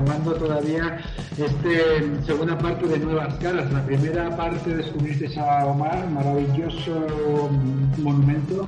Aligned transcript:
retomando 0.00 0.32
todavía 0.34 0.98
este 1.36 2.24
segunda 2.24 2.58
parte 2.58 2.86
de 2.86 2.98
Nuevas 2.98 3.34
Caras. 3.34 3.70
La 3.72 3.84
primera 3.84 4.34
parte 4.36 4.74
descubristeis 4.74 5.36
a 5.36 5.66
Omar, 5.66 6.08
maravilloso 6.10 7.50
monumento. 7.98 8.66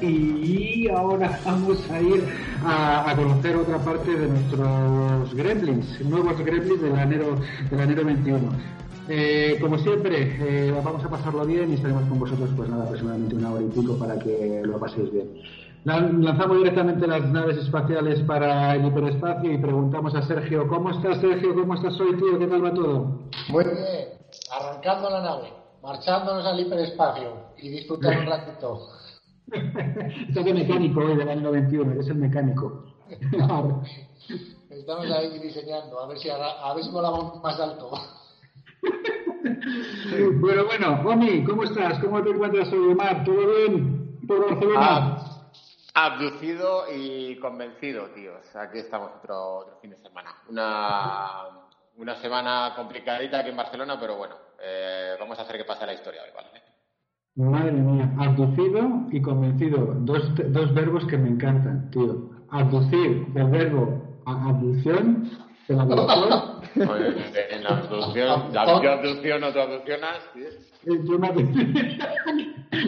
Y 0.00 0.88
ahora 0.88 1.38
vamos 1.44 1.78
a 1.90 2.00
ir 2.00 2.24
a, 2.64 3.14
conocer 3.16 3.56
otra 3.56 3.78
parte 3.78 4.14
de 4.14 4.26
nuestros 4.26 5.34
gremlins, 5.34 6.00
nuevos 6.02 6.38
gremlins 6.44 6.82
del 6.82 6.98
enero, 6.98 7.38
del 7.70 7.80
enero 7.80 8.04
21. 8.04 8.40
Eh, 9.08 9.58
como 9.60 9.78
siempre, 9.78 10.36
eh, 10.40 10.72
vamos 10.84 11.04
a 11.04 11.08
pasarlo 11.08 11.44
bien 11.44 11.70
y 11.70 11.74
estaremos 11.74 12.08
con 12.08 12.18
vosotros, 12.18 12.50
pues 12.56 12.68
nada, 12.68 12.84
aproximadamente 12.84 13.34
una 13.34 13.52
hora 13.52 13.62
y 13.62 13.68
pico 13.68 13.98
para 13.98 14.18
que 14.18 14.62
lo 14.64 14.78
paséis 14.78 15.12
bien. 15.12 15.28
Lan- 15.84 16.22
Lanzamos 16.24 16.58
directamente 16.58 17.06
las 17.06 17.30
naves 17.30 17.58
espaciales 17.58 18.20
para 18.20 18.74
el 18.74 18.86
hiperespacio 18.86 19.52
y 19.52 19.58
preguntamos 19.58 20.14
a 20.14 20.22
Sergio, 20.22 20.66
¿cómo 20.66 20.90
estás 20.90 21.20
Sergio? 21.20 21.54
¿Cómo 21.54 21.74
estás 21.74 21.98
hoy, 22.00 22.16
tío? 22.16 22.38
¿Qué 22.38 22.46
tal 22.46 22.64
va 22.64 22.72
todo? 22.72 23.20
Muy 23.48 23.64
bien, 23.64 24.08
arrancando 24.50 25.10
la 25.10 25.20
nave, 25.20 25.52
marchándonos 25.82 26.46
al 26.46 26.58
hiperespacio 26.60 27.34
y 27.58 27.68
disfrutar 27.68 28.18
un 28.18 28.26
ratito. 28.26 28.88
Estás 30.28 30.44
de 30.44 30.54
mecánico 30.54 31.00
hoy 31.00 31.16
del 31.18 31.28
año 31.28 31.50
21, 31.50 31.92
eres 31.92 32.08
el 32.08 32.16
mecánico. 32.16 32.84
Estamos 34.70 35.10
ahí 35.10 35.38
diseñando, 35.38 36.00
a 36.00 36.06
ver 36.08 36.18
si, 36.18 36.30
a 36.30 36.74
ver 36.74 36.82
si 36.84 36.90
volamos 36.90 37.42
más 37.42 37.60
alto. 37.60 37.90
Bueno, 40.40 40.64
bueno, 40.66 41.00
Omi, 41.08 41.44
¿cómo 41.44 41.64
estás? 41.64 41.98
¿Cómo 41.98 42.22
te 42.22 42.30
encuentras 42.30 42.72
hoy, 42.72 42.92
Omar? 42.92 43.24
¿Todo 43.24 43.36
bien? 43.46 44.18
¿Por 44.26 44.48
Barcelona? 44.50 44.80
Ah, 44.80 45.33
abducido 45.94 46.84
y 46.92 47.36
convencido, 47.38 48.08
tíos. 48.10 48.54
Aquí 48.56 48.78
estamos 48.78 49.12
otro, 49.16 49.58
otro 49.58 49.78
fin 49.80 49.90
de 49.90 49.96
semana. 49.98 50.34
Una, 50.48 51.30
una 51.96 52.16
semana 52.16 52.72
complicadita 52.76 53.38
aquí 53.38 53.50
en 53.50 53.56
Barcelona, 53.56 53.98
pero 53.98 54.16
bueno, 54.16 54.34
eh, 54.60 55.14
vamos 55.18 55.38
a 55.38 55.42
hacer 55.42 55.56
que 55.56 55.64
pase 55.64 55.86
la 55.86 55.94
historia 55.94 56.22
hoy, 56.24 56.30
¿vale? 56.34 56.62
Madre 57.36 57.72
mía, 57.72 58.12
abducido 58.18 59.06
y 59.10 59.22
convencido. 59.22 59.94
Dos, 60.00 60.30
dos 60.52 60.74
verbos 60.74 61.04
que 61.06 61.18
me 61.18 61.28
encantan, 61.28 61.90
tío. 61.90 62.30
Abducir, 62.50 63.26
del 63.32 63.48
verbo 63.48 64.22
abducción, 64.26 65.30
de 65.68 65.74
la 65.74 65.84
abducción. 66.74 66.88
Oye, 66.88 67.54
En 67.56 67.62
la 67.62 67.70
abducción, 67.70 68.52
la 68.52 68.82
yo 68.82 68.90
abducción 68.92 69.44
o 69.44 69.52
tú 69.52 69.58
abduccionas. 69.60 70.18
Eh, 70.86 71.00
Yo 71.02 71.18
me 71.18 71.28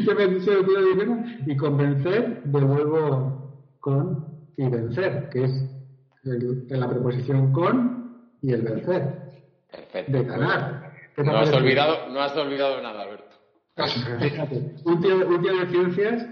yo 0.04 0.14
me 0.14 0.26
divino, 0.26 1.24
y 1.46 1.56
convencer 1.56 2.42
del 2.44 2.64
verbo 2.66 3.78
con 3.80 4.26
y 4.58 4.68
vencer, 4.68 5.30
que 5.30 5.44
es 5.44 5.50
el- 6.24 6.66
en 6.68 6.80
la 6.80 6.90
preposición 6.90 7.52
con 7.54 8.34
y 8.42 8.52
el 8.52 8.60
vencer. 8.60 9.14
Perfecto. 9.70 10.12
De 10.12 10.24
ganar. 10.24 10.92
¿Qué 11.14 11.22
te 11.22 11.30
No 11.30 11.38
has 11.38 11.50
olvidado, 11.54 12.08
no 12.12 12.20
has 12.20 12.36
olvidado 12.36 12.82
nada, 12.82 13.02
Alberto. 13.04 13.24
Fíjate, 14.20 14.74
un 14.84 15.00
tío, 15.00 15.26
un 15.26 15.40
tío 15.42 15.56
de 15.58 15.66
ciencias, 15.68 16.26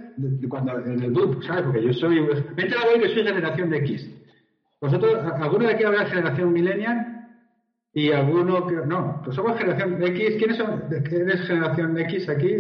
cuando 0.51 0.79
en 0.81 1.03
el 1.03 1.13
DUP, 1.15 1.43
¿sabes? 1.45 1.63
Porque 1.65 1.83
yo 1.83 1.93
soy. 1.95 2.21
Me 2.21 2.27
he 2.31 2.65
enterado 2.67 2.91
hoy 2.95 3.01
que 3.01 3.09
soy 3.09 3.25
generación 3.25 3.71
de 3.71 3.79
X. 3.79 4.11
¿Vosotros, 4.83 5.15
a- 5.25 5.43
alguno 5.45 5.67
de 5.67 5.75
aquí 5.75 5.85
habrá 5.85 6.05
generación 6.07 6.53
millennial? 6.53 7.14
Y 7.95 8.11
alguno 8.13 8.67
que. 8.67 8.75
No, 8.87 9.21
pues 9.25 9.37
somos 9.37 9.57
generación 9.57 9.99
de 10.01 10.07
X. 10.09 10.35
¿Quiénes 10.39 10.57
son? 10.57 10.89
de- 10.89 11.03
¿Quién 11.03 11.31
es 11.31 11.41
generación 11.47 11.95
de 11.95 12.03
X 12.03 12.29
aquí? 12.29 12.51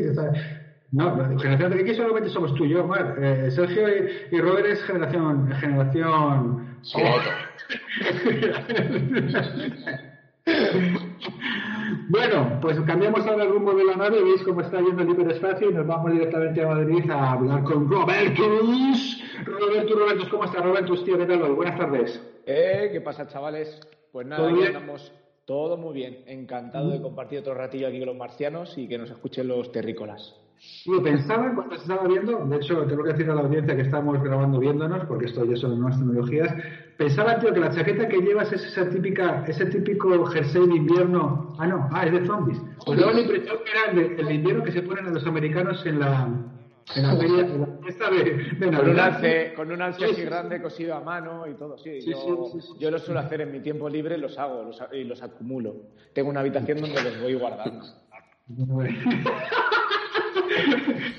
No, 0.92 1.16
generación 1.40 1.72
de 1.72 1.80
X 1.80 1.96
solamente 1.96 2.28
somos 2.30 2.54
tú 2.54 2.64
y 2.64 2.68
yo, 2.70 2.86
Mar. 2.86 3.16
Eh, 3.20 3.50
Sergio 3.50 3.88
y, 3.88 4.36
y 4.36 4.40
Robert 4.40 4.66
es 4.66 4.82
generación. 4.84 5.50
generación 5.60 6.64
Bueno, 12.08 12.58
pues 12.60 12.78
cambiamos 12.80 13.26
ahora 13.26 13.44
el 13.44 13.50
rumbo 13.50 13.72
de 13.74 13.84
la 13.84 13.96
nave, 13.96 14.22
veis 14.22 14.42
cómo 14.42 14.60
está 14.60 14.80
yendo 14.80 15.02
el 15.02 15.10
hiperespacio 15.10 15.70
y 15.70 15.74
nos 15.74 15.86
vamos 15.86 16.12
directamente 16.12 16.62
a 16.62 16.68
Madrid 16.68 17.10
a 17.10 17.32
hablar 17.32 17.64
con 17.64 17.90
Robertus. 17.90 19.22
Robertus, 19.44 19.98
Robertus, 19.98 20.28
¿cómo 20.28 20.44
está 20.44 20.60
Robertus, 20.60 21.04
tío? 21.04 21.18
¿Qué 21.18 21.26
tal? 21.26 21.38
Buenas 21.54 21.78
tardes. 21.78 22.22
Eh, 22.46 22.90
¿Qué 22.92 23.00
pasa, 23.00 23.26
chavales? 23.26 23.80
Pues 24.12 24.26
nada, 24.26 24.42
¿Todo 24.48 24.54
aquí 24.54 24.66
andamos 24.66 25.12
todo 25.44 25.76
muy 25.76 25.94
bien. 25.94 26.24
Encantado 26.26 26.90
de 26.90 27.00
compartir 27.00 27.38
otro 27.38 27.54
ratillo 27.54 27.88
aquí 27.88 27.98
con 27.98 28.08
los 28.08 28.16
marcianos 28.16 28.76
y 28.78 28.88
que 28.88 28.98
nos 28.98 29.10
escuchen 29.10 29.48
los 29.48 29.70
terrícolas. 29.72 30.34
Tío, 30.84 31.02
pensaba 31.02 31.54
cuando 31.54 31.74
se 31.76 31.82
estaba 31.82 32.06
viendo, 32.06 32.46
de 32.46 32.56
hecho, 32.56 32.86
tengo 32.86 33.02
que 33.02 33.10
decir 33.10 33.28
a 33.28 33.34
la 33.34 33.42
audiencia 33.42 33.74
que 33.76 33.82
estamos 33.82 34.22
grabando 34.22 34.58
viéndonos, 34.58 35.04
porque 35.06 35.26
esto 35.26 35.44
ya 35.44 35.56
son 35.56 35.78
nuevas 35.78 35.98
tecnologías, 35.98 36.54
pensaba, 36.96 37.38
tío, 37.38 37.52
que 37.52 37.60
la 37.60 37.70
chaqueta 37.70 38.08
que 38.08 38.18
llevas 38.18 38.50
es 38.52 38.64
esa 38.64 38.88
típica, 38.88 39.44
ese 39.46 39.66
típico 39.66 40.24
jersey 40.26 40.66
de 40.66 40.76
invierno. 40.76 41.54
Ah, 41.58 41.66
no, 41.66 41.88
ah, 41.92 42.06
es 42.06 42.12
de 42.12 42.26
zombies. 42.26 42.58
Pues 42.86 42.98
luego 42.98 43.12
la 43.12 43.20
impresión 43.20 43.56
que 43.64 43.70
era 43.70 43.90
el 43.90 43.96
de, 43.96 44.22
el 44.22 44.26
de 44.28 44.34
invierno 44.34 44.64
que 44.64 44.72
se 44.72 44.82
ponen 44.82 45.06
a 45.06 45.10
los 45.10 45.26
americanos 45.26 45.84
en 45.84 46.00
la, 46.00 46.28
en 46.96 47.02
la 47.02 47.16
feria, 47.16 47.40
en 47.40 47.60
la 47.60 47.66
fiesta 47.82 48.10
de, 48.10 48.24
de 48.58 48.76
Con 48.76 48.88
un 48.88 49.00
alce, 49.00 49.54
con 49.54 49.72
un 49.72 49.82
alce 49.82 49.98
Sí, 50.00 50.04
así 50.04 50.14
sí, 50.16 50.22
grande 50.24 50.60
cosido 50.62 50.94
a 50.94 51.00
mano 51.00 51.46
y 51.46 51.54
todo. 51.54 51.78
Sí, 51.78 52.00
Sí, 52.02 52.10
yo, 52.10 52.50
sí, 52.52 52.60
sí, 52.60 52.66
sí. 52.66 52.74
yo 52.78 52.90
lo 52.90 52.98
suelo 52.98 53.20
hacer 53.20 53.40
en 53.40 53.52
mi 53.52 53.60
tiempo 53.60 53.88
libre, 53.88 54.18
los 54.18 54.38
hago 54.38 54.62
los, 54.64 54.82
y 54.92 55.04
los 55.04 55.22
acumulo. 55.22 55.74
Tengo 56.12 56.30
una 56.30 56.40
habitación 56.40 56.80
donde 56.80 57.02
los 57.02 57.20
voy 57.20 57.34
guardando. 57.34 57.84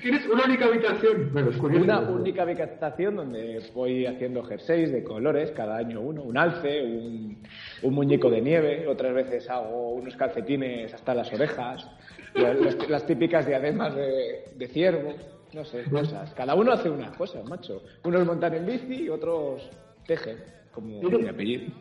Tienes 0.02 0.26
una 0.28 0.46
única 0.46 0.66
habitación. 0.66 1.30
Bueno, 1.34 1.50
es 1.50 1.58
curioso. 1.58 1.84
Una 1.84 2.00
única 2.00 2.44
habitación 2.44 3.16
donde 3.16 3.60
voy 3.74 4.06
haciendo 4.06 4.44
jerseys 4.44 4.92
de 4.92 5.04
colores, 5.04 5.52
cada 5.52 5.78
año 5.78 6.00
uno, 6.02 6.22
un 6.24 6.38
alce, 6.38 6.84
un, 6.84 7.44
un 7.82 7.94
muñeco 7.94 8.30
de 8.30 8.42
nieve, 8.42 8.88
otras 8.88 9.14
veces 9.14 9.50
hago 9.50 9.90
unos 9.90 10.16
calcetines 10.16 10.94
hasta 10.94 11.16
las 11.16 11.34
orejas, 11.34 11.90
las, 12.36 12.90
las 12.90 13.06
típicas 13.06 13.48
diademas 13.48 13.96
de, 13.96 14.52
de 14.56 14.68
ciervo, 14.68 15.14
no 15.54 15.66
sé, 15.66 15.84
cosas. 15.86 16.34
Cada 16.34 16.56
uno 16.56 16.72
hace 16.72 16.90
unas 16.90 17.16
cosas, 17.16 17.44
macho. 17.46 17.82
Unos 18.04 18.26
montan 18.26 18.54
en 18.54 18.66
bici 18.66 19.04
y 19.04 19.10
otros 19.10 19.62
tejen, 20.06 20.38
como 20.74 21.02
mi 21.02 21.28
apellido. 21.28 21.74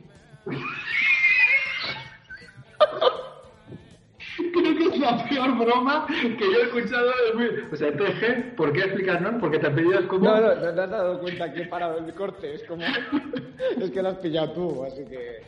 Creo 4.36 4.76
que 4.76 4.84
es 4.84 4.98
la 4.98 5.24
peor 5.28 5.58
broma 5.58 6.06
que 6.06 6.38
yo 6.38 6.58
he 6.58 6.62
escuchado. 6.62 7.10
O 7.72 7.76
sea, 7.76 7.92
TG, 7.92 8.56
¿por 8.56 8.72
qué 8.72 8.80
explicarnos? 8.80 9.34
Porque 9.40 9.58
te 9.58 9.66
apellidas 9.66 10.04
como. 10.06 10.24
No, 10.24 10.40
no, 10.40 10.54
no 10.54 10.74
te 10.74 10.80
has 10.80 10.90
dado 10.90 11.20
cuenta 11.20 11.52
que 11.52 11.62
he 11.62 11.66
parado 11.66 11.98
el 11.98 12.14
corte, 12.14 12.54
es 12.54 12.62
como... 12.64 12.82
es 12.82 13.90
que 13.90 14.02
lo 14.02 14.08
has 14.10 14.18
pillado 14.18 14.52
tú, 14.52 14.84
así 14.84 15.04
que... 15.04 15.42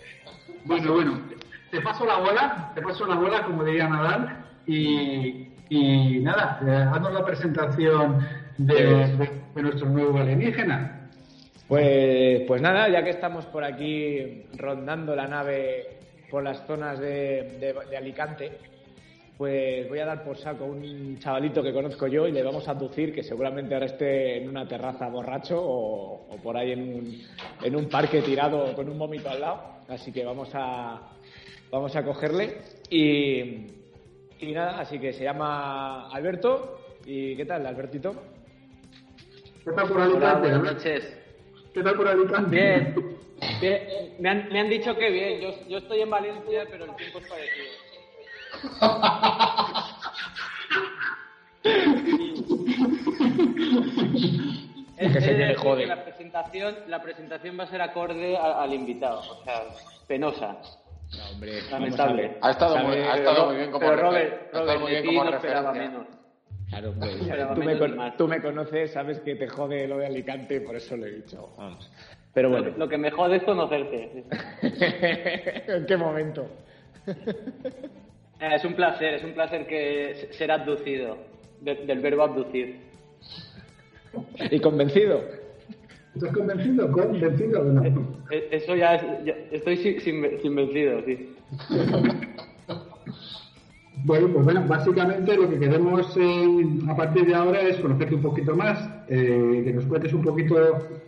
Bueno, 0.64 0.94
bueno, 0.94 1.20
te 1.70 1.80
paso 1.80 2.04
la 2.04 2.18
bola, 2.18 2.72
te 2.74 2.82
paso 2.82 3.06
la 3.06 3.14
bola, 3.14 3.44
como 3.44 3.64
diría 3.64 3.88
Nadal, 3.88 4.44
y, 4.66 5.48
y 5.68 6.20
nada, 6.20 6.60
eh, 6.66 6.70
haznos 6.92 7.12
la 7.12 7.24
presentación 7.24 8.20
de, 8.58 8.74
de- 8.74 9.30
de 9.54 9.62
nuestro 9.62 9.88
nuevo 9.88 10.18
alienígena. 10.18 11.10
Pues, 11.68 12.42
pues 12.46 12.62
nada, 12.62 12.88
ya 12.88 13.02
que 13.02 13.10
estamos 13.10 13.44
por 13.46 13.64
aquí 13.64 14.44
rondando 14.56 15.16
la 15.16 15.26
nave 15.26 15.98
por 16.30 16.42
las 16.44 16.64
zonas 16.66 16.98
de, 17.00 17.58
de- 17.60 17.74
de 17.90 17.96
Alicante, 17.96 18.52
pues 19.36 19.86
voy 19.88 19.98
a 19.98 20.06
dar 20.06 20.24
por 20.24 20.38
saco 20.38 20.64
a 20.64 20.68
un 20.68 21.18
chavalito 21.18 21.62
que 21.62 21.72
conozco 21.72 22.06
yo 22.06 22.26
y 22.26 22.32
le 22.32 22.42
vamos 22.42 22.66
a 22.68 22.70
aducir 22.70 23.12
que 23.12 23.22
seguramente 23.22 23.74
ahora 23.74 23.86
esté 23.86 24.38
en 24.42 24.48
una 24.48 24.66
terraza 24.66 25.08
borracho 25.08 25.60
o, 25.60 26.26
o 26.30 26.36
por 26.42 26.56
ahí 26.56 26.72
en 26.72 26.80
un, 26.82 27.22
en 27.62 27.76
un 27.76 27.86
parque 27.88 28.22
tirado 28.22 28.72
con 28.74 28.88
un 28.88 28.98
vómito 28.98 29.28
al 29.28 29.40
lado. 29.40 29.60
Así 29.88 30.10
que 30.12 30.24
vamos 30.24 30.48
a, 30.54 31.00
vamos 31.70 31.94
a 31.96 32.02
cogerle 32.04 32.56
y, 32.88 33.66
y 34.40 34.52
nada, 34.52 34.80
así 34.80 34.98
que 34.98 35.12
se 35.12 35.24
llama 35.24 36.08
Alberto. 36.10 36.80
¿Y 37.04 37.36
qué 37.36 37.44
tal, 37.46 37.66
Albertito? 37.66 38.14
¿Qué 39.64 39.72
tal 39.72 39.88
por 39.88 39.96
Hola, 39.98 40.04
Alicante? 40.04 40.38
buenas 40.40 40.58
Albert? 40.58 40.74
noches. 40.76 41.18
¿Qué 41.74 41.82
tal 41.82 41.94
por 41.96 42.08
Alicante? 42.08 42.56
Bien. 42.56 43.16
Bien, 43.60 44.14
Me 44.18 44.30
han, 44.30 44.48
me 44.48 44.60
han 44.60 44.70
dicho 44.70 44.96
que 44.96 45.10
bien. 45.10 45.40
Yo, 45.42 45.50
yo 45.68 45.76
estoy 45.78 46.00
en 46.00 46.08
Valencia, 46.08 46.64
pero 46.70 46.86
el 46.86 46.96
tiempo 46.96 47.18
es 47.18 47.26
parecido. 47.28 47.66
Que 54.98 55.20
se 55.20 55.54
jode. 55.56 55.82
que 55.82 55.86
La 55.86 56.04
presentación, 56.04 56.76
la 56.88 57.02
presentación 57.02 57.58
va 57.58 57.64
a 57.64 57.66
ser 57.66 57.82
acorde 57.82 58.36
al 58.36 58.72
invitado. 58.72 59.20
O 59.20 59.44
sea, 59.44 59.62
penosa. 60.08 60.56
No, 61.16 61.30
hombre, 61.32 61.52
Lamentable. 61.70 62.36
Ha 62.40 62.50
estado, 62.50 62.78
muy, 62.78 62.96
ha 62.96 63.16
estado 63.16 63.46
muy 63.46 63.56
bien 63.56 63.70
como 63.70 63.86
Pero 63.86 64.02
Robert, 64.02 64.52
Robert 64.52 64.80
muy 64.80 64.92
de 64.92 65.00
bien 65.00 65.10
ti 65.10 65.16
como 65.16 65.30
no 65.30 65.36
esperaba 65.36 65.72
menos. 65.72 66.06
Claro, 66.68 66.90
hombre, 66.90 67.10
Esperaba 67.12 67.54
tú, 67.54 67.62
me, 67.62 67.78
con- 67.78 68.16
tú 68.16 68.28
me 68.28 68.42
conoces, 68.42 68.92
sabes 68.92 69.20
que 69.20 69.36
te 69.36 69.46
jode 69.48 69.86
lo 69.86 69.98
de 69.98 70.06
Alicante, 70.06 70.60
por 70.60 70.74
eso 70.76 70.96
lo 70.96 71.06
he 71.06 71.12
dicho. 71.12 71.54
Vamos. 71.56 71.88
Pero 72.34 72.50
bueno, 72.50 72.72
Lo 72.76 72.88
que 72.88 72.98
me 72.98 73.10
jode 73.10 73.36
es 73.36 73.42
conocerte. 73.44 74.24
¿en 75.68 75.86
qué 75.86 75.96
momento? 75.96 76.46
Eh, 77.06 78.54
Es 78.56 78.64
un 78.64 78.74
placer, 78.74 79.14
es 79.14 79.24
un 79.24 79.32
placer 79.32 79.66
que 79.66 80.14
se- 80.16 80.32
ser 80.34 80.50
abducido. 80.50 81.16
de- 81.60 81.86
del 81.86 82.00
verbo 82.00 82.22
abducir. 82.24 82.80
¿Y 84.50 84.60
convencido? 84.60 85.22
¿Estás 86.16 86.32
convencido? 86.32 86.90
¿Convencido 86.90 87.60
o 87.60 87.64
no? 87.64 87.84
Eh, 88.30 88.48
Eso 88.50 88.74
ya 88.74 88.94
es. 88.94 89.02
ya- 89.26 89.36
estoy 89.52 89.76
sin, 89.76 90.00
sin, 90.40 90.54
vencido, 90.56 91.02
sí. 91.04 91.36
Bueno, 94.04 94.28
pues 94.32 94.44
bueno, 94.44 94.64
básicamente 94.68 95.36
lo 95.36 95.48
que 95.50 95.58
queremos 95.58 96.16
eh, 96.16 96.64
a 96.88 96.94
partir 96.94 97.26
de 97.26 97.34
ahora 97.34 97.60
es 97.62 97.76
conocerte 97.78 98.14
un 98.14 98.22
poquito 98.22 98.54
más, 98.54 98.88
eh, 99.08 99.62
que 99.64 99.72
nos 99.72 99.84
cuentes 99.86 100.12
un 100.12 100.22
poquito 100.22 100.54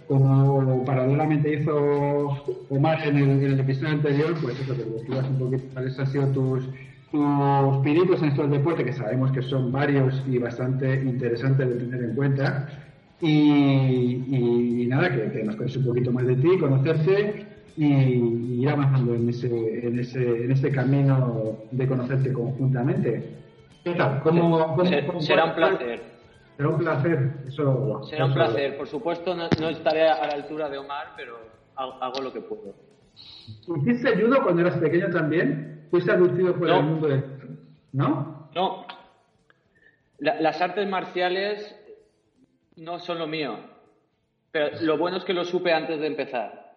como 0.08 0.84
paralelamente 0.84 1.52
hizo 1.60 1.76
Omar 2.70 3.06
en 3.06 3.18
el, 3.18 3.30
en 3.30 3.44
el 3.52 3.60
episodio 3.60 3.90
anterior, 3.92 4.34
pues 4.42 4.58
eso, 4.58 4.74
que 4.74 4.84
nos 5.10 5.28
un 5.28 5.38
poquito 5.38 5.62
cuáles 5.74 5.96
han 5.98 6.06
sido 6.08 6.26
tus, 6.32 6.64
tus 7.12 7.76
pinitos 7.84 8.20
en 8.22 8.30
estos 8.30 8.50
deportes, 8.50 8.86
que 8.86 8.92
sabemos 8.92 9.30
que 9.30 9.42
son 9.42 9.70
varios 9.70 10.24
y 10.26 10.38
bastante 10.38 10.94
interesantes 11.02 11.68
de 11.68 11.74
tener 11.76 12.02
en 12.02 12.14
cuenta. 12.16 12.68
Y, 13.20 14.82
y 14.82 14.86
nada, 14.86 15.10
que, 15.14 15.30
que 15.32 15.42
nos 15.44 15.56
cuentes 15.56 15.76
un 15.76 15.84
poquito 15.86 16.12
más 16.12 16.26
de 16.26 16.36
ti, 16.36 16.56
conocerte 16.58 17.46
y, 17.76 17.84
y 17.86 18.62
ir 18.62 18.68
avanzando 18.68 19.14
en 19.14 19.28
ese, 19.28 19.86
en, 19.86 19.98
ese, 19.98 20.44
en 20.44 20.52
ese 20.52 20.70
camino 20.70 21.56
de 21.70 21.86
conocerte 21.88 22.32
conjuntamente. 22.32 23.34
¿Qué 23.84 23.94
tal? 23.94 24.20
¿Cómo, 24.22 24.50
cómo- 24.76 24.76
cómo- 25.06 25.20
será 25.20 25.44
un 25.46 25.54
placer. 25.54 26.00
Será 26.56 26.68
un 26.70 26.78
placer. 26.78 27.30
Eso, 27.46 28.02
Será 28.08 28.24
un 28.26 28.34
placer. 28.34 28.76
Por 28.76 28.86
supuesto, 28.88 29.34
no, 29.34 29.48
no 29.60 29.68
estaré 29.68 30.08
a 30.08 30.26
la 30.26 30.34
altura 30.34 30.68
de 30.68 30.78
Omar, 30.78 31.08
pero 31.16 31.38
hago, 31.76 31.92
hago 32.02 32.20
lo 32.22 32.32
que 32.32 32.40
puedo. 32.40 32.74
¿Hiciste 33.76 34.16
judo 34.22 34.42
cuando 34.42 34.62
eras 34.62 34.76
pequeño 34.78 35.08
también? 35.10 35.86
¿Fuiste 35.90 36.12
abducido 36.12 36.54
por 36.54 36.68
No. 36.68 36.76
el 36.78 36.84
mundo 36.84 37.06
del... 37.08 37.24
¿No? 37.92 38.48
No. 38.54 38.86
La- 40.18 40.40
las 40.40 40.60
artes 40.60 40.88
marciales 40.88 41.74
no 42.78 42.98
son 42.98 43.18
lo 43.18 43.26
mío. 43.26 43.56
Pero 44.50 44.80
lo 44.82 44.98
bueno 44.98 45.18
es 45.18 45.24
que 45.24 45.34
lo 45.34 45.44
supe 45.44 45.72
antes 45.72 46.00
de 46.00 46.06
empezar. 46.06 46.68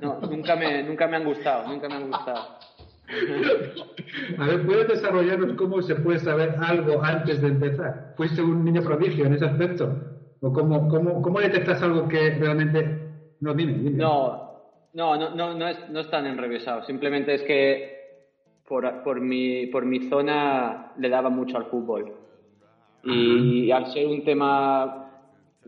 No, 0.00 0.20
nunca 0.20 0.56
me, 0.56 0.82
nunca 0.82 1.06
me 1.06 1.16
han 1.16 1.24
gustado, 1.24 1.68
nunca 1.68 1.88
me 1.88 1.94
han 1.94 2.08
gustado. 2.08 2.58
A 4.38 4.46
ver, 4.46 4.66
¿puedes 4.66 4.88
desarrollarnos 4.88 5.54
cómo 5.56 5.82
se 5.82 5.94
puede 5.96 6.18
saber 6.18 6.56
algo 6.60 7.02
antes 7.02 7.40
de 7.40 7.48
empezar? 7.48 8.14
¿Fuiste 8.16 8.42
un 8.42 8.64
niño 8.64 8.82
prodigio 8.82 9.26
en 9.26 9.34
ese 9.34 9.46
aspecto? 9.46 9.94
¿O 10.40 10.52
cómo, 10.52 10.88
cómo, 10.88 11.20
cómo 11.22 11.40
detectas 11.40 11.82
algo 11.82 12.08
que 12.08 12.30
realmente... 12.30 12.98
No, 13.40 13.54
dime, 13.54 13.72
dime. 13.72 13.90
No, 13.90 14.50
no, 14.92 15.16
no, 15.16 15.34
no, 15.34 15.54
no, 15.54 15.68
es, 15.68 15.88
no 15.90 16.00
es 16.00 16.10
tan 16.10 16.26
enrevesado. 16.26 16.82
Simplemente 16.84 17.34
es 17.34 17.42
que 17.42 18.00
por, 18.68 19.02
por, 19.02 19.20
mi, 19.20 19.66
por 19.66 19.84
mi 19.84 20.08
zona 20.08 20.92
le 20.98 21.08
daba 21.08 21.30
mucho 21.30 21.56
al 21.56 21.66
fútbol. 21.66 22.14
Y 23.02 23.70
al 23.70 23.86
ser 23.92 24.06
un 24.06 24.24
tema, 24.24 25.09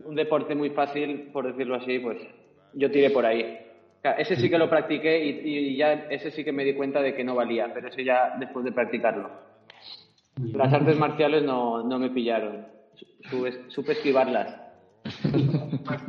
un 0.05 0.15
deporte 0.15 0.55
muy 0.55 0.71
fácil, 0.71 1.29
por 1.31 1.47
decirlo 1.47 1.75
así, 1.75 1.99
pues 1.99 2.17
yo 2.73 2.89
tiré 2.91 3.09
por 3.09 3.25
ahí. 3.25 3.59
Ese 4.17 4.35
sí 4.35 4.49
que 4.49 4.57
lo 4.57 4.69
practiqué 4.69 5.23
y, 5.23 5.29
y 5.47 5.77
ya 5.77 5.93
ese 6.09 6.31
sí 6.31 6.43
que 6.43 6.51
me 6.51 6.65
di 6.65 6.73
cuenta 6.73 7.01
de 7.01 7.15
que 7.15 7.23
no 7.23 7.35
valía, 7.35 7.71
pero 7.73 7.87
ese 7.87 8.03
ya 8.03 8.35
después 8.37 8.65
de 8.65 8.71
practicarlo. 8.73 9.29
Las 10.53 10.73
artes 10.73 10.97
marciales 10.97 11.43
no, 11.43 11.83
no 11.83 11.99
me 11.99 12.09
pillaron. 12.09 12.67
Supe, 13.29 13.69
supe 13.69 13.91
esquivarlas. 13.93 14.59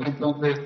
Entonces... 0.06 0.62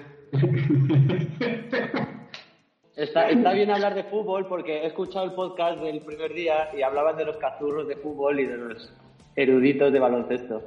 Está, 2.97 3.31
está 3.31 3.52
bien 3.52 3.71
hablar 3.71 3.95
de 3.95 4.04
fútbol 4.04 4.47
porque 4.49 4.78
he 4.78 4.87
escuchado 4.87 5.25
el 5.25 5.33
podcast 5.33 5.81
del 5.81 6.00
primer 6.00 6.35
día 6.35 6.71
y 6.76 6.83
hablaban 6.83 7.16
de 7.16 7.26
los 7.26 7.37
cazurros 7.37 7.87
de 7.87 7.97
fútbol 7.97 8.40
y 8.40 8.47
de 8.47 8.57
los 8.57 8.92
eruditos 9.37 9.92
de 9.92 10.00
baloncesto. 10.00 10.62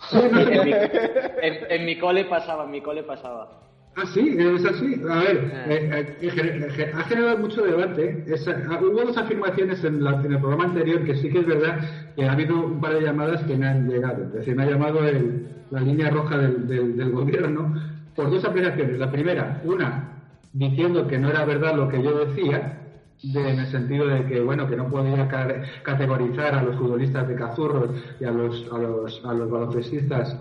En 0.12 0.64
mi, 0.64 0.72
en- 0.72 1.58
en 1.70 1.84
mi 1.86 1.98
cole 1.98 2.24
pasaba, 2.24 2.64
en 2.64 2.70
mi 2.70 2.80
cole 2.80 3.02
pasaba. 3.02 3.48
Ah, 3.96 4.06
sí, 4.14 4.36
es 4.38 4.64
así. 4.64 5.02
A 5.08 5.18
ver, 5.18 5.52
eh, 5.68 6.16
eh, 6.22 6.30
ge- 6.30 6.90
ha 6.94 7.02
generado 7.04 7.38
mucho 7.38 7.62
debate. 7.62 8.24
Ah, 8.70 8.78
hubo 8.80 9.04
dos 9.04 9.16
afirmaciones 9.18 9.82
en, 9.84 10.02
la- 10.02 10.12
en 10.24 10.32
el 10.32 10.38
programa 10.38 10.64
anterior 10.64 11.04
que 11.04 11.16
sí 11.16 11.28
que 11.28 11.40
es 11.40 11.46
verdad 11.46 11.80
que 12.16 12.24
ha 12.24 12.32
habido 12.32 12.54
un 12.66 12.80
par 12.80 12.94
de 12.94 13.02
llamadas 13.02 13.42
que 13.42 13.56
me 13.56 13.66
han 13.66 13.88
llegado. 13.90 14.24
Es 14.24 14.32
decir, 14.32 14.54
me 14.56 14.62
ha 14.62 14.70
llamado 14.70 15.06
el- 15.06 15.48
la 15.70 15.80
línea 15.80 16.08
roja 16.10 16.38
del, 16.38 16.66
del- 16.68 16.96
del 16.96 17.10
gobierno 17.10 17.74
por 18.14 18.30
dos 18.30 18.44
apreciaciones. 18.44 18.98
La 18.98 19.10
primera, 19.10 19.60
una 19.64 20.12
diciendo 20.52 21.06
que 21.06 21.18
no 21.18 21.28
era 21.30 21.44
verdad 21.44 21.74
lo 21.74 21.88
que 21.88 22.02
yo 22.02 22.24
decía, 22.26 22.78
de- 23.22 23.50
en 23.50 23.58
el 23.60 23.66
sentido 23.66 24.06
de 24.06 24.24
que 24.26 24.40
bueno 24.40 24.66
que 24.66 24.76
no 24.76 24.88
podía 24.88 25.28
ca- 25.28 25.62
categorizar 25.82 26.54
a 26.54 26.62
los 26.62 26.76
futbolistas 26.76 27.28
de 27.28 27.34
cazurros 27.34 27.90
y 28.20 28.24
a 28.24 28.30
los 28.30 28.66
a 28.72 28.78
los, 28.78 29.24
a 29.24 29.34
los 29.34 29.50
baloncestistas 29.50 30.36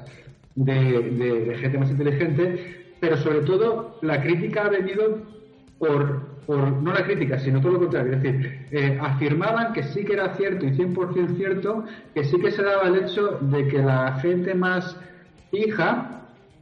de 0.55 1.55
gente 1.59 1.77
más 1.77 1.89
inteligente, 1.89 2.95
pero 3.00 3.17
sobre 3.17 3.41
todo 3.41 3.98
la 4.01 4.21
crítica 4.21 4.65
ha 4.65 4.69
venido 4.69 5.19
por, 5.77 6.21
por 6.45 6.71
no 6.81 6.91
la 6.93 7.03
crítica, 7.05 7.39
sino 7.39 7.62
todo 7.62 7.74
lo 7.74 7.79
contrario, 7.79 8.13
es 8.13 8.21
decir, 8.21 8.65
eh, 8.71 8.98
afirmaban 9.01 9.71
que 9.71 9.83
sí 9.83 10.03
que 10.03 10.13
era 10.13 10.33
cierto 10.36 10.65
y 10.65 10.71
100% 10.71 11.38
cierto, 11.38 11.86
que 12.13 12.24
sí 12.25 12.38
que 12.39 12.51
se 12.51 12.63
daba 12.63 12.88
el 12.89 12.98
hecho 12.98 13.38
de 13.41 13.67
que 13.67 13.77
la 13.81 14.19
gente 14.19 14.53
más 14.53 14.98
hija 15.53 16.18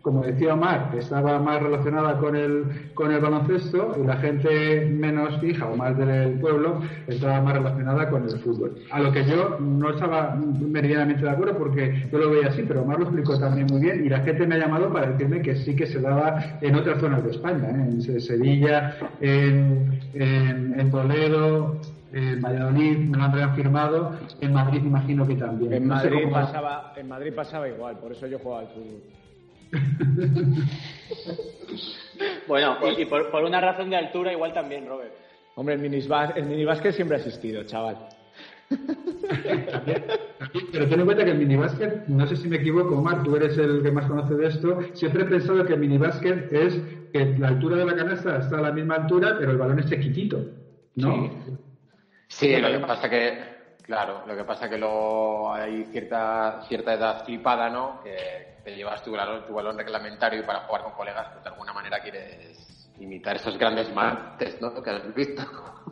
como 0.07 0.21
decía 0.23 0.53
Omar, 0.53 0.91
estaba 0.97 1.37
más 1.37 1.61
relacionada 1.61 2.17
con 2.17 2.33
el, 2.33 2.63
con 2.93 3.11
el 3.11 3.19
baloncesto 3.19 3.93
y 4.01 4.07
la 4.07 4.15
gente 4.15 4.85
menos 4.89 5.37
fija 5.41 5.65
o 5.65 5.75
más 5.75 5.97
del 5.97 6.39
pueblo 6.39 6.79
estaba 7.07 7.41
más 7.41 7.55
relacionada 7.55 8.09
con 8.09 8.23
el 8.23 8.39
fútbol. 8.39 8.77
A 8.89 9.01
lo 9.01 9.11
que 9.11 9.25
yo 9.25 9.57
no 9.59 9.89
estaba 9.89 10.33
meridianamente 10.61 11.23
de 11.25 11.29
acuerdo 11.29 11.57
porque 11.57 12.07
yo 12.09 12.19
lo 12.19 12.29
veía 12.29 12.47
así, 12.47 12.63
pero 12.65 12.83
Omar 12.83 12.99
lo 12.99 13.03
explicó 13.07 13.37
también 13.37 13.67
muy 13.69 13.81
bien 13.81 14.05
y 14.05 14.07
la 14.07 14.19
gente 14.21 14.47
me 14.47 14.55
ha 14.55 14.59
llamado 14.59 14.93
para 14.93 15.07
decirme 15.11 15.41
que 15.41 15.57
sí 15.57 15.75
que 15.75 15.85
se 15.85 15.99
daba 15.99 16.41
en 16.61 16.73
otras 16.75 17.01
zonas 17.01 17.21
de 17.25 17.31
España, 17.31 17.67
¿eh? 17.69 17.87
en 17.91 18.01
Se- 18.01 18.21
Sevilla, 18.21 18.95
en, 19.19 19.99
en, 20.13 20.79
en 20.79 20.89
Toledo, 20.89 21.81
en 22.13 22.41
Valladolid, 22.41 22.97
me 23.09 23.17
lo 23.17 23.23
han 23.25 23.55
firmado, 23.55 24.13
en 24.39 24.53
Madrid 24.53 24.81
imagino 24.85 25.27
que 25.27 25.35
también. 25.35 25.73
En 25.73 25.87
No 25.89 25.99
sé 25.99 26.09
Madrid, 26.09 26.31
pasaba, 26.31 26.93
en 26.95 27.09
Madrid 27.09 27.33
pasaba 27.35 27.67
igual, 27.67 27.97
por 27.97 28.13
eso 28.13 28.25
yo 28.27 28.39
jugaba 28.39 28.61
al 28.61 28.67
fútbol. 28.69 29.01
Bueno, 32.47 32.77
y, 32.97 33.01
y 33.01 33.05
por, 33.05 33.29
por 33.29 33.43
una 33.43 33.59
razón 33.61 33.89
de 33.89 33.97
altura 33.97 34.31
igual 34.31 34.53
también, 34.53 34.87
Robert. 34.87 35.13
Hombre, 35.55 35.75
el, 35.75 35.81
minisbas- 35.81 36.33
el 36.35 36.45
minibásquet 36.45 36.93
siempre 36.93 37.17
ha 37.17 37.19
existido, 37.19 37.63
chaval. 37.65 37.97
Pero 40.71 40.87
ten 40.87 40.99
en 40.99 41.05
cuenta 41.05 41.25
que 41.25 41.31
el 41.31 41.37
minibásquet, 41.37 42.07
no 42.07 42.25
sé 42.27 42.35
si 42.37 42.47
me 42.47 42.57
equivoco, 42.57 42.95
Omar, 42.97 43.23
tú 43.23 43.35
eres 43.35 43.57
el 43.57 43.81
que 43.83 43.91
más 43.91 44.05
conoce 44.07 44.35
de 44.35 44.47
esto, 44.47 44.79
siempre 44.93 45.23
he 45.23 45.25
pensado 45.25 45.65
que 45.65 45.73
el 45.73 45.79
minibásquet 45.79 46.51
es 46.51 46.79
que 47.11 47.35
la 47.37 47.49
altura 47.49 47.77
de 47.77 47.85
la 47.85 47.95
canasta 47.95 48.37
está 48.39 48.57
a 48.59 48.61
la 48.61 48.71
misma 48.71 48.95
altura, 48.95 49.35
pero 49.39 49.51
el 49.51 49.57
balón 49.57 49.79
es 49.79 49.89
chiquitito, 49.89 50.43
¿no? 50.95 51.29
Sí, 52.27 52.55
lo 52.57 52.69
que 52.69 52.79
pasa 52.79 53.09
que, 53.09 53.39
claro, 53.83 54.23
lo 54.27 54.35
que 54.35 54.43
pasa 54.43 54.69
que 54.69 54.77
luego 54.77 55.53
hay 55.53 55.85
cierta 55.91 56.61
cierta 56.67 56.93
edad 56.93 57.25
flipada, 57.25 57.69
¿no? 57.69 58.01
Que 58.03 58.56
te 58.67 58.75
llevas 58.75 59.01
tu 59.01 59.13
balón, 59.13 59.45
tu 59.47 59.53
balón 59.53 59.77
reglamentario 59.77 60.41
y 60.41 60.43
para 60.43 60.59
jugar 60.59 60.83
con 60.83 60.91
colegas, 60.91 61.27
pues 61.31 61.41
de 61.41 61.49
alguna 61.51 61.71
manera 61.71 62.01
quieres 62.01 62.91
imitar 62.99 63.37
esos 63.37 63.57
grandes 63.57 63.93
martes, 63.95 64.59
¿no? 64.59 64.83
Que 64.83 64.89
has 64.89 65.15
visto. 65.15 65.41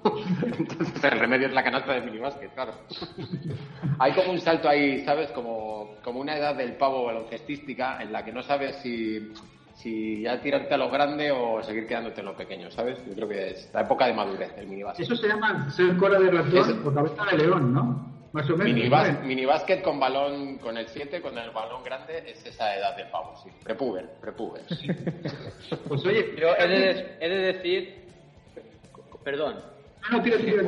Entonces 0.44 1.02
el 1.06 1.20
remedio 1.20 1.48
es 1.48 1.54
la 1.54 1.64
canasta 1.64 1.94
de 1.94 2.02
minibásquet, 2.02 2.54
claro. 2.54 2.74
Hay 3.98 4.12
como 4.12 4.34
un 4.34 4.42
salto 4.42 4.68
ahí, 4.68 5.06
¿sabes? 5.06 5.32
Como, 5.32 5.96
como 6.04 6.20
una 6.20 6.36
edad 6.36 6.54
del 6.54 6.76
pavo 6.76 7.06
baloncestística 7.06 8.02
en 8.02 8.12
la 8.12 8.26
que 8.26 8.34
no 8.34 8.44
sabes 8.44 8.76
si, 8.84 9.32
si 9.76 10.24
ya 10.24 10.42
tirarte 10.42 10.74
a 10.74 10.78
lo 10.78 10.90
grande 10.90 11.32
o 11.32 11.64
seguir 11.64 11.88
quedándote 11.88 12.20
en 12.20 12.26
lo 12.26 12.36
pequeño, 12.36 12.70
¿sabes? 12.72 13.02
Yo 13.06 13.16
creo 13.16 13.30
que 13.30 13.52
es 13.52 13.72
la 13.74 13.84
época 13.84 14.08
de 14.08 14.16
madurez 14.16 14.54
del 14.54 14.68
minibásquet. 14.68 15.06
Eso 15.06 15.16
se 15.16 15.30
llama 15.30 15.72
ser 15.72 15.96
cola 15.96 16.20
de 16.20 16.30
ratón 16.30 16.58
Eso. 16.58 16.90
o 16.90 16.94
cabeza 16.94 17.24
de 17.32 17.38
león, 17.38 17.74
¿no? 17.74 18.15
Más 18.36 18.50
o 18.50 18.58
menos. 18.58 18.74
Minibas- 18.74 19.22
¿no? 19.22 19.26
minibásquet 19.28 19.82
con 19.82 19.98
balón, 19.98 20.58
con 20.58 20.78
el 20.78 20.88
7, 20.90 21.22
con 21.22 21.38
el 21.38 21.52
balón 21.52 21.82
grande, 21.86 22.22
es 22.28 22.46
esa 22.46 22.76
edad 22.76 22.94
del 22.98 23.08
pavo, 23.08 23.34
sí. 23.42 23.50
Prepuber, 23.64 24.10
prepuber. 24.20 24.62
Pues 25.88 26.06
oye, 26.06 26.36
Yo 26.38 26.50
he 26.60 26.68
de, 26.68 27.16
he 27.22 27.30
de 27.30 27.54
decir, 27.54 27.96
perdón, 29.24 29.56
no, 30.12 30.18
no, 30.18 30.22
tira, 30.24 30.38
tira. 30.38 30.62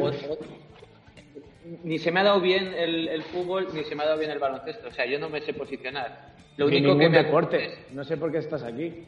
ni 1.84 2.00
se 2.00 2.10
me 2.10 2.22
ha 2.22 2.24
dado 2.24 2.40
bien 2.40 2.74
el, 2.74 3.10
el 3.10 3.24
fútbol, 3.24 3.68
ni 3.74 3.84
se 3.84 3.96
me 3.96 4.04
ha 4.04 4.06
dado 4.06 4.18
bien 4.18 4.32
el 4.32 4.40
baloncesto. 4.40 4.88
O 4.88 4.92
sea, 4.92 5.06
yo 5.06 5.20
no 5.20 5.28
me 5.30 5.42
sé 5.42 5.54
posicionar. 5.54 6.36
Lo 6.56 6.68
Ni 6.70 6.78
único 6.78 6.88
ningún 6.94 7.00
que 7.02 7.10
me 7.10 7.24
deporte. 7.24 7.80
No 7.92 8.06
sé 8.06 8.16
por 8.16 8.32
qué 8.32 8.38
estás 8.38 8.64
aquí. 8.64 9.04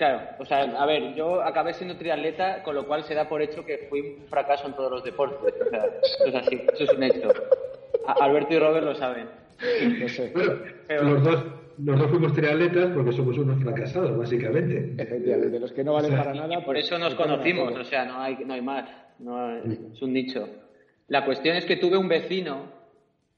Claro, 0.00 0.22
o 0.38 0.46
sea, 0.46 0.62
a 0.62 0.86
ver, 0.86 1.12
yo 1.14 1.42
acabé 1.42 1.74
siendo 1.74 1.94
triatleta, 1.94 2.62
con 2.62 2.74
lo 2.74 2.86
cual 2.86 3.04
se 3.04 3.14
da 3.14 3.28
por 3.28 3.42
hecho 3.42 3.66
que 3.66 3.86
fui 3.90 4.00
un 4.00 4.26
fracaso 4.28 4.66
en 4.66 4.72
todos 4.72 4.90
los 4.90 5.04
deportes. 5.04 5.52
O 5.60 5.68
sea, 5.68 5.84
eso 6.02 6.24
es 6.24 6.34
así, 6.36 6.58
eso 6.72 6.84
es 6.84 6.92
un 6.94 7.02
hecho. 7.02 7.28
A- 8.06 8.24
Alberto 8.24 8.54
y 8.54 8.58
Robert 8.58 8.86
lo 8.86 8.94
saben. 8.94 9.28
No 10.00 10.08
sé. 10.08 10.32
Bueno, 10.32 11.02
los 11.02 11.22
dos, 11.22 11.44
los 11.84 12.00
dos 12.00 12.08
fuimos 12.08 12.32
triatletas 12.32 12.88
porque 12.94 13.12
somos 13.12 13.36
unos 13.36 13.62
fracasados, 13.62 14.16
básicamente. 14.16 14.94
Efectivamente, 14.96 15.60
los 15.60 15.70
que 15.70 15.84
no 15.84 15.92
valen 15.92 16.12
O 16.12 16.14
sea, 16.14 16.24
para 16.24 16.34
nada. 16.34 16.54
Por 16.64 16.64
pues, 16.76 16.86
eso 16.86 16.98
nos 16.98 17.14
conocimos, 17.14 17.76
o 17.76 17.84
sea, 17.84 18.06
no 18.06 18.22
hay, 18.22 18.38
no 18.46 18.54
hay 18.54 18.62
más. 18.62 18.88
No, 19.18 19.54
es 19.54 20.00
un 20.00 20.14
nicho. 20.14 20.48
La 21.08 21.26
cuestión 21.26 21.56
es 21.56 21.66
que 21.66 21.76
tuve 21.76 21.98
un 21.98 22.08
vecino, 22.08 22.72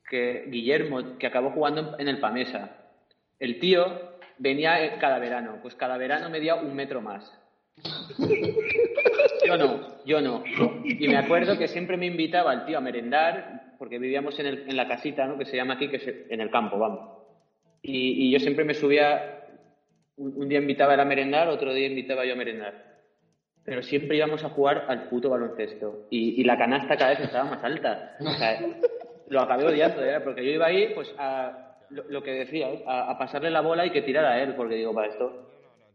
que 0.09 0.45
Guillermo, 0.47 1.19
que 1.19 1.27
acabó 1.27 1.51
jugando 1.51 1.97
en 1.99 2.07
el 2.07 2.21
Pamesa. 2.21 2.77
El 3.41 3.59
tío 3.59 4.12
venía 4.39 4.85
eh, 4.85 4.97
cada 5.01 5.19
verano, 5.19 5.59
pues 5.63 5.75
cada 5.75 5.97
verano 5.97 6.29
medía 6.31 6.55
un 6.57 6.75
metro 6.75 7.01
más. 7.01 7.31
Yo 9.47 9.57
no, 9.57 10.05
yo 10.05 10.21
no. 10.21 10.45
Y 10.85 11.09
me 11.09 11.17
acuerdo 11.17 11.59
que 11.59 11.69
siempre 11.69 11.97
me 11.97 12.07
invitaba 12.07 12.53
el 12.53 12.65
tío 12.65 12.79
a 12.79 12.81
merendar, 12.81 13.75
porque 13.79 13.99
vivíamos 13.99 14.39
en, 14.39 14.47
el- 14.47 14.69
en 14.69 14.77
la 14.77 14.87
casita, 14.89 15.27
¿no? 15.27 15.37
Que 15.39 15.45
se 15.47 15.57
llama 15.57 15.75
aquí, 15.75 15.89
que 15.89 15.97
es 15.97 16.09
en 16.31 16.41
el 16.41 16.51
campo, 16.51 16.79
vamos. 16.79 17.19
Y, 17.83 18.27
y 18.29 18.31
yo 18.31 18.39
siempre 18.39 18.65
me 18.65 18.75
subía, 18.75 19.41
un, 20.17 20.35
un 20.37 20.49
día 20.49 20.61
invitaba 20.61 20.95
él 20.95 21.01
a 21.01 21.05
merendar, 21.05 21.49
otro 21.49 21.75
día 21.75 21.87
invitaba 21.89 22.25
yo 22.25 22.35
a 22.35 22.37
merendar. 22.37 22.93
Pero 23.65 23.83
siempre 23.83 24.17
íbamos 24.17 24.45
a 24.45 24.51
jugar 24.51 24.85
al 24.89 25.09
puto 25.09 25.31
baloncesto. 25.31 26.07
Y, 26.11 26.41
y 26.41 26.45
la 26.45 26.57
canasta 26.59 26.97
cada 26.97 27.11
vez 27.11 27.21
estaba 27.21 27.51
más 27.51 27.65
alta. 27.65 28.17
O 28.21 28.31
sea, 28.31 28.61
lo 29.29 29.41
acabé 29.41 29.65
odiando, 29.65 30.05
¿eh? 30.05 30.21
porque 30.21 30.45
yo 30.45 30.51
iba 30.53 30.67
ahí, 30.67 30.93
pues, 30.95 31.13
a 31.19 31.72
lo, 32.09 32.23
que 32.23 32.31
decía, 32.33 32.73
¿eh? 32.73 32.85
a, 32.87 33.17
pasarle 33.19 33.51
la 33.51 33.61
bola 33.61 33.87
y 33.87 33.91
que 33.91 34.03
tirara 34.03 34.33
a 34.33 34.43
él, 34.43 34.55
porque 34.55 34.77
digo, 34.77 34.95
para 34.95 35.09
esto. 35.09 35.49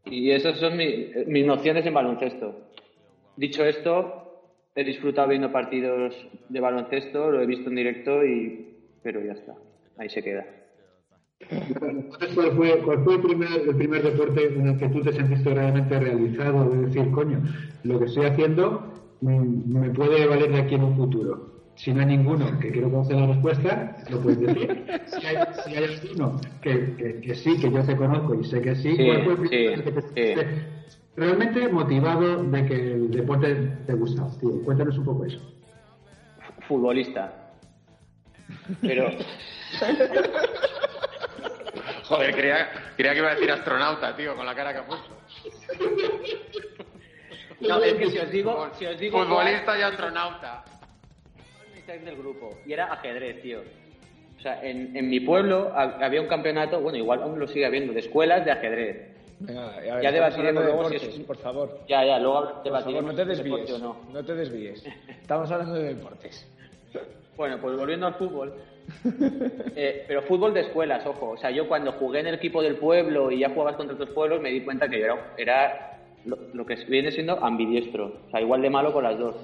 Y 0.05 0.31
esas 0.31 0.57
son 0.59 0.77
mi- 0.77 1.09
mis 1.25 1.45
nociones 1.45 1.85
en 1.85 1.93
baloncesto. 1.93 2.55
Dicho 3.35 3.65
esto, 3.65 4.51
he 4.75 4.83
disfrutado 4.83 5.27
viendo 5.27 5.51
partidos 5.51 6.13
de 6.49 6.59
baloncesto, 6.59 7.31
lo 7.31 7.41
he 7.41 7.45
visto 7.45 7.69
en 7.69 7.75
directo, 7.75 8.25
y 8.25 8.67
pero 9.03 9.23
ya 9.23 9.33
está. 9.33 9.55
Ahí 9.97 10.09
se 10.09 10.23
queda. 10.23 10.45
¿cuál 12.35 12.51
fue, 12.55 12.81
cuál 12.81 13.03
fue 13.03 13.15
el, 13.15 13.21
primer, 13.75 14.03
deporte 14.03 14.45
en 14.45 14.67
el 14.67 14.77
que 14.77 14.89
tú 14.89 15.01
te 15.01 15.13
sentiste 15.13 15.53
realmente 15.53 15.99
realizado? 15.99 16.69
De 16.69 16.87
decir, 16.87 17.11
coño, 17.11 17.41
lo 17.83 17.99
que 17.99 18.05
estoy 18.05 18.25
haciendo 18.25 18.93
me 19.21 19.89
puede 19.91 20.27
valer 20.27 20.51
de 20.51 20.61
aquí 20.61 20.75
en 20.75 20.83
un 20.83 20.95
futuro. 20.95 21.56
Si 21.77 21.93
no 21.93 21.99
hay 22.01 22.07
ninguno 22.07 22.59
que 22.59 22.71
quiero 22.71 22.89
conocer 22.91 23.15
la 23.17 23.27
respuesta, 23.27 23.95
lo 24.09 24.19
puedes 24.19 24.39
decir. 24.39 24.83
Si 25.05 25.25
hay, 25.27 25.37
si 25.63 25.75
hay 25.75 25.83
alguno 25.83 26.41
que, 26.61 26.95
que, 26.97 27.21
que 27.21 27.35
sí, 27.35 27.55
que 27.59 27.71
yo 27.71 27.83
te 27.83 27.95
conozco 27.95 28.33
y 28.35 28.43
sé 28.45 28.61
que 28.61 28.75
sí, 28.75 28.95
Sí, 28.95 29.05
¿cuál 29.05 29.23
fue 29.23 29.33
el 29.33 29.39
primero 29.39 29.49
sí, 29.49 29.65
en 29.67 29.73
el 29.79 29.83
que 29.83 29.91
te 29.91 30.01
sí. 30.01 30.07
sentiste 30.07 30.47
realmente 31.15 31.67
motivado 31.69 32.43
de 32.43 32.65
que 32.65 32.75
el 32.93 33.11
deporte 33.11 33.55
te 33.85 33.93
gustaba? 33.93 34.29
Tío, 34.39 34.61
cuéntanos 34.65 34.97
un 34.97 35.05
poco 35.05 35.25
eso. 35.25 35.39
Futbolista. 36.67 37.31
Pero 38.81 39.09
Joder, 42.05 42.33
creía, 42.35 42.69
creía 42.95 43.13
que 43.13 43.19
iba 43.19 43.29
a 43.29 43.33
decir 43.35 43.51
astronauta, 43.51 44.15
tío, 44.15 44.35
con 44.35 44.45
la 44.45 44.55
cara 44.55 44.71
que 44.73 44.79
ha 44.79 44.85
puesto. 44.87 45.15
no, 47.59 47.83
es 47.83 47.93
que 47.95 48.09
si 48.09 48.17
os 48.17 48.31
digo, 48.31 48.69
si 48.79 48.85
os 48.85 48.97
digo 48.97 49.19
Futbolista 49.23 49.77
y 49.77 49.81
astronauta. 49.83 50.63
Cuál 51.87 52.05
del 52.05 52.15
grupo 52.17 52.49
y 52.65 52.73
era 52.73 52.85
ajedrez, 52.93 53.41
tío. 53.41 53.59
O 54.37 54.41
sea, 54.41 54.61
en, 54.63 54.95
en 54.95 55.09
mi 55.09 55.19
pueblo 55.21 55.71
ha- 55.73 55.97
había 56.05 56.21
un 56.21 56.27
campeonato, 56.27 56.79
bueno, 56.79 56.97
igual 56.97 57.23
aún 57.23 57.39
lo 57.39 57.47
sigue 57.47 57.65
habiendo, 57.65 57.93
de 57.93 58.01
escuelas 58.01 58.45
de 58.45 58.51
ajedrez. 58.51 59.15
Venga, 59.39 59.67
a 59.67 59.75
ver, 59.77 59.85
Ya 59.85 60.09
estamos 60.09 60.13
debatiremos 60.13 60.37
hablando 60.37 60.61
de 60.61 60.67
luego 60.67 60.85
si 60.89 60.93
deportes, 60.95 61.19
es- 61.19 61.25
por 61.25 61.37
favor. 61.37 61.79
Ya, 61.87 62.05
ya, 62.05 62.19
luego 62.19 62.35
Por 62.41 62.47
favor, 62.51 62.63
debatiremos 62.63 63.11
no 63.11 63.15
te 63.17 63.25
si 63.25 63.31
es 63.31 63.37
deporte 63.43 63.63
desvíes. 63.71 63.81
o 63.81 63.85
no. 64.03 64.11
No 64.13 64.25
te 64.25 64.35
desvíes. 64.35 64.85
Estamos 65.21 65.51
hablando 65.51 65.73
de 65.75 65.83
deportes. 65.95 66.47
Bueno, 67.35 67.57
pues 67.61 67.77
volviendo 67.77 68.07
al 68.07 68.13
fútbol. 68.15 68.53
Eh, 69.79 70.05
pero 70.07 70.23
fútbol 70.23 70.53
de 70.55 70.61
escuelas, 70.61 71.05
ojo. 71.05 71.31
O 71.31 71.37
sea, 71.37 71.51
yo 71.51 71.67
cuando 71.67 71.91
jugué 71.91 72.21
en 72.21 72.27
el 72.27 72.35
equipo 72.35 72.63
del 72.63 72.77
pueblo 72.77 73.29
y 73.31 73.39
ya 73.39 73.49
jugabas 73.49 73.75
contra 73.75 73.93
otros 73.93 74.09
pueblos, 74.09 74.41
me 74.41 74.49
di 74.49 74.61
cuenta 74.61 74.87
que 74.89 74.97
yo 74.99 75.05
era, 75.05 75.33
era 75.37 75.99
lo, 76.25 76.35
lo 76.53 76.65
que 76.65 76.75
viene 76.87 77.11
siendo 77.11 77.33
ambidiestro. 77.43 78.13
O 78.27 78.31
sea, 78.31 78.41
igual 78.41 78.61
de 78.63 78.69
malo 78.71 78.91
con 78.93 79.03
las 79.03 79.19
dos. 79.19 79.35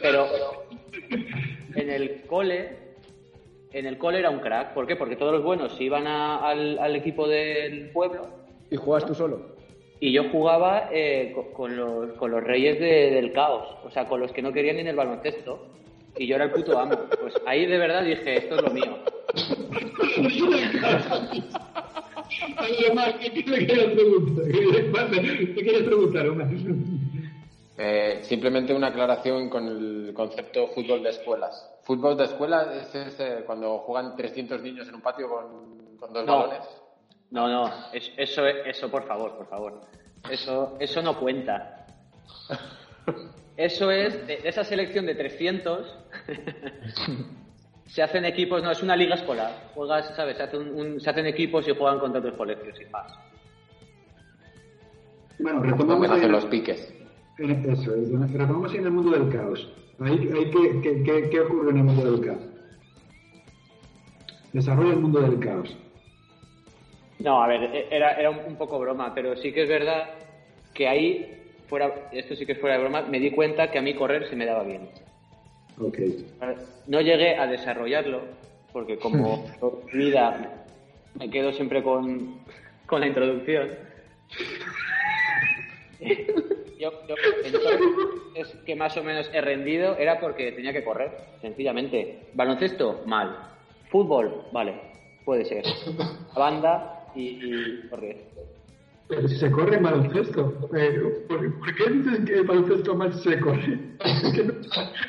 Pero 0.00 0.26
en 1.74 1.90
el 1.90 2.22
cole, 2.26 2.70
en 3.72 3.86
el 3.86 3.98
cole 3.98 4.18
era 4.18 4.30
un 4.30 4.40
crack. 4.40 4.72
¿Por 4.74 4.86
qué? 4.86 4.96
Porque 4.96 5.16
todos 5.16 5.32
los 5.32 5.42
buenos 5.42 5.78
iban 5.80 6.06
a- 6.06 6.38
al, 6.38 6.78
al 6.78 6.96
equipo 6.96 7.26
del 7.28 7.90
pueblo 7.90 8.28
¿Y 8.70 8.76
juegas 8.76 9.06
tú 9.06 9.14
solo? 9.14 9.52
y 10.00 10.10
yo 10.12 10.24
jugaba 10.30 10.88
eh, 10.92 11.30
co- 11.34 11.52
con, 11.52 11.76
los, 11.76 12.12
con 12.14 12.30
los 12.32 12.42
reyes 12.42 12.78
de- 12.80 13.10
del 13.12 13.32
caos, 13.32 13.68
o 13.84 13.90
sea, 13.90 14.06
con 14.08 14.18
los 14.20 14.32
que 14.32 14.42
no 14.42 14.52
querían 14.52 14.76
ni 14.76 14.82
en 14.82 14.88
el 14.88 14.96
baloncesto. 14.96 15.64
Y 16.16 16.26
yo 16.26 16.34
era 16.36 16.44
el 16.46 16.50
puto 16.50 16.78
amo. 16.78 16.98
Pues 17.20 17.34
ahí 17.46 17.64
de 17.66 17.78
verdad 17.78 18.02
dije, 18.04 18.36
esto 18.36 18.56
es 18.56 18.62
lo 18.62 18.70
mío. 18.70 18.98
Ay, 22.56 22.76
Omar, 22.90 23.18
¿qué 23.18 23.30
te 23.30 23.42
quieres 23.44 23.84
preguntar? 23.92 24.44
¿Qué 24.50 25.54
quieres 25.62 25.82
preguntar, 25.84 26.28
Omar? 26.28 26.48
Eh, 27.84 28.20
simplemente 28.22 28.72
una 28.72 28.86
aclaración 28.88 29.48
con 29.50 29.66
el 29.66 30.12
concepto 30.14 30.68
fútbol 30.68 31.02
de 31.02 31.10
escuelas. 31.10 31.68
Fútbol 31.82 32.16
de 32.16 32.24
escuelas 32.26 32.68
es 32.76 32.94
ese 32.94 33.42
cuando 33.44 33.78
juegan 33.80 34.14
300 34.14 34.62
niños 34.62 34.86
en 34.88 34.94
un 34.94 35.00
patio 35.00 35.28
con, 35.28 35.96
con 35.96 36.12
dos 36.12 36.24
No. 36.24 36.38
balones. 36.38 36.60
No, 37.32 37.48
no, 37.48 37.72
es- 37.92 38.12
eso, 38.16 38.46
eso 38.46 38.88
por 38.88 39.04
favor, 39.04 39.36
por 39.36 39.48
favor. 39.48 39.80
Eso, 40.30 40.76
eso 40.78 41.02
no 41.02 41.18
cuenta. 41.18 41.86
Eso 43.56 43.90
es, 43.90 44.26
de, 44.26 44.40
esa 44.44 44.64
selección 44.64 45.04
de 45.04 45.14
300, 45.14 45.94
se 47.86 48.02
hacen 48.02 48.24
equipos, 48.24 48.62
no, 48.62 48.70
es 48.70 48.82
una 48.82 48.96
liga 48.96 49.14
escolar. 49.16 49.70
Juegas, 49.74 50.14
¿sabes? 50.16 50.38
Se, 50.38 50.42
hace 50.44 50.56
un- 50.56 50.70
un- 50.70 51.00
se 51.00 51.10
hacen 51.10 51.26
equipos 51.26 51.68
y 51.68 51.74
juegan 51.76 51.98
contra 51.98 52.20
otros 52.20 52.34
colegios 52.36 52.80
y 52.80 52.86
más. 52.86 53.12
Bueno, 55.38 55.58
¿Dónde 55.58 55.72
retomamos 55.72 56.10
ahí, 56.10 56.16
hacen 56.18 56.32
los 56.32 56.46
piques? 56.46 56.94
Eso, 57.38 57.94
es, 57.94 58.32
retomamos 58.32 58.72
ahí 58.72 58.78
en 58.78 58.86
el 58.86 58.92
mundo 58.92 59.10
del 59.12 59.32
caos. 59.32 59.72
Ahí, 60.00 60.30
ahí 60.34 60.50
¿qué, 60.50 60.80
qué, 60.82 61.02
qué, 61.02 61.30
qué 61.30 61.40
ocurre 61.40 61.70
en 61.70 61.78
el 61.78 61.84
mundo 61.84 62.10
del 62.12 62.26
caos? 62.26 62.42
Desarrolla 64.52 64.92
el 64.92 65.00
mundo 65.00 65.20
del 65.20 65.38
caos. 65.38 65.76
No, 67.18 67.42
a 67.42 67.46
ver, 67.46 67.86
era, 67.90 68.12
era 68.14 68.30
un 68.30 68.56
poco 68.56 68.78
broma, 68.78 69.14
pero 69.14 69.36
sí 69.36 69.52
que 69.52 69.62
es 69.62 69.68
verdad 69.68 70.10
que 70.74 70.88
ahí, 70.88 71.42
fuera, 71.68 72.08
esto 72.12 72.34
sí 72.34 72.44
que 72.44 72.52
es 72.52 72.60
fuera 72.60 72.76
de 72.76 72.82
broma, 72.82 73.02
me 73.02 73.20
di 73.20 73.30
cuenta 73.30 73.70
que 73.70 73.78
a 73.78 73.82
mí 73.82 73.94
correr 73.94 74.28
se 74.28 74.36
me 74.36 74.44
daba 74.44 74.64
bien. 74.64 74.88
Ok. 75.80 75.98
No 76.88 77.00
llegué 77.00 77.36
a 77.36 77.46
desarrollarlo, 77.46 78.22
porque 78.72 78.98
como 78.98 79.46
vida 79.92 80.66
me 81.18 81.30
quedo 81.30 81.52
siempre 81.52 81.82
con, 81.82 82.40
con 82.86 83.00
la 83.00 83.06
introducción. 83.06 83.70
Yo, 86.82 86.90
yo 87.06 87.14
entonces 87.44 88.56
que 88.66 88.74
más 88.74 88.96
o 88.96 89.04
menos 89.04 89.30
he 89.32 89.40
rendido 89.40 89.96
era 89.98 90.18
porque 90.18 90.50
tenía 90.50 90.72
que 90.72 90.82
correr, 90.82 91.12
sencillamente. 91.40 92.18
Baloncesto, 92.34 93.02
mal. 93.06 93.36
Fútbol, 93.88 94.46
vale, 94.52 94.74
puede 95.24 95.44
ser. 95.44 95.62
Banda 96.34 97.04
y, 97.14 97.22
y 97.40 97.88
correr. 97.88 98.16
Pero 99.06 99.28
si 99.28 99.36
se 99.36 99.48
corre 99.52 99.76
en 99.76 99.82
baloncesto, 99.84 100.68
pero 100.72 101.10
¿por, 101.28 101.58
por 101.60 101.74
qué 101.76 101.90
dices 101.90 102.24
que 102.24 102.34
el 102.38 102.44
baloncesto 102.46 102.96
mal 102.96 103.12
se 103.14 103.38
corre? 103.38 103.78
Es 104.04 104.32
que, 104.32 104.42
no- 104.42 104.54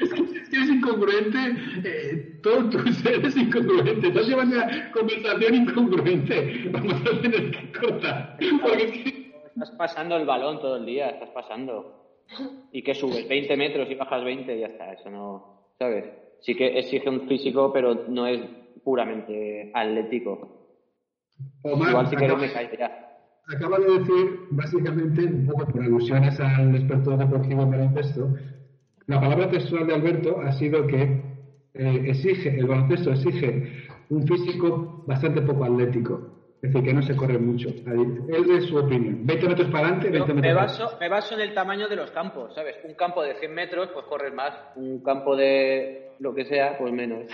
es, 0.01 0.13
que, 0.13 0.21
es 0.21 0.49
que 0.49 0.57
es 0.57 0.69
incongruente, 0.69 1.39
eh, 1.85 2.39
todo 2.43 2.69
tu 2.69 2.79
ser 2.93 3.25
es 3.25 3.35
incongruente, 3.35 4.09
estás 4.09 4.27
llevando 4.27 4.57
una 4.57 4.91
conversación 4.91 5.55
incongruente, 5.55 6.65
vamos 6.71 6.93
a 7.01 7.21
tener 7.21 7.49
que 7.49 7.71
cortar, 7.79 8.37
porque 8.61 8.83
es 8.83 8.91
que... 8.91 9.22
Estás 9.53 9.71
pasando 9.77 10.15
el 10.17 10.25
balón 10.25 10.59
todo 10.59 10.77
el 10.77 10.85
día, 10.85 11.09
estás 11.09 11.29
pasando. 11.29 11.99
¿Y 12.71 12.81
que 12.83 12.93
subes? 12.95 13.27
20 13.27 13.55
metros 13.57 13.89
y 13.89 13.95
bajas 13.95 14.23
20 14.23 14.55
y 14.55 14.59
ya 14.61 14.67
está, 14.67 14.93
eso 14.93 15.09
no. 15.09 15.67
¿Sabes? 15.77 16.05
Sí 16.41 16.55
que 16.55 16.79
exige 16.79 17.09
un 17.09 17.27
físico, 17.27 17.71
pero 17.71 18.05
no 18.07 18.25
es 18.27 18.41
puramente 18.83 19.71
atlético. 19.73 20.67
Omar, 21.63 21.89
Igual 21.89 22.07
si 22.07 22.15
acaba- 22.15 22.35
me 22.39 22.51
callo 22.51 22.69
ya. 22.77 23.17
acaba 23.55 23.77
de 23.79 23.99
decir, 23.99 24.39
básicamente, 24.51 25.23
un 25.25 25.45
poco 25.47 25.67
por 25.67 25.81
alusiones 25.83 26.39
al 26.39 26.75
experto 26.75 27.15
deportivo 27.17 27.63
en 27.63 27.71
baloncesto, 27.71 28.33
la 29.07 29.19
palabra 29.19 29.49
textual 29.49 29.85
de 29.87 29.93
Alberto 29.95 30.39
ha 30.41 30.51
sido 30.53 30.87
que 30.87 31.21
eh, 31.75 32.03
exige, 32.07 32.57
el 32.57 32.65
baloncesto 32.67 33.11
exige 33.11 33.87
un 34.09 34.25
físico 34.27 35.03
bastante 35.07 35.41
poco 35.41 35.65
atlético. 35.65 36.32
Es 36.63 36.71
decir, 36.71 36.83
que 36.87 36.93
no 36.93 37.01
se 37.01 37.13
corre 37.15 37.37
mucho. 37.37 37.67
Él 37.67 38.45
es 38.57 38.67
su 38.67 38.77
opinión. 38.77 39.25
20 39.27 39.47
metros 39.49 39.67
para 39.69 39.79
adelante, 39.87 40.09
20 40.09 40.17
Yo 40.29 40.33
metros 40.33 40.41
me, 40.41 40.53
para 40.55 40.65
baso, 40.65 40.97
me 40.97 41.09
baso 41.09 41.35
en 41.35 41.41
el 41.41 41.53
tamaño 41.53 41.89
de 41.89 41.95
los 41.97 42.09
campos, 42.11 42.55
¿sabes? 42.55 42.77
Un 42.85 42.93
campo 42.93 43.21
de 43.21 43.35
100 43.35 43.53
metros, 43.53 43.89
pues 43.93 44.05
corres 44.05 44.33
más. 44.33 44.53
Un 44.77 45.03
campo 45.03 45.35
de 45.35 46.11
lo 46.19 46.33
que 46.33 46.45
sea, 46.45 46.77
pues 46.77 46.93
menos. 46.93 47.25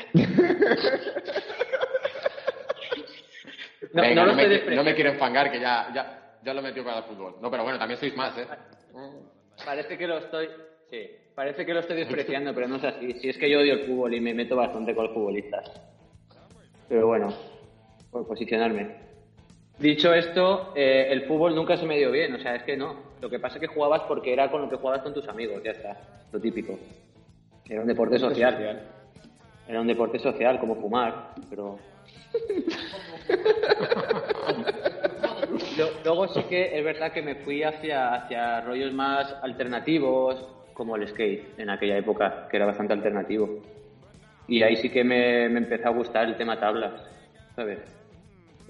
No, 3.94 4.02
Venga, 4.02 4.16
no 4.16 4.26
lo 4.26 4.32
no, 4.32 4.36
me, 4.36 4.42
estoy 4.44 4.46
qui- 4.46 4.50
despreciando. 4.50 4.76
no 4.76 4.84
me 4.84 4.96
quiero 4.96 5.10
enfangar, 5.12 5.52
que 5.52 5.60
ya, 5.60 5.92
ya, 5.94 6.38
ya 6.44 6.54
lo 6.54 6.62
metió 6.62 6.84
para 6.84 6.98
el 6.98 7.04
fútbol. 7.04 7.36
No, 7.42 7.50
pero 7.52 7.64
bueno, 7.64 7.80
también 7.80 8.00
sois 8.00 8.16
más, 8.16 8.38
¿eh? 8.38 8.48
Parece 9.66 9.98
que 9.98 10.08
lo 10.08 10.18
estoy. 10.18 10.48
Sí, 10.90 11.08
parece 11.36 11.66
que 11.66 11.74
lo 11.74 11.80
estoy 11.82 11.98
despreciando, 12.04 12.54
pero 12.54 12.68
no 12.68 12.76
es 12.78 12.84
así. 12.84 13.14
Si 13.14 13.30
es 13.30 13.38
que 13.38 13.50
yo 13.50 13.60
odio 13.60 13.74
el 13.74 13.86
fútbol 13.86 14.14
y 14.16 14.22
me 14.22 14.34
meto 14.34 14.56
bastante 14.56 14.94
con 14.96 15.06
los 15.06 15.14
futbolistas. 15.14 15.70
Pero 16.88 17.08
bueno, 17.08 17.32
por 18.12 18.28
posicionarme. 18.28 19.09
Dicho 19.80 20.14
esto, 20.14 20.74
eh, 20.76 21.08
el 21.10 21.22
fútbol 21.22 21.56
nunca 21.56 21.78
se 21.78 21.86
me 21.86 21.98
dio 21.98 22.12
bien, 22.12 22.36
o 22.36 22.40
sea, 22.40 22.56
es 22.56 22.64
que 22.64 22.76
no. 22.76 22.98
Lo 23.22 23.30
que 23.30 23.40
pasa 23.40 23.56
es 23.56 23.62
que 23.62 23.68
jugabas 23.68 24.02
porque 24.10 24.34
era 24.34 24.52
con 24.52 24.62
lo 24.62 24.70
que 24.70 24.76
jugabas 24.76 25.02
con 25.02 25.14
tus 25.14 25.26
amigos, 25.30 25.64
ya 25.64 25.72
está, 25.72 25.96
lo 26.34 26.40
típico. 26.40 26.78
Era 27.66 27.82
un 27.82 27.88
deporte 27.88 28.20
social. 28.20 28.82
Era 29.68 29.80
un 29.80 29.88
deporte 29.88 30.20
social, 30.20 30.60
como 30.60 30.76
fumar, 30.76 31.34
pero. 31.50 31.80
Luego 36.04 36.28
sí 36.28 36.44
que 36.50 36.78
es 36.78 36.84
verdad 36.84 37.14
que 37.14 37.22
me 37.22 37.36
fui 37.36 37.64
hacia, 37.64 38.16
hacia 38.16 38.60
rollos 38.62 38.92
más 38.92 39.34
alternativos, 39.42 40.46
como 40.74 40.98
el 40.98 41.08
skate 41.08 41.58
en 41.58 41.70
aquella 41.70 41.98
época, 41.98 42.50
que 42.50 42.58
era 42.58 42.66
bastante 42.66 42.92
alternativo. 42.94 43.62
Y 44.48 44.62
ahí 44.64 44.76
sí 44.76 44.90
que 44.90 45.06
me, 45.06 45.48
me 45.48 45.60
empezó 45.60 45.88
a 45.88 45.92
gustar 45.92 46.28
el 46.28 46.36
tema 46.36 46.60
tablas, 46.60 46.92
¿sabes? 47.56 47.99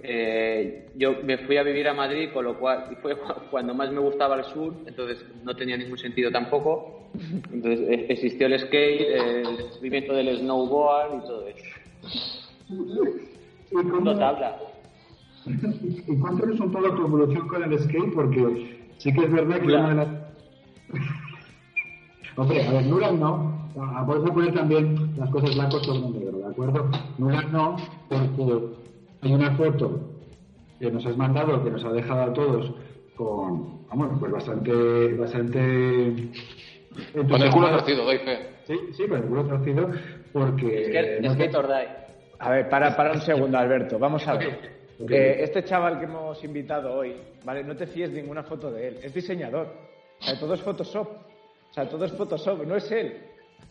Eh, 0.04 0.88
yo 0.96 1.16
me 1.24 1.38
fui 1.40 1.58
a 1.58 1.64
vivir 1.64 1.88
a 1.88 1.94
Madrid, 1.94 2.30
con 2.34 2.46
lo 2.46 2.58
cual 2.58 2.86
y 2.92 2.96
fue 2.96 3.16
cu- 3.18 3.34
cuando 3.52 3.74
más 3.74 3.92
me 3.92 4.00
gustaba 4.00 4.36
el 4.38 4.46
sur, 4.46 4.74
entonces 4.86 5.26
no 5.44 5.56
tenía 5.56 5.76
ningún 5.78 5.98
sentido 5.98 6.32
tampoco. 6.32 7.10
Entonces 7.52 7.80
eh, 7.90 8.06
existió 8.10 8.48
el 8.48 8.60
skate, 8.60 9.02
el 9.02 9.58
descubrimiento 9.58 10.14
del 10.14 10.38
snowboard 10.40 11.18
y 11.18 11.20
todo 11.28 11.48
eso. 11.48 11.66
¿Y 13.72 13.76
cómo- 13.90 14.16
tabla. 14.18 14.58
y 15.46 16.16
cuéntanos 16.18 16.60
un 16.60 16.72
poco 16.72 16.96
tu 16.96 17.06
evolución 17.06 17.48
con 17.48 17.64
el 17.64 17.80
skate, 17.80 18.14
porque 18.14 18.78
sí 18.98 19.14
que 19.14 19.26
es 19.26 19.32
verdad 19.32 19.56
que 19.60 19.66
Nula. 19.68 19.80
una 19.80 19.90
de 19.90 19.96
las... 19.96 20.08
Hombre, 22.38 22.64
a 22.64 22.72
ver, 22.72 22.86
Nulas 22.86 23.14
no. 23.14 23.60
Vamos 23.76 24.30
a 24.30 24.34
poner 24.34 24.54
también 24.54 24.96
las 25.18 25.30
cosas 25.30 25.56
blancas 25.56 25.84
sobre 25.86 26.20
negro, 26.20 26.38
¿de 26.40 26.46
acuerdo? 26.48 26.90
Nulas 27.18 27.52
no, 27.52 27.76
porque 28.10 28.60
hay 29.22 29.34
una 29.34 29.56
foto 29.56 30.00
que 30.80 30.90
nos 30.92 31.06
has 31.06 31.18
mandado, 31.18 31.64
que 31.64 31.72
nos 31.72 31.84
ha 31.86 31.92
dejado 31.92 32.22
a 32.24 32.34
todos 32.34 32.72
con, 33.16 33.86
vamos, 33.88 34.18
pues 34.20 34.32
bastante, 34.32 35.14
bastante... 35.16 36.30
Con 37.14 37.42
el 37.42 37.50
culo 37.52 37.70
torcido, 37.70 38.04
doy 38.06 38.18
fe. 38.20 38.40
Sí, 38.66 38.76
sí, 38.96 39.08
con 39.08 39.18
el 39.20 39.26
culo 39.26 39.46
torcido, 39.46 39.90
porque... 40.34 40.82
Es 40.84 40.90
que, 40.90 41.20
no 41.22 41.32
es 41.34 41.38
que. 41.38 41.52
A 42.42 42.50
ver, 42.52 42.70
para, 42.70 42.96
para 42.96 43.12
un 43.14 43.22
segundo, 43.22 43.58
Alberto. 43.58 44.00
Vamos 44.00 44.26
a 44.28 44.36
ver. 44.36 44.80
Eh, 45.10 45.38
este 45.44 45.64
chaval 45.64 45.98
que 46.00 46.06
hemos 46.06 46.42
invitado 46.44 46.94
hoy, 46.94 47.16
¿vale? 47.46 47.64
No 47.64 47.76
te 47.76 47.88
fíes 47.88 48.12
de 48.14 48.22
ninguna 48.22 48.44
foto 48.44 48.72
de 48.72 48.88
él. 48.90 48.98
Es 49.04 49.14
diseñador. 49.14 49.68
O 50.20 50.24
sea, 50.24 50.40
todo 50.40 50.54
es 50.54 50.62
Photoshop. 50.62 51.08
O 51.70 51.74
sea, 51.74 51.88
todo 51.88 52.06
es 52.06 52.12
Photoshop, 52.14 52.66
no 52.66 52.76
es 52.76 52.90
él. 52.92 53.18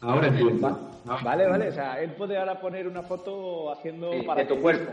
Ahora 0.00 0.28
entiendo. 0.28 0.68
Va- 1.06 1.20
Vale, 1.22 1.46
vale. 1.48 1.68
O 1.68 1.72
sea, 1.72 2.00
él 2.02 2.10
puede 2.12 2.38
ahora 2.38 2.60
poner 2.60 2.86
una 2.86 3.02
foto 3.02 3.70
haciendo 3.72 4.12
Sí, 4.12 4.22
para 4.22 4.42
de 4.42 4.48
tu 4.48 4.60
cuerpo. 4.60 4.90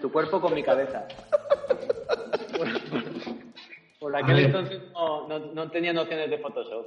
Tu 0.00 0.12
cuerpo 0.12 0.40
con 0.40 0.54
mi 0.54 0.62
cabeza. 0.62 1.06
Por, 3.98 4.14
aquel 4.14 4.38
entonces 4.38 4.80
no, 4.92 5.28
no, 5.28 5.38
no 5.38 5.70
tenía 5.70 5.92
nociones 5.92 6.30
de 6.30 6.38
Photoshop. 6.38 6.86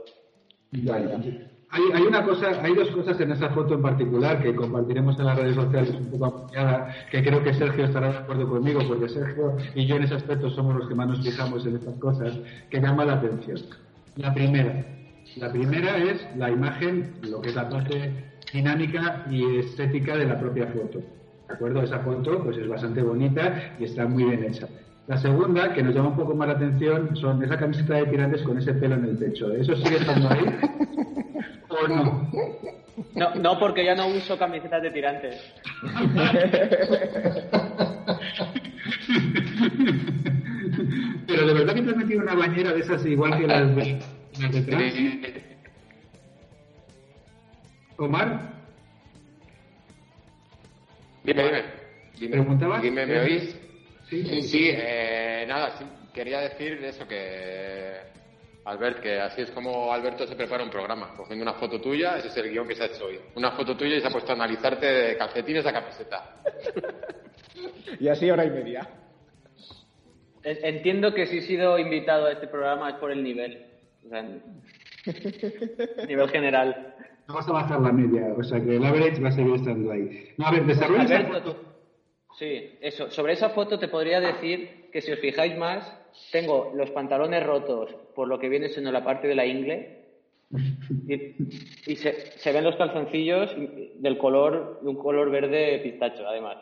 Vale. 0.72 1.50
Hay, 1.74 1.84
hay 1.94 2.02
una 2.04 2.24
cosa, 2.26 2.62
hay 2.62 2.76
dos 2.76 2.90
cosas 2.90 3.20
en 3.22 3.32
esa 3.32 3.50
foto 3.50 3.76
en 3.76 3.82
particular 3.82 4.42
que 4.44 4.54
compartiremos 4.54 5.18
en 5.20 5.26
las 5.26 5.38
redes 5.38 5.56
sociales 5.56 5.96
un 5.96 6.12
poco 6.12 6.26
ampliada, 6.26 6.94
que 7.10 7.24
creo 7.24 7.42
que 7.44 7.54
Sergio 7.54 7.86
estará 7.86 8.12
de 8.12 8.18
acuerdo 8.18 8.50
conmigo, 8.50 8.82
porque 8.88 9.08
Sergio 9.08 9.56
y 9.74 9.86
yo 9.86 9.96
en 9.96 10.04
ese 10.04 10.16
aspecto 10.16 10.50
somos 10.50 10.76
los 10.76 10.90
que 10.90 10.96
más 10.96 11.08
nos 11.08 11.24
fijamos 11.24 11.66
en 11.66 11.78
estas 11.78 11.96
cosas, 11.96 12.38
que 12.70 12.82
llama 12.82 13.06
la 13.06 13.14
atención. 13.14 13.58
La 14.18 14.34
primera, 14.34 14.86
la 15.38 15.52
primera 15.52 15.98
es 15.98 16.28
la 16.36 16.50
imagen, 16.50 17.16
lo 17.22 17.42
que 17.42 17.50
es 17.50 17.56
la 17.56 17.70
parte 17.70 18.34
dinámica 18.52 19.26
y 19.30 19.60
estética 19.60 20.18
de 20.18 20.26
la 20.26 20.40
propia 20.40 20.68
foto. 20.68 21.00
¿De 21.52 21.56
acuerdo? 21.56 21.84
Esa 21.84 22.00
foto 22.00 22.42
pues 22.44 22.58
es 22.58 22.68
bastante 22.68 23.02
bonita 23.02 23.74
y 23.78 23.84
está 23.84 24.08
muy 24.08 24.24
bien 24.24 24.46
hecha. 24.46 24.68
La 25.08 25.18
segunda, 25.18 25.74
que 25.74 25.84
nos 25.84 25.94
llama 25.94 26.08
un 26.10 26.16
poco 26.16 26.34
más 26.34 26.48
la 26.48 26.54
atención, 26.54 27.14
son 27.18 27.44
esa 27.44 27.58
camiseta 27.58 27.96
de 27.96 28.06
tirantes 28.06 28.42
con 28.44 28.58
ese 28.58 28.74
pelo 28.74 28.96
en 28.96 29.04
el 29.04 29.18
pecho. 29.18 29.52
¿Eso 29.52 29.76
sigue 29.76 29.98
estando 29.98 30.30
ahí? 30.30 30.46
¿O 31.68 31.88
no? 31.90 32.32
No, 33.16 33.36
no, 33.36 33.60
porque 33.60 33.84
ya 33.84 33.96
no 33.96 34.08
uso 34.08 34.38
camisetas 34.38 34.82
de 34.82 34.92
tirantes. 34.92 35.54
Pero 41.28 41.48
de 41.48 41.54
verdad 41.54 41.74
que 41.74 41.82
te 41.82 41.90
has 41.90 41.98
metido 41.98 42.22
una 42.22 42.36
bañera 42.36 42.72
de 42.72 42.80
esas 42.80 43.06
igual 43.06 43.38
que 43.38 43.48
las 43.48 43.76
de, 43.76 44.00
las 44.40 44.52
de 44.54 44.62
trans? 44.70 44.94
Omar, 47.98 48.51
Dime, 51.24 51.44
dime. 51.44 51.64
dime. 52.20 52.32
¿Preguntabas? 52.38 52.82
Dime, 52.82 53.06
¿me 53.06 53.20
oís? 53.20 53.58
sí. 54.10 54.24
Sí, 54.26 54.42
sí, 54.44 54.70
eh, 54.74 55.46
nada, 55.48 55.72
sí, 55.78 55.86
quería 56.14 56.40
decir 56.42 56.84
eso 56.84 57.08
que 57.08 57.96
Albert, 58.66 59.00
que 59.00 59.20
así 59.20 59.42
es 59.42 59.52
como 59.52 59.92
Alberto 59.94 60.28
se 60.28 60.36
prepara 60.36 60.64
un 60.64 60.70
programa, 60.70 61.14
cogiendo 61.16 61.44
una 61.44 61.54
foto 61.54 61.80
tuya, 61.80 62.18
ese 62.18 62.28
es 62.28 62.38
el 62.38 62.50
guion 62.52 62.68
que 62.68 62.76
se 62.76 62.84
ha 62.84 62.88
hecho 62.88 63.06
hoy. 63.06 63.20
Una 63.36 63.52
foto 63.52 63.76
tuya 63.78 63.96
y 63.98 64.02
se 64.02 64.08
ha 64.08 64.12
puesto 64.12 64.32
a 64.32 64.36
analizarte 64.36 64.86
de 64.86 65.18
calcetines 65.18 65.66
a 65.66 65.74
camiseta. 65.74 66.36
Y 68.00 68.08
así 68.08 68.30
hora 68.32 68.46
y 68.46 68.50
media. 68.50 68.88
En- 70.44 70.76
Entiendo 70.76 71.14
que 71.14 71.28
si 71.28 71.38
he 71.40 71.42
sido 71.42 71.78
invitado 71.78 72.26
a 72.28 72.32
este 72.32 72.48
programa 72.48 72.90
es 72.90 72.96
por 72.96 73.12
el 73.12 73.22
nivel. 73.24 73.66
O 74.06 74.10
sea, 74.10 74.24
nivel 76.08 76.30
general. 76.30 76.96
No 77.28 77.34
vas 77.36 77.48
a 77.48 77.52
bajar 77.52 77.82
la 77.82 77.92
media, 77.92 78.34
o 78.38 78.44
sea 78.44 78.62
que 78.62 78.76
el 78.76 78.84
average 78.84 79.22
va 79.22 79.30
a 79.30 79.32
seguir 79.32 79.56
estando 79.56 79.92
ahí. 79.92 80.30
No, 80.38 80.48
a 80.48 80.52
ver, 80.52 80.66
desarrolla 80.66 81.04
esa 81.04 81.18
Alberto, 81.18 81.54
foto. 81.54 81.64
Sí, 82.38 82.78
eso. 82.82 83.10
Sobre 83.12 83.34
esa 83.34 83.50
foto 83.50 83.78
te 83.78 83.88
podría 83.88 84.20
decir 84.20 84.90
que 84.92 85.02
si 85.02 85.12
os 85.12 85.20
fijáis 85.20 85.58
más, 85.58 85.98
tengo 86.32 86.74
los 86.76 86.90
pantalones 86.92 87.46
rotos 87.46 87.94
por 88.16 88.28
lo 88.28 88.40
que 88.40 88.50
viene 88.50 88.70
siendo 88.70 88.92
la 88.92 89.04
parte 89.04 89.28
de 89.28 89.36
la 89.36 89.46
ingle 89.46 90.02
y, 91.08 91.36
y 91.92 91.96
se, 91.96 92.32
se 92.38 92.52
ven 92.52 92.64
los 92.64 92.76
calzoncillos 92.76 93.56
del 93.96 94.18
color, 94.18 94.80
de 94.82 94.90
un 94.90 94.98
color 94.98 95.30
verde 95.30 95.80
pistacho, 95.84 96.28
además. 96.28 96.58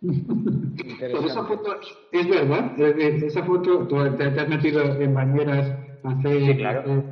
Pues 0.00 1.24
esa 1.24 1.44
foto 1.44 1.76
es 2.12 2.28
verdad, 2.28 2.78
es 2.78 2.96
decir, 2.96 3.24
esa 3.24 3.42
foto 3.44 3.86
tú 3.88 3.96
te, 4.16 4.30
te 4.30 4.40
has 4.40 4.48
metido 4.48 4.82
en 5.00 5.14
bañeras 5.14 5.72
hace... 6.02 6.46
Sí, 6.46 6.56
claro. 6.56 7.04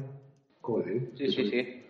Joder. 0.61 1.01
Sí, 1.17 1.33
sí, 1.33 1.51
sí. 1.51 1.82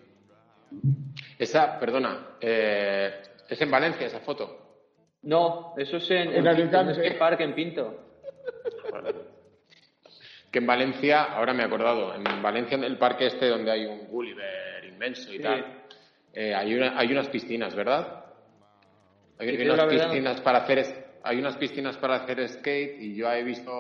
Esa, 1.39 1.79
perdona, 1.79 2.37
eh, 2.41 3.23
es 3.49 3.61
en 3.61 3.71
Valencia 3.71 4.07
esa 4.07 4.21
foto. 4.21 4.59
No, 5.23 5.75
eso 5.77 5.97
es 5.99 6.11
en, 6.11 6.33
En 6.35 6.47
en, 6.47 6.57
Pinto, 6.57 6.81
en 6.81 6.95
Skate 6.95 7.19
Park 7.19 7.41
en 7.41 7.55
Pinto. 7.55 7.99
Que 10.51 10.59
en 10.59 10.67
Valencia, 10.67 11.23
ahora 11.35 11.55
me 11.55 11.63
he 11.63 11.67
acordado, 11.67 12.15
en 12.15 12.43
Valencia, 12.43 12.77
en 12.77 12.85
el 12.85 12.99
parque 12.99 13.27
este 13.27 13.49
donde 13.49 13.71
hay 13.71 13.87
un 13.87 14.07
Gulliver 14.09 14.85
inmenso 14.85 15.33
y 15.33 15.37
Sí. 15.39 15.43
tal, 15.43 15.65
eh, 16.35 16.55
hay, 16.55 16.75
una- 16.75 16.99
hay 16.99 17.11
unas 17.11 17.29
piscinas, 17.29 17.75
¿verdad? 17.75 18.25
Hay, 19.39 19.49
unas 19.65 19.77
verdad- 19.79 19.89
piscinas 20.11 20.41
para 20.43 20.59
hacer 20.59 20.79
es- 20.81 20.95
hay 21.25 21.39
unas 21.39 21.57
piscinas 21.57 21.97
para 21.97 22.17
hacer 22.17 22.47
skate 22.49 23.01
y 23.01 23.15
yo 23.17 23.31
he 23.33 23.43
visto 23.43 23.71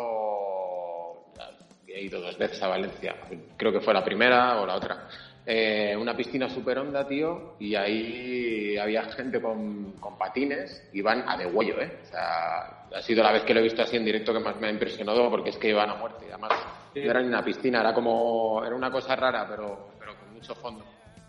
he 1.87 2.01
ido 2.05 2.21
dos 2.23 2.39
veces 2.39 2.61
a 2.63 2.69
Valencia 2.69 3.15
creo 3.59 3.71
que 3.71 3.81
fue 3.81 3.93
la 3.93 4.03
primera 4.03 4.59
o 4.63 4.67
la 4.67 4.77
otra 4.77 5.09
Eh, 5.45 5.97
una 5.99 6.17
piscina 6.17 6.49
súper 6.49 6.79
honda 6.79 7.05
tío 7.07 7.57
y 7.59 7.75
ahí 7.75 8.77
había 8.79 9.03
gente 9.17 9.41
con, 9.43 9.93
con 9.99 10.17
patines 10.17 10.89
y 10.93 11.01
van 11.03 11.29
a 11.29 11.37
degüello 11.37 11.81
eh 11.81 11.99
o 12.01 12.07
sea 12.07 12.87
ha 12.95 13.03
sido 13.03 13.25
la 13.25 13.33
vez 13.33 13.43
que 13.43 13.53
lo 13.53 13.59
he 13.59 13.65
visto 13.65 13.83
así 13.83 13.97
en 13.97 14.05
directo 14.05 14.33
que 14.33 14.39
más 14.39 14.55
me 14.61 14.69
ha 14.69 14.71
impresionado 14.71 15.29
porque 15.31 15.51
es 15.51 15.59
que 15.59 15.71
iban 15.71 15.91
a 15.91 15.97
muerte 15.97 16.27
además 16.29 16.53
Sí. 16.95 17.01
no 17.01 17.11
era 17.11 17.23
ni 17.23 17.27
una 17.29 17.43
piscina 17.43 17.81
era 17.81 17.93
como 17.95 18.63
era 18.65 18.77
una 18.77 18.91
cosa 18.93 19.17
rara 19.17 19.47
pero 19.49 19.89
pero 19.99 20.15
con 20.17 20.33
mucho 20.35 20.55
fondo 20.55 20.85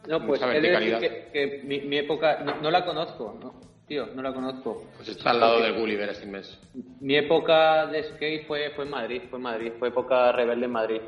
No, 0.08 0.24
pues 0.28 0.42
he 0.44 0.60
de 0.62 0.70
decir 0.70 0.98
que, 1.00 1.30
que 1.32 1.62
mi, 1.64 1.80
mi 1.82 1.98
época, 1.98 2.40
no, 2.44 2.58
no 2.62 2.70
la 2.70 2.84
conozco, 2.86 3.36
no, 3.42 3.56
tío, 3.88 4.08
no 4.14 4.22
la 4.22 4.34
conozco. 4.34 4.90
pues 4.98 5.08
está 5.08 5.32
al 5.32 5.40
lado 5.40 5.62
del 5.62 5.74
Gulliver 5.80 6.10
es 6.10 6.22
inmenso 6.22 6.60
Mi 7.00 7.16
época 7.16 7.88
de 7.88 8.04
skate 8.04 8.46
fue, 8.46 8.72
fue 8.76 8.84
en 8.84 8.92
Madrid, 8.92 9.22
fue 9.30 9.38
en 9.40 9.44
Madrid, 9.44 9.72
fue 9.80 9.88
época 9.88 10.32
rebelde 10.34 10.66
en 10.66 10.72
Madrid. 10.72 11.02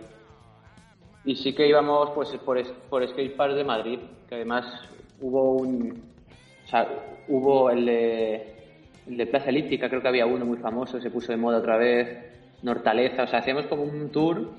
Y 1.25 1.35
sí 1.35 1.53
que 1.53 1.67
íbamos 1.67 2.11
pues 2.11 2.29
por, 2.45 2.61
por 2.89 3.07
skate 3.07 3.35
park 3.35 3.53
de 3.55 3.63
Madrid, 3.63 3.99
que 4.29 4.35
además 4.35 4.65
hubo 5.21 5.53
un, 5.53 6.03
o 6.63 6.67
sea, 6.67 6.87
hubo 7.27 7.69
el 7.71 7.85
de, 7.85 8.55
el 9.07 9.17
de 9.17 9.25
Plaza 9.27 9.49
Elíptica, 9.49 9.89
creo 9.89 10.01
que 10.01 10.07
había 10.07 10.25
uno 10.25 10.45
muy 10.45 10.57
famoso, 10.57 10.99
se 11.01 11.09
puso 11.09 11.31
de 11.31 11.37
moda 11.37 11.57
otra 11.59 11.77
vez, 11.77 12.31
Nortaleza, 12.61 13.23
o 13.23 13.27
sea, 13.27 13.39
hacíamos 13.39 13.65
como 13.65 13.83
un 13.83 14.11
tour, 14.11 14.51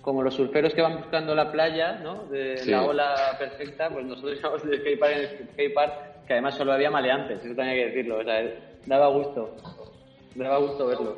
como 0.00 0.22
los 0.22 0.34
surferos 0.34 0.74
que 0.74 0.82
van 0.82 0.96
buscando 0.96 1.34
la 1.34 1.50
playa, 1.50 1.94
¿no? 2.02 2.24
De 2.24 2.56
Sí. 2.58 2.70
la 2.70 2.82
ola 2.84 3.14
perfecta, 3.38 3.88
pues 3.90 4.04
nosotros 4.06 4.38
íbamos 4.38 4.62
de 4.64 4.78
skate 4.78 4.98
park 5.00 5.12
en 5.16 5.48
skate 5.48 5.74
park, 5.74 5.92
que 6.26 6.32
además 6.34 6.54
solo 6.56 6.72
había 6.72 6.90
maleantes, 6.90 7.44
eso 7.44 7.60
hay 7.62 7.76
que 7.78 7.86
decirlo, 7.86 8.18
o 8.18 8.24
sea, 8.24 8.42
daba 8.86 9.08
gusto, 9.08 9.54
daba 10.36 10.58
gusto 10.58 10.86
verlo. 10.86 11.16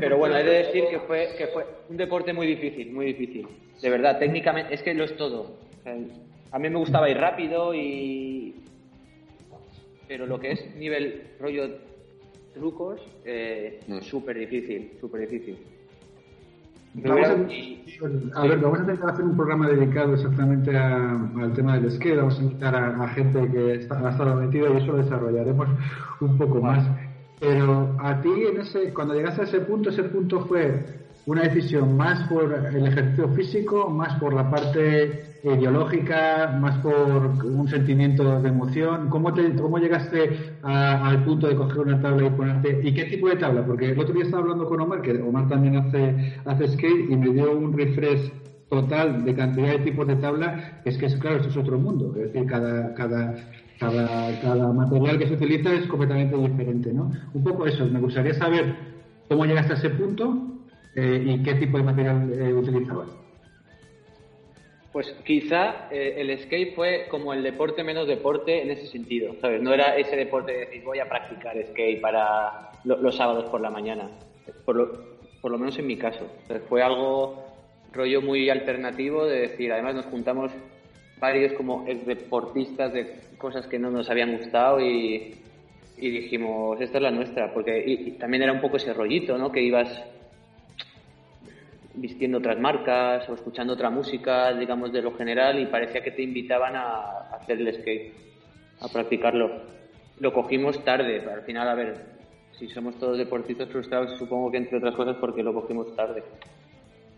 Pero 0.00 0.18
bueno, 0.18 0.36
he 0.36 0.44
de 0.44 0.50
decir 0.66 0.84
que 0.90 1.00
fue, 1.00 1.28
que 1.36 1.46
fue 1.48 1.64
un 1.88 1.96
deporte 1.96 2.32
muy 2.32 2.46
difícil, 2.46 2.92
muy 2.92 3.06
difícil. 3.06 3.46
De 3.82 3.90
verdad, 3.90 4.18
técnicamente, 4.18 4.74
es 4.74 4.82
que 4.82 4.94
lo 4.94 5.04
es 5.04 5.16
todo. 5.16 5.40
O 5.42 5.82
sea, 5.82 5.96
a 6.52 6.58
mí 6.58 6.68
me 6.70 6.76
gustaba 6.78 7.08
ir 7.10 7.16
rápido 7.18 7.74
y... 7.74 8.54
Pero 10.06 10.26
lo 10.26 10.38
que 10.38 10.52
es 10.52 10.76
nivel 10.76 11.22
rollo 11.40 11.68
trucos, 12.54 13.00
eh, 13.24 13.80
Mm. 13.88 14.00
súper 14.00 14.38
difícil, 14.38 14.92
súper 15.00 15.22
difícil. 15.28 15.58
Vamos 16.96 17.28
a, 17.28 17.52
Y- 17.52 17.84
a 18.36 18.42
ver, 18.46 18.58
vamos 18.58 18.78
a 18.78 18.82
intentar 18.82 19.10
hacer 19.10 19.24
un 19.24 19.36
programa 19.36 19.68
dedicado 19.68 20.14
exactamente 20.14 20.76
a- 20.76 21.18
al 21.40 21.52
tema 21.52 21.76
del 21.78 21.90
skate. 21.90 22.16
Vamos 22.18 22.38
a 22.38 22.42
invitar 22.44 22.76
a, 22.76 23.02
a 23.02 23.08
gente 23.08 23.50
que 23.50 23.74
está, 23.74 24.06
ha 24.06 24.10
estado 24.12 24.36
metida 24.36 24.68
y 24.72 24.76
eso 24.76 24.92
lo 24.92 24.98
desarrollaremos 24.98 25.68
un 26.20 26.38
poco 26.38 26.60
más. 26.60 26.86
Pero 27.44 27.94
a 27.98 28.22
ti, 28.22 28.30
en 28.50 28.56
ese, 28.62 28.92
cuando 28.94 29.12
llegaste 29.14 29.42
a 29.42 29.44
ese 29.44 29.60
punto, 29.60 29.90
ese 29.90 30.04
punto 30.04 30.40
fue 30.46 30.82
una 31.26 31.42
decisión 31.42 31.94
más 31.94 32.26
por 32.28 32.52
el 32.72 32.86
ejercicio 32.86 33.28
físico, 33.28 33.90
más 33.90 34.14
por 34.16 34.32
la 34.32 34.48
parte 34.48 35.38
ideológica, 35.42 36.48
más 36.58 36.78
por 36.78 36.94
un 37.44 37.68
sentimiento 37.68 38.40
de 38.40 38.48
emoción. 38.48 39.10
¿Cómo, 39.10 39.34
te, 39.34 39.54
cómo 39.56 39.78
llegaste 39.78 40.56
a- 40.62 41.06
al 41.06 41.22
punto 41.24 41.46
de 41.46 41.54
coger 41.56 41.80
una 41.80 42.00
tabla 42.00 42.26
y 42.26 42.30
ponerte? 42.30 42.80
¿Y 42.82 42.94
qué 42.94 43.04
tipo 43.04 43.28
de 43.28 43.36
tabla? 43.36 43.62
Porque 43.66 43.90
el 43.90 43.98
otro 44.00 44.14
día 44.14 44.24
estaba 44.24 44.42
hablando 44.42 44.66
con 44.66 44.80
Omar, 44.80 45.02
que 45.02 45.12
Omar 45.20 45.46
también 45.48 45.76
hace, 45.76 46.16
hace 46.46 46.68
skate, 46.68 47.10
y 47.10 47.16
me 47.16 47.28
dio 47.30 47.52
un 47.52 47.72
refresh 47.76 48.32
total 48.70 49.22
de 49.24 49.34
cantidad 49.34 49.68
de 49.72 49.78
tipos 49.80 50.06
de 50.06 50.16
tabla. 50.16 50.80
Es 50.84 50.96
que, 50.98 51.06
claro, 51.18 51.36
esto 51.36 51.48
es 51.50 51.56
otro 51.58 51.78
mundo. 51.78 52.14
Es 52.16 52.32
decir, 52.32 52.46
cada, 52.46 52.94
cada, 52.94 53.34
cada, 53.90 54.40
cada 54.40 54.72
material 54.72 55.18
que 55.18 55.26
se 55.28 55.34
utiliza 55.34 55.72
es 55.72 55.86
completamente 55.86 56.36
diferente, 56.36 56.92
¿no? 56.92 57.10
Un 57.32 57.44
poco 57.44 57.66
eso. 57.66 57.84
Me 57.86 58.00
gustaría 58.00 58.34
saber 58.34 58.74
cómo 59.28 59.44
llegaste 59.44 59.72
a 59.72 59.76
ese 59.76 59.90
punto 59.90 60.36
eh, 60.94 61.22
y 61.26 61.42
qué 61.42 61.54
tipo 61.54 61.76
de 61.78 61.84
material 61.84 62.32
eh, 62.32 62.52
utilizabas. 62.52 63.08
Pues 64.92 65.12
quizá 65.24 65.88
eh, 65.90 66.14
el 66.18 66.38
skate 66.38 66.74
fue 66.74 67.06
como 67.10 67.32
el 67.32 67.42
deporte 67.42 67.82
menos 67.82 68.06
deporte 68.06 68.62
en 68.62 68.70
ese 68.70 68.86
sentido, 68.86 69.34
¿sabes? 69.40 69.60
No 69.60 69.72
era 69.74 69.96
ese 69.96 70.14
deporte 70.14 70.52
de 70.52 70.58
decir 70.60 70.82
voy 70.84 71.00
a 71.00 71.08
practicar 71.08 71.56
skate 71.70 72.00
para 72.00 72.70
lo- 72.84 72.98
los 72.98 73.16
sábados 73.16 73.46
por 73.50 73.60
la 73.60 73.70
mañana, 73.70 74.08
por 74.64 74.76
lo, 74.76 74.92
por 75.42 75.50
lo 75.50 75.58
menos 75.58 75.76
en 75.80 75.88
mi 75.88 75.96
caso. 75.96 76.26
Sea, 76.46 76.60
fue 76.68 76.80
algo 76.82 77.42
rollo 77.92 78.22
muy 78.22 78.48
alternativo 78.50 79.26
de 79.26 79.40
decir, 79.40 79.72
además 79.72 79.96
nos 79.96 80.06
juntamos 80.06 80.52
varios 81.24 81.52
como 81.54 81.84
deportistas 82.06 82.92
de 82.92 83.02
cosas 83.38 83.66
que 83.66 83.78
no 83.78 83.90
nos 83.90 84.10
habían 84.10 84.36
gustado 84.36 84.78
y, 84.80 85.34
y 85.96 86.10
dijimos, 86.10 86.78
esta 86.80 86.98
es 86.98 87.02
la 87.02 87.10
nuestra, 87.10 87.52
porque 87.54 87.82
y- 87.86 88.08
y 88.08 88.10
también 88.12 88.42
era 88.42 88.52
un 88.52 88.60
poco 88.60 88.76
ese 88.76 88.92
rollito, 88.92 89.38
¿no? 89.38 89.50
Que 89.50 89.62
ibas 89.62 89.88
vistiendo 91.94 92.38
otras 92.38 92.58
marcas 92.58 93.26
o 93.28 93.34
escuchando 93.34 93.72
otra 93.72 93.88
música, 93.88 94.52
digamos, 94.52 94.92
de 94.92 95.00
lo 95.00 95.12
general 95.16 95.58
y 95.60 95.66
parecía 95.66 96.02
que 96.02 96.10
te 96.10 96.22
invitaban 96.22 96.76
a, 96.76 96.86
a 97.30 97.36
hacer 97.40 97.58
el 97.60 97.72
skate, 97.72 98.12
a 98.82 98.88
practicarlo. 98.88 99.50
Lo 100.20 100.32
cogimos 100.32 100.84
tarde, 100.84 101.22
al 101.32 101.42
final, 101.42 101.68
a 101.68 101.74
ver, 101.74 101.94
si 102.58 102.68
somos 102.68 102.98
todos 102.98 103.16
deportistas 103.16 103.68
frustrados, 103.70 104.18
supongo 104.18 104.50
que 104.50 104.58
entre 104.58 104.76
otras 104.78 104.94
cosas 104.94 105.16
porque 105.20 105.42
lo 105.42 105.54
cogimos 105.54 105.94
tarde. 105.96 106.22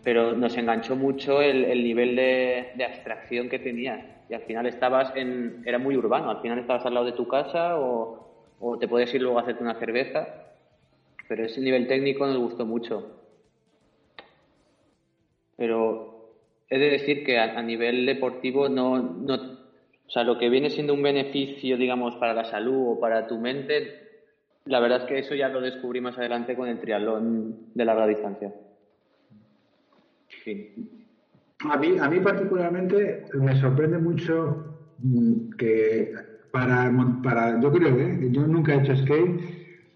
Pero 0.07 0.31
nos 0.31 0.55
enganchó 0.55 0.95
mucho 0.95 1.41
el, 1.41 1.65
el 1.65 1.83
nivel 1.83 2.15
de, 2.15 2.81
abstracción 2.81 3.49
que 3.49 3.59
tenía. 3.59 4.23
Y 4.29 4.35
al 4.35 4.43
final 4.43 4.65
estabas 4.65 5.11
en. 5.17 5.61
Era 5.65 5.79
muy 5.79 5.97
urbano, 5.97 6.29
al 6.29 6.41
final 6.41 6.59
estabas 6.59 6.85
al 6.85 6.93
lado 6.93 7.07
de 7.07 7.11
tu 7.11 7.27
casa 7.27 7.77
o, 7.77 8.77
te 8.79 8.87
podías 8.87 9.13
ir 9.13 9.21
luego 9.21 9.37
a 9.37 9.41
hacerte 9.41 9.63
una 9.63 9.77
cerveza. 9.77 10.53
Pero 11.27 11.43
ese 11.43 11.59
nivel 11.59 11.89
técnico 11.89 12.25
nos 12.25 12.37
gustó 12.37 12.65
mucho. 12.65 13.19
Pero 15.57 16.31
he 16.69 16.79
de 16.79 16.89
decir 16.89 17.25
que 17.25 17.37
a, 17.37 17.59
a 17.59 17.61
nivel 17.61 18.05
deportivo 18.05 18.69
no, 18.69 19.01
no, 19.01 19.35
o 19.35 20.09
sea, 20.09 20.23
lo 20.23 20.37
que 20.37 20.47
viene 20.47 20.69
siendo 20.69 20.93
un 20.93 21.03
beneficio, 21.03 21.75
digamos, 21.75 22.15
para 22.15 22.33
la 22.33 22.45
salud 22.45 22.93
o 22.93 22.99
para 23.01 23.27
tu 23.27 23.39
mente, 23.39 24.07
la 24.63 24.79
verdad 24.79 25.01
es 25.01 25.03
que 25.03 25.19
eso 25.19 25.35
ya 25.35 25.49
lo 25.49 25.59
descubrí 25.59 25.99
más 25.99 26.17
adelante 26.17 26.55
con 26.55 26.69
el 26.69 26.79
triatlón 26.79 27.73
de 27.73 27.83
larga 27.83 28.07
distancia. 28.07 28.53
A 31.59 31.77
mí, 31.77 31.97
a 31.99 32.07
mí 32.09 32.19
particularmente 32.19 33.21
me 33.33 33.55
sorprende 33.59 33.97
mucho 33.97 34.63
mm, 34.97 35.33
que 35.57 36.09
para, 36.51 36.91
para 37.21 37.59
yo 37.59 37.71
creo, 37.71 37.97
¿eh? 37.99 38.17
yo 38.31 38.45
nunca 38.47 38.73
he 38.73 38.79
hecho 38.79 38.95
skate. 38.95 39.39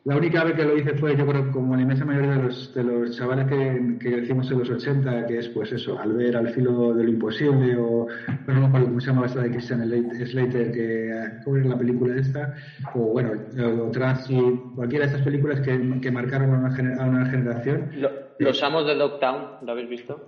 La 0.04 0.18
única 0.18 0.44
vez 0.44 0.56
que 0.56 0.66
lo 0.66 0.76
hice 0.76 0.96
fue, 0.96 1.16
yo 1.16 1.28
creo, 1.28 1.52
como 1.52 1.76
la 1.76 1.84
inmensa 1.84 2.04
mayoría 2.06 2.32
de 2.32 2.44
los, 2.46 2.72
de 2.74 2.84
los 2.84 3.16
chavales 3.16 3.46
que, 3.46 3.80
que 4.00 4.12
crecimos 4.12 4.50
en 4.50 4.58
los 4.58 4.70
80, 4.72 5.28
que 5.28 5.38
es 5.38 5.50
pues 5.50 5.72
eso, 5.72 6.00
al 6.00 6.14
ver 6.14 6.36
al 6.36 6.50
filo 6.50 6.96
de 6.96 7.04
lo 7.04 7.10
imposible, 7.12 7.76
o 7.78 8.08
no 8.48 8.60
me 8.62 8.66
acuerdo 8.66 8.88
cómo 8.88 9.00
se 9.00 9.08
llamaba 9.08 9.28
esta 9.28 9.44
de 9.44 9.52
Christian 9.52 9.82
Slate- 9.82 10.26
Slater, 10.26 10.72
que 10.72 11.12
¿cómo 11.44 11.58
era 11.58 11.68
la 11.70 11.78
película 11.78 12.16
esta? 12.20 12.52
O 12.96 13.12
bueno, 13.12 13.34
o 13.84 13.92
Transit, 13.92 14.74
cualquiera 14.74 15.06
de 15.06 15.12
estas 15.12 15.24
películas 15.24 15.62
que, 15.62 15.80
que 16.02 16.12
marcaron 16.12 16.52
a 16.56 16.58
una, 16.58 16.72
gener- 16.72 17.00
a 17.00 17.06
una 17.06 17.26
generación. 17.28 17.88
Lo- 17.94 18.12
los 18.40 18.64
amos 18.64 18.88
de 18.88 18.96
Dogtown, 18.96 19.52
¿lo 19.62 19.72
habéis 19.72 19.88
visto? 19.88 20.26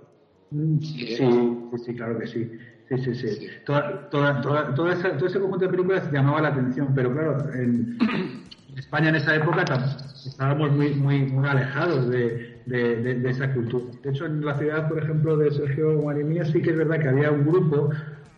Sí, 0.80 1.16
sí, 1.16 1.58
sí, 1.84 1.94
claro 1.94 2.18
que 2.18 2.26
sí. 2.26 2.50
Sí, 2.88 2.98
sí, 2.98 3.14
sí. 3.14 3.46
Toda, 3.64 4.08
toda, 4.10 4.40
toda, 4.42 4.74
toda 4.74 4.92
esa- 4.92 5.16
todo 5.16 5.26
ese 5.26 5.40
conjunto 5.40 5.64
de 5.64 5.70
películas 5.70 6.12
llamaba 6.12 6.42
la 6.42 6.48
atención, 6.48 6.88
pero 6.94 7.12
claro, 7.12 7.38
en 7.54 7.96
España 8.76 9.08
en 9.08 9.14
esa 9.16 9.34
época 9.34 9.64
estábamos 10.26 10.70
muy, 10.72 10.94
muy, 10.94 11.22
muy 11.24 11.48
alejados 11.48 12.08
de, 12.10 12.60
de, 12.66 12.96
de- 13.02 13.14
de 13.20 13.30
esa 13.30 13.52
cultura. 13.54 13.86
De 14.02 14.10
hecho, 14.10 14.26
en 14.26 14.44
la 14.44 14.56
ciudad, 14.58 14.86
por 14.88 15.02
ejemplo, 15.02 15.36
de 15.38 15.50
Sergio 15.50 15.98
Guarimía 15.98 16.44
sí 16.44 16.60
que 16.60 16.70
es 16.70 16.76
verdad 16.76 17.00
que 17.00 17.08
había 17.08 17.30
un 17.30 17.46
grupo 17.46 17.88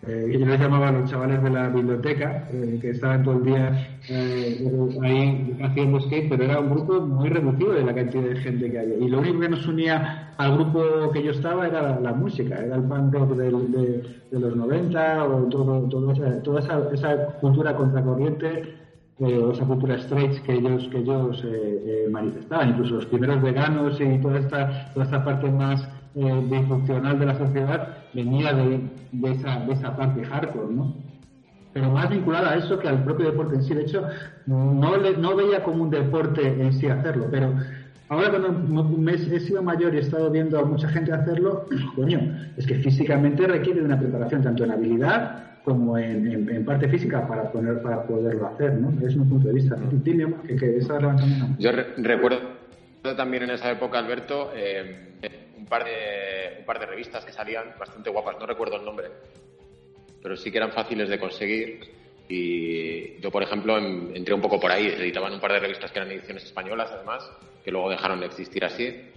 eh, 0.07 0.38
yo 0.38 0.47
les 0.47 0.61
llamaba 0.61 0.88
a 0.88 0.92
los 0.92 1.11
chavales 1.11 1.42
de 1.42 1.51
la 1.51 1.69
biblioteca, 1.69 2.49
eh, 2.53 2.79
que 2.81 2.90
estaban 2.90 3.23
todo 3.25 3.38
el 3.38 3.45
día 3.45 3.99
eh, 4.09 4.64
ahí 5.03 5.57
haciendo 5.62 6.01
skate, 6.01 6.29
pero 6.29 6.45
era 6.45 6.61
un 6.61 6.71
grupo 6.71 7.01
muy 7.01 7.29
reducido 7.29 7.73
de 7.73 7.85
la 7.85 7.95
cantidad 7.95 8.23
de 8.25 8.37
gente 8.37 8.71
que 8.71 8.79
había. 8.79 8.97
Y 8.99 9.09
lo 9.09 9.19
único 9.19 9.40
que 9.40 9.49
nos 9.49 9.66
unía 9.66 10.33
al 10.37 10.55
grupo 10.55 11.11
que 11.12 11.23
yo 11.23 11.33
estaba 11.33 11.66
era 11.66 11.83
la, 11.83 12.01
la 12.01 12.12
música, 12.12 12.57
era 12.57 12.77
el 12.77 12.83
punk 12.83 13.12
rock 13.14 13.37
del- 13.37 13.73
de, 13.73 14.03
de 14.31 14.40
los 14.40 14.57
90 14.57 15.25
o 15.25 15.42
todo, 15.49 15.83
todo 15.88 16.12
esa, 16.12 16.42
toda 16.42 16.61
esa, 16.61 16.81
esa 16.92 17.27
cultura 17.40 17.75
contracorriente 17.77 18.75
eh, 19.19 19.38
o 19.38 19.53
esa 19.53 19.64
cultura 19.64 19.99
stretch 19.99 20.42
que 20.42 20.53
ellos 20.55 20.88
que 20.90 20.99
ellos 20.99 21.42
eh, 21.45 22.05
eh, 22.07 22.09
manifestaban, 22.11 22.71
incluso 22.71 22.97
los 22.97 23.07
primeros 23.07 23.40
veganos 23.42 23.99
y 24.01 24.19
toda 24.19 24.38
esta 24.38 24.92
toda 24.92 25.07
esta 25.07 25.25
parte 25.25 25.51
más 25.51 25.88
eh, 26.17 26.43
disfuncional 26.51 27.19
de 27.19 27.27
la 27.27 27.37
sociedad 27.39 27.89
venía 28.15 28.53
de, 28.53 28.81
de 29.13 29.31
esa 29.33 29.61
de 29.61 29.73
esa 29.75 29.97
parte 29.97 30.25
hardcore, 30.25 30.75
¿no? 30.75 30.95
Pero 31.73 31.91
más 31.91 32.09
vinculada 32.09 32.53
a 32.53 32.57
eso 32.57 32.79
que 32.79 32.89
al 32.89 33.05
propio 33.05 33.27
deporte 33.31 33.57
en 33.57 33.63
sí. 33.63 33.75
De 33.75 33.83
hecho, 33.83 34.03
no 34.47 34.97
le, 34.97 35.17
no 35.19 35.37
veía 35.37 35.63
como 35.63 35.83
un 35.85 35.91
deporte 35.91 36.41
en 36.47 36.73
sí 36.73 36.87
hacerlo, 36.89 37.27
pero 37.31 37.53
ahora 38.09 38.31
cuando 38.31 38.51
me 38.97 39.13
he 39.13 39.41
sido 39.41 39.63
mayor 39.63 39.93
y 39.95 39.99
he 39.99 40.01
estado 40.01 40.31
viendo 40.31 40.59
a 40.59 40.65
mucha 40.65 40.89
gente 40.89 41.13
hacerlo, 41.13 41.67
coño, 41.95 42.19
es 42.57 42.67
que 42.67 42.77
físicamente 42.77 43.47
requiere 43.47 43.81
de 43.81 43.87
una 43.87 43.99
preparación 43.99 44.43
tanto 44.43 44.65
en 44.65 44.71
habilidad 44.71 45.43
como 45.65 45.99
en, 45.99 46.27
en- 46.33 46.49
en 46.49 46.65
parte 46.65 46.89
física 46.89 47.27
para 47.29 47.51
poner 47.53 47.83
para 47.83 48.05
poderlo 48.05 48.47
hacer, 48.47 48.73
¿no? 48.75 48.89
Es 49.07 49.15
un 49.17 49.29
punto 49.29 49.49
de 49.49 49.55
vista. 49.55 49.75
Omar, 49.75 50.43
que, 50.47 50.57
que 50.57 50.81
mano. 50.81 51.57
Yo 51.59 51.73
re- 51.73 51.89
recuerdo 51.99 52.39
también 53.17 53.43
en 53.43 53.51
esa 53.51 53.71
época, 53.71 53.99
Alberto, 53.99 54.51
eh, 54.57 55.19
un, 55.67 55.69
par 55.69 55.85
de, 55.85 56.57
un 56.61 56.65
par 56.65 56.79
de 56.79 56.87
revistas 56.87 57.25
que 57.25 57.33
salían 57.33 57.75
bastante 57.77 58.09
guapas, 58.09 58.39
no 58.39 58.47
recuerdo 58.47 58.77
el 58.77 58.85
nombre, 58.85 59.09
pero 60.23 60.37
sí 60.37 60.53
que 60.53 60.59
eran 60.59 60.71
fáciles 60.71 61.09
de 61.09 61.19
conseguir. 61.19 61.81
Y 62.29 63.21
yo, 63.21 63.31
por 63.33 63.43
ejemplo, 63.43 63.77
en- 63.77 64.15
entré 64.15 64.33
un 64.33 64.41
poco 64.41 64.61
por 64.61 64.71
ahí, 64.71 64.87
editaban 64.87 65.33
un 65.33 65.41
par 65.41 65.53
de 65.53 65.59
revistas 65.61 65.91
que 65.91 65.99
eran 65.99 66.11
ediciones 66.13 66.45
españolas, 66.45 66.91
además, 66.93 67.29
que 67.65 67.71
luego 67.73 67.91
dejaron 67.91 68.21
de 68.21 68.27
existir 68.27 68.65
así. 68.65 69.11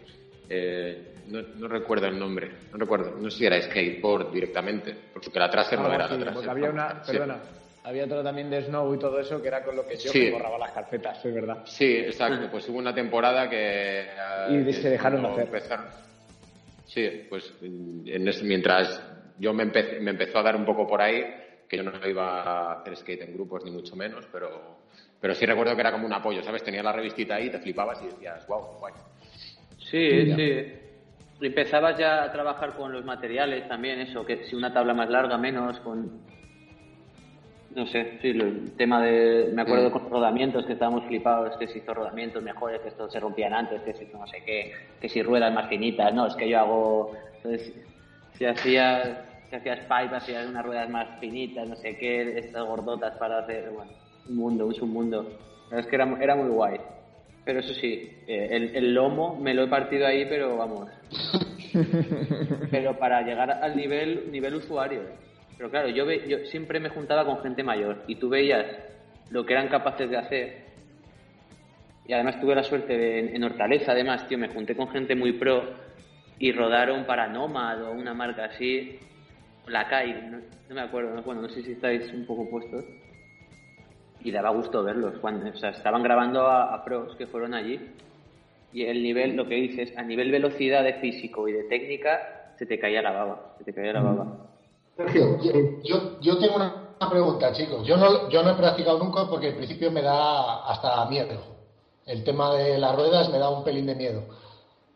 Eh, 0.50 1.14
no, 1.28 1.42
no 1.58 1.68
recuerdo 1.68 2.08
el 2.08 2.18
nombre, 2.18 2.50
no 2.72 2.78
recuerdo, 2.80 3.12
no 3.20 3.30
sé 3.30 3.38
si 3.38 3.46
era 3.46 3.62
skateboard 3.62 4.32
directamente, 4.32 4.96
porque 5.14 5.30
la 5.40 5.50
Tracer 5.52 5.78
no 5.78 5.86
Algo 5.86 5.96
era 5.96 6.06
así, 6.06 6.18
la 6.18 6.34
porque 6.34 6.50
había 6.50 6.70
una, 6.72 7.04
Sí. 7.04 7.12
perdona, 7.12 7.38
había 7.84 8.06
otro 8.06 8.24
también 8.24 8.50
de 8.50 8.64
Snow 8.64 8.96
y 8.96 8.98
todo 9.00 9.20
eso 9.20 9.40
que 9.40 9.48
era 9.50 9.64
con 9.64 9.76
lo 9.76 9.86
que 9.88 9.96
yo 9.98 10.12
Sí. 10.12 10.22
me 10.26 10.32
borraba 10.32 10.58
las 10.58 10.72
carpetas, 10.72 11.24
es 11.24 11.34
verdad. 11.34 11.62
Sí, 11.66 11.98
exacto. 11.98 12.48
Pues 12.50 12.68
hubo 12.70 12.80
una 12.80 12.94
temporada 12.96 13.48
que... 13.48 14.08
Y 14.50 14.56
eh, 14.70 14.74
se 14.74 14.90
dejaron 14.90 15.22
de 15.22 15.28
hacer. 15.30 15.46
empezaron- 15.46 16.09
Sí, 16.89 17.25
pues 17.30 17.54
en 17.62 18.04
mientras 18.43 19.02
yo 19.38 19.54
me, 19.54 19.65
me 19.65 20.12
empezó 20.12 20.39
a 20.39 20.43
dar 20.43 20.56
un 20.56 20.65
poco 20.65 20.88
por 20.88 21.02
ahí, 21.02 21.23
que 21.67 21.78
yo 21.78 21.84
no 21.84 21.91
iba 22.08 22.41
a 22.41 22.73
hacer 22.80 22.97
skate 22.97 23.21
en 23.21 23.34
grupos 23.34 23.63
ni 23.63 23.69
mucho 23.69 23.95
menos, 23.95 24.28
pero, 24.32 24.80
pero 25.21 25.36
sí 25.36 25.45
recuerdo 25.45 25.75
que 25.75 25.82
era 25.82 25.91
como 25.91 26.08
un 26.08 26.13
apoyo, 26.13 26.41
¿sabes? 26.41 26.63
Tenía 26.63 26.82
la 26.82 26.91
revistita 26.91 27.36
ahí, 27.36 27.52
te 27.52 27.60
flipabas 27.60 28.02
y 28.02 28.06
decías, 28.08 28.45
wow, 28.47 28.80
guay. 28.80 28.93
Sí, 29.78 30.34
sí. 30.34 30.63
Empezabas 31.41 31.97
ya 31.97 32.23
a 32.23 32.32
trabajar 32.32 32.75
con 32.75 32.91
los 32.91 33.06
materiales 33.06 33.67
también, 33.67 33.99
eso, 33.99 34.25
que 34.25 34.45
si 34.45 34.56
una 34.56 34.73
tabla 34.73 34.93
más 34.93 35.10
larga, 35.10 35.38
menos, 35.38 35.80
con... 35.82 36.21
No 37.75 37.86
sé, 37.86 38.17
sí, 38.21 38.29
el 38.29 38.71
tema 38.77 39.01
de... 39.01 39.51
Me 39.53 39.62
acuerdo 39.62 39.89
Mm. 39.89 39.93
con 39.93 40.10
rodamientos 40.10 40.65
que 40.65 40.73
estábamos 40.73 41.05
flipados, 41.05 41.55
que 41.58 41.67
se 41.67 41.77
hizo 41.77 41.93
rodamientos 41.93 42.41
mejores, 42.41 42.82
que 42.82 42.89
estos 42.89 43.12
se 43.12 43.19
rompían 43.19 43.53
antes, 43.53 43.82
que 43.84 43.93
si 43.93 44.05
no 44.12 44.25
sé 44.27 44.43
qué, 44.45 44.71
que 44.99 45.08
si 45.08 45.21
ruedas 45.21 45.53
más 45.53 45.69
finitas, 45.69 46.13
no, 46.13 46.25
es 46.27 46.36
que 46.36 46.49
yo 46.49 46.60
hago... 46.60 47.12
Entonces, 47.38 47.73
si 48.34 48.45
hacías, 48.45 49.08
si 49.49 49.55
hacías 49.55 49.79
pipe, 49.82 50.15
hacías 50.15 50.47
unas 50.47 50.65
ruedas 50.65 50.89
más 50.89 51.19
finitas, 51.19 51.69
no 51.69 51.75
sé 51.75 51.95
qué, 51.97 52.39
estas 52.39 52.65
gordotas 52.65 53.15
para 53.17 53.39
hacer, 53.39 53.69
bueno, 53.69 53.91
un 54.27 54.36
mundo, 54.36 54.71
es 54.71 54.82
un 54.82 54.91
mundo. 54.91 55.29
Es 55.71 55.86
que 55.86 55.95
era, 55.95 56.17
era 56.19 56.36
muy 56.36 56.49
guay. 56.49 56.77
Pero 57.45 57.60
eso 57.60 57.73
sí, 57.75 58.12
eh, 58.27 58.47
el, 58.51 58.75
el 58.75 58.93
lomo 58.93 59.36
me 59.39 59.53
lo 59.53 59.63
he 59.63 59.67
partido 59.67 60.05
ahí, 60.08 60.25
pero 60.25 60.58
vamos. 60.58 60.88
pero 62.71 62.97
para 62.97 63.21
llegar 63.21 63.51
al 63.51 63.75
nivel, 63.75 64.32
nivel 64.32 64.55
usuario. 64.55 65.01
Pero 65.60 65.69
claro, 65.69 65.89
yo, 65.89 66.06
ve- 66.06 66.24
yo 66.26 66.38
siempre 66.45 66.80
me 66.80 66.88
juntaba 66.88 67.26
con 67.26 67.41
gente 67.43 67.63
mayor 67.63 68.04
y 68.08 68.15
tú 68.15 68.30
veías 68.30 68.65
lo 69.30 69.45
que 69.45 69.52
eran 69.54 69.67
capaces 69.67 70.10
de 70.10 70.15
hacer. 70.17 70.58
Y 72.08 72.13
además 72.13 72.39
tuve 72.39 72.56
la 72.56 72.63
suerte 72.63 72.98
de, 72.98 73.19
en, 73.19 73.36
en 73.36 73.43
Hortaleza, 73.43 73.91
además, 73.91 74.26
tío, 74.30 74.38
me 74.38 74.48
junté 74.48 74.74
con 74.74 74.88
gente 74.88 75.15
muy 75.15 75.34
pro 75.34 75.63
y 76.39 76.54
rodaron 76.54 77.04
para 77.04 77.28
Nomad 77.28 77.84
o 77.84 77.91
una 77.91 78.13
marca 78.13 78.45
así. 78.45 78.98
La 79.67 79.88
CAI, 79.89 80.30
no, 80.32 80.38
no 80.69 80.76
me 80.76 80.82
acuerdo, 80.82 81.13
no, 81.13 81.24
bueno, 81.24 81.41
no 81.41 81.50
sé 81.50 81.62
si 81.62 81.74
estáis 81.74 82.12
un 82.13 82.26
poco 82.26 82.50
puestos. 82.50 82.86
Y 84.22 84.32
daba 84.32 84.50
gusto 84.52 84.82
verlos. 84.82 85.19
Cuando, 85.19 85.50
o 85.50 85.56
sea, 85.58 85.72
estaban 85.72 86.02
grabando 86.04 86.48
a, 86.48 86.74
a 86.74 86.84
pros 86.86 87.17
que 87.17 87.28
fueron 87.28 87.54
allí. 87.54 87.80
Y 88.72 88.86
el 88.86 89.04
nivel, 89.04 89.36
lo 89.36 89.45
que 89.45 89.56
dices, 89.56 89.95
a 89.98 90.04
nivel 90.04 90.32
velocidad 90.32 90.86
de 90.86 90.93
físico 90.95 91.48
y 91.50 91.52
de 91.52 91.63
técnica, 91.65 92.54
se 92.58 92.65
te 92.65 92.80
caía 92.80 93.02
la 93.02 93.12
baba. 93.12 93.56
Se 93.58 93.65
te 93.65 93.74
caía 93.74 93.91
la 93.93 94.02
baba. 94.02 94.49
Sergio, 95.00 95.38
Yo, 95.82 96.20
yo, 96.20 96.38
tengo 96.40 96.58
una, 96.58 96.96
una 97.00 97.10
pregunta, 97.10 97.54
chicos. 97.54 97.88
Yo 97.88 97.96
no, 97.96 98.30
yo 98.30 98.44
no 98.44 98.52
he 98.52 98.56
practicado 98.56 99.00
nunca 99.00 99.30
porque 99.30 99.48
al 99.48 99.56
principio 99.56 99.92
me 99.92 100.02
da 100.02 100.66
hasta 100.66 101.06
miedo. 101.06 101.42
El 102.06 102.22
tema 102.26 102.54
de 102.54 102.78
las 102.78 102.94
ruedas 102.98 103.30
me 103.30 103.38
da 103.40 103.50
un 103.50 103.64
pelín 103.64 103.86
de 103.86 103.96
miedo. 103.96 104.26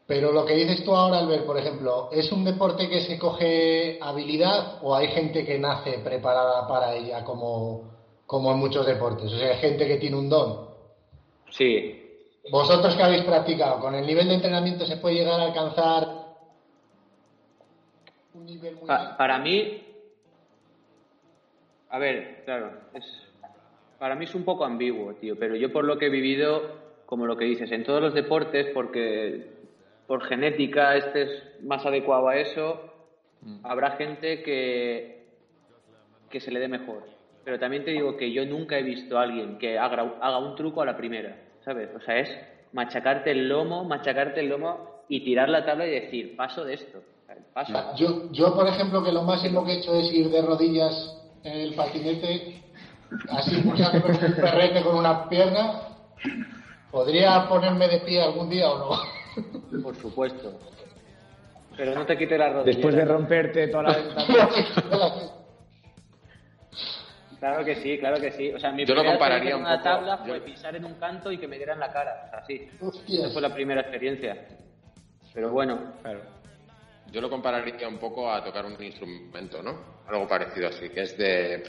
Pero 0.06 0.34
lo 0.34 0.44
que 0.46 0.56
dices 0.56 0.84
tú 0.84 0.94
ahora, 0.94 1.20
Albert, 1.20 1.46
por 1.46 1.58
ejemplo, 1.58 2.10
¿es 2.12 2.30
un 2.34 2.44
deporte 2.44 2.90
que 2.90 3.00
se 3.02 3.18
coge 3.18 3.98
habilidad 4.02 4.80
o 4.82 4.94
hay 4.94 5.08
gente 5.08 5.46
que 5.46 5.58
nace 5.58 6.00
preparada 6.00 6.68
para 6.68 6.94
ella 6.96 7.24
como, 7.24 7.84
como 8.26 8.52
en 8.52 8.58
muchos 8.58 8.86
deportes? 8.86 9.32
O 9.32 9.38
sea, 9.38 9.52
hay 9.52 9.58
gente 9.60 9.88
que 9.88 9.96
tiene 9.98 10.18
un 10.18 10.28
don. 10.30 10.68
Sí, 11.50 12.02
Vosotros 12.52 12.94
que 12.98 13.04
habéis 13.04 13.22
practicado, 13.24 13.80
¿con 13.80 13.96
el 13.96 14.06
nivel 14.06 14.28
de 14.28 14.34
entrenamiento 14.34 14.86
se 14.86 14.98
puede 14.98 15.16
llegar 15.16 15.40
a 15.40 15.44
alcanzar 15.46 16.10
un 18.34 18.46
nivel 18.46 18.76
muy 18.76 18.86
Pa- 18.88 18.96
alto? 18.98 19.18
para 19.18 19.38
mí, 19.40 19.82
a 21.94 22.00
ver, 22.00 22.42
claro, 22.44 22.72
es, 22.96 23.06
para 24.00 24.16
mí 24.16 24.26
es 24.26 24.34
un 24.34 24.44
poco 24.44 24.66
ambiguo, 24.66 25.14
tío, 25.14 25.38
pero 25.38 25.56
yo 25.56 25.72
por 25.72 25.86
lo 25.86 26.00
que 26.00 26.08
he 26.08 26.10
vivido, 26.10 26.72
como 27.06 27.28
lo 27.28 27.38
que 27.38 27.46
dices, 27.46 27.72
en 27.72 27.84
todos 27.84 28.02
los 28.02 28.16
deportes, 28.16 28.66
porque 28.74 29.52
por 30.08 30.24
genética 30.24 30.96
este 30.96 31.22
es 31.22 31.44
más 31.62 31.86
adecuado 31.86 32.30
a 32.30 32.38
eso, 32.38 32.82
habrá 33.62 33.92
gente 33.92 34.42
que, 34.42 35.28
que 36.32 36.40
se 36.40 36.50
le 36.50 36.60
dé 36.60 36.68
mejor. 36.68 37.04
Pero 37.44 37.60
también 37.60 37.86
te 37.86 37.92
digo 37.92 38.18
que 38.18 38.32
yo 38.32 38.44
nunca 38.44 38.80
he 38.80 38.84
visto 38.84 39.20
a 39.20 39.22
alguien 39.22 39.60
que 39.60 39.78
haga, 39.78 40.16
haga 40.20 40.40
un 40.40 40.56
truco 40.56 40.82
a 40.82 40.88
la 40.88 40.98
primera, 40.98 41.38
¿sabes? 41.64 41.90
O 41.96 42.00
sea, 42.00 42.18
es 42.18 42.36
machacarte 42.72 43.30
el 43.30 43.48
lomo, 43.48 43.84
machacarte 43.84 44.40
el 44.40 44.50
lomo 44.50 45.04
y 45.10 45.24
tirar 45.24 45.48
la 45.48 45.64
tabla 45.64 45.86
y 45.86 45.92
decir, 45.92 46.36
paso 46.36 46.66
de 46.66 46.74
esto. 46.74 47.04
Paso. 47.54 47.96
Yo, 47.98 48.32
yo, 48.32 48.56
por 48.56 48.68
ejemplo, 48.68 49.04
que 49.04 49.12
lo 49.12 49.22
máximo 49.22 49.64
que 49.64 49.74
he 49.74 49.78
hecho 49.78 49.94
es 49.94 50.12
ir 50.12 50.32
de 50.32 50.42
rodillas 50.42 51.20
el 51.44 51.74
patinete, 51.76 52.64
así 53.30 53.56
pulsando 53.62 54.06
un 54.08 54.18
perrete 54.36 54.82
con 54.84 54.96
una 54.98 55.28
pierna. 55.30 55.82
¿Podría 56.92 57.48
ponerme 57.50 57.88
de 57.88 58.00
pie 58.02 58.22
algún 58.22 58.50
día 58.50 58.70
o 58.70 58.78
no? 59.74 59.82
Por 59.82 59.96
supuesto. 59.96 60.60
Pero 61.76 61.96
no 61.96 62.06
te 62.06 62.16
quites 62.18 62.38
las 62.38 62.54
rodillas. 62.54 62.76
Después 62.76 62.96
de 62.96 63.04
romperte 63.06 63.68
toda 63.70 63.84
la 63.84 63.94
ventana. 63.98 64.50
Claro 67.40 67.66
que 67.66 67.76
sí, 67.76 67.98
claro 67.98 68.22
que 68.22 68.32
sí. 68.32 68.54
O 68.54 68.60
sea, 68.60 68.72
mi 68.72 68.86
Yo 68.86 68.96
lo 68.96 69.04
compararía 69.04 69.56
un 69.58 69.64
una 69.64 69.72
poco- 69.78 69.84
tabla 69.84 70.20
yo- 70.20 70.26
fue 70.28 70.42
pisar 70.42 70.76
en 70.76 70.86
un 70.86 70.94
canto 70.94 71.32
y 71.32 71.38
que 71.38 71.48
me 71.48 71.58
dieran 71.58 71.80
la 71.80 71.92
cara. 71.92 72.24
O 72.28 72.30
sea, 72.30 72.46
sí. 72.46 72.70
Hostias. 72.80 73.24
Esa 73.26 73.34
fue 73.34 73.42
la 73.42 73.54
primera 73.54 73.82
experiencia. 73.82 74.46
Pero 75.34 75.50
bueno, 75.50 75.94
Claro. 76.04 76.22
Yo 77.12 77.22
lo 77.22 77.30
compararía 77.30 77.88
un 77.88 77.98
poco 77.98 78.32
a 78.32 78.44
tocar 78.44 78.66
un 78.66 78.82
instrumento, 78.82 79.62
¿no? 79.62 80.02
Algo 80.08 80.28
parecido 80.28 80.68
así, 80.70 80.90
que 80.90 81.02
es 81.02 81.18
de... 81.18 81.64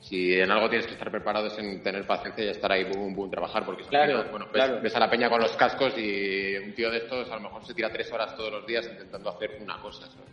Si 0.00 0.32
en 0.40 0.50
algo 0.50 0.68
tienes 0.70 0.86
que 0.86 0.94
estar 0.94 1.10
preparado 1.10 1.48
es 1.48 1.58
en 1.58 1.82
tener 1.82 2.06
paciencia 2.06 2.42
y 2.42 2.48
estar 2.48 2.72
ahí, 2.72 2.84
boom, 2.84 3.14
boom, 3.14 3.30
trabajar, 3.30 3.66
porque 3.66 3.84
Claro, 3.84 4.24
no, 4.24 4.30
bueno, 4.30 4.46
ves, 4.46 4.64
claro. 4.64 4.80
ves 4.80 4.96
a 4.96 4.98
la 5.00 5.10
peña 5.10 5.28
con 5.28 5.40
los 5.42 5.54
cascos 5.56 5.92
y 5.98 6.56
un 6.56 6.74
tío 6.74 6.90
de 6.90 6.98
estos 6.98 7.30
a 7.30 7.34
lo 7.34 7.42
mejor 7.42 7.64
se 7.66 7.74
tira 7.74 7.92
tres 7.92 8.10
horas 8.10 8.34
todos 8.34 8.50
los 8.50 8.66
días 8.66 8.88
intentando 8.90 9.28
hacer 9.28 9.58
una 9.60 9.76
cosa, 9.82 10.06
¿sabes? 10.06 10.30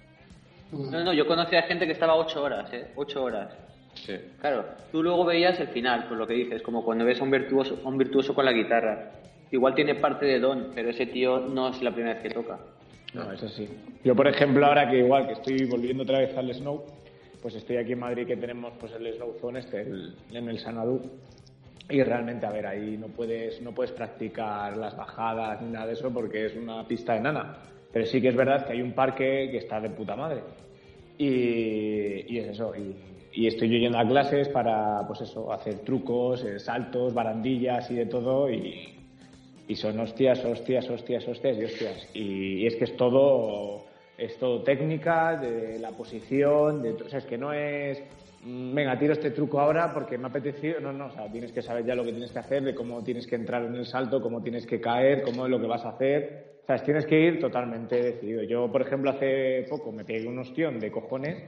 no, 0.72 1.04
no, 1.04 1.14
yo 1.14 1.28
conocía 1.28 1.64
gente 1.64 1.86
que 1.86 1.92
estaba 1.92 2.16
ocho 2.16 2.44
horas, 2.44 2.72
¿eh? 2.72 2.92
Ocho 2.96 3.24
horas. 3.24 3.54
Sí. 3.94 4.16
Claro, 4.40 4.66
tú 4.92 5.04
luego 5.04 5.26
veías 5.26 5.60
el 5.60 5.68
final, 5.70 6.08
por 6.08 6.18
lo 6.18 6.26
que 6.26 6.34
dices, 6.34 6.62
como 6.62 6.86
cuando 6.86 7.04
ves 7.04 7.20
a 7.20 7.24
un 7.24 7.32
virtuoso, 7.32 7.82
a 7.84 7.88
un 7.90 7.98
virtuoso 7.98 8.34
con 8.34 8.46
la 8.46 8.54
guitarra. 8.54 9.12
Igual 9.52 9.76
tiene 9.76 9.96
parte 9.96 10.26
de 10.26 10.40
don, 10.40 10.72
pero 10.74 10.90
ese 10.90 11.08
tío 11.08 11.40
no 11.40 11.70
es 11.70 11.82
la 11.82 11.92
primera 11.92 12.14
vez 12.16 12.24
que 12.24 12.30
toca. 12.30 12.60
No, 13.13 13.32
eso 13.32 13.48
sí. 13.50 13.67
Yo, 14.04 14.15
por 14.15 14.28
ejemplo, 14.28 14.65
ahora 14.65 14.89
que 14.89 15.00
igual 15.00 15.28
que 15.28 15.34
estoy 15.34 15.65
volviendo 15.65 16.04
otra 16.04 16.20
vez 16.20 16.36
al 16.38 16.54
Snow, 16.54 16.84
pues 17.41 17.56
estoy 17.56 17.78
aquí 17.78 17.93
en 17.93 18.00
Madrid 18.00 18.28
que 18.28 18.38
tenemos 18.38 18.74
pues 18.80 18.91
el 18.93 19.13
Snow 19.13 19.36
Zone 19.39 19.60
este, 19.60 19.82
en 20.32 20.50
el 20.50 20.60
Sanadú. 20.60 21.02
Y 21.89 22.04
realmente, 22.04 22.46
a 22.46 22.52
ver, 22.52 22.67
ahí 22.67 22.98
no 22.98 23.08
puedes, 23.08 23.62
no 23.62 23.72
puedes 23.72 23.93
practicar 23.93 24.76
las 24.76 24.96
bajadas 24.98 25.62
ni 25.62 25.72
nada 25.72 25.88
de 25.88 25.93
eso 25.93 26.12
porque 26.13 26.46
es 26.46 26.56
una 26.56 26.86
pista 26.86 27.15
enana. 27.15 27.58
Pero 27.93 28.06
sí 28.06 28.22
que 28.22 28.28
es 28.28 28.36
verdad 28.36 28.65
que 28.65 28.74
hay 28.74 28.82
un 28.82 28.91
parque 28.91 29.48
que 29.50 29.58
está 29.58 29.80
de 29.80 29.89
puta 29.89 30.15
madre. 30.15 30.41
y, 31.17 32.38
es 32.38 32.48
eso. 32.50 32.76
Y, 32.76 32.96
y 33.38 33.46
estoy 33.46 33.70
yo 33.70 33.78
yendo 33.78 34.00
a 34.00 34.08
clases 34.08 34.50
para, 34.50 35.06
pues 35.06 35.22
eso, 35.22 35.54
hacer 35.54 35.80
trucos, 35.80 36.43
eh, 36.43 36.58
saltos, 36.58 37.13
barandillas 37.13 37.89
y 37.91 37.93
de 37.93 38.08
todo. 38.08 38.50
Y, 38.52 38.97
y 39.67 39.75
son 39.75 39.99
hostias, 39.99 40.43
hostias, 40.45 40.89
hostias, 40.89 41.27
hostias 41.27 41.58
y 41.58 41.63
hostias. 41.65 42.10
Y, 42.13 42.65
es 42.65 42.75
que 42.75 42.86
es 42.86 42.95
todo, 42.95 43.86
es 44.17 44.38
todo 44.38 44.63
técnica, 44.63 45.36
de 45.36 45.80
la 45.80 45.91
posición, 45.91 46.82
de, 46.82 46.91
o 46.93 47.10
sea, 47.10 47.19
es 47.19 47.25
que 47.25 47.38
no 47.38 47.51
es, 47.51 48.01
mm, 48.43 48.73
venga, 48.73 48.97
tiro 48.97 49.13
este 49.13 49.32
truco 49.32 49.60
ahora 49.60 49.93
porque 49.93 50.17
me 50.17 50.25
ha 50.25 50.30
apetecido. 50.30 50.80
No, 50.80 50.93
no, 50.93 51.08
o 51.08 51.12
sea, 51.12 51.30
tienes 51.30 51.51
que 51.51 51.62
saber 51.62 51.86
ya 51.86 51.95
lo 51.95 52.03
que 52.03 52.12
tienes 52.12 52.32
que 52.32 52.39
hacer, 52.39 52.63
de 52.63 52.73
cómo 52.73 53.03
tienes 53.03 53.27
que 53.27 53.36
entrar 53.36 53.63
en 53.63 53.75
el 53.75 53.86
salto, 53.86 54.21
cómo 54.21 54.41
tienes 54.41 54.65
que 54.65 54.80
caer, 54.80 55.21
cómo 55.23 55.45
es 55.45 55.51
lo 55.51 55.60
que 55.60 55.67
vas 55.67 55.84
a 55.84 55.89
hacer. 55.89 56.58
O 56.63 56.65
sea, 56.67 56.77
tienes 56.84 57.06
que 57.06 57.19
ir 57.19 57.39
totalmente 57.39 58.01
decidido. 58.01 58.43
Yo, 58.43 58.71
por 58.71 58.82
ejemplo, 58.82 59.12
hace 59.12 59.65
poco 59.69 59.91
me 59.91 60.03
pegué 60.03 60.27
un 60.27 60.39
ostión 60.39 60.80
de 60.80 60.91
cojones 60.91 61.43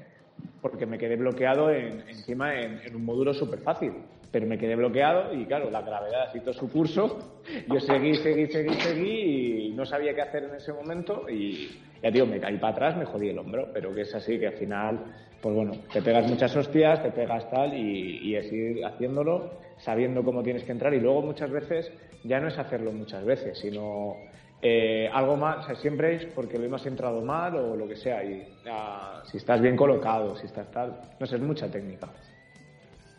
porque 0.62 0.86
me 0.86 0.98
quedé 0.98 1.16
bloqueado 1.16 1.72
en- 1.72 2.02
encima 2.10 2.60
en, 2.62 2.82
un 2.96 3.06
módulo 3.06 3.34
súper 3.34 3.60
fácil. 3.60 3.94
Pero 4.32 4.46
me 4.46 4.58
quedé 4.60 4.76
bloqueado 4.76 5.34
y 5.34 5.46
claro, 5.46 5.72
la 5.72 5.82
gravedad 5.82 6.28
hizo 6.36 6.54
su 6.54 6.70
curso. 6.72 7.42
Yo 7.68 7.80
seguí, 7.80 8.14
seguí, 8.16 8.46
seguí, 8.48 8.74
seguí 8.76 9.68
y 9.68 9.72
no 9.74 9.86
sabía 9.86 10.14
qué 10.14 10.22
hacer 10.22 10.44
en 10.44 10.56
ese 10.56 10.72
momento 10.72 11.28
y 11.28 11.68
ya 12.04 12.12
digo, 12.12 12.28
me 12.28 12.40
caí 12.40 12.58
para 12.58 12.74
atrás, 12.74 12.98
me 12.98 13.06
jodí 13.06 13.30
el 13.30 13.40
hombro, 13.40 13.70
pero 13.74 13.94
que 13.94 14.02
es 14.02 14.14
así, 14.14 14.38
que 14.38 14.48
al 14.48 14.54
final, 14.54 15.00
pues 15.42 15.56
bueno, 15.56 15.74
te 15.92 16.02
pegas 16.04 16.30
muchas 16.30 16.56
hostias, 16.56 17.02
te 17.02 17.10
pegas 17.12 17.50
tal 17.50 17.74
y, 17.74 18.20
y 18.30 18.36
es 18.36 18.52
ir 18.54 18.86
haciéndolo, 18.86 19.50
sabiendo 19.80 20.24
cómo 20.24 20.44
tienes 20.44 20.64
que 20.64 20.74
entrar 20.74 20.94
y 20.94 21.00
luego 21.00 21.24
muchas 21.24 21.50
veces 21.50 21.92
ya 22.24 22.40
no 22.40 22.50
es 22.50 22.58
hacerlo 22.60 22.92
muchas 22.92 23.26
veces, 23.26 23.58
sino 23.58 24.18
eh, 24.62 25.10
algo 25.14 25.38
más, 25.38 25.64
o 25.64 25.68
sea, 25.68 25.76
siempre 25.76 26.16
es 26.16 26.26
porque 26.26 26.58
lo 26.58 26.66
hemos 26.66 26.86
entrado 26.86 27.22
mal 27.22 27.56
o 27.56 27.76
lo 27.76 27.88
que 27.88 27.96
sea, 27.96 28.24
y 28.24 28.44
ah, 28.70 29.22
si 29.26 29.38
estás 29.38 29.62
bien 29.62 29.76
colocado, 29.76 30.36
si 30.36 30.46
estás 30.48 30.70
tal, 30.72 31.00
no 31.20 31.26
sé, 31.26 31.36
es 31.38 31.42
mucha 31.42 31.70
técnica. 31.72 32.08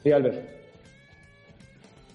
Sí, 0.03 0.13
Albert. 0.13 0.39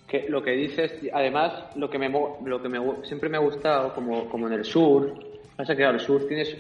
Que 0.08 0.30
lo 0.30 0.44
que 0.44 0.52
dices, 0.52 0.94
además, 1.12 1.76
lo 1.76 1.90
que 1.90 1.98
me, 1.98 2.10
lo 2.10 2.62
que 2.62 2.70
me, 2.70 2.80
siempre 3.06 3.28
me 3.30 3.38
ha 3.38 3.42
gustado, 3.42 3.94
como, 3.96 4.30
como 4.30 4.48
en 4.48 4.54
el 4.54 4.66
sur, 4.66 5.14
pasa 5.56 5.76
que 5.76 5.84
el 5.84 6.00
sur 6.00 6.28
tienes 6.28 6.56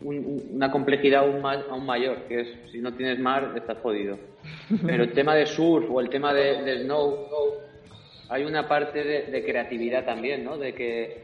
un- 0.00 0.16
un- 0.16 0.48
una 0.54 0.70
complejidad 0.72 1.20
aún, 1.22 1.44
aún 1.46 1.86
mayor, 1.86 2.22
que 2.28 2.40
es 2.40 2.48
si 2.72 2.80
no 2.80 2.92
tienes 2.94 3.18
mar, 3.20 3.52
estás 3.56 3.78
jodido. 3.78 4.18
Pero 4.84 5.04
el 5.04 5.12
tema 5.12 5.34
de 5.36 5.46
surf 5.46 5.88
o 5.90 6.00
el 6.00 6.08
tema 6.10 6.34
de, 6.34 6.62
de 6.64 6.82
snow, 6.82 7.28
hay 8.28 8.44
una 8.44 8.66
parte 8.66 9.04
de, 9.04 9.22
de 9.26 9.44
creatividad 9.44 10.04
también, 10.04 10.42
¿no? 10.44 10.58
De 10.58 10.74
que 10.74 11.23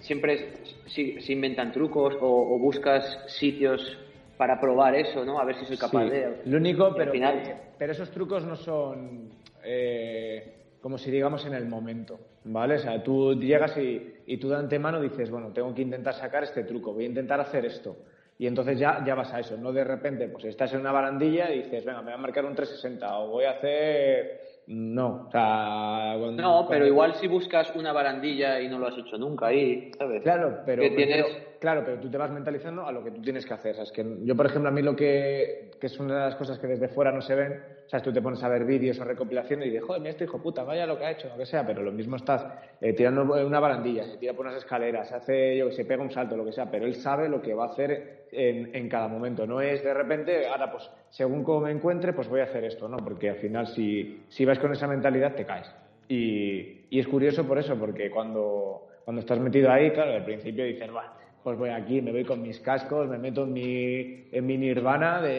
siempre 0.00 0.64
si- 0.86 1.20
se 1.20 1.32
inventan 1.32 1.72
trucos 1.72 2.14
o, 2.20 2.54
o 2.54 2.58
buscas 2.58 3.18
sitios 3.26 3.98
para 4.36 4.60
probar 4.60 4.94
eso, 4.94 5.24
¿no? 5.24 5.38
A 5.38 5.44
ver 5.44 5.56
si 5.56 5.64
soy 5.66 5.76
capaz 5.76 6.04
Sí, 6.04 6.10
de... 6.10 6.40
Lo 6.46 6.56
único, 6.56 6.94
pero, 6.96 7.12
final- 7.12 7.42
que- 7.42 7.54
pero 7.78 7.92
esos 7.92 8.10
trucos 8.10 8.44
no 8.44 8.56
son 8.56 9.30
eh, 9.64 10.56
como 10.80 10.98
si 10.98 11.10
digamos 11.10 11.46
en 11.46 11.54
el 11.54 11.66
momento, 11.66 12.18
¿vale? 12.44 12.74
O 12.74 12.78
sea, 12.78 13.02
tú 13.02 13.34
llegas 13.38 13.76
y, 13.78 14.14
y 14.26 14.36
tú 14.38 14.48
de 14.48 14.56
antemano 14.56 15.00
dices, 15.00 15.30
bueno, 15.30 15.52
tengo 15.52 15.72
que 15.74 15.82
intentar 15.82 16.14
sacar 16.14 16.42
este 16.42 16.64
truco, 16.64 16.92
voy 16.92 17.04
a 17.04 17.08
intentar 17.08 17.40
hacer 17.40 17.64
esto. 17.66 17.96
Y 18.38 18.48
entonces 18.48 18.76
ya, 18.78 19.04
ya 19.06 19.14
vas 19.14 19.32
a 19.32 19.38
eso, 19.38 19.56
no 19.56 19.72
de 19.72 19.84
repente, 19.84 20.26
pues 20.28 20.46
estás 20.46 20.72
en 20.74 20.80
una 20.80 20.90
barandilla 20.90 21.52
y 21.52 21.62
dices, 21.62 21.84
venga, 21.84 22.00
me 22.00 22.06
voy 22.06 22.14
a 22.14 22.16
marcar 22.16 22.44
un 22.44 22.54
360 22.56 23.18
o 23.20 23.28
voy 23.28 23.44
a 23.44 23.52
hacer... 23.52 24.40
No, 24.66 25.26
o 25.26 25.30
sea... 25.30 26.14
cuando- 26.18 26.42
No, 26.42 26.58
pero 26.60 26.66
cuando- 26.66 26.86
igual 26.86 27.14
si 27.14 27.26
buscas 27.26 27.74
una 27.74 27.92
barandilla 27.92 28.60
y 28.60 28.68
no 28.68 28.78
lo 28.78 28.86
has 28.88 28.96
hecho 28.98 29.18
nunca 29.18 29.46
ahí, 29.46 29.90
¿sabes? 29.98 30.22
Claro, 30.22 30.60
pero, 30.64 30.82
Que 30.82 30.90
tienes- 30.90 31.26
pero- 31.26 31.51
claro, 31.62 31.82
pero 31.84 32.00
tú 32.00 32.10
te 32.10 32.18
vas 32.18 32.32
mentalizando 32.32 32.84
a 32.84 32.90
lo 32.90 33.04
que 33.04 33.12
tú 33.12 33.22
tienes 33.22 33.46
que 33.46 33.54
hacer. 33.54 33.76
¿sabes? 33.76 33.92
Que 33.92 34.04
yo, 34.24 34.34
por 34.34 34.46
ejemplo, 34.46 34.68
a 34.68 34.72
mí 34.72 34.82
lo 34.82 34.96
que, 34.96 35.70
que 35.80 35.86
es 35.86 35.98
una 36.00 36.14
de 36.14 36.20
las 36.30 36.34
cosas 36.34 36.58
que 36.58 36.66
desde 36.66 36.88
fuera 36.88 37.12
no 37.12 37.22
se 37.22 37.36
ven, 37.36 37.62
¿sabes? 37.86 38.02
Tú 38.02 38.12
te 38.12 38.20
pones 38.20 38.42
a 38.42 38.48
ver 38.48 38.64
vídeos 38.64 38.98
o 38.98 39.04
recopilaciones 39.04 39.68
y 39.68 39.70
dices, 39.70 39.84
joder, 39.86 40.00
mira 40.00 40.10
este 40.10 40.24
hijo 40.24 40.42
puta, 40.42 40.64
vaya 40.64 40.86
lo 40.86 40.98
que 40.98 41.04
ha 41.04 41.12
hecho, 41.12 41.28
lo 41.28 41.36
que 41.36 41.46
sea, 41.46 41.64
pero 41.64 41.80
lo 41.84 41.92
mismo 41.92 42.16
estás 42.16 42.44
eh, 42.80 42.92
tirando 42.94 43.22
una 43.22 43.60
barandilla, 43.60 44.04
se 44.04 44.16
tira 44.18 44.34
por 44.34 44.44
unas 44.44 44.58
escaleras, 44.58 45.08
se 45.08 45.14
hace, 45.14 45.56
yo 45.56 45.68
que 45.68 45.74
sé, 45.74 45.84
pega 45.84 46.02
un 46.02 46.10
salto, 46.10 46.36
lo 46.36 46.44
que 46.44 46.52
sea, 46.52 46.68
pero 46.68 46.84
él 46.84 46.96
sabe 46.96 47.28
lo 47.28 47.40
que 47.40 47.54
va 47.54 47.66
a 47.66 47.68
hacer 47.68 48.26
en, 48.32 48.74
en 48.74 48.88
cada 48.88 49.06
momento. 49.06 49.46
No 49.46 49.60
es 49.60 49.84
de 49.84 49.94
repente, 49.94 50.48
ahora 50.48 50.68
pues, 50.72 50.90
según 51.10 51.44
cómo 51.44 51.60
me 51.60 51.70
encuentre, 51.70 52.12
pues 52.12 52.28
voy 52.28 52.40
a 52.40 52.44
hacer 52.44 52.64
esto, 52.64 52.88
¿no? 52.88 52.96
Porque 52.96 53.30
al 53.30 53.36
final, 53.36 53.68
si, 53.68 54.24
si 54.28 54.44
vas 54.44 54.58
con 54.58 54.72
esa 54.72 54.88
mentalidad, 54.88 55.36
te 55.36 55.46
caes. 55.46 55.72
Y, 56.08 56.86
y 56.90 56.98
es 56.98 57.06
curioso 57.06 57.46
por 57.46 57.56
eso, 57.56 57.78
porque 57.78 58.10
cuando, 58.10 58.88
cuando 59.04 59.20
estás 59.20 59.38
metido 59.38 59.70
ahí, 59.70 59.92
claro, 59.92 60.12
al 60.12 60.24
principio 60.24 60.64
dices, 60.64 60.90
va, 60.92 61.21
pues 61.42 61.58
voy 61.58 61.70
aquí, 61.70 62.00
me 62.00 62.12
voy 62.12 62.24
con 62.24 62.40
mis 62.42 62.60
cascos, 62.60 63.08
me 63.08 63.18
meto 63.18 63.44
en 63.44 63.52
mi, 63.52 64.24
en 64.32 64.46
mi 64.46 64.56
nirvana 64.58 65.20
de, 65.20 65.30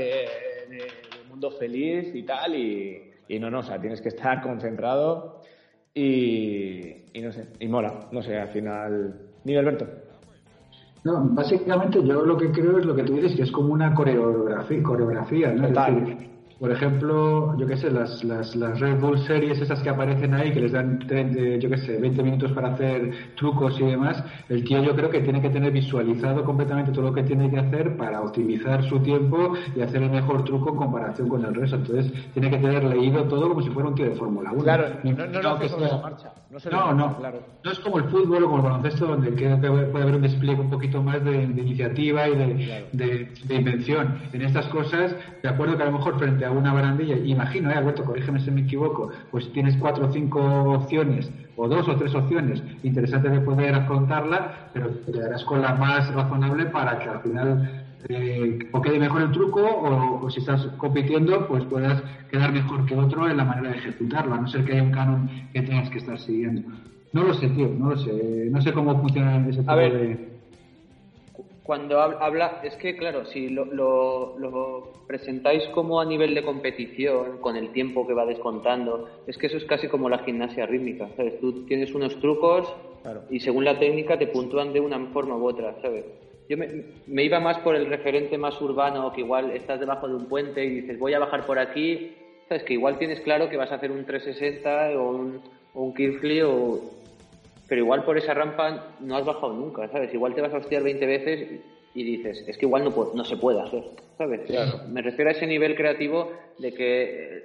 de- 0.70 0.76
de 0.78 1.30
mundo 1.30 1.50
feliz 1.52 2.13
y 2.13 2.24
tal, 2.24 2.56
y, 2.56 3.02
y 3.28 3.39
no, 3.39 3.50
no, 3.50 3.60
o 3.60 3.63
sea, 3.63 3.80
tienes 3.80 4.02
que 4.02 4.10
estar 4.10 4.42
concentrado 4.42 5.42
y, 5.94 6.96
y 7.13 7.22
no 7.22 7.32
sé, 7.32 7.48
y 7.60 7.68
mola, 7.68 8.08
no 8.12 8.22
sé, 8.22 8.38
al 8.38 8.50
final. 8.50 9.16
Dime, 9.44 9.60
Alberto. 9.60 9.88
No, 11.04 11.22
básicamente 11.32 12.00
yo 12.04 12.24
lo 12.24 12.38
que 12.38 12.52
creo 12.52 12.78
es 12.80 12.86
lo 12.86 12.96
que 12.96 13.04
tú 13.04 13.16
dices, 13.16 13.36
que 13.36 13.42
es 13.44 13.52
como 13.52 13.74
una 13.74 13.94
coreografía, 13.94 14.82
coreografía 14.82 15.52
¿no? 15.52 15.63
Es 15.68 15.74
Total. 15.74 15.96
decir, 16.06 16.30
por 16.60 16.72
ejemplo, 16.72 17.58
yo 17.58 17.68
qué 17.68 17.76
sé, 17.78 17.92
las, 17.92 18.24
las, 18.24 18.56
las 18.56 18.80
Red 18.80 19.00
Bull 19.00 19.20
series 19.20 19.60
esas 19.60 19.82
que 19.82 19.89
aparecen 19.89 20.34
ahí, 20.34 20.52
que 20.54 20.62
les 20.62 20.72
dan, 20.72 21.00
yo 21.00 21.70
qué 21.70 21.78
sé, 21.78 21.98
20 22.00 22.24
minutos 22.24 22.52
para 22.54 22.74
hacer 22.74 23.12
trucos 23.36 23.80
y 23.80 23.84
demás, 23.86 24.24
el 24.50 24.63
tío 24.63 24.82
yo 24.84 24.96
creo 24.96 25.10
que 25.10 25.20
tiene 25.22 25.42
que 25.42 25.50
tener 25.50 25.72
visualizado 25.72 26.44
completamente 26.44 26.92
todo 26.92 27.04
lo 27.06 27.13
que 27.13 27.24
tiene 27.24 27.50
que 27.50 27.58
hacer 27.60 27.98
para 27.98 28.22
optimizar 28.22 28.84
su 28.86 29.00
tiempo 29.00 29.54
y 29.76 29.82
hacer 29.82 30.02
el 30.04 30.12
mejor 30.12 30.44
truco 30.46 30.70
en 30.70 30.76
comparación 30.78 31.28
con 31.28 31.44
el 31.44 31.54
resto. 31.54 31.76
Entonces, 31.78 32.12
tiene 32.34 32.50
que 32.50 32.58
tener 32.58 32.84
leído 32.84 33.24
todo 33.26 33.50
como 33.50 33.62
si 33.62 33.70
fuera 33.70 33.89
un 33.89 33.96
tío 33.96 34.06
de 34.06 34.16
Fórmula 34.16 34.52
1. 34.52 34.63
Claro, 34.63 34.86
no, 35.04 35.12
no 35.12 35.60
que 35.60 35.70
sobre 35.70 35.88
sea- 35.88 35.98
la 35.98 36.02
marcha. 36.04 36.32
No, 36.50 36.60
se 36.60 36.70
no, 36.70 36.94
no. 36.94 37.18
claro. 37.18 37.39
No 37.63 37.72
es 37.72 37.80
como 37.80 37.98
el 37.98 38.04
fútbol 38.06 38.44
o 38.44 38.48
como 38.48 38.58
el 38.58 38.63
baloncesto, 38.63 39.08
donde 39.08 39.32
puede 39.32 40.04
haber 40.04 40.16
un 40.16 40.22
despliegue 40.22 40.62
un 40.62 40.70
poquito 40.70 41.02
más 41.02 41.24
de, 41.26 41.48
de 41.48 41.62
iniciativa 41.62 42.30
y 42.30 42.36
de, 42.36 42.86
de- 42.92 43.32
de 43.46 43.56
invención. 43.56 44.20
En 44.32 44.42
estas 44.44 44.68
cosas, 44.68 45.16
de 45.42 45.50
acuerdo 45.50 45.76
que 45.78 45.84
a 45.84 45.88
lo 45.88 45.94
mejor 45.94 46.20
frente 46.20 46.46
a 46.46 46.52
una 46.54 46.74
barandilla, 46.74 47.18
imagino, 47.18 47.70
eh, 47.70 47.76
Alberto, 47.76 48.04
corrígeme 48.04 48.39
si 48.39 48.52
me 48.52 48.62
equivoco, 48.62 49.10
pues 49.32 49.52
tienes 49.52 49.76
cuatro 49.78 50.08
o 50.08 50.12
cinco 50.12 50.39
opciones, 50.39 51.32
o 51.56 51.68
dos 51.68 51.88
o 51.88 51.96
tres 51.96 52.16
opciones 52.16 52.63
interesantes 52.84 53.32
de 53.32 53.42
poder 53.42 53.76
afrontarla, 53.76 54.70
pero 54.74 54.89
te 54.89 55.12
quedarás 55.12 55.44
con 55.44 55.62
la 55.62 55.76
más 55.76 56.13
razonable 56.13 56.66
para 56.68 57.00
que 57.00 57.10
al 57.10 57.20
final 57.22 57.86
eh, 58.10 58.60
o 58.72 58.82
quede 58.82 59.00
mejor 59.00 59.22
el 59.22 59.32
truco 59.32 59.62
o, 59.62 60.26
o 60.26 60.30
si 60.30 60.39
estás 60.39 60.66
compitiendo 60.78 61.48
pues 61.48 61.63
puedas 61.66 62.04
quedar 62.30 62.52
mejor 62.52 62.86
que 62.86 62.96
otro 62.96 63.30
en 63.30 63.38
la 63.38 63.46
manera 63.46 63.70
de 63.70 63.78
ejecutarlo, 63.78 64.34
a 64.34 64.42
no 64.42 64.48
ser 64.48 64.66
que 64.66 64.74
haya 64.74 64.84
un 64.84 64.92
canon 64.92 65.30
que 65.54 65.62
tengas 65.62 65.89
que 65.89 66.00
estar 66.00 66.20
siguiendo. 66.20 66.63
No 67.13 67.24
lo 67.24 67.34
sé, 67.36 67.48
tío, 67.50 67.70
no 67.78 67.92
lo 67.92 67.98
sé. 67.98 68.48
No 68.50 68.60
sé 68.62 68.74
cómo 68.74 69.00
funciona 69.00 69.38
ese 69.48 69.60
tipo 69.60 69.76
ver. 69.76 69.94
de... 69.94 70.33
Cuando 71.63 71.97
hab- 71.99 72.17
habla, 72.19 72.60
es 72.62 72.76
que 72.78 72.95
claro, 72.95 73.23
si 73.26 73.47
lo, 73.49 73.65
lo, 73.71 74.34
lo 74.36 74.84
presentáis 75.08 75.67
como 75.69 75.99
a 76.02 76.06
nivel 76.06 76.34
de 76.34 76.43
competición, 76.43 77.38
con 77.39 77.56
el 77.56 77.71
tiempo 77.71 78.06
que 78.06 78.13
va 78.13 78.26
descontando, 78.26 79.06
es 79.26 79.38
que 79.38 79.47
eso 79.47 79.58
es 79.58 79.65
casi 79.65 79.88
como 79.88 80.10
la 80.10 80.19
gimnasia 80.19 80.65
rítmica, 80.65 81.10
¿sabes? 81.15 81.39
Tú 81.39 81.54
tienes 81.65 81.93
unos 81.95 82.19
trucos 82.19 82.67
Claro. 83.02 83.23
y 83.30 83.39
según 83.41 83.65
la 83.65 83.78
técnica 83.80 84.17
te 84.17 84.28
puntúan 84.28 84.71
de 84.71 84.80
una 84.80 84.97
forma 85.08 85.36
u 85.38 85.45
otra, 85.47 85.73
¿sabes? 85.82 86.06
Yo 86.49 86.58
me, 86.58 86.69
me 87.06 87.23
iba 87.23 87.39
más 87.39 87.58
por 87.60 87.76
el 87.76 87.86
referente 87.86 88.38
más 88.38 88.60
urbano, 88.62 89.12
que 89.12 89.21
igual 89.21 89.52
estás 89.52 89.80
debajo 89.80 90.08
de 90.08 90.15
un 90.15 90.26
puente 90.26 90.63
y 90.65 90.69
dices, 90.69 90.97
voy 90.99 91.13
a 91.13 91.19
bajar 91.19 91.45
por 91.45 91.60
aquí, 91.60 92.02
¿sabes? 92.49 92.63
Que 92.63 92.73
igual 92.73 92.97
tienes 92.97 93.19
claro 93.21 93.47
que 93.49 93.58
vas 93.58 93.71
a 93.71 93.76
hacer 93.76 93.91
un 93.91 94.06
360 94.06 94.97
o 94.99 95.10
un, 95.15 95.41
o 95.73 95.82
un 95.84 95.93
kickflip 95.93 96.43
o, 96.45 96.80
pero 97.67 97.82
igual 97.82 98.04
por 98.04 98.17
esa 98.17 98.34
rampa 98.34 98.95
no 98.99 99.15
has 99.15 99.26
bajado 99.26 99.54
nunca, 99.54 99.88
¿sabes? 99.89 100.13
Igual 100.13 100.34
te 100.36 100.41
vas 100.41 100.54
a 100.54 100.58
hostiar 100.58 100.84
20 100.84 101.06
veces 101.06 101.62
y 101.93 102.04
dices, 102.04 102.43
es 102.47 102.58
que 102.58 102.65
igual 102.65 102.84
no, 102.84 102.91
puedo- 102.91 103.13
no 103.13 103.23
se 103.23 103.38
puede 103.38 103.62
hacer, 103.62 103.84
¿sabes? 104.17 104.41
Me 104.88 105.02
refiero 105.02 105.30
a 105.30 105.34
ese 105.34 105.47
nivel 105.47 105.76
creativo 105.76 106.32
de 106.58 106.73
que 106.73 107.04
eh, 107.04 107.43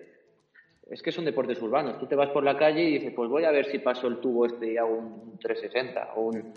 es 0.91 1.03
que 1.03 1.13
son 1.13 1.25
deportes 1.27 1.61
urbanos. 1.61 1.99
Tú 1.99 2.07
te 2.07 2.15
vas 2.17 2.31
por 2.31 2.43
la 2.45 2.57
calle 2.57 2.83
y 2.83 2.93
dices, 2.95 3.13
pues 3.15 3.29
voy 3.29 3.45
a 3.45 3.51
ver 3.51 3.67
si 3.67 3.79
paso 3.79 4.07
el 4.07 4.19
tubo 4.19 4.47
este 4.47 4.73
y 4.73 4.77
hago 4.79 4.97
un 4.97 5.39
360 5.39 6.15
o 6.17 6.23
un, 6.23 6.53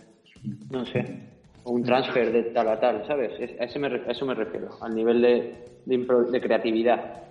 no 0.71 0.85
sé, 0.85 1.29
o 1.63 1.71
un 1.71 1.83
transfer 1.83 2.31
de 2.31 2.43
tal 2.51 2.69
a 2.69 2.79
tal, 2.79 3.05
¿sabes? 3.05 3.33
Es- 3.39 3.59
a, 3.59 3.65
ese 3.65 3.77
me 3.77 3.87
a 3.87 4.11
eso 4.11 4.25
me 4.25 4.33
refiero, 4.33 4.69
al 4.81 4.95
nivel 4.95 5.21
de, 5.21 5.53
de, 5.85 5.95
impro- 5.95 6.29
de 6.29 6.39
creatividad. 6.41 7.23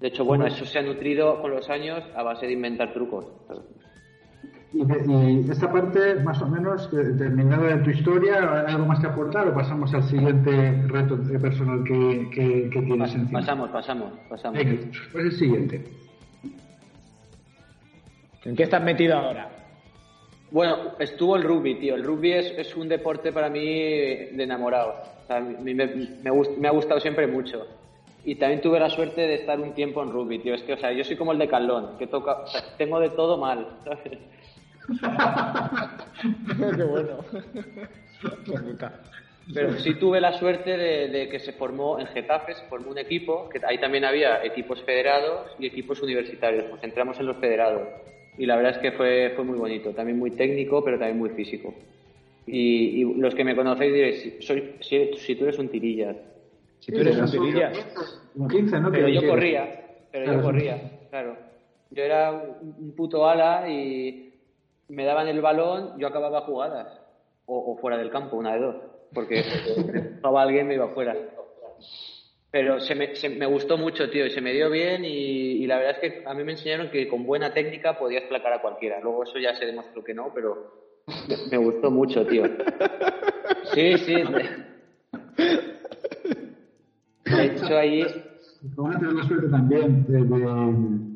De 0.00 0.08
hecho, 0.08 0.24
bueno, 0.24 0.46
eso 0.46 0.64
se 0.64 0.78
ha 0.78 0.82
nutrido 0.82 1.42
con 1.42 1.50
los 1.50 1.68
años 1.68 2.02
a 2.14 2.22
base 2.22 2.46
de 2.46 2.52
inventar 2.52 2.94
trucos. 2.94 3.26
¿sabes? 3.48 3.64
Y, 4.72 4.84
de- 4.84 5.32
y 5.46 5.50
esta 5.50 5.70
parte, 5.72 6.14
más 6.16 6.40
o 6.42 6.46
menos, 6.46 6.88
eh, 6.92 7.12
terminada 7.18 7.76
de 7.76 7.82
tu 7.82 7.90
historia, 7.90 8.64
¿hay 8.66 8.74
algo 8.74 8.86
más 8.86 9.00
que 9.00 9.08
aportar 9.08 9.48
o 9.48 9.54
pasamos 9.54 9.92
al 9.94 10.04
siguiente 10.04 10.82
reto 10.86 11.18
personal 11.40 11.82
que, 11.84 12.28
que, 12.32 12.70
que 12.70 12.82
tienes 12.82 13.12
encima? 13.14 13.40
Pasamos, 13.40 13.70
pasamos, 13.70 14.12
pasamos. 14.28 14.58
Venga, 14.58 14.80
pues 15.12 15.24
el 15.24 15.32
siguiente. 15.32 15.84
¿En 18.44 18.56
qué 18.56 18.62
estás 18.62 18.82
metido 18.82 19.16
ahora? 19.18 19.48
Bueno, 20.50 20.76
estuvo 20.98 21.36
el 21.36 21.42
rugby, 21.42 21.76
tío. 21.76 21.94
El 21.94 22.04
rugby 22.04 22.32
es, 22.32 22.46
es 22.56 22.74
un 22.76 22.88
deporte 22.88 23.32
para 23.32 23.48
mí 23.50 23.64
de 23.64 24.42
enamorado. 24.42 24.94
O 25.24 25.26
sea, 25.26 25.40
me, 25.40 25.74
me 25.74 26.30
gust- 26.30 26.56
me 26.56 26.68
ha 26.68 26.72
gustado 26.72 27.00
siempre 27.00 27.26
mucho. 27.26 27.66
Y 28.24 28.34
también 28.34 28.60
tuve 28.60 28.78
la 28.80 28.90
suerte 28.90 29.20
de 29.22 29.34
estar 29.34 29.58
un 29.60 29.72
tiempo 29.74 30.02
en 30.02 30.10
rugby, 30.10 30.38
tío. 30.40 30.54
Es 30.54 30.62
que, 30.62 30.72
o 30.74 30.76
sea, 30.78 30.92
yo 30.92 31.04
soy 31.04 31.16
como 31.16 31.32
el 31.32 31.38
de 31.38 31.48
Calón, 31.48 31.96
que 31.98 32.06
toca, 32.06 32.32
o 32.42 32.46
sea, 32.46 32.62
tengo 32.76 32.98
de 33.00 33.10
todo 33.10 33.36
mal. 33.38 33.66
¿sabes? 33.84 34.18
Qué 36.76 36.82
bueno. 36.82 37.24
Pero 39.52 39.78
sí 39.78 39.94
tuve 39.94 40.20
la 40.20 40.38
suerte 40.38 40.76
de, 40.76 41.08
de 41.08 41.28
que 41.28 41.40
se 41.40 41.52
formó 41.52 41.98
en 41.98 42.06
Getafe, 42.08 42.54
se 42.54 42.64
formó 42.66 42.90
un 42.90 42.98
equipo, 42.98 43.48
que 43.48 43.60
ahí 43.66 43.78
también 43.78 44.04
había 44.04 44.44
equipos 44.44 44.82
federados 44.82 45.50
y 45.58 45.66
equipos 45.66 46.00
universitarios. 46.02 46.64
Pues 46.64 46.82
entramos 46.84 47.18
en 47.18 47.26
los 47.26 47.36
federados. 47.38 47.88
Y 48.38 48.46
la 48.46 48.56
verdad 48.56 48.72
es 48.72 48.78
que 48.78 48.92
fue, 48.92 49.32
fue 49.34 49.44
muy 49.44 49.58
bonito, 49.58 49.90
también 49.90 50.18
muy 50.18 50.30
técnico, 50.32 50.84
pero 50.84 50.98
también 50.98 51.18
muy 51.18 51.30
físico. 51.30 51.74
Y, 52.46 53.02
y 53.02 53.14
los 53.14 53.34
que 53.34 53.44
me 53.44 53.54
conocéis 53.56 53.92
diréis, 53.92 54.22
si, 54.22 54.42
soy, 54.42 54.74
si, 54.80 55.10
si 55.14 55.34
tú 55.34 55.44
eres 55.44 55.58
un 55.58 55.68
tirillas. 55.68 56.16
Si 56.80 56.92
tú 56.92 56.98
eres 57.00 57.18
un 57.18 57.28
Sí, 57.28 57.38
tirilla. 57.38 57.72
Un 58.34 58.48
15, 58.48 58.80
¿no? 58.80 58.90
Pero 58.90 59.08
yo 59.08 59.26
corría, 59.28 59.84
pero 60.10 60.32
yo 60.32 60.42
corría, 60.42 60.80
claro. 61.10 61.36
Yo 61.90 62.02
era 62.02 62.32
un 62.32 62.94
puto 62.96 63.28
ala 63.28 63.68
y 63.68 64.29
me 64.90 65.04
daban 65.04 65.28
el 65.28 65.40
balón, 65.40 65.98
yo 65.98 66.08
acababa 66.08 66.42
jugadas. 66.42 67.00
O, 67.46 67.72
o 67.72 67.76
fuera 67.78 67.96
del 67.96 68.10
campo, 68.10 68.36
una 68.36 68.54
de 68.54 68.60
dos. 68.60 68.76
Porque 69.12 69.42
jugaba 70.22 70.42
alguien 70.42 70.68
me 70.68 70.74
iba 70.74 70.88
fuera. 70.88 71.16
Pero 72.50 72.80
se 72.80 72.94
me, 72.94 73.14
se 73.14 73.28
me 73.28 73.46
gustó 73.46 73.78
mucho, 73.78 74.10
tío, 74.10 74.26
y 74.26 74.30
se 74.30 74.40
me 74.40 74.52
dio 74.52 74.70
bien 74.70 75.04
y, 75.04 75.62
y 75.62 75.66
la 75.66 75.78
verdad 75.78 75.96
es 76.00 76.12
que 76.12 76.24
a 76.26 76.34
mí 76.34 76.42
me 76.42 76.52
enseñaron 76.52 76.90
que 76.90 77.08
con 77.08 77.24
buena 77.24 77.52
técnica 77.54 77.98
podías 77.98 78.24
placar 78.24 78.52
a 78.54 78.62
cualquiera. 78.62 79.00
Luego 79.00 79.22
eso 79.22 79.38
ya 79.38 79.54
se 79.54 79.66
demostró 79.66 80.02
que 80.02 80.14
no, 80.14 80.32
pero 80.34 81.02
me, 81.28 81.36
me 81.50 81.56
gustó 81.64 81.90
mucho, 81.90 82.26
tío. 82.26 82.44
Sí, 83.72 83.96
sí. 83.98 84.16
De 87.24 87.44
hecho, 87.44 87.78
ahí 87.78 88.04
Vamos 88.62 88.96
a 88.96 88.98
tener 88.98 89.14
la 89.14 89.24
suerte 89.24 89.48
también 89.48 90.04
de, 90.06 90.18
de, 90.22 91.09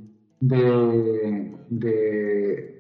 de- 0.48 1.50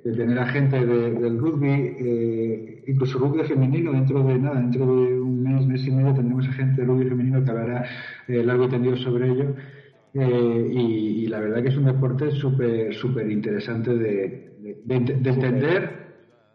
de 0.04 0.12
tener 0.16 0.38
a 0.38 0.46
gente 0.46 0.84
de- 0.86 1.10
del 1.12 1.38
rugby, 1.38 1.96
eh, 1.98 2.82
incluso 2.86 3.18
rugby 3.18 3.44
femenino, 3.44 3.92
dentro 3.92 4.22
de 4.24 4.38
nada, 4.38 4.60
dentro 4.60 4.86
de 4.86 5.20
un 5.20 5.42
mes, 5.42 5.66
mes 5.66 5.86
y 5.86 5.90
medio 5.90 6.14
tendremos 6.14 6.46
a 6.48 6.52
gente 6.52 6.80
de 6.82 6.86
rugby 6.86 7.06
femenino 7.08 7.42
que 7.44 7.50
hablará 7.50 7.84
eh, 8.28 8.42
largo 8.44 8.64
y 8.66 8.68
tendido 8.68 8.96
sobre 8.96 9.30
ello. 9.30 9.54
Eh, 10.14 10.68
y, 10.72 11.26
la 11.28 11.40
verdad 11.40 11.62
que 11.62 11.68
es 11.70 11.76
un 11.76 11.86
deporte 11.86 12.30
súper 12.30 12.94
súper 12.94 13.30
interesante 13.30 13.96
de 13.96 14.52
entender 14.88 16.03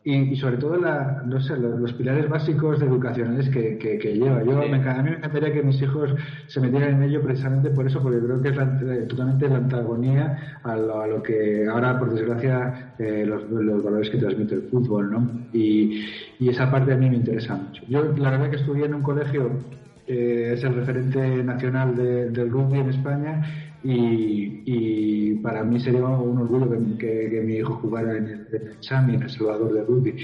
y, 0.04 0.34
y 0.34 0.36
sobre 0.38 0.58
todo 0.58 0.78
la, 0.78 1.22
no 1.26 1.40
sé, 1.42 1.58
los, 1.58 1.80
los 1.80 1.94
pilares 1.94 2.30
básicos 2.30 2.82
educacionales 2.82 3.50
que, 3.50 3.78
que- 3.78 3.98
que 3.98 4.14
lleva. 4.16 4.44
Yo 4.44 4.66
me 4.68 4.78
enca- 4.82 4.98
a 4.98 5.04
mí 5.04 5.10
me 5.12 5.18
encantaría 5.18 5.52
que 5.54 5.64
mis 5.64 5.82
hijos 5.82 6.12
se 6.48 6.62
metieran 6.62 6.96
en 6.96 7.04
ello 7.04 7.22
precisamente 7.22 7.72
por 7.72 7.86
eso, 7.88 8.02
porque 8.02 8.20
creo 8.20 8.42
que 8.42 8.50
es 8.50 8.56
la- 8.56 8.78
eh, 8.82 9.06
totalmente 9.08 9.50
la 9.50 9.58
antagonía 9.58 10.36
a 10.64 10.76
lo, 10.78 11.02
a 11.02 11.08
lo 11.08 11.22
que 11.22 11.66
ahora, 11.68 11.98
por 12.00 12.14
desgracia, 12.14 12.72
eh, 12.98 13.26
los, 13.26 13.44
los 13.50 13.84
valores 13.84 14.10
que 14.10 14.18
transmite 14.18 14.56
el 14.56 14.64
fútbol, 14.64 15.10
¿no? 15.12 15.30
Y, 15.52 15.90
y 16.38 16.50
esa 16.50 16.70
parte 16.72 16.94
a 16.94 16.98
mí 16.98 17.10
me 17.10 17.18
interesa 17.18 17.56
mucho. 17.58 17.84
Yo, 17.88 18.14
la 18.16 18.32
verdad 18.32 18.50
que 18.50 18.56
estudié 18.58 18.86
en 18.86 18.94
un 18.96 19.02
colegio 19.04 19.60
eh, 20.10 20.54
es 20.54 20.64
el 20.64 20.76
referente 20.76 21.44
nacional 21.44 21.96
de- 21.96 22.30
del 22.32 22.50
rugby 22.50 22.80
en 22.80 22.90
España 22.90 23.42
y, 23.84 24.64
y 24.66 25.36
para 25.36 25.64
mí 25.64 25.80
sería 25.80 26.04
un 26.06 26.38
orgullo 26.40 26.70
que, 26.70 26.98
que- 26.98 27.30
que 27.30 27.42
mi 27.42 27.54
hijo 27.56 27.76
jugara 27.76 28.18
en 28.18 28.26
el, 28.28 28.48
en 28.52 28.68
el 28.68 28.80
Chami, 28.82 29.16
en 29.16 29.24
el 29.24 29.30
Salvador 29.30 29.74
de 29.74 29.84
rugby. 29.84 30.16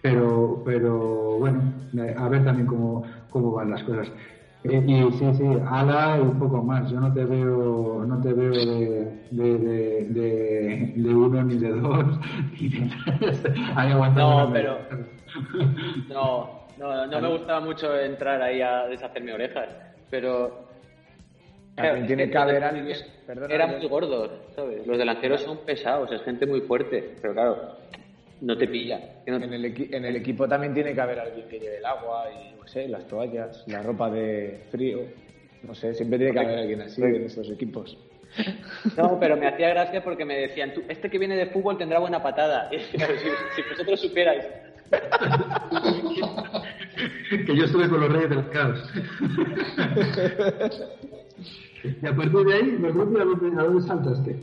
Pero, 0.00 0.62
pero 0.64 1.38
bueno, 1.38 1.60
eh, 1.98 2.14
a 2.16 2.28
ver 2.28 2.44
también 2.44 2.66
cómo, 2.66 3.02
cómo 3.30 3.52
van 3.52 3.70
las 3.70 3.82
cosas. 3.84 4.08
Eh, 4.64 4.84
y 4.86 5.12
sí, 5.18 5.24
sí, 5.38 5.44
ala 5.68 6.18
y 6.18 6.20
un 6.22 6.38
poco 6.38 6.62
más. 6.62 6.88
Yo 6.90 7.00
no 7.00 7.12
te 7.12 7.24
veo, 7.24 8.04
no 8.06 8.20
te 8.20 8.32
veo 8.32 8.52
de, 8.52 9.26
de, 9.30 9.58
de, 9.58 10.06
de- 10.10 10.92
de 10.96 11.14
uno 11.14 11.42
ni 11.42 11.56
de 11.58 11.68
dos 11.70 12.04
ni 12.60 12.68
de 12.68 12.90
tres. 13.18 13.42
Ahí 13.76 13.92
No, 14.14 14.50
pero-. 14.52 14.78
No, 16.08 16.61
no, 16.82 17.06
no 17.06 17.20
me 17.20 17.28
gustaba 17.28 17.60
mucho 17.60 17.96
entrar 17.98 18.42
ahí 18.42 18.60
a 18.60 18.86
deshacerme 18.86 19.32
orejas, 19.32 19.68
pero... 20.10 20.70
También 21.74 22.06
tiene 22.06 22.30
que 22.30 22.36
haber 22.36 22.62
alguien. 22.62 22.98
Perdona, 23.26 23.54
Eran 23.54 23.70
muy 23.78 23.88
gordos, 23.88 24.30
¿sabes? 24.54 24.86
Los 24.86 24.98
delanteros 24.98 25.40
son 25.40 25.58
pesados, 25.64 26.12
es 26.12 26.20
gente 26.22 26.44
muy 26.46 26.60
fuerte, 26.60 27.14
pero 27.20 27.32
claro, 27.32 27.76
no 28.42 28.58
te 28.58 28.68
pilla. 28.68 29.00
que 29.24 29.30
no 29.30 29.38
te- 29.38 29.46
En 29.46 29.54
el, 29.54 29.64
equi- 29.64 29.88
en 29.94 30.04
el 30.04 30.16
equipo 30.16 30.46
también 30.46 30.74
tiene 30.74 30.94
que 30.94 31.00
haber 31.00 31.18
alguien 31.20 31.48
que 31.48 31.58
lleve 31.58 31.78
el 31.78 31.84
agua 31.86 32.24
y, 32.30 32.54
no 32.60 32.66
sé, 32.66 32.86
las 32.88 33.06
toallas, 33.08 33.64
la 33.68 33.82
ropa 33.82 34.10
de 34.10 34.60
frío. 34.70 34.98
No 35.62 35.74
sé, 35.74 35.94
siempre 35.94 36.18
tiene 36.18 36.34
que 36.34 36.40
haber 36.40 36.58
alguien 36.58 36.82
así 36.82 37.00
en 37.02 37.24
estos 37.24 37.48
equipos. 37.50 37.96
No, 38.96 39.16
pero 39.20 39.36
me 39.38 39.46
hacía 39.46 39.70
gracia 39.70 40.02
porque 40.04 40.24
me 40.26 40.36
decían, 40.36 40.74
"Tú, 40.74 40.82
este 40.88 41.08
que 41.08 41.18
viene 41.18 41.36
de 41.36 41.46
fútbol 41.46 41.78
tendrá 41.78 42.00
buena 42.00 42.22
patada. 42.22 42.68
Y 42.72 42.76
decía, 42.76 43.06
si, 43.16 43.62
si 43.62 43.68
vosotros 43.70 43.98
supierais. 44.00 44.44
que 47.46 47.56
yo 47.56 47.64
estuve 47.64 47.88
con 47.88 48.00
los 48.00 48.12
Reyes 48.12 48.30
del 48.30 48.48
Caos. 48.50 48.92
y 52.02 52.06
a 52.06 52.14
partir 52.14 52.38
de 52.46 52.54
ahí, 52.54 52.62
me 52.78 52.90
pregunto 52.90 53.20
a 53.20 53.24
dónde, 53.64 53.86
saltaste. 53.86 54.36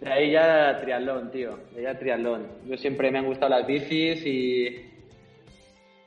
De 0.00 0.10
ahí 0.10 0.30
ya 0.32 0.80
triatlón, 0.80 1.30
tío. 1.30 1.58
De 1.74 1.78
ahí 1.78 1.82
ya 1.84 1.98
triatlón. 1.98 2.46
Yo 2.66 2.76
siempre 2.78 3.10
me 3.10 3.18
han 3.18 3.26
gustado 3.26 3.50
las 3.50 3.66
bicis 3.66 4.24
y, 4.24 4.66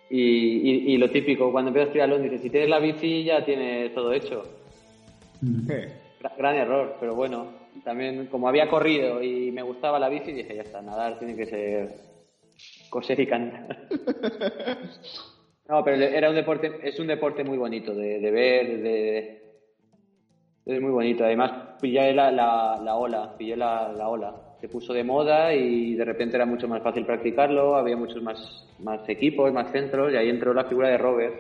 y, 0.10 0.20
y, 0.20 0.94
y 0.94 0.98
lo 0.98 1.10
típico, 1.12 1.52
cuando 1.52 1.70
empiezas 1.70 1.92
triatlón 1.92 2.24
dices, 2.24 2.42
si 2.42 2.50
tienes 2.50 2.70
la 2.70 2.80
bici 2.80 3.24
ya 3.24 3.46
tienes 3.46 3.94
todo 3.94 4.12
hecho. 4.14 4.44
Eh, 5.70 5.94
Gra- 6.22 6.32
Gran 6.38 6.56
error, 6.56 6.96
pero 7.00 7.14
bueno, 7.16 7.48
también 7.84 8.28
como 8.28 8.48
había 8.48 8.68
corrido 8.68 9.22
y 9.22 9.52
me 9.52 9.62
gustaba 9.62 10.00
la 10.00 10.10
bici, 10.10 10.32
dije, 10.32 10.56
ya 10.56 10.62
está, 10.64 10.82
nadar 10.82 11.20
tiene 11.20 11.36
que 11.36 11.46
ser 11.46 11.90
coser 12.94 13.20
y 13.20 13.26
cantar. 13.28 13.88
No, 15.70 15.82
pero 15.82 15.96
era 15.96 16.30
un 16.30 16.36
deporte, 16.36 16.70
es 16.84 17.00
un 17.00 17.08
deporte 17.08 17.42
muy 17.46 17.58
bonito 17.58 17.96
de, 17.96 18.20
de 18.20 18.32
ver, 18.32 18.82
de, 18.84 19.42
es 20.66 20.82
muy 20.82 20.92
bonito. 20.92 21.24
Además, 21.24 21.78
pillé 21.82 22.14
la, 22.14 22.30
la, 22.32 22.80
la 22.84 22.96
ola, 22.98 23.34
pillé 23.38 23.56
la, 23.56 23.92
la 23.94 24.10
ola. 24.10 24.36
Se 24.60 24.68
puso 24.68 24.92
de 24.94 25.06
moda 25.06 25.54
y 25.54 25.96
de 25.96 26.04
repente 26.04 26.36
era 26.36 26.46
mucho 26.46 26.68
más 26.68 26.84
fácil 26.84 27.06
practicarlo, 27.06 27.78
había 27.78 27.96
muchos 27.96 28.22
más, 28.22 28.68
más 28.80 29.08
equipos, 29.08 29.54
más 29.54 29.72
centros, 29.72 30.12
y 30.12 30.18
ahí 30.18 30.30
entró 30.30 30.54
la 30.54 30.66
figura 30.66 30.90
de 30.90 30.98
Robert. 30.98 31.34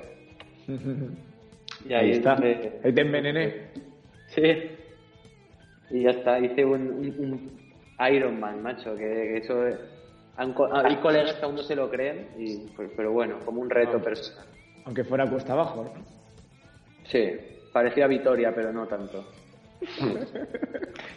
Y 1.90 1.94
ahí 1.94 2.12
es 2.12 2.18
está. 2.20 2.36
donde- 2.36 2.80
Ahí 2.82 2.94
te 2.94 3.02
envenené. 3.02 3.54
Sí. 4.28 4.42
Y 5.92 6.04
ya 6.04 6.12
está, 6.12 6.40
hice 6.40 6.64
un, 6.64 6.82
un, 6.88 7.16
un 7.20 8.06
Ironman, 8.10 8.62
macho, 8.64 8.96
que, 8.96 9.04
que 9.04 9.38
eso 9.38 9.68
Hay 10.36 10.96
colegas 10.98 11.36
que 11.36 11.46
aún 11.46 11.56
no 11.56 11.64
se 11.64 11.76
lo 11.76 11.90
creen, 11.90 12.30
y, 12.38 12.58
pues, 12.76 12.92
pero 12.96 13.12
bueno, 13.12 13.40
como 13.46 13.62
un 13.62 13.70
reto 13.70 14.02
personal. 14.02 14.46
Aunque 14.86 15.04
fuera 15.04 15.30
cuesta 15.30 15.54
abajo, 15.54 15.84
¿no? 15.84 16.04
Sí, 17.06 17.38
parecía 17.72 18.08
Vitoria, 18.08 18.52
pero 18.54 18.72
no 18.72 18.88
tanto. 18.88 19.26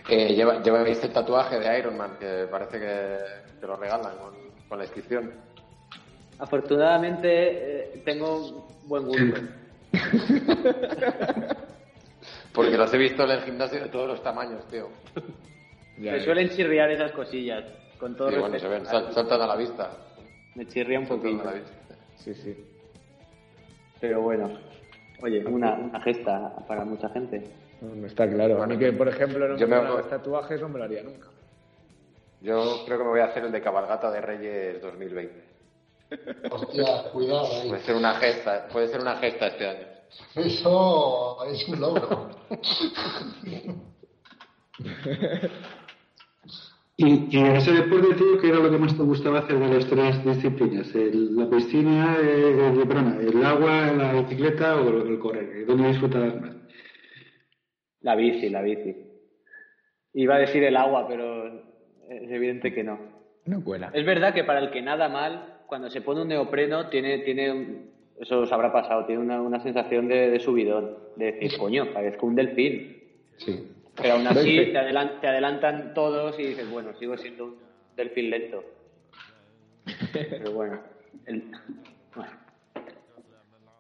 Eh, 0.09 0.35
lleva, 0.37 0.63
lleváis 0.63 1.03
el 1.03 1.13
tatuaje 1.13 1.59
de 1.59 1.79
Iron 1.81 1.97
Man, 1.97 2.17
que 2.21 2.47
parece 2.49 2.79
que 2.79 3.19
te 3.61 3.67
lo 3.67 3.75
regalan 3.75 4.17
con, 4.19 4.35
con 4.69 4.79
la 4.79 4.85
inscripción. 4.85 5.33
Afortunadamente 6.39 7.29
eh, 7.97 8.03
tengo 8.05 8.69
buen 8.85 9.05
gusto. 9.07 9.41
Porque 12.53 12.77
los 12.77 12.93
he 12.95 12.99
visto 12.99 13.25
en 13.25 13.31
el 13.31 13.41
gimnasio 13.43 13.81
de 13.81 13.89
todos 13.89 14.09
los 14.09 14.23
tamaños, 14.23 14.67
tío. 14.69 14.89
Me 15.99 16.13
ves. 16.13 16.25
suelen 16.25 16.49
chirriar 16.51 16.91
esas 16.91 17.13
cosillas, 17.13 17.65
con 17.99 18.17
todo 18.17 18.31
Y 18.31 18.37
bueno, 18.39 18.59
se 18.59 18.69
ven, 18.69 18.87
sal- 18.87 19.13
saltan 19.13 19.41
a 19.43 19.47
la 19.47 19.57
vista. 19.57 19.91
Me 20.55 20.67
chirría 20.67 20.99
un 21.01 21.07
Saltan 21.07 21.23
poquito, 21.23 21.43
a 21.49 21.53
la 21.53 21.59
vista. 21.59 21.73
Sí, 22.17 22.35
sí. 22.35 22.57
pero 24.01 24.23
bueno. 24.23 24.51
Oye, 25.23 25.45
una, 25.47 25.75
una 25.75 26.01
gesta 26.03 26.55
para 26.69 26.85
mucha 26.85 27.09
gente. 27.11 27.43
No, 27.81 28.07
está 28.07 28.29
claro. 28.29 28.63
a 28.63 28.67
mí 28.67 28.79
que, 28.79 28.93
por 28.93 29.09
ejemplo, 29.09 29.49
no 29.49 29.57
yo 29.57 29.69
me 29.69 29.83
los 29.83 30.09
tatuajes, 30.09 30.61
no 30.61 30.69
me 30.69 30.79
lo 30.79 30.85
haría 30.85 31.03
nunca. 31.03 31.29
Yo 32.41 32.83
creo 32.85 32.99
que 32.99 33.05
me 33.05 33.11
voy 33.11 33.21
a 33.21 33.27
hacer 33.27 33.45
el 33.45 33.53
de 33.53 33.61
cabalgata 33.63 34.11
de 34.11 34.21
Reyes 34.21 34.83
2020. 34.83 35.45
Hostia, 36.51 37.11
cuidado 37.13 37.47
ahí. 37.47 37.69
Puede 37.69 37.83
ser 37.83 37.97
una 37.97 38.15
gesta, 38.15 38.69
puede 38.69 38.89
ser 38.89 39.01
una 39.01 39.17
gesta 39.17 39.47
este 39.49 39.69
año. 39.69 39.87
Eso 40.37 41.45
es 41.47 41.69
un 41.69 41.81
logro. 41.81 42.31
Y, 46.99 47.37
y 47.37 47.39
en 47.41 47.57
ese 47.57 47.73
deporte, 47.73 48.15
tío, 48.15 48.39
¿qué 48.41 48.49
era 48.49 48.59
lo 48.59 48.71
que 48.71 48.79
más 48.79 48.97
te 48.97 49.03
gustaba 49.03 49.41
hacer 49.41 49.59
de 49.59 49.69
las 49.69 49.87
tres 49.87 50.25
disciplinas? 50.25 50.95
El- 50.95 51.37
¿La 51.37 51.49
piscina, 51.51 52.17
eh, 52.23 52.73
el, 52.75 52.89
perdona, 52.89 53.19
el 53.21 53.45
agua, 53.45 53.93
la 53.93 54.13
bicicleta 54.15 54.81
o 54.81 54.89
el, 54.89 55.09
el 55.13 55.19
correr? 55.19 55.67
¿Dónde 55.67 55.89
disfrutabas 55.89 56.41
más? 56.41 56.57
La 58.01 58.15
bici, 58.15 58.49
la 58.49 58.63
bici. 58.63 58.97
Iba 60.15 60.37
a 60.37 60.39
decir 60.39 60.63
el 60.65 60.77
agua, 60.77 61.07
pero 61.07 61.47
es 62.09 62.31
evidente 62.31 62.73
que 62.73 62.83
no. 62.83 62.99
No 63.45 63.63
cuela. 63.63 63.91
Es 63.93 64.07
verdad 64.07 64.33
que 64.33 64.45
para 64.45 64.61
el 64.61 64.71
que 64.71 64.81
nada 64.81 65.11
mal, 65.11 65.59
cuando 65.67 65.91
se 65.91 66.01
pone 66.01 66.23
un 66.23 66.29
neopreno, 66.29 66.89
tiene, 66.89 67.19
tiene 67.19 67.53
un- 67.53 67.91
eso 68.19 68.41
os 68.41 68.53
habrá 68.53 68.73
pasado, 68.73 69.05
tiene 69.05 69.21
una, 69.21 69.43
una 69.43 69.61
sensación 69.61 70.09
de, 70.09 70.31
de 70.31 70.41
subidón, 70.41 70.97
de 71.17 71.33
decir, 71.33 71.59
coño, 71.59 71.93
parezco 71.93 72.25
un 72.27 72.37
delfín. 72.37 73.03
Sí. 73.37 73.69
Pero 73.97 74.15
aún 74.15 74.27
así 74.27 74.57
te, 74.73 74.79
adelan- 74.79 75.21
te 75.21 75.27
adelantan 75.29 75.95
todos 75.95 76.39
y 76.39 76.43
dices, 76.49 76.71
bueno, 76.71 76.93
sigo 76.95 77.17
siendo 77.17 77.47
un 77.47 77.57
delfín 77.97 78.31
lento. 78.31 78.63
Pero 80.13 80.53
bueno, 80.53 80.81
el- 81.27 81.45
bueno. 82.15 82.31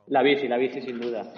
La 0.08 0.22
bici, 0.22 0.46
la 0.48 0.56
bici 0.56 0.80
sin 0.82 1.00
duda. 1.00 1.32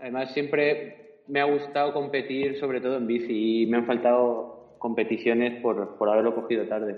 Además, 0.00 0.32
siempre 0.32 1.20
me 1.28 1.40
ha 1.40 1.44
gustado 1.44 1.92
competir, 1.92 2.58
sobre 2.58 2.80
todo 2.80 2.96
en 2.96 3.06
bici, 3.06 3.62
y 3.62 3.66
me 3.66 3.78
han 3.78 3.86
faltado 3.86 4.74
competiciones 4.78 5.60
por, 5.62 5.96
por 5.96 6.08
haberlo 6.10 6.34
cogido 6.34 6.64
tarde. 6.66 6.96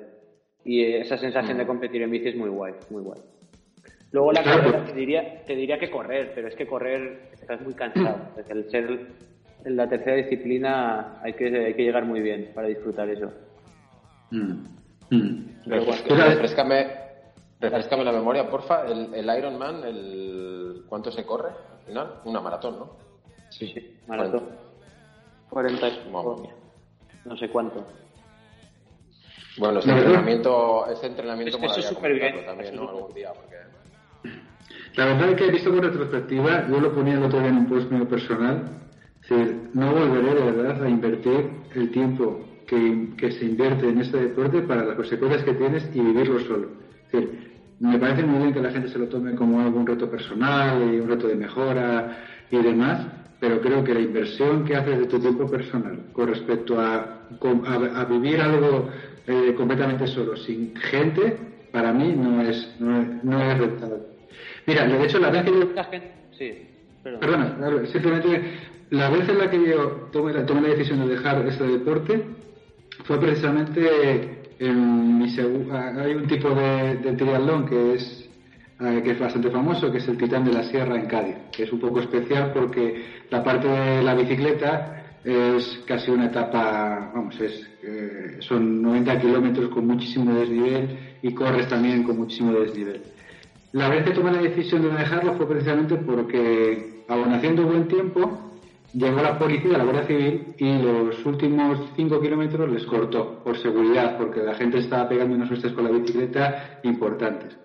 Y 0.64 0.82
esa 0.84 1.16
sensación 1.16 1.58
de 1.58 1.66
competir 1.66 2.02
en 2.02 2.10
bici 2.10 2.28
es 2.28 2.36
muy 2.36 2.48
guay, 2.48 2.74
muy 2.90 3.02
guay. 3.02 3.20
Luego 4.10 4.32
la 4.32 4.42
carrera 4.42 4.84
te 4.84 4.92
diría, 4.94 5.44
te 5.44 5.54
diría 5.54 5.78
que 5.78 5.90
correr, 5.90 6.32
pero 6.34 6.48
es 6.48 6.54
que 6.54 6.66
correr 6.66 7.28
estás 7.32 7.60
muy 7.60 7.74
cansado. 7.74 8.18
Desde 8.36 8.52
el 8.54 8.70
ser 8.70 8.98
en 9.64 9.76
la 9.76 9.88
tercera 9.88 10.16
disciplina 10.16 11.20
hay 11.22 11.34
que, 11.34 11.46
hay 11.46 11.74
que 11.74 11.82
llegar 11.82 12.04
muy 12.04 12.20
bien 12.20 12.52
para 12.54 12.68
disfrutar 12.68 13.08
eso. 13.08 13.32
Mm. 14.30 14.52
Mm. 15.10 15.44
Pero 15.68 15.84
bueno, 15.84 16.02
Pero- 16.06 16.24
refrescame, 16.24 16.86
refrescame 17.60 18.04
la 18.04 18.12
memoria, 18.12 18.48
porfa. 18.48 18.86
El, 18.86 19.14
el 19.14 19.38
Ironman, 19.38 19.84
el, 19.84 20.84
¿cuánto 20.88 21.10
se 21.10 21.24
corre 21.24 21.48
al 21.48 21.86
final? 21.86 22.14
Una 22.24 22.40
maratón, 22.40 22.78
¿no? 22.78 22.96
Sí, 23.50 23.66
sí, 23.68 23.96
maratón. 24.06 24.44
40 25.50 25.88
y- 25.88 26.10
Mamma 26.12 26.36
mía. 26.36 26.54
no 27.24 27.36
sé 27.36 27.48
cuánto. 27.48 27.84
Bueno, 29.58 29.80
ese 29.80 29.90
entrenamiento, 29.90 30.86
ese 30.88 31.06
entrenamiento 31.06 31.56
Es 31.56 31.60
que 31.60 31.66
eso 31.66 31.74
molaría 31.74 31.88
es 31.88 31.94
supervivencia, 31.96 32.46
también, 32.46 32.76
¿no? 32.76 32.88
Algún 32.90 33.12
día, 33.14 33.32
porque... 33.32 33.56
La 34.94 35.04
verdad 35.06 35.30
es 35.30 35.36
que 35.36 35.44
he 35.46 35.50
visto 35.50 35.70
con 35.70 35.82
retrospectiva, 35.82 36.66
yo 36.68 36.80
lo 36.80 36.92
ponía 36.94 37.14
el 37.14 37.24
otro 37.24 37.40
día 37.40 37.48
en 37.48 37.56
un 37.58 37.66
post 37.66 37.90
mío 37.90 38.08
personal, 38.08 38.64
no 39.72 39.92
volveré 39.92 40.34
de 40.34 40.50
verdad 40.52 40.82
a 40.82 40.88
invertir 40.88 41.50
el 41.74 41.90
tiempo 41.90 42.40
que, 42.66 43.08
que 43.16 43.30
se 43.32 43.44
invierte 43.44 43.88
en 43.88 44.00
este 44.00 44.18
deporte 44.18 44.62
para 44.62 44.84
las 44.84 44.96
consecuencias 44.96 45.42
que 45.44 45.54
tienes 45.54 45.88
y 45.94 46.00
vivirlo 46.00 46.38
solo. 46.40 46.68
Es 47.06 47.12
decir, 47.12 47.48
me 47.78 47.98
parece 47.98 48.24
muy 48.24 48.38
bien 48.38 48.52
que 48.52 48.60
la 48.60 48.70
gente 48.70 48.88
se 48.88 48.98
lo 48.98 49.06
tome 49.08 49.34
como 49.34 49.60
algún 49.60 49.86
reto 49.86 50.10
personal 50.10 50.82
y 50.94 50.98
un 51.00 51.08
reto 51.08 51.26
de 51.28 51.36
mejora 51.36 52.18
y 52.50 52.56
demás, 52.62 53.06
pero 53.38 53.60
creo 53.60 53.84
que 53.84 53.94
la 53.94 54.00
inversión 54.00 54.64
que 54.64 54.74
haces 54.76 54.98
de 54.98 55.06
tu 55.06 55.18
tiempo 55.20 55.48
personal 55.48 56.06
con 56.12 56.28
respecto 56.28 56.78
a, 56.80 56.94
a- 57.66 58.00
a 58.00 58.04
vivir 58.04 58.40
algo 58.40 58.88
eh, 59.26 59.54
completamente 59.56 60.06
solo, 60.06 60.36
sin 60.36 60.74
gente, 60.74 61.36
para 61.70 61.92
mí 61.92 62.14
no 62.16 62.40
es, 62.42 62.74
no 62.80 63.00
es, 63.00 63.24
no 63.24 63.40
es 63.42 63.58
rentable. 63.58 63.98
Mira, 64.66 64.86
de 64.86 65.04
hecho, 65.04 65.18
la 65.18 65.30
vez 65.30 65.44
que 65.44 65.50
yo 65.52 65.68
sí. 66.32 66.52
Perdona, 67.20 67.86
simplemente 67.86 68.42
la 68.90 69.10
vez 69.10 69.28
en 69.28 69.38
la 69.38 69.50
que 69.50 69.68
yo 69.68 70.08
tomé 70.12 70.32
la, 70.32 70.46
tomé 70.46 70.62
la 70.62 70.68
decisión 70.68 71.00
de 71.00 71.14
dejar 71.14 71.46
este 71.46 71.64
deporte 71.64 72.24
fue 73.04 73.20
precisamente 73.20 74.54
en 74.58 75.18
mi 75.18 75.26
ah, 75.72 75.92
hay 75.98 76.14
un 76.14 76.26
tipo 76.26 76.50
de, 76.50 76.96
de 76.96 77.12
triatlón 77.12 77.66
que 77.66 77.94
es 77.94 78.28
eh, 78.80 79.00
que 79.02 79.10
es 79.10 79.18
bastante 79.18 79.50
famoso, 79.50 79.90
que 79.90 79.98
es 79.98 80.06
el 80.06 80.16
Titán 80.16 80.44
de 80.44 80.52
la 80.52 80.62
Sierra 80.62 80.94
en 80.94 81.06
Cádiz, 81.06 81.34
que 81.50 81.64
es 81.64 81.72
un 81.72 81.80
poco 81.80 81.98
especial 81.98 82.52
porque 82.54 83.24
la 83.28 83.42
parte 83.42 83.66
de 83.66 84.02
la 84.04 84.14
bicicleta 84.14 85.16
es 85.24 85.82
casi 85.84 86.12
una 86.12 86.26
etapa, 86.26 87.10
vamos, 87.12 87.40
es, 87.40 87.68
eh, 87.82 88.36
son 88.38 88.80
90 88.80 89.20
kilómetros 89.20 89.70
con 89.70 89.84
muchísimo 89.84 90.32
desnivel 90.32 90.96
y 91.22 91.34
corres 91.34 91.66
también 91.66 92.04
con 92.04 92.18
muchísimo 92.18 92.52
desnivel. 92.52 93.02
La 93.72 93.88
vez 93.88 94.04
que 94.04 94.12
tomé 94.12 94.30
la 94.30 94.42
decisión 94.42 94.82
de 94.82 94.90
dejarlo 94.90 95.34
fue 95.34 95.48
precisamente 95.48 95.96
porque, 95.96 97.02
aun 97.08 97.32
haciendo 97.32 97.64
buen 97.64 97.88
tiempo, 97.88 98.47
llegó 98.92 99.22
la 99.22 99.38
policía, 99.38 99.78
la 99.78 99.84
Guardia 99.84 100.06
Civil, 100.06 100.54
y 100.58 100.78
los 100.82 101.24
últimos 101.24 101.78
5 101.96 102.20
kilómetros 102.20 102.70
les 102.70 102.84
cortó, 102.84 103.42
por 103.44 103.56
seguridad, 103.58 104.16
porque 104.16 104.42
la 104.42 104.54
gente 104.54 104.78
estaba 104.78 105.08
pegando 105.08 105.34
unos 105.34 105.50
hostias 105.50 105.72
con 105.72 105.84
la 105.84 105.90
bicicleta 105.90 106.80
importantes. 106.82 107.56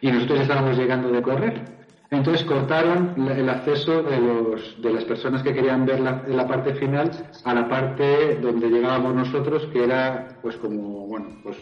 Y 0.00 0.10
nosotros 0.10 0.40
estábamos 0.40 0.76
llegando 0.76 1.10
de 1.10 1.22
correr. 1.22 1.78
Entonces 2.10 2.46
cortaron 2.46 3.28
el 3.28 3.48
acceso 3.50 4.02
de, 4.02 4.18
los, 4.18 4.80
de 4.80 4.92
las 4.92 5.04
personas 5.04 5.42
que 5.42 5.52
querían 5.52 5.84
ver 5.84 6.00
la, 6.00 6.22
la 6.26 6.46
parte 6.46 6.74
final 6.74 7.10
a 7.44 7.54
la 7.54 7.68
parte 7.68 8.36
donde 8.36 8.70
llegábamos 8.70 9.14
nosotros, 9.14 9.66
que 9.72 9.84
era 9.84 10.38
pues 10.40 10.56
como, 10.56 11.06
bueno, 11.06 11.28
pues 11.42 11.58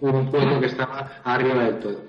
un 0.00 0.30
pueblo 0.30 0.60
que 0.60 0.66
estaba 0.66 1.20
arriba 1.24 1.64
del 1.64 1.78
todo. 1.78 2.00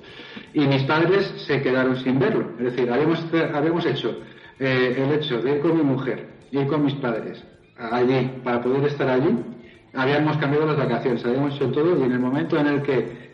Y 0.54 0.62
mis 0.62 0.84
padres 0.84 1.34
se 1.46 1.62
quedaron 1.62 1.98
sin 1.98 2.20
verlo. 2.20 2.52
Es 2.58 2.76
decir, 2.76 2.90
habíamos, 2.90 3.26
habíamos 3.54 3.86
hecho 3.86 4.18
eh, 4.62 4.96
el 4.96 5.12
hecho 5.14 5.42
de 5.42 5.56
ir 5.56 5.60
con 5.60 5.76
mi 5.76 5.84
mujer, 5.84 6.28
ir 6.52 6.68
con 6.68 6.86
mis 6.86 6.94
padres 6.96 7.44
allí 7.76 8.32
para 8.44 8.62
poder 8.62 8.86
estar 8.86 9.10
allí. 9.10 9.36
Habíamos 9.94 10.38
cambiado 10.38 10.68
las 10.68 10.78
vacaciones, 10.78 11.26
habíamos 11.26 11.56
hecho 11.56 11.72
todo 11.72 12.00
y 12.00 12.04
en 12.04 12.12
el 12.12 12.20
momento 12.20 12.58
en 12.58 12.68
el 12.68 12.82
que 12.84 13.32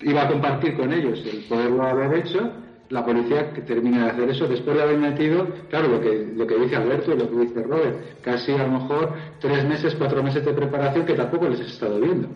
iba 0.00 0.22
a 0.22 0.28
compartir 0.28 0.76
con 0.76 0.92
ellos 0.92 1.24
el 1.32 1.44
poderlo 1.44 1.84
haber 1.84 2.18
hecho, 2.18 2.50
la 2.90 3.04
policía 3.04 3.52
que 3.52 3.62
termina 3.62 4.04
de 4.04 4.10
hacer 4.10 4.30
eso 4.30 4.48
después 4.48 4.76
de 4.76 4.82
haber 4.82 4.98
metido, 4.98 5.46
claro, 5.70 5.88
lo 5.88 6.00
que, 6.00 6.32
lo 6.34 6.44
que 6.46 6.58
dice 6.58 6.74
Alberto 6.74 7.14
y 7.14 7.18
lo 7.18 7.30
que 7.30 7.36
dice 7.36 7.62
Robert, 7.62 8.20
casi 8.20 8.52
a 8.52 8.66
lo 8.66 8.80
mejor 8.80 9.14
tres 9.40 9.64
meses, 9.64 9.94
cuatro 9.94 10.24
meses 10.24 10.44
de 10.44 10.52
preparación 10.52 11.06
que 11.06 11.14
tampoco 11.14 11.48
les 11.48 11.60
he 11.60 11.66
estado 11.66 12.00
viendo. 12.00 12.28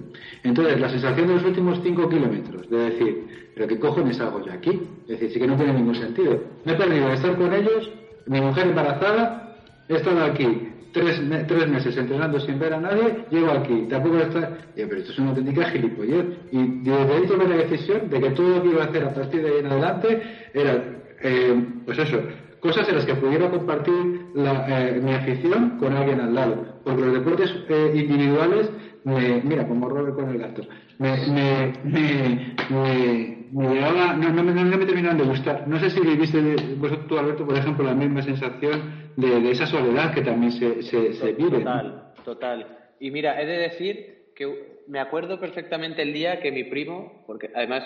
Entonces, 0.44 0.80
la 0.80 0.88
sensación 0.88 1.26
de 1.26 1.34
los 1.34 1.44
últimos 1.44 1.80
cinco 1.82 2.08
kilómetros, 2.08 2.70
de 2.70 2.78
decir, 2.78 3.50
pero 3.54 3.66
qué 3.66 3.78
cojones 3.80 4.20
hago 4.20 4.46
yo 4.46 4.52
aquí, 4.52 4.80
es 5.02 5.08
decir, 5.08 5.32
sí 5.32 5.40
que 5.40 5.46
no 5.48 5.56
tiene 5.56 5.74
ningún 5.74 5.96
sentido. 5.96 6.40
Me 6.64 6.72
he 6.72 6.76
perdido 6.76 7.08
de 7.08 7.14
estar 7.14 7.36
con 7.36 7.52
ellos, 7.52 7.90
mi 8.28 8.40
mujer 8.40 8.68
embarazada, 8.68 9.54
he 9.88 9.94
estado 9.94 10.24
aquí 10.24 10.68
tres, 10.92 11.20
me- 11.22 11.44
tres 11.44 11.68
meses 11.68 11.96
entrenando 11.96 12.38
sin 12.40 12.58
ver 12.58 12.74
a 12.74 12.80
nadie, 12.80 13.24
llego 13.30 13.50
aquí, 13.50 13.86
tampoco 13.88 14.18
está... 14.18 14.40
Eh, 14.76 14.86
pero 14.88 14.96
esto 15.00 15.12
es 15.12 15.18
una 15.18 15.30
auténtica 15.30 15.64
gilipollez. 15.70 16.24
Y 16.52 16.66
desde 16.82 17.14
ahí 17.14 17.26
tomé 17.26 17.46
la 17.48 17.56
decisión 17.56 18.08
de 18.10 18.20
que 18.20 18.30
todo 18.30 18.48
lo 18.56 18.62
que 18.62 18.68
iba 18.68 18.82
a 18.82 18.86
hacer 18.86 19.04
a 19.04 19.14
partir 19.14 19.42
de 19.42 19.48
ahí 19.48 19.58
en 19.60 19.66
adelante 19.66 20.22
era, 20.54 20.84
eh, 21.22 21.64
pues 21.84 21.98
eso, 21.98 22.18
cosas 22.60 22.88
en 22.88 22.96
las 22.96 23.04
que 23.06 23.14
pudiera 23.14 23.50
compartir 23.50 23.94
la, 24.34 24.66
eh, 24.88 25.00
mi 25.02 25.12
afición 25.12 25.78
con 25.78 25.94
alguien 25.96 26.20
al 26.20 26.34
lado. 26.34 26.64
Porque 26.84 27.02
los 27.02 27.14
deportes 27.14 27.54
eh, 27.68 27.92
individuales, 27.94 28.70
me, 29.08 29.40
mira, 29.42 29.66
como 29.66 29.88
Robert 29.88 30.14
con 30.14 30.28
el 30.30 30.38
gato, 30.38 30.62
me, 30.98 31.10
me, 31.28 31.72
me, 31.84 32.54
me, 32.70 33.46
me 33.52 33.74
llegaba- 33.74 34.14
no, 34.14 34.30
no, 34.32 34.42
me- 34.44 34.52
no 34.52 34.76
me 34.78 34.86
terminaban 34.86 35.18
de 35.18 35.24
gustar. 35.24 35.66
No 35.66 35.78
sé 35.80 35.90
si 35.90 36.00
viviste 36.00 36.40
vosotros, 36.76 37.06
tú, 37.08 37.18
Alberto, 37.18 37.46
por 37.46 37.56
ejemplo, 37.56 37.84
la 37.84 37.94
misma 37.94 38.22
sensación 38.22 39.10
de, 39.16 39.40
de 39.40 39.50
esa 39.50 39.66
soledad 39.66 40.12
que 40.14 40.22
también 40.22 40.52
se, 40.52 40.82
se, 40.82 41.12
se 41.14 41.32
vive. 41.32 41.58
¿no? 41.58 41.58
Total, 41.58 42.12
total. 42.24 42.78
Y 43.00 43.10
mira, 43.10 43.40
he 43.40 43.46
de 43.46 43.58
decir 43.58 44.32
que 44.36 44.82
me 44.86 45.00
acuerdo 45.00 45.40
perfectamente 45.40 46.02
el 46.02 46.12
día 46.12 46.40
que 46.40 46.52
mi 46.52 46.64
primo, 46.64 47.24
porque 47.26 47.50
además 47.54 47.84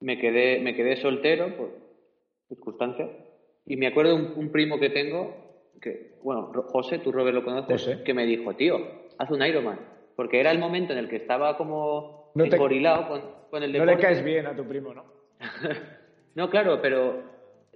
me 0.00 0.18
quedé, 0.18 0.60
me 0.60 0.74
quedé 0.74 0.96
soltero 0.96 1.56
por 1.56 1.70
circunstancias, 2.48 3.10
y 3.66 3.76
me 3.76 3.86
acuerdo 3.88 4.14
un, 4.16 4.32
un 4.36 4.50
primo 4.50 4.78
que 4.80 4.90
tengo, 4.90 5.70
que, 5.80 6.16
bueno, 6.22 6.50
José, 6.68 6.98
tú 6.98 7.12
Robert 7.12 7.34
lo 7.34 7.44
conoces, 7.44 7.82
José. 7.82 8.02
que 8.04 8.14
me 8.14 8.24
dijo, 8.26 8.54
tío, 8.54 8.78
haz 9.18 9.30
un 9.30 9.42
Ironman, 9.44 9.78
porque 10.18 10.40
era 10.40 10.50
el 10.50 10.58
momento 10.58 10.92
en 10.92 10.98
el 10.98 11.08
que 11.08 11.14
estaba 11.14 11.56
como 11.56 12.32
No 12.34 12.44
engorilado 12.44 13.06
con, 13.06 13.20
con 13.50 13.62
el 13.62 13.70
No 13.72 13.78
deporte. 13.78 13.94
le 13.94 14.02
caes 14.02 14.24
bien 14.24 14.46
a 14.48 14.56
tu 14.56 14.64
primo, 14.66 14.92
¿no? 14.92 15.04
No, 16.34 16.50
claro, 16.50 16.80
pero 16.82 17.22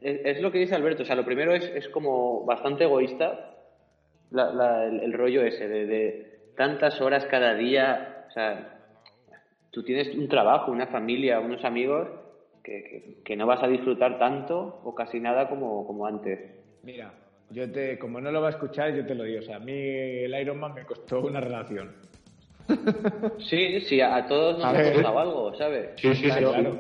es, 0.00 0.20
es 0.24 0.40
lo 0.42 0.50
que 0.50 0.58
dice 0.58 0.74
Alberto. 0.74 1.04
O 1.04 1.06
sea, 1.06 1.14
lo 1.14 1.24
primero 1.24 1.54
es, 1.54 1.64
es 1.64 1.88
como 1.88 2.44
bastante 2.44 2.82
egoísta 2.84 3.54
la- 4.32 4.52
la- 4.52 4.84
el, 4.86 5.00
el 5.00 5.12
rollo 5.12 5.42
ese 5.44 5.68
de, 5.68 5.86
de 5.86 6.40
tantas 6.56 7.00
horas 7.00 7.24
cada 7.26 7.54
día. 7.54 8.24
O 8.28 8.32
sea, 8.32 8.80
tú 9.70 9.84
tienes 9.84 10.12
un 10.16 10.28
trabajo, 10.28 10.72
una 10.72 10.88
familia, 10.88 11.38
unos 11.38 11.64
amigos 11.64 12.08
que, 12.64 12.82
que- 12.82 13.22
que 13.24 13.36
no 13.36 13.46
vas 13.46 13.62
a 13.62 13.68
disfrutar 13.68 14.18
tanto 14.18 14.80
o 14.84 14.94
casi 14.96 15.20
nada 15.20 15.48
como, 15.48 15.86
como 15.86 16.06
antes. 16.06 16.40
Mira, 16.82 17.14
yo 17.50 17.70
te, 17.70 17.98
como 18.00 18.20
no 18.20 18.32
lo 18.32 18.40
va 18.40 18.48
a 18.48 18.50
escuchar, 18.50 18.94
yo 18.94 19.06
te 19.06 19.14
lo 19.14 19.22
digo. 19.24 19.40
O 19.40 19.42
sea, 19.44 19.56
a 19.56 19.60
mí 19.60 19.72
el 19.72 20.34
Ironman 20.40 20.74
me 20.74 20.84
costó 20.84 21.20
una 21.20 21.40
relación. 21.40 21.94
Sí, 23.38 23.80
sí, 23.82 24.00
a, 24.00 24.26
todos 24.26 24.56
nos 24.56 24.64
A 24.66 24.70
ha 24.70 24.72
ver. 24.72 24.92
costado 24.94 25.18
algo, 25.18 25.54
¿sabes? 25.56 25.90
Sí, 25.96 26.08
sí, 26.14 26.14
sí. 26.14 26.22
Claro, 26.28 26.48
sí. 26.54 26.60
claro. 26.60 26.78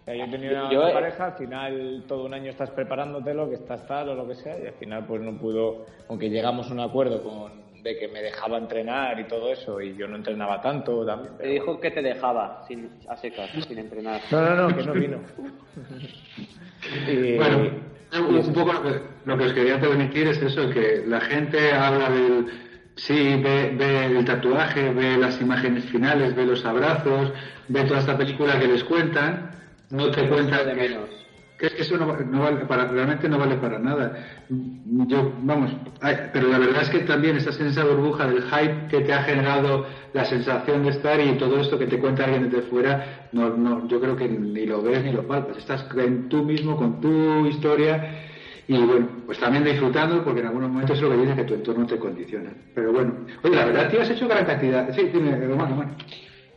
O 0.00 0.04
sea, 0.04 0.14
yo 0.16 0.30
tenía 0.30 0.50
una 0.50 0.72
Yo, 0.72 0.88
eh, 0.88 0.92
pareja, 0.92 1.26
al 1.26 1.32
final 1.34 2.04
todo 2.08 2.24
un 2.26 2.34
año 2.34 2.50
estás 2.50 2.70
preparándotelo, 2.70 3.48
que 3.48 3.54
estás 3.54 3.86
tal 3.86 4.08
o 4.08 4.14
lo 4.14 4.26
que 4.26 4.34
sea, 4.34 4.58
y 4.58 4.66
al 4.66 4.74
final 4.74 5.06
pues 5.06 5.22
no 5.22 5.32
pudo, 5.38 5.86
aunque 6.08 6.28
llegamos 6.28 6.68
a 6.68 6.72
un 6.72 6.80
acuerdo 6.80 7.22
con 7.22 7.62
de 7.82 7.98
que 7.98 8.06
me 8.08 8.22
dejaba 8.22 8.58
entrenar 8.58 9.18
y 9.18 9.24
todo 9.24 9.52
eso, 9.52 9.80
y 9.80 9.96
yo 9.96 10.06
no 10.06 10.14
entrenaba 10.16 10.60
tanto 10.60 11.04
también. 11.04 11.36
Te 11.36 11.48
dijo 11.48 11.80
que 11.80 11.90
te 11.90 12.00
dejaba 12.00 12.64
sin, 12.68 12.88
a 13.08 13.16
secas, 13.16 13.50
sin 13.66 13.76
entrenar. 13.78 14.20
No, 14.30 14.40
no, 14.40 14.68
no, 14.68 14.76
que 14.76 14.84
no 14.84 14.92
vino. 14.92 15.18
Y- 17.08 17.36
Bueno, 17.36 17.70
y 18.12 18.34
un 18.46 18.52
poco 18.52 18.72
lo 18.74 18.82
que, 18.82 19.00
lo 19.24 19.38
que 19.38 19.44
os 19.44 19.52
quería 19.52 19.80
transmitir 19.80 20.28
es 20.28 20.42
eso, 20.42 20.68
que 20.70 21.02
la 21.06 21.20
gente 21.22 21.72
habla 21.72 22.10
del, 22.10 22.46
Sí, 22.96 23.36
ve, 23.36 23.70
ve 23.72 24.04
el 24.06 24.24
tatuaje, 24.24 24.90
ve 24.92 25.16
las 25.16 25.40
imágenes 25.40 25.86
finales, 25.86 26.34
ve 26.34 26.44
los 26.44 26.64
abrazos, 26.66 27.32
ve 27.66 27.84
toda 27.84 28.00
esta 28.00 28.18
película 28.18 28.58
que 28.58 28.68
les 28.68 28.84
cuentan, 28.84 29.50
no 29.88 30.10
te 30.10 30.26
cuentan 30.26 30.66
de 30.66 30.74
menos. 30.74 31.28
que 31.56 31.66
es 31.68 31.74
que 31.74 31.82
eso 31.82 31.96
no, 31.96 32.06
va- 32.08 32.18
no 32.24 32.40
vale 32.40 32.66
para, 32.66 32.86
realmente 32.86 33.28
no 33.28 33.38
vale 33.38 33.56
para 33.56 33.78
nada. 33.78 34.12
Yo, 34.48 35.32
vamos, 35.36 35.76
ay, 36.00 36.16
pero 36.32 36.48
la 36.48 36.58
verdad 36.58 36.82
es 36.82 36.90
que 36.90 37.00
también 37.02 37.36
estás 37.36 37.60
en 37.60 37.68
esa 37.68 37.84
burbuja 37.84 38.26
del 38.26 38.42
hype 38.42 38.86
que 38.88 39.00
te 39.00 39.12
ha 39.12 39.22
generado 39.22 39.84
la 40.12 40.24
sensación 40.24 40.82
de 40.82 40.90
estar 40.90 41.20
y 41.20 41.36
todo 41.36 41.60
esto 41.60 41.78
que 41.78 41.86
te 41.86 41.98
cuenta 42.00 42.24
alguien 42.24 42.48
desde 42.50 42.62
fuera, 42.62 42.98
no, 43.30 43.50
no, 43.50 43.86
yo 43.86 44.00
creo 44.00 44.16
que 44.16 44.28
ni 44.28 44.66
lo 44.66 44.82
ves 44.82 45.04
ni 45.04 45.12
lo 45.12 45.24
palpas. 45.26 45.56
Estás 45.56 45.86
en 45.96 46.28
tú 46.28 46.42
mismo 46.44 46.76
con 46.76 46.98
tu 47.00 47.46
historia 47.46 48.02
y 48.68 48.76
bueno, 48.78 49.08
pues 49.26 49.38
también 49.38 49.64
disfrutando 49.64 50.22
porque 50.24 50.40
en 50.40 50.46
algunos 50.46 50.70
momentos 50.70 50.96
es 50.96 51.02
lo 51.02 51.10
que 51.10 51.16
dice 51.16 51.34
que 51.34 51.44
tu 51.44 51.54
entorno 51.54 51.86
te 51.86 51.98
condiciona. 51.98 52.52
Pero 52.74 52.92
bueno, 52.92 53.26
oye, 53.42 53.56
la 53.56 53.64
verdad, 53.66 53.90
tío, 53.90 54.02
has 54.02 54.10
hecho 54.10 54.28
gran 54.28 54.44
cantidad. 54.44 54.94
Sí, 54.94 55.02
dime, 55.12 55.36
Román, 55.46 55.70
Román. 55.70 55.96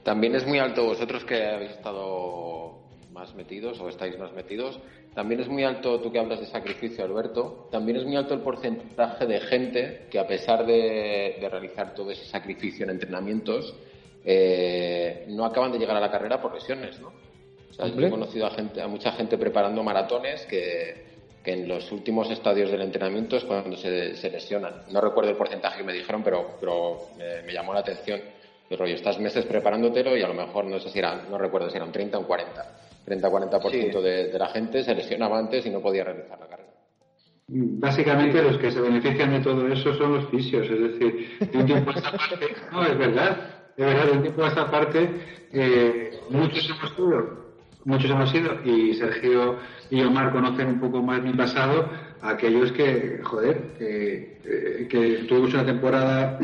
También 0.03 0.35
es 0.35 0.45
muy 0.45 0.59
alto 0.59 0.85
vosotros 0.85 1.25
que 1.25 1.43
habéis 1.43 1.71
estado 1.71 2.79
más 3.11 3.33
metidos 3.33 3.79
o 3.79 3.89
estáis 3.89 4.19
más 4.19 4.33
metidos. 4.33 4.79
También 5.15 5.39
es 5.39 5.47
muy 5.47 5.63
alto, 5.63 5.99
tú 6.01 6.11
que 6.11 6.19
hablas 6.19 6.41
de 6.41 6.45
sacrificio, 6.45 7.05
Alberto, 7.05 7.69
también 7.71 7.97
es 7.97 8.05
muy 8.05 8.15
alto 8.15 8.33
el 8.33 8.41
porcentaje 8.41 9.25
de 9.25 9.39
gente 9.39 10.07
que 10.11 10.19
a 10.19 10.27
pesar 10.27 10.65
de, 10.65 11.37
de 11.39 11.49
realizar 11.49 11.95
todo 11.95 12.11
ese 12.11 12.25
sacrificio 12.25 12.83
en 12.83 12.91
entrenamientos, 12.91 13.73
eh, 14.23 15.25
no 15.29 15.45
acaban 15.45 15.71
de 15.71 15.79
llegar 15.79 15.95
a 15.95 15.99
la 15.99 16.11
carrera 16.11 16.41
por 16.41 16.53
lesiones, 16.53 16.99
¿no? 16.99 17.13
O 17.69 17.73
sea, 17.73 17.87
yo 17.87 18.05
he 18.05 18.09
conocido 18.09 18.45
a, 18.47 18.51
gente, 18.51 18.81
a 18.81 18.87
mucha 18.87 19.11
gente 19.11 19.37
preparando 19.37 19.83
maratones 19.83 20.45
que, 20.45 21.14
que 21.45 21.53
en 21.53 21.67
los 21.67 21.91
últimos 21.91 22.29
estadios 22.31 22.71
del 22.71 22.81
entrenamiento 22.81 23.37
es 23.37 23.43
cuando 23.45 23.77
se, 23.77 24.15
se 24.15 24.29
lesionan. 24.31 24.81
No 24.91 24.99
recuerdo 24.99 25.29
el 25.29 25.37
porcentaje 25.37 25.77
que 25.77 25.83
me 25.83 25.93
dijeron, 25.93 26.23
pero, 26.23 26.57
pero 26.59 26.97
me, 27.17 27.43
me 27.43 27.53
llamó 27.53 27.71
la 27.73 27.81
atención. 27.81 28.19
El 28.67 28.77
rollo, 28.79 28.95
estás 28.95 29.19
meses 29.19 29.45
preparándotelo 29.45 30.17
y 30.17 30.23
a 30.23 30.27
lo 30.27 30.33
mejor 30.33 30.65
no 30.65 30.79
sé 30.79 30.89
si 30.89 30.97
eran, 30.97 31.29
no 31.29 31.37
recuerdo 31.37 31.69
si 31.69 31.77
eran 31.77 31.91
30 31.91 32.17
o 32.17 32.21
un 32.21 32.25
40. 32.25 32.79
30-40% 33.05 33.69
Sí. 33.69 34.01
de, 34.01 34.27
de 34.31 34.39
la 34.39 34.47
gente 34.47 34.83
se 34.83 34.95
lesionaba 34.95 35.37
antes 35.37 35.63
y 35.67 35.69
no 35.69 35.79
podía 35.79 36.03
realizar 36.03 36.39
la 36.39 36.47
carrera. 36.47 36.69
Básicamente 37.47 38.41
los 38.41 38.57
que 38.57 38.71
se 38.71 38.81
benefician 38.81 39.29
de 39.31 39.39
todo 39.41 39.67
eso 39.67 39.93
son 39.93 40.15
los 40.15 40.29
fisios, 40.31 40.67
es 40.67 40.79
decir, 40.81 41.37
de 41.51 41.57
un 41.59 41.65
tiempo 41.67 41.91
a 41.91 41.93
esta 41.93 42.11
parte, 42.11 42.47
no, 42.71 42.83
es 42.83 42.97
verdad, 42.97 43.37
de 43.77 43.85
verdad, 43.85 44.05
de 44.05 44.11
un 44.13 44.21
tiempo 44.23 44.43
a 44.43 44.47
esta 44.47 44.71
parte, 44.71 45.09
eh, 45.53 46.11
muchos 46.31 46.67
hemos 46.67 46.95
sido, 46.95 47.44
muchos 47.85 48.11
hemos 48.11 48.29
sido, 48.31 48.59
y 48.65 48.93
Sergio 48.95 49.57
y 49.89 50.01
Omar 50.01 50.31
conocen 50.31 50.67
un 50.67 50.79
poco 50.79 51.01
más 51.01 51.21
mi 51.21 51.33
pasado, 51.33 51.89
aquellos 52.21 52.71
que, 52.71 53.21
joder, 53.23 53.75
que, 53.77 54.39
eh, 54.43 54.87
que 54.89 55.25
tuvimos 55.27 55.53
una 55.53 55.65
temporada, 55.65 56.39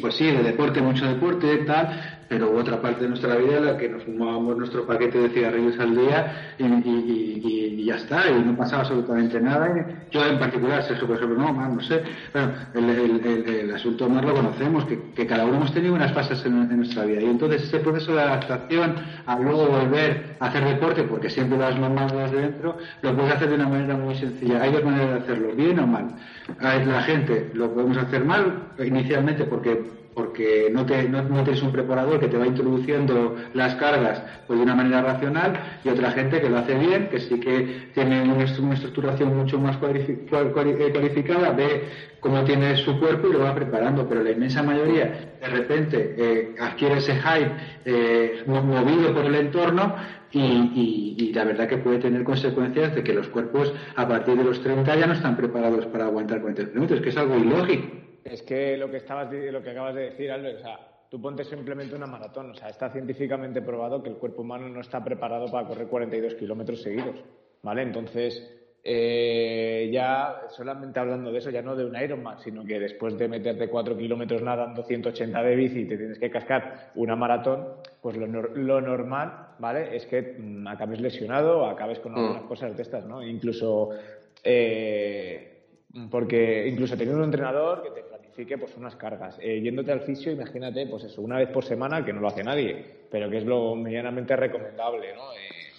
pues 0.00 0.14
sí, 0.16 0.26
de 0.26 0.42
deporte, 0.42 0.82
mucho 0.82 1.06
deporte, 1.06 1.58
tal, 1.58 2.21
pero 2.32 2.48
hubo 2.48 2.60
otra 2.60 2.80
parte 2.80 3.02
de 3.02 3.10
nuestra 3.10 3.36
vida 3.36 3.58
en 3.58 3.66
la 3.66 3.76
que 3.76 3.90
nos 3.90 4.04
fumábamos 4.04 4.56
nuestro 4.56 4.86
paquete 4.86 5.18
de 5.18 5.28
cigarrillos 5.28 5.78
al 5.78 5.94
día 5.94 6.54
y, 6.56 6.64
y- 6.64 7.84
ya 7.84 7.96
está, 7.96 8.30
y 8.30 8.42
no 8.44 8.56
pasaba 8.56 8.82
absolutamente 8.82 9.40
nada. 9.40 9.68
Yo 10.12 10.24
en 10.24 10.38
particular, 10.38 10.84
Sergio, 10.84 11.08
por 11.08 11.16
ejemplo, 11.16 11.36
no, 11.36 11.52
más, 11.52 11.74
no 11.74 11.80
sé. 11.82 12.00
Bueno, 12.32 12.52
el, 12.74 13.74
asunto 13.74 14.08
más 14.08 14.24
lo 14.24 14.34
conocemos, 14.34 14.86
que, 14.86 15.26
cada 15.26 15.44
uno 15.44 15.56
hemos 15.56 15.74
tenido 15.74 15.92
unas 15.92 16.12
fases 16.12 16.42
en, 16.46 16.74
nuestra 16.76 17.04
vida. 17.04 17.20
Y 17.20 17.26
entonces 17.26 17.64
ese 17.64 17.80
proceso 17.80 18.14
de 18.14 18.22
adaptación 18.22 18.94
a 19.26 19.36
luego 19.36 19.66
volver 19.66 20.36
a 20.38 20.46
hacer 20.46 20.64
deporte, 20.64 21.02
porque 21.02 21.28
siempre 21.28 21.58
lo 21.58 21.66
has 21.66 21.78
mamado 21.78 22.16
desde 22.20 22.40
dentro, 22.40 22.78
lo 23.02 23.16
puedes 23.16 23.32
hacer 23.34 23.48
de 23.48 23.56
una 23.56 23.68
manera 23.68 23.96
muy 23.96 24.14
sencilla. 24.14 24.62
Hay 24.62 24.72
dos 24.72 24.84
maneras 24.84 25.08
de 25.10 25.18
hacerlo, 25.18 25.54
bien 25.54 25.80
o 25.80 25.86
mal. 25.86 26.14
La 26.60 27.02
gente 27.02 27.50
lo 27.52 27.74
podemos 27.74 27.98
hacer 27.98 28.24
mal 28.24 28.68
inicialmente 28.78 29.44
porque 29.44 30.01
porque 30.14 30.68
no, 30.70 30.84
te, 30.86 31.08
no, 31.08 31.22
tienes 31.44 31.62
un 31.62 31.72
preparador 31.72 32.20
que 32.20 32.28
te 32.28 32.36
va 32.38 32.46
introduciendo 32.46 33.34
las 33.54 33.74
cargas 33.76 34.22
pues 34.46 34.58
de 34.58 34.64
una 34.64 34.74
manera 34.74 35.02
racional 35.02 35.58
y 35.84 35.88
otra 35.88 36.10
gente 36.12 36.40
que 36.40 36.48
lo 36.50 36.58
hace 36.58 36.74
bien, 36.74 37.08
que 37.08 37.20
sí 37.20 37.40
que 37.40 37.88
tiene 37.94 38.22
una, 38.22 38.44
estru- 38.44 38.60
una 38.64 38.74
estructuración 38.74 39.34
mucho 39.36 39.58
más 39.58 39.76
eh, 39.82 40.50
cualificada, 40.52 41.52
ve 41.52 41.88
cómo 42.20 42.44
tiene 42.44 42.76
su 42.76 42.98
cuerpo 42.98 43.28
y 43.28 43.32
lo 43.32 43.40
va 43.40 43.54
preparando, 43.54 44.06
pero 44.06 44.22
la 44.22 44.30
inmensa 44.30 44.62
mayoría 44.62 45.12
de 45.40 45.48
repente 45.48 46.14
eh, 46.16 46.54
adquiere 46.58 46.98
ese 46.98 47.16
hype 47.16 47.54
eh, 47.84 48.42
mo- 48.46 48.62
movido 48.62 49.12
por 49.12 49.24
el 49.26 49.34
entorno 49.34 49.94
y, 50.30 50.70
y- 51.18 51.32
la 51.32 51.44
verdad 51.44 51.66
que 51.68 51.78
puede 51.78 51.98
tener 51.98 52.24
consecuencias 52.24 52.94
de 52.94 53.02
que 53.02 53.12
los 53.14 53.28
cuerpos 53.28 53.72
a 53.94 54.06
partir 54.06 54.36
de 54.36 54.44
los 54.44 54.60
30 54.60 54.94
ya 54.96 55.06
no 55.06 55.14
están 55.14 55.36
preparados 55.36 55.86
para 55.86 56.04
aguantar 56.04 56.40
40 56.40 56.66
kilómetros, 56.68 57.00
que 57.00 57.08
es 57.10 57.16
algo 57.16 57.36
ilógico. 57.38 57.88
Es 58.24 58.42
que 58.42 58.76
lo 58.76 58.90
que 58.90 58.98
estabas 58.98 59.32
lo 59.32 59.62
que 59.62 59.70
acabas 59.70 59.94
de 59.94 60.10
decir, 60.10 60.30
Albert, 60.30 60.58
o 60.58 60.62
sea, 60.62 60.78
tú 61.08 61.20
ponte 61.20 61.44
simplemente 61.44 61.94
una 61.94 62.06
maratón, 62.06 62.50
o 62.50 62.54
sea, 62.54 62.68
está 62.68 62.90
científicamente 62.90 63.62
probado 63.62 64.02
que 64.02 64.08
el 64.08 64.16
cuerpo 64.16 64.42
humano 64.42 64.68
no 64.68 64.80
está 64.80 65.02
preparado 65.02 65.50
para 65.50 65.66
correr 65.66 65.88
42 65.88 66.34
kilómetros 66.34 66.82
seguidos, 66.82 67.16
¿vale? 67.62 67.82
Entonces, 67.82 68.50
eh, 68.84 69.90
ya 69.92 70.42
solamente 70.50 70.98
hablando 70.98 71.30
de 71.30 71.38
eso, 71.38 71.50
ya 71.50 71.62
no 71.62 71.76
de 71.76 71.84
un 71.84 71.96
Ironman, 71.96 72.38
sino 72.40 72.64
que 72.64 72.80
después 72.80 73.18
de 73.18 73.28
meterte 73.28 73.68
4 73.68 73.96
kilómetros 73.96 74.42
nadando 74.42 74.82
180 74.82 75.42
de 75.42 75.56
bici 75.56 75.80
y 75.80 75.88
te 75.88 75.96
tienes 75.96 76.18
que 76.18 76.30
cascar 76.30 76.90
una 76.94 77.14
maratón, 77.14 77.68
pues 78.00 78.16
lo, 78.16 78.26
lo 78.26 78.80
normal, 78.80 79.54
¿vale? 79.58 79.96
Es 79.96 80.06
que 80.06 80.36
mm, 80.38 80.66
acabes 80.66 81.00
lesionado 81.00 81.60
o 81.60 81.66
acabes 81.66 81.98
con 81.98 82.14
algunas 82.14 82.42
cosas 82.44 82.76
de 82.76 82.82
estas, 82.82 83.04
¿no? 83.04 83.22
Incluso 83.22 83.90
eh, 84.42 85.52
porque 86.10 86.66
incluso 86.68 86.96
teniendo 86.96 87.18
un 87.18 87.26
entrenador 87.26 87.82
que 87.82 87.90
te 87.90 88.02
planifique 88.32 88.58
pues 88.58 88.76
unas 88.76 88.96
cargas. 88.96 89.38
Eh, 89.40 89.60
yéndote 89.60 89.92
al 89.92 90.00
fisio, 90.00 90.32
imagínate, 90.32 90.86
pues 90.86 91.04
eso, 91.04 91.22
una 91.22 91.38
vez 91.38 91.48
por 91.50 91.64
semana, 91.64 92.04
que 92.04 92.12
no 92.12 92.20
lo 92.20 92.28
hace 92.28 92.42
nadie, 92.42 92.84
pero 93.10 93.30
que 93.30 93.38
es 93.38 93.44
lo 93.44 93.74
medianamente 93.76 94.34
recomendable, 94.36 95.14
¿no? 95.14 95.32
Eh, 95.32 95.72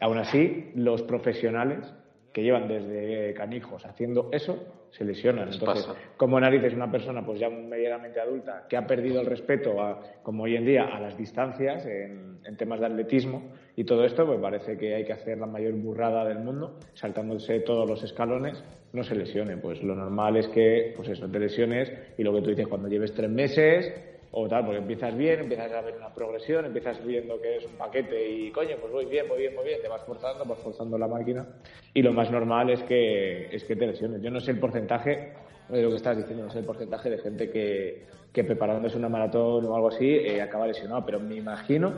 aún 0.00 0.18
así, 0.18 0.72
los 0.74 1.02
profesionales 1.02 1.92
que 2.32 2.42
llevan 2.42 2.66
desde 2.66 3.32
canijos 3.34 3.86
haciendo 3.86 4.28
eso 4.32 4.58
se 4.90 5.04
lesionan. 5.04 5.46
Les 5.46 5.54
Entonces, 5.56 5.86
pasa. 5.86 5.98
como 6.16 6.38
narices 6.40 6.74
una 6.74 6.90
persona 6.90 7.24
pues 7.24 7.38
ya 7.38 7.48
medianamente 7.48 8.20
adulta 8.20 8.66
que 8.68 8.76
ha 8.76 8.86
perdido 8.86 9.20
el 9.20 9.26
respeto 9.26 9.80
a, 9.80 10.00
como 10.22 10.42
hoy 10.44 10.56
en 10.56 10.66
día 10.66 10.84
a 10.84 11.00
las 11.00 11.16
distancias 11.16 11.86
en, 11.86 12.38
en 12.44 12.56
temas 12.56 12.80
de 12.80 12.86
atletismo 12.86 13.52
y 13.76 13.84
todo 13.84 14.04
esto 14.04 14.26
pues 14.26 14.40
parece 14.40 14.76
que 14.76 14.96
hay 14.96 15.04
que 15.04 15.12
hacer 15.12 15.38
la 15.38 15.46
mayor 15.46 15.74
burrada 15.74 16.24
del 16.24 16.40
mundo 16.40 16.78
saltándose 16.94 17.60
todos 17.60 17.88
los 17.88 18.02
escalones 18.02 18.64
no 18.94 19.04
se 19.04 19.14
lesione 19.14 19.58
pues 19.58 19.82
lo 19.82 19.94
normal 19.94 20.36
es 20.36 20.48
que 20.48 20.94
pues 20.96 21.08
eso 21.08 21.28
te 21.28 21.38
lesiones 21.38 21.92
y 22.16 22.22
lo 22.22 22.32
que 22.32 22.40
tú 22.40 22.50
dices 22.50 22.66
cuando 22.66 22.88
lleves 22.88 23.12
tres 23.12 23.28
meses 23.28 23.92
o 24.36 24.48
tal, 24.48 24.64
porque 24.64 24.78
empiezas 24.78 25.16
bien, 25.16 25.40
empiezas 25.40 25.70
a 25.70 25.80
ver 25.80 25.94
una 25.96 26.12
progresión, 26.12 26.64
empiezas 26.64 27.04
viendo 27.04 27.40
que 27.40 27.58
es 27.58 27.64
un 27.64 27.76
paquete 27.76 28.28
y 28.28 28.50
coño, 28.50 28.76
pues 28.80 28.92
voy 28.92 29.04
bien, 29.06 29.28
voy 29.28 29.38
bien, 29.38 29.54
voy 29.54 29.64
bien, 29.64 29.80
te 29.80 29.88
vas 29.88 30.02
forzando, 30.02 30.44
vas 30.44 30.58
forzando 30.58 30.98
la 30.98 31.06
máquina 31.06 31.46
y 31.92 32.02
lo 32.02 32.12
más 32.12 32.32
normal 32.32 32.68
es 32.70 32.82
que, 32.82 33.54
es 33.54 33.62
que 33.62 33.76
te 33.76 33.86
lesiones. 33.86 34.20
Yo 34.22 34.32
no 34.32 34.40
sé 34.40 34.50
el 34.50 34.58
porcentaje 34.58 35.34
de 35.68 35.82
lo 35.82 35.90
que 35.90 35.96
estás 35.96 36.16
diciendo, 36.16 36.44
no 36.44 36.50
sé 36.50 36.58
el 36.58 36.64
porcentaje 36.64 37.10
de 37.10 37.18
gente 37.18 37.48
que, 37.48 38.06
que 38.32 38.42
preparándose 38.42 38.98
una 38.98 39.08
maratón 39.08 39.66
o 39.66 39.74
algo 39.76 39.88
así 39.88 40.08
eh, 40.08 40.42
acaba 40.42 40.66
lesionado, 40.66 41.06
pero 41.06 41.20
me 41.20 41.36
imagino 41.36 41.92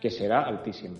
que 0.00 0.08
será 0.08 0.44
altísimo. 0.44 0.96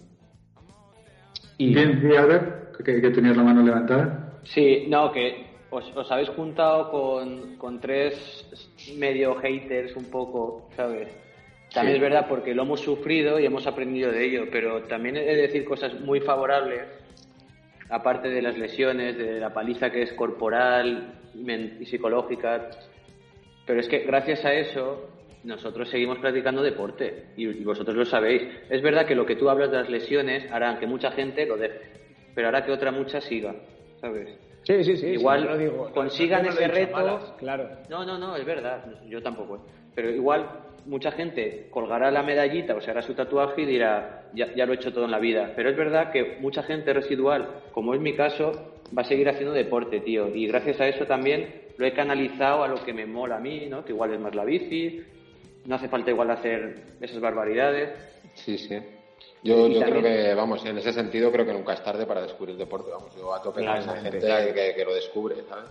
Y 1.56 1.74
Bien, 1.74 2.02
Albert, 2.18 2.76
que, 2.76 3.00
que 3.00 3.10
tenías 3.10 3.36
la 3.36 3.44
mano 3.44 3.62
levantada. 3.62 4.21
Sí, 4.44 4.86
no, 4.88 5.12
que 5.12 5.46
os, 5.70 5.90
os 5.96 6.10
habéis 6.10 6.28
juntado 6.30 6.90
con, 6.90 7.56
con 7.56 7.80
tres 7.80 8.46
medio 8.96 9.34
haters 9.36 9.96
un 9.96 10.10
poco, 10.10 10.68
¿sabes? 10.76 11.08
También 11.72 11.96
es 11.96 12.02
verdad 12.02 12.26
porque 12.28 12.54
lo 12.54 12.62
hemos 12.62 12.80
sufrido 12.80 13.40
y 13.40 13.46
hemos 13.46 13.66
aprendido 13.66 14.12
de 14.12 14.24
ello, 14.24 14.44
pero 14.50 14.82
también 14.82 15.16
he 15.16 15.24
de 15.24 15.42
decir 15.42 15.64
cosas 15.64 15.98
muy 16.00 16.20
favorables, 16.20 16.82
aparte 17.88 18.28
de 18.28 18.42
las 18.42 18.58
lesiones, 18.58 19.16
de 19.16 19.40
la 19.40 19.54
paliza 19.54 19.90
que 19.90 20.02
es 20.02 20.12
corporal 20.12 21.14
y 21.34 21.86
psicológica. 21.86 22.68
Pero 23.64 23.80
es 23.80 23.88
que 23.88 24.00
gracias 24.00 24.44
a 24.44 24.52
eso 24.52 25.08
nosotros 25.44 25.88
seguimos 25.88 26.18
practicando 26.18 26.62
deporte 26.62 27.28
y, 27.36 27.48
y 27.48 27.64
vosotros 27.64 27.96
lo 27.96 28.04
sabéis. 28.04 28.42
Es 28.68 28.82
verdad 28.82 29.06
que 29.06 29.14
lo 29.14 29.24
que 29.24 29.36
tú 29.36 29.48
hablas 29.48 29.70
de 29.70 29.78
las 29.78 29.88
lesiones 29.88 30.50
harán 30.52 30.78
que 30.78 30.86
mucha 30.86 31.10
gente 31.12 31.46
lo 31.46 31.56
deje, 31.56 31.80
pero 32.34 32.48
hará 32.48 32.66
que 32.66 32.72
otra 32.72 32.92
mucha 32.92 33.22
siga, 33.22 33.54
¿sabes? 34.02 34.28
sí, 34.64 34.84
sí, 34.84 34.96
sí, 34.98 35.06
Igual 35.06 35.40
sí, 35.40 35.44
yo 35.46 35.50
lo 35.52 35.58
digo, 35.58 35.86
no- 35.88 35.94
consigan 35.94 36.42
no 36.42 36.48
he 36.48 36.52
ese 36.52 36.68
reto. 36.68 36.92
malas, 36.92 37.32
claro. 37.38 37.70
No, 37.88 38.04
no, 38.04 38.18
no, 38.18 38.36
es 38.36 38.44
verdad, 38.44 38.84
yo 39.08 39.22
tampoco. 39.22 39.56
¿eh? 39.56 39.60
Pero 39.94 40.10
igual 40.10 40.46
mucha 40.84 41.12
gente 41.12 41.68
colgará 41.70 42.10
la 42.10 42.22
medallita 42.22 42.74
o 42.74 42.80
se 42.80 42.90
hará 42.90 43.00
su 43.02 43.14
tatuaje 43.14 43.62
y 43.62 43.66
dirá, 43.66 44.24
ya, 44.34 44.52
ya 44.54 44.66
lo 44.66 44.72
he 44.72 44.76
hecho 44.76 44.92
todo 44.92 45.04
en 45.06 45.10
la 45.12 45.18
vida. 45.18 45.52
Pero 45.56 45.70
es 45.70 45.76
verdad 45.76 46.10
que 46.10 46.36
mucha 46.40 46.62
gente 46.62 46.92
residual, 46.92 47.48
como 47.72 47.94
es 47.94 48.00
mi 48.00 48.14
caso, 48.14 48.52
va 48.96 49.02
a 49.02 49.04
seguir 49.04 49.28
haciendo 49.28 49.54
deporte, 49.54 50.00
tío. 50.00 50.28
Y 50.34 50.46
gracias 50.48 50.80
a 50.80 50.88
eso 50.88 51.06
también 51.06 51.62
lo 51.78 51.86
he 51.86 51.92
canalizado 51.94 52.62
a 52.64 52.68
lo 52.68 52.84
que 52.84 52.92
me 52.92 53.06
mola 53.06 53.36
a 53.36 53.40
mí, 53.40 53.66
¿no? 53.68 53.84
Que 53.84 53.92
igual 53.92 54.12
es 54.12 54.20
más 54.20 54.34
la 54.34 54.44
bici, 54.44 55.00
no 55.66 55.74
hace 55.76 55.88
falta 55.88 56.10
igual 56.10 56.30
hacer 56.30 56.74
esas 57.00 57.20
barbaridades. 57.20 57.90
Sí, 58.34 58.58
sí. 58.58 58.78
Yo, 59.42 59.66
yo 59.68 59.80
creo 59.80 60.02
que, 60.02 60.34
vamos, 60.34 60.64
en 60.64 60.78
ese 60.78 60.92
sentido 60.92 61.32
creo 61.32 61.44
que 61.44 61.52
nunca 61.52 61.72
es 61.72 61.82
tarde 61.82 62.06
para 62.06 62.22
descubrir 62.22 62.52
el 62.52 62.58
deporte. 62.58 62.90
Vamos, 62.90 63.14
yo 63.16 63.34
a 63.34 63.42
tope 63.42 63.64
con 63.64 63.76
esa 63.76 63.96
gente 63.96 64.20
que, 64.20 64.74
que 64.76 64.84
lo 64.84 64.94
descubre, 64.94 65.36
¿sabes? 65.48 65.68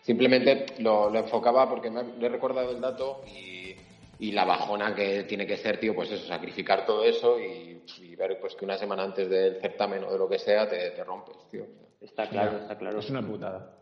Simplemente 0.00 0.66
lo, 0.80 1.08
lo 1.08 1.18
enfocaba 1.20 1.68
porque 1.68 1.88
me, 1.88 2.02
he 2.20 2.28
recordado 2.28 2.72
el 2.72 2.80
dato 2.80 3.22
y, 3.26 3.76
y 4.18 4.32
la 4.32 4.44
bajona 4.44 4.94
que 4.94 5.22
tiene 5.24 5.46
que 5.46 5.56
ser, 5.56 5.78
tío, 5.78 5.94
pues 5.94 6.10
eso, 6.10 6.26
sacrificar 6.26 6.84
todo 6.84 7.04
eso 7.04 7.38
y, 7.38 7.84
y 8.00 8.16
ver 8.16 8.38
pues 8.40 8.56
que 8.56 8.64
una 8.64 8.76
semana 8.76 9.04
antes 9.04 9.30
del 9.30 9.60
certamen 9.60 10.02
o 10.02 10.12
de 10.12 10.18
lo 10.18 10.28
que 10.28 10.40
sea 10.40 10.68
te, 10.68 10.90
te 10.90 11.04
rompes, 11.04 11.36
tío. 11.50 11.64
Está 12.00 12.28
claro, 12.28 12.58
está 12.58 12.76
claro. 12.76 12.98
Es 12.98 13.10
una 13.10 13.22
putada. 13.22 13.76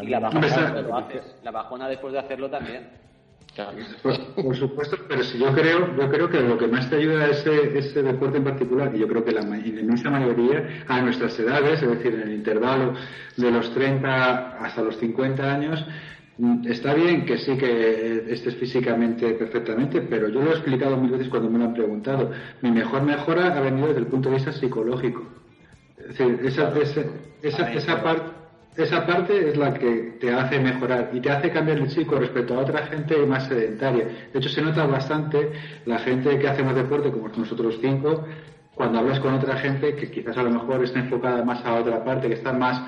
Y 0.00 0.06
la 0.06 0.20
bajona 0.20 0.80
lo 0.80 0.96
haces. 0.96 1.36
La 1.42 1.50
bajona 1.50 1.88
después 1.88 2.12
de 2.14 2.20
hacerlo 2.20 2.48
también. 2.48 3.07
Claro. 3.58 3.76
Por, 4.04 4.44
por 4.44 4.56
supuesto, 4.56 4.96
pero 5.08 5.24
si 5.24 5.36
yo 5.36 5.52
creo, 5.52 5.96
yo 5.96 6.08
creo 6.08 6.30
que 6.30 6.38
lo 6.38 6.56
que 6.56 6.68
más 6.68 6.88
te 6.88 6.94
ayuda 6.94 7.26
es 7.26 7.40
ese, 7.40 7.76
ese 7.76 8.02
deporte 8.04 8.38
en 8.38 8.44
particular, 8.44 8.94
y 8.94 9.00
yo 9.00 9.08
creo 9.08 9.24
que 9.24 9.32
la, 9.32 9.40
la 9.40 9.58
inmensa 9.58 10.10
mayoría, 10.10 10.84
a 10.86 11.00
nuestras 11.00 11.36
edades, 11.40 11.82
es 11.82 11.90
decir, 11.90 12.14
en 12.14 12.20
el 12.20 12.34
intervalo 12.34 12.94
de 13.36 13.50
los 13.50 13.74
30 13.74 14.64
hasta 14.64 14.80
los 14.80 14.96
50 14.98 15.52
años, 15.52 15.84
mm, 16.38 16.68
está 16.68 16.94
bien 16.94 17.26
que 17.26 17.36
sí 17.38 17.56
que 17.56 18.32
estés 18.32 18.54
físicamente 18.54 19.28
perfectamente, 19.30 20.02
pero 20.02 20.28
yo 20.28 20.40
lo 20.40 20.52
he 20.52 20.54
explicado 20.54 20.96
mil 20.96 21.10
veces 21.10 21.28
cuando 21.28 21.50
me 21.50 21.58
lo 21.58 21.64
han 21.64 21.74
preguntado. 21.74 22.30
Mi 22.62 22.70
mejor 22.70 23.02
mejora 23.02 23.58
ha 23.58 23.60
venido 23.60 23.88
desde 23.88 24.02
el 24.02 24.06
punto 24.06 24.28
de 24.28 24.36
vista 24.36 24.52
psicológico. 24.52 25.26
Es 25.98 26.16
decir, 26.16 26.38
esa, 26.44 26.78
esa, 26.78 27.02
esa, 27.42 27.72
esa 27.72 28.02
parte 28.04 28.37
esa 28.78 29.04
parte 29.04 29.50
es 29.50 29.56
la 29.56 29.74
que 29.74 30.16
te 30.20 30.32
hace 30.32 30.60
mejorar 30.60 31.10
y 31.12 31.20
te 31.20 31.30
hace 31.30 31.50
cambiar 31.50 31.78
el 31.78 31.88
chico 31.88 32.16
respecto 32.16 32.54
a 32.54 32.60
otra 32.60 32.86
gente 32.86 33.16
más 33.26 33.48
sedentaria. 33.48 34.04
De 34.32 34.38
hecho, 34.38 34.48
se 34.48 34.62
nota 34.62 34.86
bastante 34.86 35.50
la 35.84 35.98
gente 35.98 36.38
que 36.38 36.48
hacemos 36.48 36.76
deporte, 36.76 37.10
como 37.10 37.28
nosotros 37.28 37.76
cinco, 37.80 38.24
cuando 38.74 39.00
hablas 39.00 39.18
con 39.18 39.34
otra 39.34 39.56
gente 39.56 39.96
que 39.96 40.08
quizás 40.10 40.36
a 40.38 40.44
lo 40.44 40.50
mejor 40.50 40.84
está 40.84 41.00
enfocada 41.00 41.44
más 41.44 41.64
a 41.64 41.74
otra 41.74 42.04
parte, 42.04 42.28
que 42.28 42.34
está 42.34 42.52
más, 42.52 42.80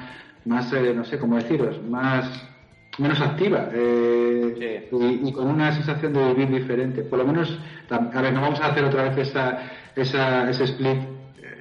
más 0.44 0.72
eh, 0.72 0.92
no 0.94 1.04
sé 1.04 1.18
cómo 1.18 1.34
deciros, 1.36 1.82
más 1.82 2.48
menos 2.98 3.20
activa 3.20 3.68
eh, 3.72 4.88
y, 4.92 5.28
y 5.28 5.32
con 5.32 5.48
una 5.48 5.72
sensación 5.72 6.12
de 6.12 6.34
vivir 6.34 6.50
diferente. 6.50 7.02
Por 7.02 7.18
lo 7.18 7.24
menos, 7.24 7.58
a 7.90 8.20
ver, 8.22 8.32
no 8.32 8.42
vamos 8.42 8.60
a 8.60 8.66
hacer 8.66 8.84
otra 8.84 9.10
vez 9.10 9.28
esa, 9.28 9.58
esa, 9.96 10.48
ese 10.48 10.64
split 10.64 11.09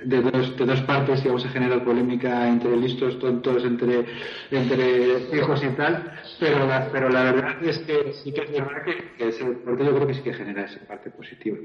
de 0.05 0.21
dos, 0.21 0.57
de 0.57 0.65
dos 0.65 0.81
partes 0.81 1.23
y 1.23 1.27
vamos 1.27 1.45
a 1.45 1.49
generar 1.49 1.83
polémica 1.83 2.47
entre 2.47 2.75
listos, 2.77 3.19
tontos, 3.19 3.63
entre, 3.63 4.05
entre 4.51 5.37
hijos 5.37 5.63
y 5.63 5.69
tal, 5.69 6.13
pero 6.39 6.65
la, 6.67 6.89
pero 6.91 7.09
la 7.09 7.23
verdad 7.23 7.63
es 7.63 7.79
que 7.79 8.13
sí 8.13 8.31
que 8.31 8.41
es 8.41 8.51
verdad 8.51 8.83
que, 8.83 9.11
que 9.17 9.29
ese 9.29 9.43
deporte 9.43 9.85
yo 9.85 9.95
creo 9.95 10.07
que 10.07 10.13
sí 10.13 10.21
que 10.21 10.33
genera 10.33 10.65
esa 10.65 10.79
parte 10.87 11.09
positiva. 11.11 11.57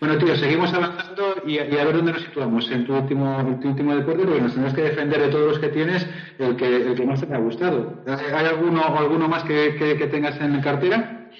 Bueno, 0.00 0.18
tío, 0.18 0.36
seguimos 0.36 0.72
avanzando 0.72 1.42
y, 1.46 1.54
y 1.54 1.58
a 1.58 1.84
ver 1.84 1.96
dónde 1.96 2.12
nos 2.12 2.22
situamos 2.22 2.70
en 2.70 2.86
tu 2.86 2.94
último, 2.94 3.40
en 3.40 3.60
tu 3.60 3.68
último 3.68 3.94
deporte, 3.94 4.24
porque 4.24 4.40
nos 4.40 4.52
tendrás 4.52 4.74
que 4.74 4.82
defender 4.82 5.20
de 5.20 5.28
todos 5.28 5.48
los 5.52 5.58
que 5.58 5.68
tienes 5.68 6.06
el 6.38 6.56
que, 6.56 6.76
el 6.76 6.94
que 6.94 7.06
más 7.06 7.26
te 7.26 7.34
ha 7.34 7.38
gustado. 7.38 8.02
¿Hay 8.06 8.46
alguno, 8.46 8.82
alguno 8.84 9.28
más 9.28 9.44
que, 9.44 9.76
que, 9.76 9.96
que 9.96 10.06
tengas 10.06 10.40
en 10.40 10.60
cartera? 10.60 11.30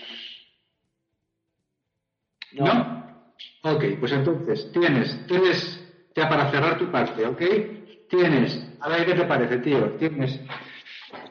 ¿No? 2.52 3.02
Ok, 3.64 3.84
pues 4.00 4.12
entonces 4.12 4.70
tienes, 4.72 5.26
tienes, 5.26 5.81
ya 6.14 6.28
para 6.28 6.50
cerrar 6.50 6.76
tu 6.78 6.90
parte, 6.90 7.26
¿ok? 7.26 7.42
Tienes, 8.08 8.60
a 8.80 8.88
ver 8.88 9.04
qué 9.06 9.14
te 9.14 9.24
parece, 9.24 9.58
tío. 9.58 9.90
Tienes 9.92 10.40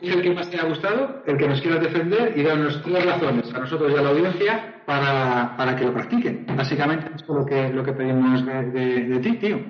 el 0.02 0.22
que 0.22 0.32
más 0.34 0.50
te 0.50 0.58
ha 0.60 0.64
gustado, 0.66 1.22
el 1.26 1.38
que 1.38 1.48
nos 1.48 1.62
quieras 1.62 1.82
defender 1.82 2.34
y 2.36 2.44
darnos 2.44 2.82
tres 2.82 3.06
razones 3.06 3.54
a 3.54 3.60
nosotros 3.60 3.92
y 3.92 3.98
a 3.98 4.02
la 4.02 4.10
audiencia 4.10 4.82
para, 4.86 5.56
para 5.56 5.76
que 5.76 5.86
lo 5.86 5.94
practiquen. 5.94 6.46
Básicamente 6.56 7.06
es 7.14 7.22
lo 7.28 7.46
que, 7.46 7.70
lo 7.70 7.84
que 7.84 7.94
pedimos 7.94 8.46
de, 8.46 8.66
de- 8.72 9.06
de 9.06 9.20
ti, 9.20 9.38
tío. 9.38 9.62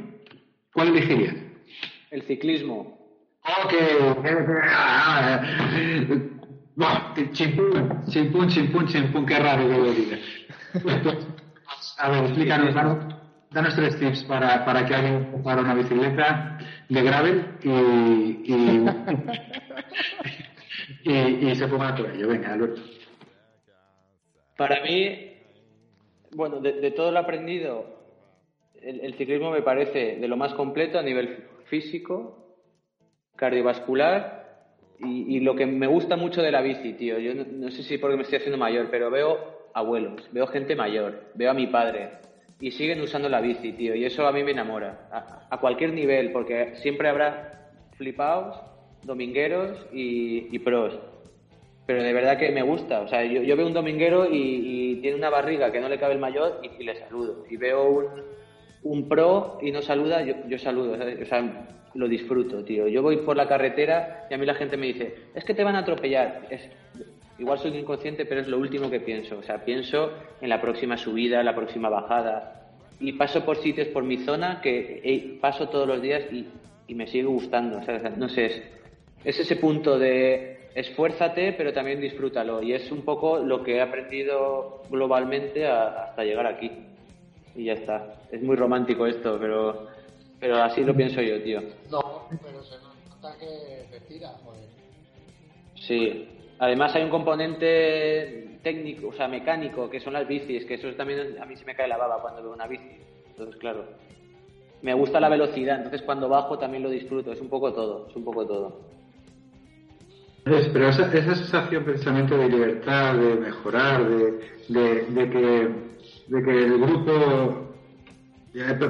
¿Cuál 0.73 0.89
elegirías? 0.89 1.35
El 2.09 2.21
ciclismo. 2.23 2.97
Ok. 3.63 3.73
Buah, 6.75 7.13
chimpún, 7.33 8.01
chimpún, 8.09 8.47
chimpún, 8.47 8.87
chimpún, 8.87 9.25
qué 9.25 9.37
raro 9.39 9.67
que 9.67 9.77
lo 9.77 9.91
diga. 9.91 10.17
A 11.97 12.09
ver, 12.09 12.23
explícanos, 12.25 12.75
danos, 13.51 13.75
tres 13.75 13.99
tips 13.99 14.23
para, 14.23 14.63
para 14.65 14.85
que 14.85 14.95
alguien 14.95 15.43
para 15.43 15.61
una 15.61 15.73
bicicleta 15.73 16.57
de 16.87 17.03
gravel 17.03 17.45
y, 17.63 17.69
y, 21.03 21.55
se 21.55 21.67
ponga 21.67 21.95
por 21.95 22.09
ello. 22.09 22.29
Venga, 22.29 22.53
Alberto. 22.53 22.81
Para 24.57 24.81
mí, 24.83 25.33
bueno, 26.31 26.59
de, 26.61 26.91
todo 26.91 27.11
lo 27.11 27.19
aprendido, 27.19 27.99
el, 28.81 29.13
ciclismo 29.15 29.51
me 29.51 29.61
parece 29.61 30.17
de 30.17 30.27
lo 30.27 30.37
más 30.37 30.53
completo 30.53 30.97
a 30.99 31.03
nivel 31.03 31.45
físico, 31.65 32.55
cardiovascular 33.35 34.39
y, 34.99 35.39
lo 35.39 35.55
que 35.55 35.65
me 35.65 35.87
gusta 35.87 36.15
mucho 36.15 36.41
de 36.41 36.51
la 36.51 36.61
bici, 36.61 36.93
tío. 36.93 37.17
Yo 37.17 37.33
no 37.33 37.71
sé 37.71 37.83
si 37.83 37.97
porque 37.97 38.15
me 38.15 38.23
estoy 38.23 38.37
haciendo 38.37 38.57
mayor, 38.57 38.89
pero 38.91 39.09
veo 39.09 39.69
abuelos, 39.73 40.29
veo 40.31 40.47
gente 40.47 40.75
mayor, 40.75 41.31
veo 41.33 41.49
a 41.49 41.55
mi 41.55 41.67
padre 41.67 42.21
y 42.61 42.71
siguen 42.71 43.01
usando 43.01 43.27
la 43.27 43.41
bici, 43.41 43.73
tío. 43.73 43.95
Y 43.95 44.05
eso 44.05 44.25
a 44.25 44.31
mí 44.31 44.43
me 44.43 44.51
enamora, 44.51 45.09
a, 45.11 45.47
a 45.49 45.57
cualquier 45.59 45.91
nivel, 45.93 46.31
porque 46.31 46.75
siempre 46.75 47.09
habrá 47.09 47.71
flipaos, 47.97 48.57
domingueros 49.03 49.87
y, 49.91 50.55
y 50.55 50.59
pros 50.59 50.97
pero 51.91 52.03
de 52.03 52.13
verdad 52.13 52.37
que 52.37 52.51
me 52.51 52.61
gusta. 52.61 53.01
O 53.01 53.07
sea, 53.09 53.25
yo, 53.25 53.41
yo 53.41 53.57
veo 53.57 53.67
un 53.67 53.73
dominguero 53.73 54.25
y, 54.31 54.99
tiene 55.01 55.17
una 55.17 55.29
barriga 55.29 55.71
que 55.71 55.81
no 55.81 55.89
le 55.89 55.99
cabe 55.99 56.13
el 56.13 56.19
mayor 56.19 56.61
y, 56.61 56.83
le 56.83 56.95
saludo. 56.95 57.43
Y 57.49 57.57
veo 57.57 57.89
un, 57.89 58.05
un 58.83 59.09
pro 59.09 59.57
y 59.61 59.71
no 59.71 59.81
saluda, 59.81 60.23
yo, 60.23 60.35
yo 60.47 60.57
saludo. 60.57 60.93
O 60.93 61.25
sea, 61.25 61.65
lo 61.93 62.07
disfruto, 62.07 62.63
tío. 62.63 62.87
Yo 62.87 63.01
voy 63.01 63.17
por 63.17 63.35
la 63.35 63.47
carretera 63.47 64.27
y 64.29 64.33
a 64.33 64.37
mí 64.37 64.45
la 64.45 64.53
gente 64.53 64.77
me 64.77 64.87
dice, 64.87 65.15
es 65.35 65.43
que 65.43 65.53
te 65.53 65.65
van 65.65 65.75
a 65.75 65.79
atropellar. 65.79 66.47
Es, 66.49 66.69
igual 67.41 67.59
soy 67.59 67.75
inconsciente, 67.77 68.25
pero 68.25 68.41
es 68.41 68.47
lo 68.47 68.57
último 68.59 68.89
que 68.89 68.99
pienso. 68.99 69.37
O 69.39 69.43
sea, 69.43 69.65
pienso 69.65 70.11
en 70.39 70.47
la 70.49 70.61
próxima 70.61 70.95
subida, 70.97 71.43
la 71.43 71.55
próxima 71.55 71.89
bajada. 71.89 72.57
Y 72.99 73.13
paso 73.13 73.43
por 73.43 73.57
sitios 73.57 73.87
por 73.87 74.03
mi 74.03 74.17
zona 74.17 74.61
que 74.61 75.01
eh, 75.03 75.37
paso 75.41 75.67
todos 75.69 75.87
los 75.87 76.01
días 76.01 76.23
y, 76.31 76.45
y 76.87 76.95
me 76.95 77.07
sigue 77.07 77.25
gustando. 77.25 77.79
O 77.79 77.83
sea, 77.83 77.97
no 78.15 78.29
sé, 78.29 78.45
es, 78.45 78.61
es 79.25 79.39
ese 79.39 79.55
punto 79.55 79.97
de 79.97 80.69
esfuérzate, 80.75 81.53
pero 81.53 81.73
también 81.73 81.99
disfrútalo. 81.99 82.61
Y 82.61 82.73
es 82.73 82.91
un 82.91 83.01
poco 83.01 83.39
lo 83.39 83.63
que 83.63 83.77
he 83.77 83.81
aprendido 83.81 84.83
globalmente 84.89 85.65
a- 85.65 86.03
hasta 86.05 86.23
llegar 86.23 86.45
aquí. 86.45 86.71
Y 87.55 87.65
ya 87.65 87.73
está. 87.73 88.21
Es 88.31 88.41
muy 88.43 88.55
romántico 88.55 89.05
esto, 89.07 89.37
pero, 89.39 89.87
pero 90.39 90.57
así 90.63 90.83
lo 90.83 90.95
pienso 90.95 91.21
yo, 91.21 91.41
tío. 91.41 91.59
No, 91.89 92.27
pero 92.43 92.63
se 92.63 92.75
nota 92.77 93.35
que 93.39 93.85
te 93.91 93.99
tira, 94.05 94.29
joder. 94.45 94.61
Sí. 95.75 96.27
Además 96.61 96.95
hay 96.95 97.03
un 97.03 97.09
componente 97.09 98.59
técnico, 98.61 99.07
o 99.07 99.13
sea, 99.13 99.27
mecánico, 99.27 99.89
que 99.89 99.99
son 99.99 100.13
las 100.13 100.27
bicis, 100.27 100.63
que 100.65 100.75
eso 100.75 100.93
también 100.93 101.35
a 101.41 101.45
mí 101.47 101.55
se 101.55 101.65
me 101.65 101.73
cae 101.73 101.87
la 101.87 101.97
baba 101.97 102.21
cuando 102.21 102.43
veo 102.43 102.53
una 102.53 102.67
bici. 102.67 102.97
Entonces, 103.29 103.55
claro. 103.55 103.83
Me 104.83 104.93
gusta 104.93 105.19
la 105.19 105.27
velocidad, 105.27 105.77
entonces 105.77 106.03
cuando 106.03 106.29
bajo 106.29 106.59
también 106.59 106.83
lo 106.83 106.91
disfruto. 106.91 107.31
Es 107.31 107.41
un 107.41 107.49
poco 107.49 107.73
todo, 107.73 108.07
es 108.07 108.15
un 108.15 108.23
poco 108.23 108.45
todo. 108.45 108.79
Pero 110.43 110.87
esa, 110.87 111.11
esa 111.11 111.33
sensación 111.33 111.83
precisamente 111.83 112.37
de 112.37 112.47
libertad, 112.47 113.15
de 113.15 113.35
mejorar, 113.37 114.07
de, 114.07 114.39
que, 114.69 115.69
de 116.27 116.43
que 116.43 116.63
el 116.63 116.77
grupo 116.77 117.71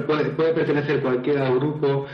puede, 0.06 0.24
puede 0.32 0.52
pertenecer 0.52 1.00
cualquiera 1.00 1.46
al 1.46 1.58
grupo, 1.58 2.04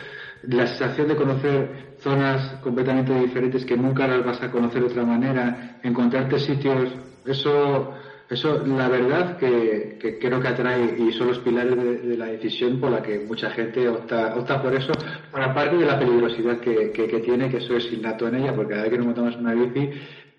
la 0.45 0.69
sensación 0.69 1.09
de 1.09 1.17
conocer 1.17 1.88
zonas 2.01 2.61
completamente 2.63 3.15
diferentes 3.15 3.65
que 3.65 3.77
nunca 3.77 4.07
las 4.07 4.25
vas 4.25 4.43
a 4.43 4.51
conocer 4.51 4.81
de 4.81 4.89
otra 4.89 5.05
manera, 5.05 5.79
encontrarte 5.83 6.39
sitios, 6.39 6.91
eso, 7.25 7.93
eso 8.31 8.67
la 8.67 8.89
verdad 8.89 9.37
que, 9.37 9.99
que 10.01 10.19
creo 10.19 10.41
que 10.41 10.49
atrae 10.49 10.97
y 10.99 11.13
son 11.13 11.29
los 11.29 11.39
pilares 11.41 11.77
de, 11.77 12.17
la 12.17 12.27
decisión 12.27 12.81
por 12.81 12.91
la 12.91 13.03
que 13.03 13.21
mucha 13.21 13.51
gente 13.51 13.89
opta, 13.89 14.35
opta 14.37 14.63
por 14.63 14.75
eso, 14.75 14.93
aparte 15.33 15.77
de 15.77 15.87
la 15.87 15.99
peligrosidad 15.99 16.59
que, 16.61 16.91
que, 16.93 17.07
que 17.07 17.19
tiene, 17.21 17.49
que 17.49 17.59
eso 17.59 17.77
es 17.77 17.93
innato 17.93 18.29
en 18.29 18.37
ella, 18.37 18.55
porque 18.55 18.71
cada 18.71 18.83
vez 18.83 18.93
que 18.93 18.99
nos 18.99 19.07
montamos 19.07 19.37
una 19.37 19.55
bici 19.55 19.91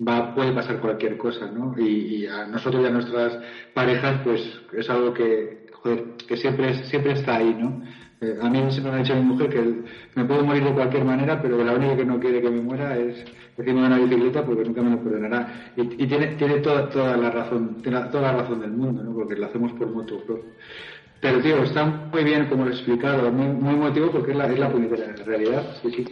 va, 0.08 0.34
puede 0.34 0.52
pasar 0.54 0.80
cualquier 0.80 1.18
cosa, 1.18 1.52
¿no? 1.52 1.76
Y, 1.78 2.24
y 2.24 2.28
a 2.28 2.46
nosotros 2.48 2.82
y 2.84 2.88
a 2.88 2.92
nuestras 2.92 3.38
parejas, 3.74 4.22
pues 4.24 4.42
es 4.74 4.90
algo 4.90 5.14
que, 5.14 5.66
joder, 5.74 6.16
que 6.28 6.38
siempre, 6.38 6.74
siempre 6.86 7.14
está 7.14 7.36
ahí, 7.36 7.56
¿no? 7.60 7.82
Eh, 8.22 8.38
a 8.42 8.50
mí 8.50 8.60
siempre 8.70 8.92
me 8.92 8.98
ha 8.98 9.02
dicho 9.02 9.16
mi 9.16 9.22
mujer 9.22 9.50
que 9.50 9.62
me 10.16 10.26
puedo 10.26 10.44
morir 10.44 10.64
de 10.64 10.74
cualquier 10.74 11.06
manera, 11.06 11.42
pero 11.42 11.64
la 11.64 11.74
única 11.74 11.96
que 11.96 12.06
no 12.06 12.20
quiere 12.20 12.42
que 12.42 12.50
me 12.50 12.62
muera 12.62 12.98
es 12.98 13.24
encima 13.58 13.82
de 13.82 13.88
una 13.88 13.98
bicicleta 13.98 14.44
porque 14.44 14.66
nunca 14.66 14.82
me 14.82 14.92
lo 14.92 15.04
perdonará. 15.04 15.72
Y, 15.78 16.04
y 16.04 16.08
tiene, 16.08 16.28
tiene 16.36 16.56
toda, 16.60 16.90
toda 16.90 17.16
la 17.16 17.30
razón, 17.32 17.82
tiene 17.82 18.00
toda 18.12 18.34
la 18.34 18.42
razón 18.42 18.60
del 18.60 18.72
mundo, 18.72 19.04
¿no? 19.04 19.14
Porque 19.14 19.36
lo 19.36 19.46
hacemos 19.46 19.72
por 19.74 19.92
propio. 20.06 20.42
Pero 21.22 21.42
tío, 21.42 21.64
está 21.64 21.86
muy 21.86 22.24
bien 22.24 22.48
como 22.48 22.66
lo 22.66 22.72
he 22.72 22.74
explicado, 22.74 23.32
muy, 23.32 23.48
muy 23.48 23.74
emotivo 23.74 24.12
porque 24.12 24.32
es 24.32 24.38
la, 24.38 24.48
es 24.48 24.60
la 24.60 24.70
puñetera 24.70 25.14
realidad. 25.26 25.64
Sí, 25.82 25.92
sí. 25.92 26.06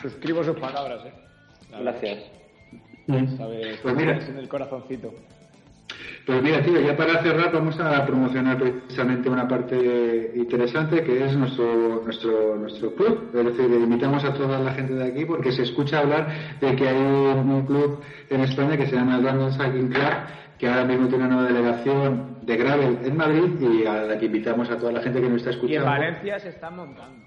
Suscribo 0.00 0.42
sus 0.42 0.56
palabras, 0.56 1.04
¿eh? 1.06 1.12
Gracias. 1.80 2.24
Sabes, 3.36 3.78
Pues 3.82 3.94
mira, 3.94 4.18
en 4.26 4.38
el 4.38 4.48
corazoncito. 4.48 5.12
Pues 6.26 6.42
mira, 6.42 6.62
tío, 6.62 6.80
ya 6.80 6.96
para 6.96 7.22
cerrar 7.22 7.52
vamos 7.52 7.78
a 7.78 8.06
promocionar 8.06 8.58
precisamente 8.58 9.28
una 9.28 9.46
parte 9.46 10.32
interesante 10.34 11.02
que 11.04 11.24
es 11.24 11.36
nuestro 11.36 12.02
nuestro 12.02 12.56
nuestro 12.56 12.94
club. 12.94 13.30
Es 13.34 13.44
decir, 13.44 13.70
invitamos 13.70 14.24
a 14.24 14.32
toda 14.32 14.58
la 14.58 14.72
gente 14.72 14.94
de 14.94 15.04
aquí 15.04 15.26
porque 15.26 15.52
se 15.52 15.62
escucha 15.62 15.98
hablar 15.98 16.28
de 16.60 16.74
que 16.76 16.88
hay 16.88 16.96
un, 16.96 17.66
club 17.66 18.00
en 18.30 18.40
España 18.40 18.76
que 18.76 18.86
se 18.86 18.96
llama 18.96 19.18
London 19.18 19.52
Cycling 19.52 19.88
Club 19.88 20.12
que 20.58 20.68
ahora 20.68 20.84
mismo 20.84 21.08
tiene 21.08 21.24
una 21.24 21.34
nueva 21.34 21.48
delegación 21.48 22.38
de 22.42 22.56
gravel 22.56 22.98
en 23.04 23.16
Madrid 23.16 23.60
y 23.60 23.86
a 23.86 24.02
la 24.02 24.18
que 24.18 24.26
invitamos 24.26 24.70
a 24.70 24.78
toda 24.78 24.92
la 24.92 25.02
gente 25.02 25.20
que 25.20 25.28
nos 25.28 25.38
está 25.38 25.50
Y 25.50 25.52
en 25.52 25.58
escuchando. 25.58 25.90
Valencia 25.90 26.38
se 26.38 26.48
están 26.50 26.76
montando. 26.76 27.26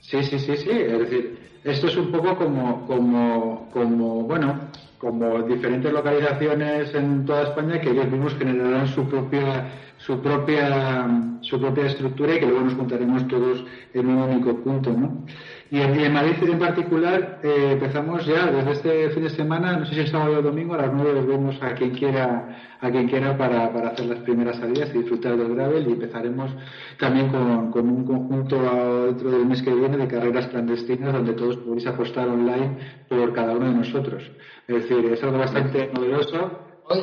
Sí, 0.00 0.22
sí, 0.24 0.38
sí, 0.38 0.56
sí. 0.56 0.70
Es 0.70 0.98
decir, 0.98 1.38
esto 1.64 1.86
es 1.86 1.96
un 1.96 2.10
poco 2.10 2.36
como, 2.36 2.86
como, 2.86 3.70
como, 3.72 4.22
bueno, 4.22 4.68
como 5.02 5.42
diferentes 5.42 5.92
localizaciones 5.92 6.94
en 6.94 7.24
toda 7.24 7.42
España 7.42 7.80
que 7.80 7.90
ellos 7.90 8.06
mismos 8.06 8.36
generarán 8.36 8.86
su 8.86 9.04
propia, 9.08 9.68
su 9.98 10.20
propia, 10.22 11.08
su 11.40 11.60
propia 11.60 11.86
estructura 11.86 12.36
y 12.36 12.38
que 12.38 12.46
luego 12.46 12.60
nos 12.60 12.74
juntaremos 12.74 13.26
todos 13.26 13.64
en 13.94 14.06
un 14.06 14.18
único 14.18 14.56
punto, 14.58 14.92
¿no? 14.92 15.24
Y 15.72 15.80
en, 15.80 15.98
en 15.98 16.12
Madrid 16.12 16.34
en 16.42 16.58
particular 16.58 17.40
eh, 17.42 17.70
empezamos 17.72 18.26
ya 18.26 18.44
desde 18.50 18.72
este 18.72 19.10
fin 19.10 19.22
de 19.22 19.30
semana, 19.30 19.78
no 19.78 19.86
sé 19.86 19.94
si 19.94 20.00
el 20.00 20.08
sábado 20.08 20.34
o 20.34 20.38
el 20.40 20.44
domingo, 20.44 20.74
a 20.74 20.82
las 20.82 20.92
9 20.92 21.14
nos 21.14 21.26
vemos 21.26 21.56
a 21.62 21.74
quien 21.74 21.92
quiera, 21.92 22.76
a 22.78 22.90
quien 22.90 23.08
quiera 23.08 23.38
para, 23.38 23.72
para 23.72 23.88
hacer 23.88 24.04
las 24.04 24.18
primeras 24.18 24.58
salidas 24.58 24.90
y 24.94 24.98
disfrutar 24.98 25.34
del 25.34 25.54
gravel 25.54 25.88
y 25.88 25.92
empezaremos 25.92 26.50
también 26.98 27.30
con, 27.30 27.70
con 27.70 27.88
un 27.88 28.04
conjunto 28.04 28.56
a- 28.60 29.06
dentro 29.06 29.30
del 29.30 29.46
mes 29.46 29.62
que 29.62 29.72
viene 29.72 29.96
de 29.96 30.08
carreras 30.08 30.46
clandestinas 30.48 31.10
donde 31.10 31.32
todos 31.32 31.56
podéis 31.56 31.86
apostar 31.86 32.28
online 32.28 32.76
por 33.08 33.32
cada 33.32 33.52
uno 33.54 33.66
de 33.68 33.74
nosotros. 33.74 34.30
Es 34.68 34.74
decir, 34.76 35.10
es 35.10 35.22
algo 35.24 35.38
bastante 35.38 35.90
novedoso. 35.94 36.68
Hoy, 36.84 37.00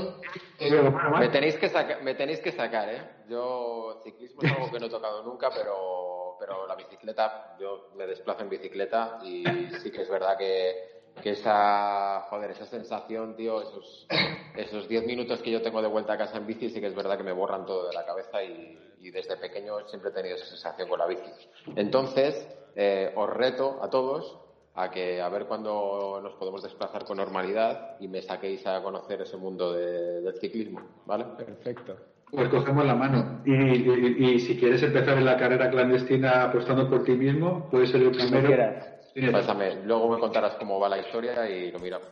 eh, 0.59 0.91
Me 1.20 1.30
tenéis 1.30 1.57
que 1.57 1.72
me 2.03 2.13
tenéis 2.13 2.39
que 2.39 2.51
sacar, 2.51 2.88
¿eh? 2.89 3.01
Yo 3.28 3.99
ciclismo 4.03 4.43
es 4.43 4.51
algo 4.51 4.72
que 4.72 4.80
no 4.80 4.86
he 4.86 4.89
tocado 4.91 5.24
nunca, 5.24 5.49
pero, 5.49 6.29
pero 6.40 6.66
la 6.66 6.76
bicicleta, 6.76 7.56
yo 7.60 7.92
me 7.96 8.08
desplazo 8.08 8.44
en 8.44 8.50
bicicleta 8.50 9.18
y 9.22 9.44
sí 9.82 9.92
que 9.92 10.02
es 10.02 10.10
verdad 10.10 10.38
que, 10.38 10.76
que 11.22 11.32
esa, 11.32 12.22
joder, 12.30 12.52
esa 12.52 12.66
sensación, 12.66 13.36
tío, 13.36 13.62
esos, 13.62 14.08
esos 14.56 14.88
10 14.88 15.06
minutos 15.06 15.42
que 15.42 15.52
yo 15.52 15.62
tengo 15.62 15.82
de 15.82 15.88
vuelta 15.88 16.14
a 16.14 16.18
casa 16.18 16.38
en 16.38 16.46
bici, 16.46 16.70
sí 16.70 16.80
que 16.80 16.88
es 16.88 16.96
verdad 16.96 17.18
que 17.18 17.24
me 17.24 17.32
borran 17.34 17.66
todo 17.66 17.88
de 17.88 17.94
la 17.94 18.06
cabeza 18.06 18.44
y, 18.44 19.12
desde 19.12 19.38
pequeño 19.38 19.80
siempre 19.88 20.12
he 20.12 20.14
tenido 20.14 20.36
esa 20.36 20.46
sensación 20.46 20.88
con 20.88 21.00
la 21.00 21.08
bici. 21.08 21.34
Entonces, 21.76 22.48
eh, 22.76 23.12
os 23.16 23.30
reto 23.30 23.80
a 23.82 23.90
todos 23.90 24.40
a 24.76 24.90
que 24.90 25.20
a 25.20 25.28
ver 25.30 25.46
cuándo 25.46 26.20
nos 26.22 26.36
podemos 26.36 26.62
desplazar 26.62 27.04
con 27.04 27.18
normalidad 27.18 27.98
y 28.00 28.08
me 28.08 28.22
saquéis 28.22 28.66
a 28.68 28.82
conocer 28.82 29.22
ese 29.22 29.36
mundo 29.36 29.74
de- 29.74 30.22
del 30.22 30.36
ciclismo, 30.36 30.82
¿vale? 31.06 31.26
Perfecto. 31.36 31.98
Pues 32.32 32.48
cogemos 32.50 32.86
la 32.86 32.96
mano. 32.96 33.42
Y, 33.46 33.54
y- 33.54 34.34
y 34.36 34.40
si 34.40 34.58
quieres 34.58 34.84
empezar 34.84 35.18
en 35.18 35.26
la 35.26 35.36
carrera 35.38 35.70
clandestina 35.70 36.44
apostando 36.44 36.90
por 36.90 37.04
ti 37.04 37.14
mismo, 37.14 37.68
puedes 37.72 37.90
ser 37.90 38.02
el 38.04 38.12
primero. 38.12 38.48
quieras. 38.48 38.86
Sí. 39.16 39.22
Pásame, 39.32 39.84
luego 39.86 40.10
me 40.14 40.20
contarás 40.20 40.54
cómo 40.56 40.80
va 40.80 40.88
la 40.88 41.00
historia 41.00 41.50
y 41.50 41.72
lo 41.72 41.80
miramos. 41.80 42.08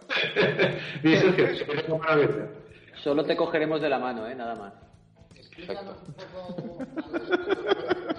Y 1.03 1.15
Sergio, 1.15 1.55
si 1.55 1.63
quieres 1.63 1.85
tomar 1.85 2.09
a 2.11 2.15
ver. 2.15 2.49
Solo 3.03 3.23
te 3.23 3.35
cogeremos 3.37 3.79
de 3.81 3.89
la 3.89 3.99
mano, 3.99 4.27
¿eh? 4.27 4.33
Nada 4.35 4.55
más. 4.55 4.73
explícanos 5.35 5.95
un 6.07 6.13
poco 6.15 6.79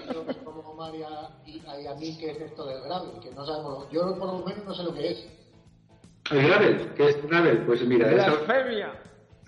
a 0.09 0.13
los 0.13 0.35
como 0.37 0.61
Omar 0.61 0.95
y 0.95 1.03
a, 1.03 1.29
y 1.45 1.61
a- 1.67 1.81
y 1.81 1.87
a 1.87 1.93
mí 1.95 2.17
qué 2.17 2.31
es 2.31 2.41
esto 2.41 2.65
del 2.65 2.81
gravel, 2.83 3.19
que 3.21 3.31
no 3.31 3.45
sabemos, 3.45 3.89
yo 3.91 4.17
por 4.17 4.27
lo 4.39 4.45
menos 4.45 4.65
no 4.65 4.73
sé 4.73 4.83
lo 4.83 4.93
que 4.93 5.11
es. 5.11 5.27
El 6.31 6.47
gravel, 6.47 6.89
¿qué 6.95 7.07
es 7.09 7.27
gravel? 7.27 7.57
Pues 7.65 7.85
mira, 7.85 8.09
es 8.11 8.19
algo- 8.23 8.45
¡Blasfemia! 8.45 8.93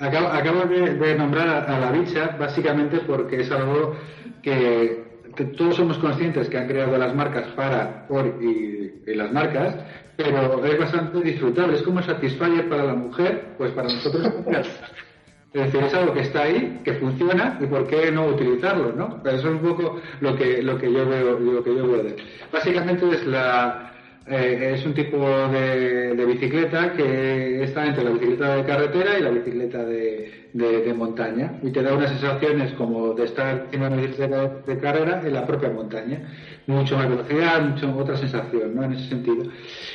Acabo, 0.01 0.27
acabo 0.27 0.61
de, 0.65 1.15
nombrar 1.15 1.69
a, 1.69 1.79
la 1.79 1.91
bicha 1.91 2.35
básicamente 2.39 2.99
porque 3.05 3.41
es 3.41 3.51
algo 3.51 3.95
que, 4.41 5.11
todos 5.57 5.75
somos 5.75 5.97
conscientes 5.99 6.49
que 6.49 6.57
han 6.57 6.67
creado 6.67 6.97
las 6.97 7.15
marcas 7.15 7.47
para, 7.55 8.07
por 8.07 8.25
y, 8.41 8.91
las 9.05 9.31
marcas, 9.31 9.75
pero 10.17 10.65
es 10.65 10.79
bastante 10.79 11.21
disfrutable. 11.21 11.75
Es 11.77 11.83
como 11.83 12.01
Satisfyer 12.01 12.67
para 12.67 12.83
la 12.83 12.95
mujer, 12.95 13.53
pues 13.57 13.71
para 13.71 13.89
nosotros 13.89 14.33
es 15.53 15.65
decir, 15.65 15.83
es 15.83 15.93
algo 15.93 16.13
que 16.13 16.21
está 16.21 16.43
ahí, 16.43 16.79
que 16.83 16.93
funciona 16.93 17.57
y 17.59 17.65
por 17.65 17.85
qué 17.85 18.09
no 18.09 18.27
utilizarlo, 18.27 18.93
¿no? 18.93 19.21
Pero 19.21 19.35
eso 19.35 19.49
es 19.49 19.55
un 19.55 19.59
poco 19.59 19.99
lo 20.21 20.35
que 20.37 20.63
lo 20.63 20.77
que 20.77 20.91
yo 20.91 21.05
veo, 21.05 21.39
lo 21.39 21.61
que 21.61 21.75
yo 21.75 21.87
veo. 21.87 22.15
Básicamente 22.53 23.09
es 23.09 23.27
la 23.27 23.90
eh, 24.27 24.73
es 24.75 24.85
un 24.85 24.93
tipo 24.93 25.17
de, 25.17 26.15
de 26.15 26.25
bicicleta 26.25 26.93
que 26.93 27.63
está 27.63 27.85
entre 27.87 28.03
la 28.03 28.11
bicicleta 28.11 28.55
de 28.55 28.63
carretera 28.65 29.17
y 29.17 29.23
la 29.23 29.29
bicicleta 29.31 29.83
de, 29.83 30.49
de- 30.53 30.93
montaña 30.93 31.53
y 31.63 31.71
te 31.71 31.81
da 31.81 31.93
unas 31.93 32.09
sensaciones 32.09 32.73
como 32.73 33.13
de 33.13 33.23
estar 33.25 33.67
en 33.71 33.81
una 33.81 33.95
bicicleta 33.95 34.47
de 34.67 34.77
carrera 34.77 35.21
en 35.25 35.33
la 35.33 35.47
propia 35.47 35.69
montaña. 35.69 36.21
Mucho 36.67 36.95
más 36.97 37.09
velocidad, 37.09 37.61
mucho 37.61 37.97
otra 37.97 38.15
sensación, 38.17 38.75
¿no? 38.75 38.83
En 38.83 38.93
ese 38.93 39.09
sentido. 39.09 39.45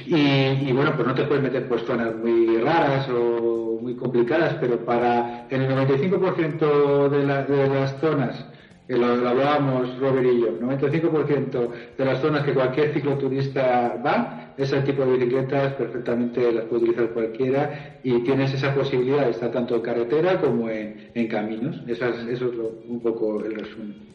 Y, 0.05 0.17
y 0.17 0.73
bueno, 0.73 0.93
pues 0.97 1.07
no 1.07 1.15
te 1.15 1.25
puedes 1.25 1.43
meter 1.43 1.69
por 1.69 1.81
zonas 1.81 2.15
muy 2.17 2.59
raras 2.59 3.09
o 3.11 3.79
muy 3.81 3.95
complicadas, 3.95 4.55
pero 4.61 4.85
para 4.85 5.47
el 5.51 5.69
95% 5.69 7.09
de, 7.11 7.23
la- 7.25 7.43
de 7.45 7.69
las 7.69 8.01
zonas 8.01 8.45
que 8.87 8.97
lo, 8.97 9.17
lo 9.17 9.29
hablábamos 9.29 9.99
Robert 9.99 10.27
y 10.27 10.41
yo, 10.41 10.53
95% 10.61 11.71
de 11.99 12.05
las 12.05 12.21
zonas 12.21 12.45
que 12.45 12.55
cualquier 12.55 12.93
cicloturista 12.93 13.97
va, 14.05 14.55
ese 14.57 14.81
tipo 14.83 15.05
de 15.05 15.13
bicicletas 15.17 15.73
perfectamente 15.75 16.53
las 16.53 16.65
puede 16.67 16.83
utilizar 16.85 17.11
cualquiera 17.11 17.99
y 18.05 18.21
tienes 18.23 18.55
esa 18.55 18.75
posibilidad 18.75 19.25
de 19.25 19.33
estar 19.33 19.51
tanto 19.51 19.75
en 19.77 19.83
carretera 19.83 20.41
como 20.41 20.69
en, 20.71 21.11
en 21.15 21.27
caminos. 21.29 21.83
Eso 21.87 22.07
es, 22.07 22.27
eso 22.29 22.47
es 22.47 22.55
lo- 22.55 22.73
un 22.89 23.01
poco 23.03 23.45
el 23.45 23.55
resumen. 23.57 24.07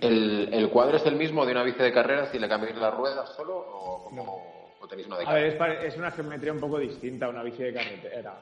¿El, 0.00 0.48
¿El 0.52 0.68
cuadro 0.70 0.96
es 0.96 1.06
el 1.06 1.16
mismo 1.16 1.44
de 1.46 1.52
una 1.52 1.62
bici 1.62 1.78
de 1.82 1.92
carrera 1.92 2.26
si 2.26 2.38
le 2.38 2.48
cambiáis 2.48 2.76
las 2.76 2.94
ruedas 2.94 3.28
solo 3.36 3.54
o, 3.56 4.04
como- 4.04 4.42
o 4.80 4.86
tenéis 4.88 5.06
una 5.06 5.18
de 5.18 5.26
A 5.26 5.34
ver, 5.34 5.44
es, 5.46 5.92
es 5.92 5.96
una 5.96 6.10
geometría 6.10 6.52
un 6.52 6.58
poco 6.60 6.78
distinta 6.78 7.26
a 7.26 7.28
una 7.28 7.42
bici 7.44 7.62
de 7.62 7.72
carretera. 7.72 8.34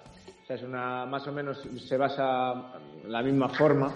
Sea, 0.51 0.57
es 0.57 0.63
una, 0.65 1.07
más 1.07 1.25
o 1.29 1.33
menos 1.33 1.63
se 1.87 1.97
basa 1.97 2.73
la 3.07 3.23
misma 3.23 3.49
forma, 3.51 3.95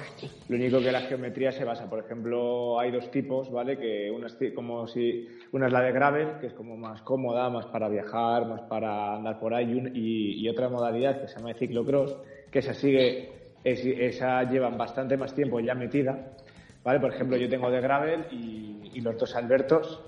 lo 0.49 0.55
único 0.55 0.79
que 0.79 0.93
la 0.93 1.01
geometría 1.01 1.51
se 1.51 1.65
basa, 1.65 1.91
por 1.91 1.99
ejemplo, 1.99 2.79
hay 2.79 2.93
dos 2.93 3.11
tipos, 3.11 3.51
¿vale? 3.51 3.77
Que 3.77 4.09
una 4.09 4.29
es 4.29 4.37
como 4.55 4.87
si, 4.87 5.27
una 5.51 5.67
es 5.67 5.73
la 5.73 5.81
de 5.81 5.91
gravel, 5.91 6.39
que 6.41 6.47
es 6.47 6.53
como 6.53 6.77
más 6.77 7.03
cómoda, 7.03 7.51
más 7.51 7.67
para 7.67 7.89
viajar, 7.89 8.47
más 8.47 8.61
para 8.69 9.17
andar 9.17 9.41
por 9.41 9.53
ahí, 9.53 9.83
y, 9.95 10.47
y- 10.47 10.49
otra 10.49 10.69
modalidad 10.69 11.21
que 11.21 11.27
se 11.27 11.35
llama 11.35 11.49
de 11.49 11.59
ciclocross, 11.59 12.17
que 12.53 12.61
esa 12.61 12.73
sigue, 12.73 13.33
es- 13.65 13.85
esa 13.85 14.45
lleva 14.49 14.69
bastante 14.69 15.17
más 15.17 15.35
tiempo 15.35 15.59
ya 15.59 15.75
metida, 15.75 16.37
¿vale? 16.85 17.01
Por 17.01 17.13
ejemplo, 17.13 17.37
yo 17.37 17.49
tengo 17.49 17.69
de 17.69 17.81
gravel 17.81 18.27
y, 18.31 18.93
y 18.95 19.01
los 19.01 19.19
dos 19.19 19.35
Albertos, 19.35 20.01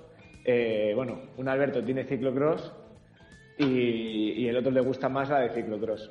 eh, 0.44 0.92
bueno, 0.94 1.22
un 1.38 1.48
Alberto 1.48 1.82
tiene 1.82 2.04
ciclocross 2.04 2.72
y, 3.58 3.64
y 4.44 4.46
el 4.48 4.56
otro 4.58 4.70
le 4.70 4.80
gusta 4.80 5.08
más 5.08 5.28
la 5.28 5.40
de 5.40 5.48
ciclocross. 5.50 6.08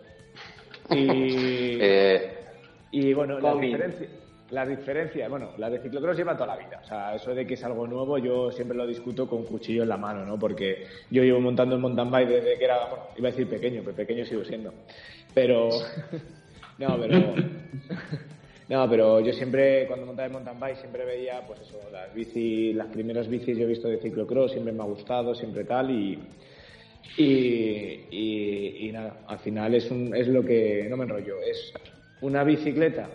Y, 0.91 1.77
Eh, 1.81 2.31
y 2.91 3.13
bueno, 3.13 3.39
las 3.39 3.53
Combi. 3.53 3.67
diferencias, 3.67 4.09
las 4.51 4.69
diferencias, 4.69 5.29
bueno, 5.29 5.51
la 5.57 5.69
de 5.69 5.79
ciclocross 5.79 6.17
lleva 6.17 6.35
toda 6.35 6.55
la 6.55 6.57
vida. 6.57 6.79
O 6.83 6.87
sea, 6.87 7.15
eso 7.15 7.33
de 7.33 7.45
que 7.45 7.55
es 7.55 7.63
algo 7.63 7.87
nuevo, 7.87 8.17
yo 8.17 8.51
siempre 8.51 8.77
lo 8.77 8.85
discuto 8.87 9.27
con 9.27 9.43
cuchillo 9.43 9.83
en 9.83 9.89
la 9.89 9.97
mano, 9.97 10.25
¿no? 10.25 10.37
Porque 10.39 10.85
yo 11.09 11.23
llevo 11.23 11.41
montando 11.41 11.75
el 11.75 11.81
mountain 11.81 12.11
bike 12.11 12.29
desde 12.29 12.57
que 12.57 12.63
era, 12.65 12.85
bueno, 12.87 13.03
iba 13.17 13.27
a 13.27 13.31
decir 13.31 13.49
pequeño, 13.49 13.81
pero 13.83 13.95
pequeño 13.95 14.25
sigo 14.25 14.45
siendo. 14.45 14.73
Pero, 15.33 15.69
no, 16.77 16.97
pero, 16.99 17.33
no, 18.69 18.89
pero 18.89 19.19
yo 19.19 19.33
siempre, 19.33 19.87
cuando 19.87 20.05
montaba 20.05 20.27
el 20.27 20.33
mountain 20.33 20.59
bike, 20.59 20.77
siempre 20.77 21.05
veía, 21.05 21.41
pues 21.45 21.59
eso, 21.61 21.79
las 21.91 22.13
bici, 22.13 22.73
las 22.73 22.87
primeras 22.87 23.27
bicis 23.27 23.57
yo 23.57 23.63
he 23.63 23.67
visto 23.67 23.87
de 23.87 23.97
ciclocross, 23.97 24.51
siempre 24.51 24.71
me 24.71 24.83
ha 24.83 24.87
gustado, 24.87 25.35
siempre 25.35 25.63
tal, 25.65 25.89
y, 25.91 26.19
y, 27.17 27.23
y- 28.11 28.87
y 28.87 28.91
nada, 28.91 29.21
al 29.27 29.39
final 29.39 29.73
es, 29.75 29.89
un, 29.91 30.15
es 30.15 30.27
lo 30.27 30.43
que, 30.43 30.87
no 30.89 30.97
me 30.97 31.03
enrollo, 31.03 31.41
es 31.41 31.73
una 32.21 32.43
bicicleta 32.43 33.09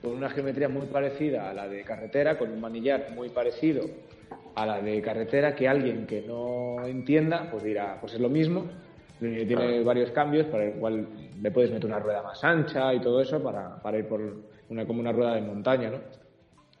con 0.00 0.12
una 0.12 0.30
geometría 0.30 0.68
muy 0.68 0.86
parecida 0.86 1.50
a 1.50 1.54
la 1.54 1.68
de 1.68 1.84
carretera, 1.84 2.36
con 2.38 2.50
un 2.50 2.60
manillar 2.60 3.10
muy 3.14 3.28
parecido 3.30 3.84
a 4.54 4.66
la 4.66 4.80
de 4.82 5.00
carretera, 5.00 5.54
que 5.54 5.68
alguien 5.68 6.06
que 6.06 6.22
no 6.22 6.86
entienda, 6.86 7.48
pues 7.50 7.62
dirá, 7.64 7.98
pues 8.00 8.14
es 8.14 8.20
lo 8.20 8.28
mismo, 8.28 8.66
que 9.20 9.46
tiene 9.46 9.82
varios 9.82 10.10
cambios 10.10 10.46
para 10.46 10.64
el 10.64 10.72
cual 10.74 11.06
le 11.40 11.50
puedes 11.52 11.70
meter 11.70 11.86
una 11.86 12.00
rueda 12.00 12.22
más 12.22 12.42
ancha 12.42 12.92
y 12.92 13.00
todo 13.00 13.20
eso 13.22 13.42
para, 13.42 13.80
para 13.80 13.98
ir 13.98 14.06
por 14.06 14.20
una, 14.68 14.84
como 14.86 15.00
una 15.00 15.12
rueda 15.12 15.34
de 15.36 15.42
montaña, 15.42 15.90
¿no? 15.90 15.98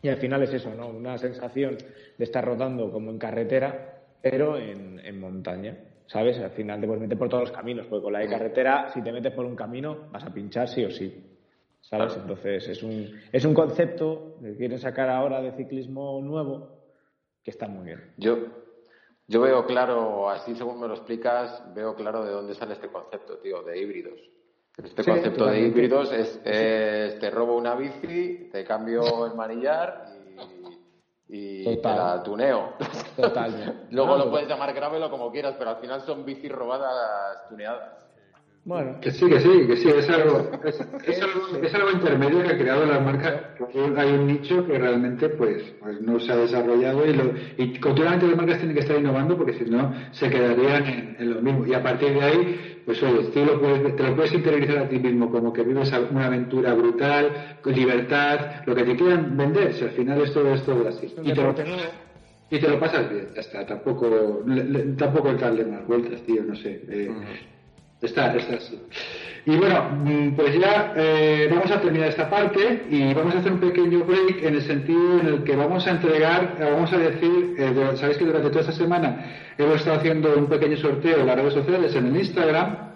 Y 0.02 0.08
al 0.08 0.16
final 0.16 0.42
es 0.42 0.52
eso, 0.52 0.74
¿no? 0.74 0.88
Una 0.88 1.16
sensación 1.16 1.76
de 2.18 2.24
estar 2.24 2.44
rodando 2.44 2.90
como 2.90 3.10
en 3.12 3.18
carretera, 3.18 4.00
pero 4.20 4.58
en, 4.58 4.98
en 4.98 5.20
montaña, 5.20 5.76
¿sabes? 6.06 6.38
Al 6.38 6.50
final 6.50 6.80
te 6.80 6.86
puedes 6.86 7.02
meter 7.02 7.18
por 7.18 7.28
todos 7.28 7.44
los 7.48 7.52
caminos, 7.52 7.86
porque 7.86 8.04
con 8.04 8.12
la 8.12 8.20
de 8.20 8.28
carretera, 8.28 8.88
si 8.92 9.02
te 9.02 9.12
metes 9.12 9.32
por 9.32 9.44
un 9.44 9.56
camino, 9.56 10.08
vas 10.10 10.24
a 10.24 10.32
pinchar 10.32 10.68
sí 10.68 10.84
o 10.84 10.90
sí, 10.90 11.24
¿sabes? 11.80 12.16
Entonces 12.16 12.68
es 12.68 12.82
un, 12.82 13.08
es 13.32 13.44
un 13.44 13.54
concepto 13.54 14.36
que 14.42 14.56
quieren 14.56 14.78
sacar 14.78 15.08
ahora 15.10 15.40
de 15.40 15.52
ciclismo 15.52 16.20
nuevo 16.22 16.78
que 17.42 17.50
está 17.50 17.66
muy 17.66 17.86
bien. 17.86 18.12
yo, 18.16 18.38
yo 19.26 19.40
veo 19.40 19.64
claro, 19.66 20.28
así 20.30 20.54
según 20.54 20.80
me 20.80 20.86
lo 20.88 20.94
explicas, 20.94 21.64
veo 21.74 21.94
claro 21.94 22.24
de 22.24 22.32
dónde 22.32 22.54
sale 22.54 22.74
este 22.74 22.88
concepto, 22.88 23.38
tío, 23.38 23.62
de 23.62 23.80
híbridos. 23.80 24.20
Este 24.76 25.02
Sí, 25.02 25.10
concepto 25.10 25.46
de 25.46 25.60
híbridos 25.60 26.12
es, 26.12 26.40
es 26.44 27.18
te 27.18 27.30
robo 27.30 27.56
una 27.56 27.74
bici, 27.74 28.48
te 28.50 28.64
cambio 28.64 29.26
el 29.26 29.34
manillar 29.34 30.06
y, 31.34 31.64
Total. 31.76 31.96
la 31.96 32.22
tuneo. 32.22 32.74
Totalmente. 33.16 33.86
Luego 33.90 34.10
No, 34.10 34.12
lo 34.18 34.24
total. 34.24 34.30
puedes 34.32 34.48
llamar 34.48 34.72
gravel 34.74 35.02
o 35.02 35.10
como 35.10 35.32
quieras, 35.32 35.54
pero 35.58 35.70
al 35.70 35.76
final 35.76 36.02
son 36.02 36.24
bicis 36.26 36.52
robadas 36.52 37.48
tuneadas. 37.48 38.01
Bueno, 38.64 39.00
Que 39.00 39.10
sí, 39.10 39.26
que 39.28 39.40
sí, 39.40 39.66
que 39.66 39.76
sí, 39.76 39.88
es 39.88 40.08
algo, 40.08 40.48
es, 40.64 40.78
es 41.04 41.20
algo, 41.22 41.56
es 41.60 41.74
algo 41.74 41.90
intermedio 41.90 42.42
que 42.44 42.48
ha 42.50 42.58
creado 42.58 42.86
la 42.86 43.00
marca. 43.00 43.52
Hay 43.96 44.12
un 44.12 44.26
nicho 44.28 44.64
que 44.64 44.78
realmente 44.78 45.30
pues, 45.30 45.64
pues 45.80 46.00
no 46.00 46.20
se 46.20 46.30
ha 46.30 46.36
desarrollado 46.36 47.04
y, 47.04 47.12
lo, 47.12 47.32
y 47.56 47.80
continuamente 47.80 48.28
las 48.28 48.36
marcas 48.36 48.58
tienen 48.58 48.74
que 48.76 48.82
estar 48.82 48.96
innovando 48.98 49.36
porque 49.36 49.54
si 49.54 49.64
no 49.64 49.92
se 50.12 50.30
quedarían 50.30 50.86
en, 50.86 51.16
en 51.18 51.30
lo 51.34 51.42
mismo. 51.42 51.66
Y 51.66 51.74
a 51.74 51.82
partir 51.82 52.14
de 52.14 52.22
ahí, 52.22 52.60
pues 52.84 53.02
oye, 53.02 53.24
tú 53.34 53.44
lo 53.44 53.58
puedes, 53.60 53.96
te 53.96 54.02
lo 54.04 54.14
puedes 54.14 54.32
interiorizar 54.32 54.78
a 54.78 54.88
ti 54.88 54.98
mismo 55.00 55.28
como 55.28 55.52
que 55.52 55.64
vives 55.64 55.92
una 56.12 56.26
aventura 56.26 56.72
brutal, 56.74 57.56
con 57.62 57.74
libertad, 57.74 58.62
lo 58.64 58.76
que 58.76 58.84
te 58.84 58.94
quieran 58.96 59.36
vender, 59.36 59.74
si 59.74 59.82
al 59.82 59.90
final 59.90 60.20
esto 60.20 60.46
es 60.54 60.62
todo 60.62 60.86
así. 60.86 61.12
un 61.16 61.24
Y 61.24 61.30
te, 61.30 61.34
lo, 61.34 61.48
deporte 61.52 61.64
nuevo. 61.64 61.82
y 62.48 62.58
te 62.60 62.68
lo 62.68 62.78
pasas 62.78 63.10
bien, 63.10 63.26
ya 63.34 63.40
está, 63.40 63.66
tampoco, 63.66 64.44
le- 64.46 64.64
le- 64.64 64.82
tampoco 64.94 65.30
el 65.30 65.38
darle 65.38 65.64
más 65.64 65.84
vueltas, 65.84 66.22
tío, 66.22 66.44
no 66.44 66.54
sé. 66.54 66.80
eh, 66.88 67.10
Está, 68.02 68.34
está. 68.34 68.58
Y 69.44 69.56
bueno, 69.56 69.90
mm, 69.90 70.36
pues 70.36 70.58
ya 70.58 70.92
eh, 70.96 71.48
vamos 71.50 71.70
a 71.70 71.80
terminar 71.80 72.08
esta 72.08 72.28
parte 72.28 72.84
y 72.90 73.12
vamos 73.14 73.34
a 73.34 73.38
hacer 73.38 73.52
un 73.52 73.60
pequeño 73.60 74.04
break 74.04 74.42
en 74.42 74.54
el 74.54 74.62
sentido 74.62 75.20
en 75.20 75.26
el 75.26 75.44
que 75.44 75.56
vamos 75.56 75.86
a 75.86 75.90
entregar, 75.92 76.56
eh, 76.60 76.68
vamos 76.70 76.92
a 76.92 76.98
decir, 76.98 77.54
eh, 77.58 77.92
sabéis 77.96 78.18
que 78.18 78.24
durante 78.24 78.48
toda 78.50 78.60
esta 78.60 78.72
semana 78.72 79.54
hemos 79.58 79.76
estado 79.76 79.98
haciendo 79.98 80.34
un 80.36 80.46
pequeño 80.46 80.76
sorteo 80.76 81.20
en 81.20 81.26
las 81.26 81.36
redes 81.36 81.54
sociales, 81.54 81.94
en 81.94 82.06
el 82.06 82.16
Instagram, 82.16 82.91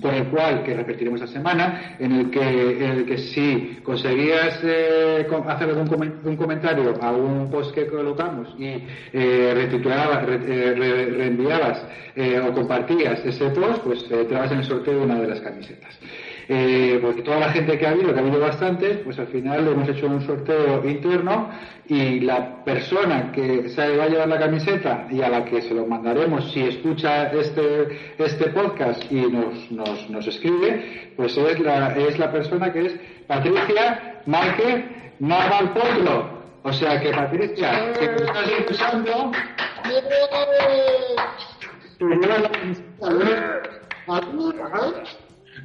por 0.00 0.12
el 0.14 0.24
cual, 0.24 0.62
que 0.62 0.74
repetiremos 0.74 1.20
esta 1.20 1.32
semana, 1.32 1.96
en 1.98 2.12
el 2.12 2.30
que, 2.30 2.40
en 2.40 2.90
el 2.90 3.06
que 3.06 3.18
si 3.18 3.78
conseguías 3.82 4.60
eh, 4.62 5.26
hacer 5.46 5.68
algún 5.70 6.18
un 6.24 6.36
comentario 6.36 6.94
a 7.00 7.12
un 7.12 7.50
post 7.50 7.74
que 7.74 7.86
colocamos 7.86 8.54
y 8.58 8.66
eh, 8.66 9.54
eh, 10.28 10.74
re- 10.76 11.04
reenviabas 11.16 11.82
eh, 12.14 12.40
o 12.40 12.52
compartías 12.52 13.24
ese 13.24 13.50
post, 13.50 13.82
pues 13.84 14.04
eh, 14.10 14.24
te 14.28 14.34
vas 14.34 14.50
en 14.52 14.58
el 14.58 14.64
sorteo 14.64 14.94
de 14.94 15.04
una 15.04 15.20
de 15.20 15.28
las 15.28 15.40
camisetas. 15.40 15.98
Eh, 16.48 17.00
porque 17.02 17.22
toda 17.22 17.40
la 17.40 17.48
gente 17.50 17.76
que 17.76 17.86
ha 17.86 17.90
habido, 17.90 18.12
que 18.12 18.20
ha 18.20 18.22
habido 18.22 18.38
bastantes, 18.38 18.98
pues 18.98 19.18
al 19.18 19.26
final 19.28 19.66
hemos 19.66 19.88
hecho 19.88 20.06
un 20.06 20.24
sorteo 20.24 20.88
interno 20.88 21.50
y 21.88 22.20
la 22.20 22.62
persona 22.64 23.32
que 23.32 23.68
se 23.68 23.96
va 23.96 24.04
a 24.04 24.08
llevar 24.08 24.28
la 24.28 24.38
camiseta 24.38 25.08
y 25.10 25.22
a 25.22 25.28
la 25.28 25.44
que 25.44 25.60
se 25.62 25.74
lo 25.74 25.86
mandaremos 25.86 26.52
si 26.52 26.60
escucha 26.62 27.32
este, 27.32 28.14
este 28.18 28.50
podcast 28.50 29.10
y 29.10 29.22
nos, 29.22 29.70
nos, 29.72 30.08
nos 30.08 30.26
escribe, 30.28 31.12
pues 31.16 31.36
es 31.36 31.58
la, 31.58 31.96
es 31.96 32.16
la 32.18 32.30
persona 32.30 32.72
que 32.72 32.86
es 32.86 32.94
Patricia 33.26 34.20
Márquez 34.26 34.84
Naval 35.18 35.72
Potro. 35.72 36.36
O 36.62 36.72
sea 36.72 37.00
que 37.00 37.10
Patricia, 37.10 37.92
que 37.98 38.06
nos 38.08 38.22
estás 38.22 38.48
escuchando, 38.58 39.32
te 41.98 42.04
llevas 42.04 42.42
la 42.42 42.50
camiseta. 42.50 42.86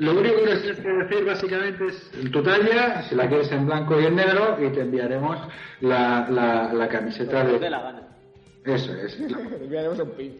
Lo 0.01 0.13
único 0.19 0.35
que 0.37 0.55
tienes 0.57 0.79
que 0.79 0.91
decir 0.91 1.25
básicamente 1.25 1.85
es 1.85 2.31
tu 2.31 2.41
talla, 2.41 3.03
si 3.03 3.13
la 3.13 3.27
quieres 3.29 3.51
en 3.51 3.67
blanco 3.67 4.01
y 4.01 4.05
en 4.07 4.15
negro, 4.15 4.57
y 4.59 4.71
te 4.71 4.81
enviaremos 4.81 5.37
la, 5.81 6.27
la, 6.27 6.73
la 6.73 6.87
camiseta 6.87 7.43
de 7.43 7.59
de... 7.59 7.69
la 7.69 7.81
gana. 7.83 8.01
Eso 8.65 8.95
es, 8.95 9.19
la, 9.19 9.39
enviaremos 9.61 9.99
un 9.99 10.09
pin. 10.13 10.37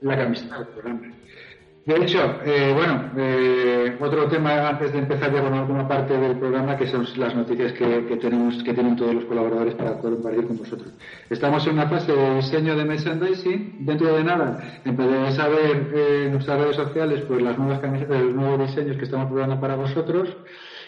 la 0.00 0.16
camiseta 0.16 0.60
del 0.60 0.68
programa. 0.68 1.12
De 1.84 1.96
hecho, 1.96 2.40
eh, 2.44 2.72
bueno, 2.72 3.10
eh, 3.16 3.96
otro 3.98 4.28
tema 4.28 4.68
antes 4.68 4.92
de 4.92 5.00
empezar 5.00 5.34
ya 5.34 5.42
con 5.42 5.52
alguna 5.52 5.88
parte 5.88 6.16
del 6.16 6.38
programa, 6.38 6.76
que 6.76 6.86
son 6.86 7.04
las 7.16 7.34
noticias 7.34 7.72
que, 7.72 8.06
que 8.06 8.16
tenemos, 8.18 8.62
que 8.62 8.72
tienen 8.72 8.94
todos 8.94 9.12
los 9.12 9.24
colaboradores 9.24 9.74
para 9.74 10.00
poder 10.00 10.14
compartir 10.14 10.46
con 10.46 10.58
vosotros. 10.58 10.92
Estamos 11.28 11.66
en 11.66 11.72
una 11.72 11.88
fase 11.88 12.12
de 12.12 12.36
diseño 12.36 12.76
de 12.76 12.84
merchandising. 12.84 13.84
Dentro 13.84 14.14
de 14.14 14.22
nada, 14.22 14.80
empezaréis 14.84 15.38
a 15.40 15.48
ver 15.48 15.90
eh, 15.92 16.24
en 16.26 16.32
nuestras 16.32 16.60
redes 16.60 16.76
sociales 16.76 17.24
pues 17.26 17.42
las 17.42 17.58
nuevas 17.58 17.80
camisetas, 17.80 18.22
los 18.22 18.34
nuevos 18.34 18.68
diseños 18.68 18.96
que 18.96 19.04
estamos 19.04 19.28
probando 19.32 19.60
para 19.60 19.74
vosotros. 19.74 20.36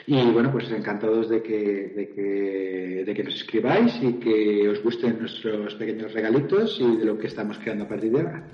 Y 0.06 0.22
bueno, 0.30 0.52
pues 0.52 0.70
encantados 0.70 1.28
de 1.28 1.42
que, 1.42 1.92
de 1.96 2.08
que, 2.10 3.04
de 3.04 3.14
que 3.14 3.24
nos 3.24 3.34
escribáis 3.34 3.98
y 4.00 4.12
que 4.20 4.68
os 4.68 4.82
gusten 4.82 5.18
nuestros 5.18 5.74
pequeños 5.74 6.12
regalitos 6.12 6.78
y 6.78 6.98
de 6.98 7.04
lo 7.06 7.18
que 7.18 7.26
estamos 7.26 7.58
creando 7.58 7.84
a 7.84 7.88
partir 7.88 8.12
de 8.12 8.20
ahora. 8.20 8.44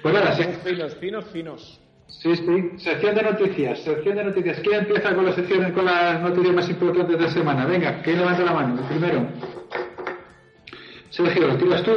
Pues 0.00 0.14
nada, 0.14 0.32
sí. 0.32 0.44
Finos, 0.64 0.94
finos, 0.94 1.24
finos. 1.26 1.81
Sí, 2.20 2.36
sí. 2.36 2.70
Sección 2.78 3.14
de 3.16 3.22
noticias, 3.22 3.78
sección 3.80 4.16
de 4.16 4.24
noticias. 4.24 4.60
¿Quién 4.60 4.80
empieza 4.80 5.14
con 5.14 5.24
las 5.26 5.34
secciones, 5.34 5.72
con 5.72 5.84
las 5.84 6.20
noticias 6.20 6.54
más 6.54 6.68
importantes 6.68 7.18
de 7.18 7.24
la 7.24 7.30
semana? 7.30 7.66
Venga, 7.66 8.00
¿quién 8.02 8.18
levanta 8.18 8.42
la 8.44 8.52
mano? 8.52 8.78
El 8.80 8.84
primero. 8.86 9.26
Sergio, 11.10 11.48
¿lo 11.48 11.56
tiras 11.56 11.82
tú? 11.82 11.92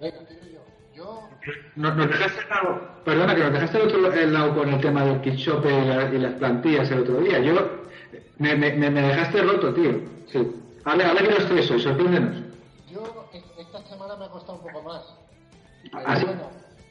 Venga, 0.00 0.18
tiro 0.26 0.40
yo. 0.52 0.60
Yo, 0.94 1.28
No- 1.76 1.94
Nos 1.94 2.08
dejaste 2.08 2.40
el 2.42 2.48
lado, 2.48 2.80
perdona, 3.04 3.34
que 3.34 3.42
nos 3.42 3.52
dejaste 3.52 3.78
el 3.78 3.84
otro 3.84 4.12
el 4.12 4.32
lado 4.32 4.54
con 4.54 4.68
el 4.72 4.80
tema 4.80 5.04
del 5.04 5.20
Quichope 5.20 5.68
y, 5.68 5.84
la- 5.86 6.12
y 6.14 6.18
las 6.18 6.32
plantillas 6.34 6.90
el 6.90 7.00
otro 7.00 7.16
día. 7.20 7.38
Yo, 7.40 7.54
me, 8.38 8.54
me, 8.56 8.72
me 8.90 9.02
dejaste 9.02 9.42
roto, 9.42 9.74
tío. 9.74 10.00
Sí. 10.32 10.50
A 10.84 10.96
ver, 10.96 11.06
a 11.06 11.12
ver 11.14 11.28
que 11.28 11.34
los 11.34 11.46
tres 11.46 11.70
hoy, 11.70 11.80
sorpréndenos. 11.80 12.36
yo 12.90 13.28
e- 13.32 13.42
esta 13.60 13.82
semana 13.82 14.16
me 14.16 14.24
ha 14.24 14.28
costado 14.28 14.58
un 14.58 14.62
poco 14.72 14.82
más. 14.82 15.02
Pero 15.92 16.02
¿Ah, 16.06 16.16
sí? 16.16 16.24
bueno, 16.24 16.50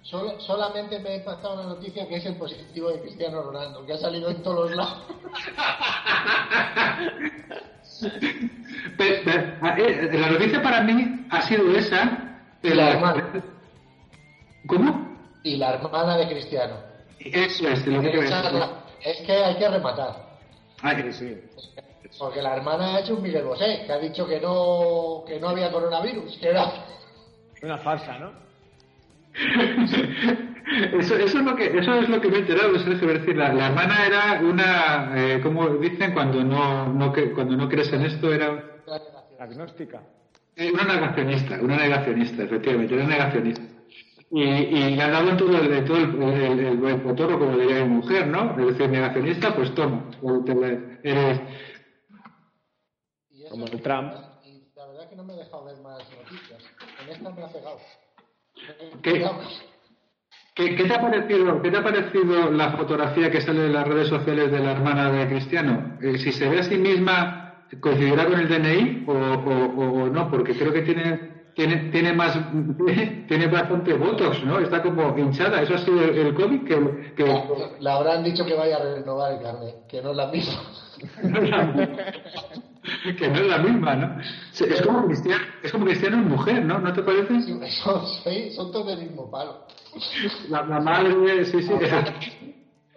solo- 0.10 0.40
solamente 0.40 1.00
me 1.00 1.10
ha 1.10 1.16
impactado 1.18 1.56
una 1.56 1.64
noticia 1.64 2.08
que 2.08 2.16
es 2.16 2.26
el 2.26 2.36
positivo 2.38 2.90
de 2.90 3.02
Cristiano 3.02 3.42
Ronaldo, 3.44 3.86
que 3.86 3.94
ha 3.94 3.98
salido 3.98 4.30
en 4.30 4.42
todos 4.44 4.70
los 4.70 4.76
lados. 4.78 5.02
Eh, 9.00 10.10
la 10.14 10.30
noticia 10.30 10.62
para 10.62 10.82
mí 10.82 11.26
ha 11.30 11.42
sido 11.44 11.72
esa. 11.76 12.40
de 12.62 12.76
La 12.76 12.92
hermana. 12.92 13.44
¿Cómo? 14.68 15.16
Y 15.44 15.58
la 15.58 15.74
hermana 15.76 16.18
de 16.18 16.28
Cristiano. 16.28 16.76
Eso 17.20 17.68
es, 17.68 17.86
lo 17.88 18.02
que 18.02 18.08
es 18.10 18.14
decir. 18.30 18.30
la- 18.54 18.84
es 19.04 19.18
que 19.26 19.32
hay 19.34 19.56
que 19.58 19.70
rematar. 19.70 20.16
Ay, 20.82 21.12
Sí, 21.14 21.38
Porque 22.20 22.42
la 22.42 22.56
hermana 22.56 22.96
ha 22.96 23.00
hecho 23.00 23.16
un 23.16 23.22
Miguel 23.24 23.44
Bosé, 23.46 23.84
que 23.86 23.92
ha 23.94 23.98
dicho 24.00 24.28
que 24.28 24.40
no, 24.40 25.24
que 25.28 25.40
no 25.40 25.50
había 25.50 25.72
coronavirus, 25.72 26.38
que 26.38 26.50
era... 26.50 26.72
Una 27.62 27.78
farsa, 27.78 28.18
¿no? 28.20 28.32
Eso, 30.94 31.16
eso, 31.16 31.38
es 31.40 31.46
lo 31.46 31.56
que, 31.56 31.78
eso 31.78 31.94
es 31.94 32.10
lo 32.10 32.20
que 32.20 32.28
me 32.28 32.38
he 32.38 32.40
enterado, 32.40 32.78
Sergio. 32.80 33.12
Es 33.12 33.20
decir, 33.20 33.36
la, 33.38 33.54
la 33.54 33.68
hermana 33.68 34.06
era 34.08 34.42
una, 34.42 35.14
eh, 35.16 35.40
como 35.42 35.70
dicen, 35.78 36.12
cuando 36.12 36.44
no, 36.44 36.88
no, 36.92 37.14
cuando 37.36 37.56
no 37.56 37.70
crees 37.70 37.94
en 37.94 38.02
esto, 38.02 38.34
era 38.34 38.64
Agnóstica. 39.40 40.02
eh, 40.56 40.72
una 40.74 40.84
negacionista, 40.86 41.60
una 41.62 41.78
negacionista, 41.78 42.44
efectivamente, 42.44 42.96
una 42.96 43.06
negacionista. 43.08 43.62
Y, 44.32 44.42
y 44.42 44.96
le 44.96 45.02
ha 45.04 45.10
dado 45.12 45.30
en 45.30 45.38
todo 45.38 45.56
el, 45.56 45.86
todo 45.86 45.98
el, 45.98 46.24
el, 46.24 46.60
el 46.60 46.78
buen 46.78 47.00
potorro, 47.02 47.38
como 47.38 47.58
diría 47.58 47.86
mi 47.86 47.98
mujer, 47.98 48.26
¿no? 48.28 48.60
Es 48.60 48.66
decir, 48.66 48.90
negacionista, 48.90 49.56
pues 49.56 49.74
toma, 49.76 50.04
eres, 51.04 51.40
eso- 53.30 53.50
Como 53.52 53.66
el 53.68 53.82
Trump. 53.84 54.14
Y 54.46 54.64
la 54.76 54.88
verdad 54.88 55.10
que 55.10 55.16
no 55.16 55.24
me 55.24 55.34
he 55.34 55.38
dejado 55.38 55.64
ver 55.66 55.78
más 55.82 56.00
noticias. 56.12 56.64
En 57.04 57.10
esta 57.14 57.30
me 57.30 57.44
ha 57.44 57.48
pegado. 57.50 57.78
¿Qué? 59.02 59.24
¿Qué, 60.56 60.74
qué 60.76 60.86
te 60.86 60.94
ha 60.94 61.02
parecido, 61.02 61.62
¿Qué 61.62 61.70
te 61.70 61.78
ha 61.78 61.84
parecido 61.84 62.50
la 62.52 62.72
fotografía 62.72 63.30
que 63.30 63.42
sale 63.42 63.66
en 63.66 63.74
las 63.74 63.86
redes 63.88 64.08
sociales 64.08 64.52
de 64.52 64.60
la 64.60 64.72
hermana 64.72 65.12
de 65.12 65.28
Cristiano? 65.28 65.98
Eh, 66.00 66.18
si 66.18 66.32
se 66.32 66.48
ve 66.48 66.60
a 66.60 66.64
sí 66.64 66.78
misma, 66.78 67.36
¿coincidirá 67.82 68.26
con 68.26 68.40
el 68.40 68.48
DNI 68.48 69.04
o, 69.06 69.12
o- 69.14 70.10
no? 70.10 70.30
Porque 70.30 70.56
creo 70.56 70.72
que 70.72 70.82
tiene 70.82 71.20
tiene 71.54 71.90
tiene 71.92 72.14
más 72.14 72.38
tiene 73.28 73.48
bastante 73.48 73.94
botox, 73.94 74.44
¿no? 74.44 74.60
Está 74.60 74.82
como 74.82 75.18
hinchada. 75.18 75.62
Eso 75.62 75.74
ha 75.76 75.78
sido 75.78 76.02
el, 76.04 76.18
el 76.18 76.34
cómic 76.34 76.64
que, 76.66 77.14
que 77.16 77.26
Le 77.80 77.90
habrán 77.90 78.24
dicho 78.24 78.46
que 78.46 78.54
vaya 78.56 78.78
a 78.78 78.80
renovar 78.96 79.34
el 79.34 79.40
carnet, 79.40 79.76
que 79.88 80.02
no 80.02 80.12
es 80.12 80.16
la 80.18 80.28
misma. 80.28 80.62
que 83.18 83.28
no 83.28 83.36
es 83.36 83.48
la 83.48 83.58
misma, 83.60 83.96
¿no? 83.96 84.18
Es 84.22 84.82
como 84.82 85.06
Cristiano, 85.06 85.44
es 85.64 85.72
como 85.72 85.86
Cristiano 85.86 86.18
en 86.18 86.28
mujer, 86.30 86.64
¿no? 86.66 86.80
¿No 86.80 86.94
te 86.94 87.02
parece? 87.04 87.42
Son, 87.42 88.06
son, 88.08 88.52
son 88.52 88.72
todos 88.72 88.88
del 88.88 89.00
mismo 89.00 89.30
palo. 89.30 89.66
La, 90.50 90.64
la 90.66 90.80
madre, 90.80 91.46
sí, 91.46 91.62
sí, 91.64 91.72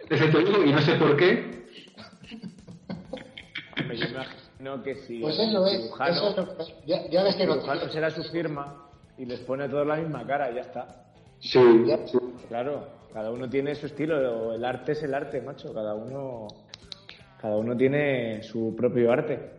excepto, 0.09 0.39
yo, 0.41 0.63
y 0.65 0.71
no 0.71 0.81
sé 0.81 0.95
por 0.95 1.15
qué. 1.15 1.59
Yo 3.77 4.05
imagino 4.05 4.83
que 4.83 4.95
si 4.95 5.21
Pues 5.21 5.39
eso 5.39 5.65
es. 5.65 5.79
Eso 6.09 6.29
es 6.29 6.37
lo 6.37 6.57
que- 6.57 6.63
ya, 6.85 7.07
ya 7.09 7.23
ves 7.23 7.35
que 7.35 7.43
el 7.43 7.49
no 7.49 7.89
será 7.89 8.11
su 8.11 8.23
firma 8.25 8.89
y 9.17 9.25
les 9.25 9.39
pone 9.41 9.63
a 9.65 9.69
todos 9.69 9.87
la 9.87 9.95
misma 9.95 10.25
cara 10.25 10.51
y 10.51 10.55
ya 10.55 10.61
está. 10.61 11.05
Sí, 11.39 11.59
sí. 12.05 12.17
Claro, 12.49 12.87
cada 13.13 13.31
uno 13.31 13.49
tiene 13.49 13.75
su 13.75 13.85
estilo, 13.85 14.53
el 14.53 14.65
arte 14.65 14.91
es 14.91 15.03
el 15.03 15.13
arte, 15.13 15.41
macho, 15.41 15.73
cada 15.73 15.95
uno 15.95 16.47
cada 17.41 17.55
uno 17.55 17.75
tiene 17.77 18.43
su 18.43 18.75
propio 18.75 19.11
arte. 19.11 19.58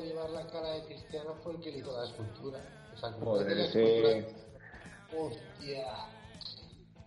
Supo 0.00 0.08
llevar 0.08 0.30
la 0.30 0.46
cara 0.50 0.74
de 0.74 0.84
Cristiano 0.86 1.34
fue 1.42 1.52
el 1.54 1.60
que 1.60 1.70
le 1.72 1.78
hizo 1.78 1.96
la 1.96 2.04
escultura. 2.06 2.58
O 2.94 2.96
sea, 2.98 3.12
como 3.12 3.24
Joder, 3.26 3.56
la 3.56 3.64
escultura- 3.64 4.26
Hostia. 5.16 5.86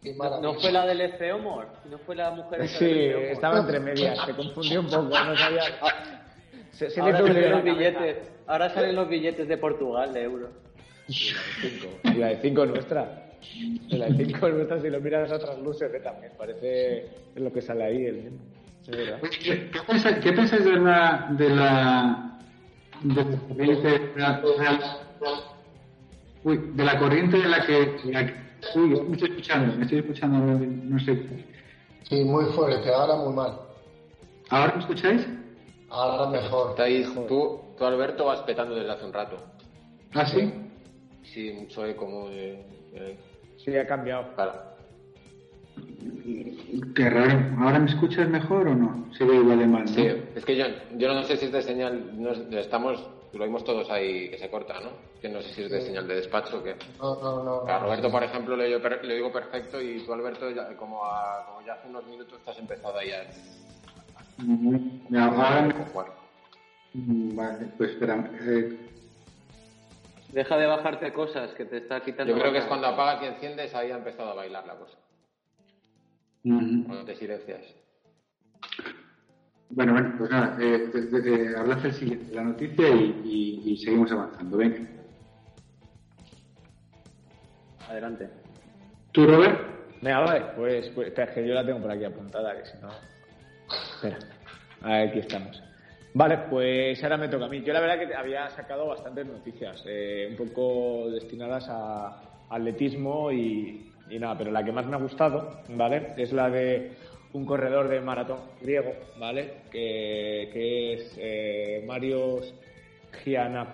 Y 0.02 0.10
¿No, 0.12 0.16
maravilla. 0.18 0.41
no 0.54 0.60
fue 0.60 0.72
la 0.72 0.86
del 0.86 1.02
Efeomor? 1.02 1.68
¿No 1.89 1.98
fue 2.00 2.16
la 2.16 2.32
mujer 2.32 2.68
Sí, 2.68 2.86
del 2.86 3.12
estaba 3.28 3.60
entre 3.60 3.80
medias, 3.80 4.20
se 4.26 4.34
confundió 4.34 4.82
un 4.82 4.88
poco, 4.88 5.04
no 5.04 5.38
sabía. 5.38 5.62
Se, 6.72 6.89
se 6.89 7.02
le 7.02 7.12
Ahora 7.12 7.18
hizo 7.20 7.26
un 7.28 7.34
salen 7.34 7.52
los 7.52 7.64
billetes. 7.64 8.18
Ahora 8.48 8.70
salen 8.74 8.96
los 8.96 9.08
billetes 9.08 9.48
de 9.48 9.58
Portugal, 9.58 10.14
de 10.14 10.24
euro. 10.24 10.50
Y 11.08 12.14
la 12.16 12.28
de 12.28 12.38
5 12.41 12.66
nuestra. 12.66 13.30
Y 13.41 13.98
La 13.98 14.08
de 14.08 14.26
5 14.26 14.50
nuestra, 14.50 14.82
si 14.82 14.89
lo 14.89 15.00
miras 15.00 15.32
a 15.32 15.36
otras 15.36 15.60
luces, 15.60 15.89
que 15.91 16.00
también 16.00 16.32
parece 16.38 17.08
lo 17.36 17.52
que 17.54 17.62
sale 17.62 17.84
ahí 17.86 18.06
el 18.06 18.32
¿Qué, 18.86 19.70
qué 19.72 19.80
pensáis, 19.88 20.18
qué 20.20 20.34
pensáis 20.34 20.66
de 20.66 20.72
la 20.78 21.28
de 21.38 21.50
la 21.50 22.32
de 23.04 23.24
la 23.24 23.38
corriente 23.47 23.89
de 23.89 24.22
la, 24.22 24.41
uy, 26.43 26.58
de 26.74 26.84
la 26.86 26.99
corriente 26.99 27.38
de 27.38 27.47
la 27.47 27.66
que, 27.66 27.95
la 28.06 28.26
que- 28.26 28.36
uy, 28.76 28.89
me 29.08 29.14
estoy 29.14 29.30
escuchando, 29.30 29.76
me 29.78 29.84
estoy 29.84 29.99
escuchando, 29.99 30.38
no, 30.39 30.60
no 30.60 30.99
sé. 30.99 31.24
Sí, 32.10 32.24
muy 32.24 32.45
fuerte, 32.54 32.89
ahora 32.93 33.16
muy 33.16 33.34
mal. 33.34 33.60
¿Ahora 34.49 34.74
me 34.76 34.82
escucháis? 34.82 35.28
Ahora 35.89 36.30
mejor. 36.30 36.72
Está 36.72 36.84
ahí, 36.84 37.04
tú, 37.28 37.60
tú, 37.78 37.86
Alberto, 37.86 38.26
vas 38.26 38.41
petando 38.41 38.76
desde 38.76 38.91
hace 38.91 39.06
un 39.06 39.14
rato. 39.14 39.38
¿Ah, 40.14 40.26
sí? 40.26 40.51
Sí, 41.24 41.51
mucho 41.60 41.86
eco 41.86 42.06
como 42.06 42.30
de... 42.30 42.64
de- 42.91 43.18
Sí, 43.58 43.76
ha 43.78 43.88
cambiado. 43.88 44.34
Claro. 44.36 44.54
Qué 46.95 47.10
raro. 47.10 47.39
¿Ahora 47.60 47.80
me 47.80 47.89
escuchas 47.89 48.28
mejor 48.30 48.68
o 48.68 48.76
no? 48.76 49.10
Se 49.18 49.24
ve 49.26 49.36
igual 49.36 49.60
de 49.60 49.68
mal, 49.68 49.86
¿no? 49.86 49.91
Sí, 49.91 50.08
es 50.36 50.45
que 50.45 50.56
yo, 50.56 50.66
yo 50.95 51.14
no 51.14 51.24
sé 51.24 51.38
si 51.38 51.45
es 51.45 51.51
de 51.51 51.62
señal, 51.62 52.22
no 52.22 52.32
estamos, 52.60 53.04
lo 53.34 53.43
oímos 53.43 53.64
todos 53.64 53.89
ahí 53.89 54.30
que 54.30 54.38
se 54.38 54.49
corta, 54.49 54.80
¿no? 54.80 54.91
Que 55.22 55.30
no 55.30 55.41
sé 55.41 55.54
si 55.54 55.64
es 55.64 55.72
de 55.72 55.82
señal 55.82 56.08
de 56.08 56.16
despacho 56.16 56.58
o 56.60 56.64
qué. 56.64 56.76
No, 56.99 57.16
no, 57.22 57.43
no. 57.43 57.68
A 57.68 57.80
Roberto, 57.80 58.12
por 58.12 58.24
ejemplo, 58.24 58.56
le, 58.56 58.70
le 59.04 59.16
digo 59.16 59.32
perfecto 59.32 59.82
y 59.82 59.99
tú, 60.06 60.14
Alberto, 60.14 60.49
ya- 60.51 60.76
como, 60.78 61.04
a- 61.06 61.45
como 61.47 61.66
ya 61.66 61.74
hace 61.74 61.88
unos 61.88 62.06
minutos 62.08 62.41
te 62.43 62.51
has 62.51 62.58
empezado 62.60 62.97
ahí 62.97 63.12
a... 63.12 63.24
Mm, 64.38 65.16
Ahora 65.18 65.62
me- 65.62 65.74
jugar. 65.74 66.08
Mm, 66.93 67.36
Vale, 67.36 67.68
pues 67.78 67.91
espera. 67.91 68.30
eh, 68.41 68.70
Deja 70.32 70.58
de 70.58 70.66
bajarte 70.66 71.14
cosas 71.14 71.54
que 71.54 71.66
te 71.66 71.78
está 71.78 72.01
quitando. 72.01 72.34
Yo 72.34 72.39
creo 72.39 72.51
que 72.51 72.58
es 72.60 72.66
cuando 72.66 72.88
apagas 72.88 73.22
y 73.22 73.26
enciendes, 73.28 73.74
ahí 73.76 73.91
ha 73.91 73.97
empezado 73.97 74.32
a 74.32 74.34
bailar 74.34 74.66
la 74.66 74.76
cosa. 74.76 74.97
Cuando 76.44 77.06
te 77.06 77.16
silencias. 77.16 77.62
Bueno, 79.70 79.94
bueno, 79.94 80.14
pues 80.18 80.30
nada, 80.30 80.58
eh, 80.62 80.89
el 80.94 81.94
siguiente, 81.94 82.34
la 82.36 82.44
noticia 82.44 82.89
y, 82.89 83.22
y- 83.66 83.72
y 83.72 83.78
seguimos 83.78 84.12
avanzando. 84.12 84.58
Venga. 84.58 84.78
Adelante. 87.89 88.30
¿Tú, 89.12 89.26
Robert? 89.26 89.60
Venga, 90.02 90.20
vale, 90.20 90.46
pues, 90.56 90.89
pues 90.89 91.08
espera, 91.08 91.30
es 91.30 91.36
que 91.36 91.48
yo 91.48 91.54
la 91.54 91.66
tengo 91.66 91.80
por 91.80 91.91
aquí 91.91 92.04
apuntada, 92.04 92.56
que 92.58 92.66
si 92.66 92.78
no. 92.82 92.89
Espera, 93.96 94.18
aquí 95.06 95.20
estamos. 95.20 95.62
Vale, 96.14 96.38
pues 96.50 97.02
ahora 97.04 97.18
me 97.18 97.28
toca 97.30 97.46
a 97.46 97.50
mí. 97.50 97.64
Yo 97.64 97.74
la 97.74 97.80
verdad 97.80 98.00
que 98.08 98.14
había 98.14 98.50
sacado 98.52 98.86
bastantes 98.88 99.26
noticias, 99.26 99.82
eh, 99.88 100.28
un 100.30 100.36
poco 100.48 101.10
destinadas 101.10 101.66
a 101.70 102.22
atletismo 102.50 103.32
y, 103.32 103.91
y 104.10 104.20
nada, 104.20 104.38
pero 104.38 104.51
la 104.51 104.64
que 104.64 104.72
más 104.72 104.86
me 104.86 104.95
ha 104.95 104.99
gustado, 104.99 105.62
¿vale? 105.70 106.14
Es 106.18 106.32
la 106.34 106.49
de 106.49 106.91
un 107.34 107.45
corredor 107.45 107.88
de 107.88 107.99
maratón 108.01 108.39
griego, 108.62 108.93
¿vale? 109.20 109.62
Que, 109.72 110.49
que 110.54 110.93
es 110.93 111.16
eh, 111.18 111.84
Marios 111.88 112.54
Giana, 113.24 113.68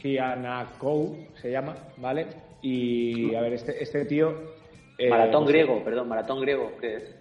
Gianakou, 0.00 1.16
se 1.40 1.50
llama, 1.50 1.74
¿vale? 1.96 2.26
Y 2.62 3.34
a 3.34 3.40
ver, 3.40 3.54
este, 3.54 3.82
este 3.82 4.04
tío. 4.04 4.32
eh, 4.98 5.08
maratón 5.10 5.46
griego, 5.46 5.82
perdón, 5.84 6.08
maratón 6.08 6.40
griego, 6.40 6.72
¿qué 6.80 6.96
es? 6.96 7.14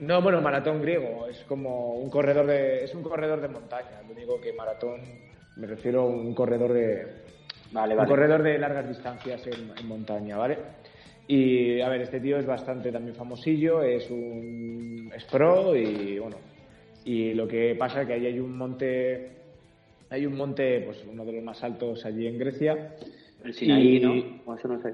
no, 0.00 0.22
bueno, 0.22 0.40
maratón 0.40 0.80
griego 0.80 1.26
es 1.28 1.38
como 1.44 1.94
un 1.96 2.08
corredor 2.08 2.46
de 2.46 2.84
es 2.84 2.94
un 2.94 3.02
corredor 3.02 3.40
de 3.40 3.48
montaña. 3.48 4.00
Lo 4.06 4.14
único 4.14 4.40
que 4.40 4.52
maratón 4.54 5.00
me 5.56 5.66
refiero 5.66 6.02
a 6.02 6.06
un 6.06 6.34
corredor 6.34 6.72
de 6.72 7.06
Vale, 7.72 7.92
un 7.94 7.98
vale. 7.98 8.08
corredor 8.08 8.42
de 8.42 8.58
largas 8.58 8.88
distancias 8.88 9.46
en, 9.46 9.72
en 9.78 9.86
montaña, 9.86 10.36
¿vale? 10.38 10.56
Y 11.32 11.80
a 11.80 11.88
ver, 11.88 12.00
este 12.00 12.18
tío 12.18 12.38
es 12.38 12.46
bastante 12.46 12.90
también 12.90 13.14
famosillo, 13.14 13.82
es 13.84 14.10
un 14.10 15.12
es 15.14 15.24
pro 15.26 15.76
y 15.76 16.18
bueno, 16.18 16.36
y 17.04 17.34
lo 17.34 17.46
que 17.46 17.76
pasa 17.76 18.02
es 18.02 18.08
que 18.08 18.14
ahí 18.14 18.26
hay 18.26 18.40
un 18.40 18.56
monte 18.56 19.30
hay 20.08 20.26
un 20.26 20.34
monte, 20.36 20.80
pues 20.80 21.04
uno 21.08 21.24
de 21.24 21.32
los 21.34 21.44
más 21.44 21.62
altos 21.62 22.04
allí 22.04 22.26
en 22.26 22.36
Grecia. 22.36 22.96
El 23.44 23.54
Sinaí, 23.54 23.96
Y- 23.98 24.00
¿no? 24.00 24.42
O 24.44 24.56
eso 24.56 24.66
no 24.66 24.82
sé. 24.82 24.92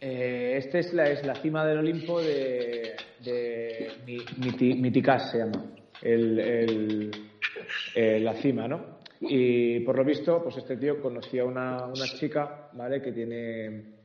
Eh, 0.00 0.54
este 0.56 0.80
es 0.80 0.92
la, 0.92 1.08
es 1.08 1.24
la 1.24 1.36
cima 1.36 1.64
del 1.64 1.78
Olimpo 1.78 2.20
de, 2.20 2.94
de 3.24 3.88
Mi- 4.06 4.18
Miti- 4.40 5.20
se 5.30 5.38
llama, 5.38 5.64
el, 6.02 6.38
el- 6.40 7.10
eh, 7.94 8.18
la 8.20 8.34
cima, 8.34 8.66
¿no? 8.66 8.98
Y 9.20 9.80
por 9.80 9.96
lo 9.98 10.04
visto, 10.04 10.42
pues 10.42 10.56
este 10.56 10.76
tío 10.76 11.00
conocía 11.00 11.42
a 11.42 11.46
una, 11.46 11.86
una 11.86 12.06
chica, 12.18 12.70
¿vale? 12.72 13.00
Que 13.00 13.12
tiene... 13.12 13.97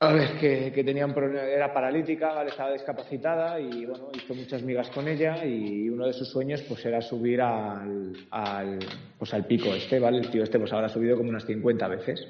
A 0.00 0.12
ver, 0.12 0.38
que, 0.38 0.70
que 0.72 0.90
era 0.90 1.72
paralítica. 1.72 2.44
Estaba 2.44 2.72
discapacitada 2.72 3.58
y, 3.58 3.84
bueno, 3.84 4.10
hizo 4.14 4.32
muchas 4.32 4.62
migas 4.62 4.88
con 4.90 5.08
ella 5.08 5.44
y 5.44 5.88
uno 5.88 6.06
de 6.06 6.12
sus 6.12 6.30
sueños, 6.30 6.62
pues, 6.68 6.84
era 6.86 7.00
subir 7.02 7.40
al, 7.40 8.12
al, 8.30 8.78
pues, 9.18 9.34
al 9.34 9.44
pico 9.46 9.74
este, 9.74 9.98
¿vale? 9.98 10.18
El 10.18 10.30
tío 10.30 10.44
este, 10.44 10.60
pues, 10.60 10.72
habrá 10.72 10.88
subido 10.88 11.16
como 11.16 11.30
unas 11.30 11.44
50 11.44 11.88
veces. 11.88 12.28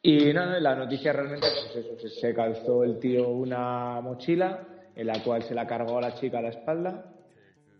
Y 0.00 0.32
nada, 0.32 0.58
la 0.60 0.76
noticia 0.76 1.12
realmente, 1.12 1.46
pues 1.72 1.84
eso, 1.84 2.08
se, 2.08 2.32
calzó 2.32 2.84
el 2.84 2.98
tío 2.98 3.28
una 3.28 4.00
mochila 4.00 4.66
en 4.94 5.06
la 5.08 5.22
cual 5.22 5.42
se 5.42 5.54
la 5.54 5.66
cargó 5.66 5.98
a 5.98 6.00
la 6.00 6.14
chica 6.14 6.38
a 6.38 6.42
la 6.42 6.48
espalda. 6.50 7.12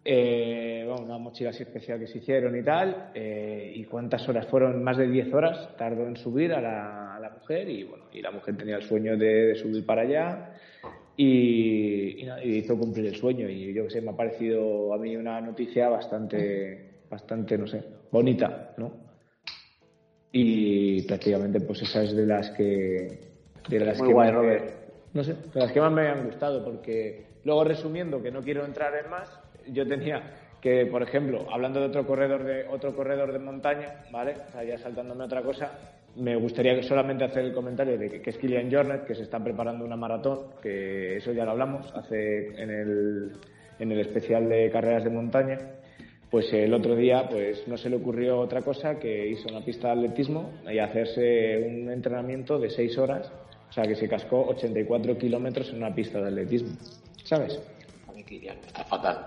Eh, 0.04 0.84
bueno, 0.86 1.04
una 1.04 1.18
mochila 1.18 1.50
así 1.50 1.62
especial 1.62 1.98
que 1.98 2.08
se 2.08 2.18
hicieron 2.18 2.54
y 2.58 2.62
tal. 2.62 3.10
eh, 3.14 3.72
¿Y 3.74 3.84
cuántas 3.84 4.28
horas? 4.28 4.46
Fueron 4.48 4.82
más 4.82 4.98
de 4.98 5.08
10 5.08 5.32
horas, 5.32 5.76
tardó 5.78 6.06
en 6.06 6.16
subir 6.16 6.52
a 6.52 6.60
la, 6.60 7.07
la 7.28 7.34
mujer 7.36 7.68
y 7.68 7.84
bueno, 7.84 8.04
y 8.12 8.22
la 8.22 8.30
mujer 8.30 8.56
tenía 8.56 8.76
el 8.76 8.82
sueño 8.82 9.16
de, 9.16 9.46
de 9.48 9.54
subir 9.54 9.84
para 9.84 10.02
allá 10.02 10.54
y, 11.16 12.22
y 12.22 12.24
nada, 12.24 12.44
y 12.44 12.56
hizo 12.58 12.78
cumplir 12.78 13.06
el 13.06 13.16
sueño. 13.16 13.48
Y 13.48 13.72
yo 13.72 13.84
que 13.84 13.90
sé, 13.90 14.00
me 14.00 14.10
ha 14.10 14.16
parecido 14.16 14.92
a 14.94 14.98
mí 14.98 15.16
una 15.16 15.40
noticia 15.40 15.88
bastante, 15.88 17.02
bastante, 17.10 17.58
no 17.58 17.66
sé, 17.66 17.82
bonita, 18.10 18.74
¿no? 18.76 19.08
y 20.32 21.02
prácticamente 21.02 21.60
pues 21.60 21.82
esa 21.82 22.02
es 22.02 22.14
de 22.14 22.26
las 22.26 22.50
que 22.50 23.18
de 23.68 23.80
las 23.80 23.98
Muy 23.98 24.08
que 24.08 24.14
guay, 24.14 24.28
más 24.28 24.36
Robert. 24.36 24.74
no 25.14 25.24
sé 25.24 25.34
de 25.54 25.60
las 25.60 25.72
que 25.72 25.80
más 25.80 25.92
me 25.92 26.08
han 26.08 26.24
gustado 26.26 26.64
porque 26.64 27.24
luego 27.44 27.64
resumiendo 27.64 28.22
que 28.22 28.30
no 28.30 28.42
quiero 28.42 28.64
entrar 28.64 28.92
en 29.02 29.10
más 29.10 29.30
yo 29.68 29.86
tenía 29.86 30.22
que 30.60 30.86
por 30.86 31.02
ejemplo 31.02 31.46
hablando 31.50 31.80
de 31.80 31.86
otro 31.86 32.06
corredor 32.06 32.44
de 32.44 32.66
otro 32.68 32.94
corredor 32.94 33.32
de 33.32 33.38
montaña 33.38 34.04
vale 34.12 34.36
o 34.48 34.52
sea, 34.52 34.64
ya 34.64 34.78
saltándome 34.78 35.24
otra 35.24 35.42
cosa 35.42 35.72
me 36.18 36.36
gustaría 36.36 36.74
que 36.74 36.82
solamente 36.82 37.24
hacer 37.24 37.44
el 37.44 37.52
comentario 37.52 37.98
de 37.98 38.08
que, 38.10 38.20
que 38.22 38.30
es 38.30 38.38
Kilian 38.38 38.70
Jornet 38.70 39.04
que 39.06 39.14
se 39.14 39.22
está 39.22 39.42
preparando 39.42 39.84
una 39.84 39.96
maratón 39.96 40.46
que 40.62 41.16
eso 41.16 41.32
ya 41.32 41.44
lo 41.44 41.52
hablamos 41.52 41.92
hace 41.94 42.48
en 42.60 42.70
el 42.70 43.32
en 43.78 43.92
el 43.92 44.00
especial 44.00 44.48
de 44.48 44.70
carreras 44.70 45.04
de 45.04 45.10
montaña 45.10 45.58
pues 46.30 46.52
el 46.52 46.74
otro 46.74 46.94
día 46.94 47.26
pues 47.28 47.66
no 47.66 47.76
se 47.76 47.88
le 47.88 47.96
ocurrió 47.96 48.38
otra 48.38 48.62
cosa 48.62 48.98
que 48.98 49.28
hizo 49.28 49.48
una 49.48 49.64
pista 49.64 49.88
de 49.88 49.94
atletismo 49.94 50.50
y 50.70 50.78
hacerse 50.78 51.58
un 51.66 51.90
entrenamiento 51.90 52.58
de 52.58 52.68
seis 52.68 52.98
horas, 52.98 53.32
o 53.70 53.72
sea 53.72 53.84
que 53.84 53.94
se 53.94 54.08
cascó 54.08 54.46
84 54.48 55.16
kilómetros 55.16 55.70
en 55.70 55.76
una 55.76 55.94
pista 55.94 56.20
de 56.20 56.28
atletismo, 56.28 56.76
¿sabes? 57.24 57.58
Kilian, 58.26 58.58
está 58.58 58.84
fatal. 58.84 59.26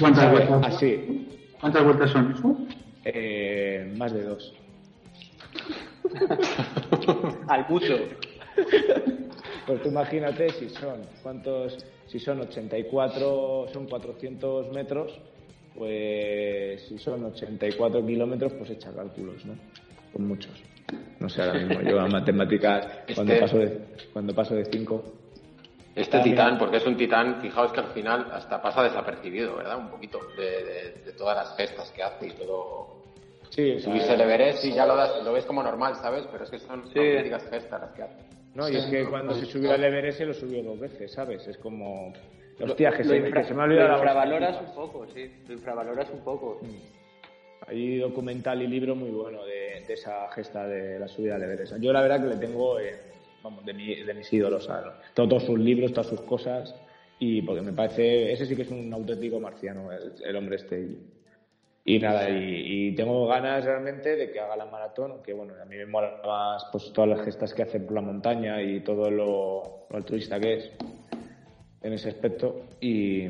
¿Cuántas 0.00 0.28
vueltas, 0.28 0.60
Así, 0.64 1.28
¿Cuántas 1.60 1.84
vueltas 1.84 2.10
son 2.10 2.32
eso? 2.32 2.56
eh, 3.04 3.92
más 3.96 4.12
de 4.12 4.22
dos. 4.24 4.52
Al 7.48 7.66
mucho. 7.68 7.96
Pues 9.66 9.82
tú 9.82 9.88
imagínate 9.88 10.50
si 10.50 10.68
son, 10.68 11.00
¿cuántos? 11.22 11.78
Si 12.06 12.18
son 12.20 12.40
84, 12.40 13.66
son 13.72 13.86
400 13.86 14.72
metros, 14.72 15.18
pues 15.76 16.82
si 16.86 16.98
son 16.98 17.24
84 17.24 18.04
kilómetros, 18.06 18.52
pues 18.54 18.70
echa 18.70 18.92
cálculos, 18.92 19.44
¿no? 19.46 19.54
Con 20.12 20.28
muchos. 20.28 20.52
No 21.18 21.28
sé, 21.28 21.42
ahora 21.42 21.54
mismo 21.60 21.80
yo 21.82 21.98
a 22.00 22.06
matemáticas, 22.06 22.86
cuando 23.14 23.32
Este- 23.32 23.40
paso 23.44 23.58
de, 23.58 23.78
cuando 24.12 24.34
paso 24.34 24.54
de 24.54 24.64
5, 24.66 25.04
Este 25.96 26.20
titán, 26.20 26.58
porque 26.58 26.76
es 26.76 26.86
un 26.86 26.96
titán, 26.96 27.40
fijaos 27.40 27.72
que 27.72 27.80
al 27.80 27.86
final 27.88 28.28
hasta 28.32 28.60
pasa 28.60 28.82
desapercibido, 28.82 29.56
¿verdad? 29.56 29.78
Un 29.78 29.88
poquito 29.88 30.20
de, 30.36 30.42
de- 30.64 30.92
de 31.06 31.12
todas 31.12 31.36
las 31.36 31.56
gestas 31.56 31.90
que 31.90 32.02
hace 32.02 32.26
y 32.28 32.32
todo. 32.32 33.02
Sí, 33.54 33.78
Subirse 33.80 34.14
el 34.14 34.20
Everest 34.20 34.64
y 34.64 34.72
ya 34.72 34.84
lo, 34.86 34.96
das- 34.96 35.22
lo 35.24 35.32
ves 35.32 35.44
como 35.44 35.62
normal, 35.62 35.94
¿sabes? 35.96 36.24
Pero 36.32 36.44
es 36.44 36.50
que 36.50 36.58
son 36.58 36.82
Sí. 36.92 36.98
auténticas 36.98 37.48
gestas 37.50 37.80
las 37.80 37.92
que 37.92 38.02
hace. 38.02 38.24
No, 38.54 38.68
y 38.68 38.76
es 38.76 38.84
que 38.86 39.04
cuando 39.04 39.34
se 39.34 39.46
subió 39.46 39.72
al 39.72 39.84
Everest 39.84 40.18
se 40.18 40.26
lo 40.26 40.34
subió 40.34 40.62
dos 40.62 40.78
veces, 40.80 41.12
¿sabes? 41.12 41.46
Es 41.46 41.56
como... 41.58 42.12
Hostia, 42.60 42.90
que, 42.92 43.02
Lo 43.04 43.10
se, 43.10 43.16
infra- 43.18 43.42
que 43.42 43.48
se 43.48 43.54
me 43.54 43.62
ha 43.62 43.64
olvidado 43.64 43.88
lo 43.88 43.94
la 43.94 43.98
infravaloras 43.98 44.60
un 44.60 44.74
poco, 44.74 45.06
sí. 45.12 45.32
Lo 45.48 45.54
infravaloras 45.54 46.10
un 46.10 46.20
poco. 46.20 46.60
Hay 47.66 47.98
documental 47.98 48.60
y 48.62 48.66
libro 48.66 48.94
muy 48.94 49.10
bueno 49.10 49.44
de, 49.44 49.82
de 49.86 49.94
esa 49.94 50.28
gesta 50.32 50.66
de 50.66 50.98
la 50.98 51.08
subida 51.08 51.36
al 51.36 51.42
Everest. 51.42 51.74
Yo 51.80 51.92
la 51.92 52.02
verdad 52.02 52.20
que 52.22 52.28
le 52.28 52.36
tengo, 52.36 52.78
eh, 52.78 52.94
vamos, 53.42 53.64
de, 53.64 53.72
mi- 53.72 54.02
de 54.02 54.14
mis 54.14 54.32
ídolos, 54.32 54.64
¿sabes? 54.64 54.92
Todo- 55.14 55.28
todos 55.28 55.44
sus 55.44 55.58
libros, 55.58 55.92
todas 55.92 56.06
sus 56.08 56.20
cosas, 56.20 56.74
y 57.18 57.40
porque 57.42 57.62
me 57.62 57.72
parece, 57.72 58.32
ese 58.32 58.46
sí 58.46 58.54
que 58.54 58.62
es 58.62 58.70
un 58.70 58.92
auténtico 58.92 59.40
marciano, 59.40 59.90
el, 59.92 60.12
el 60.24 60.36
hombre 60.36 60.56
este. 60.56 60.88
Y, 61.86 61.98
nada, 61.98 62.30
y, 62.30 62.88
y 62.88 62.94
tengo 62.94 63.26
ganas 63.26 63.62
realmente 63.62 64.16
de 64.16 64.30
que 64.30 64.40
haga 64.40 64.56
la 64.56 64.64
maratón, 64.64 65.10
aunque 65.12 65.34
bueno, 65.34 65.52
a 65.60 65.66
mí 65.66 65.76
me 65.76 65.84
mola 65.84 66.18
más 66.24 66.64
pues 66.72 66.90
todas 66.94 67.10
las 67.10 67.24
gestas 67.26 67.52
que 67.52 67.62
hace 67.62 67.78
por 67.80 67.92
la 67.92 68.00
montaña 68.00 68.62
y 68.62 68.80
todo 68.80 69.10
lo, 69.10 69.86
lo 69.90 69.96
altruista 69.96 70.40
que 70.40 70.54
es 70.54 70.70
en 71.82 71.92
ese 71.92 72.08
aspecto. 72.08 72.62
Y, 72.80 73.24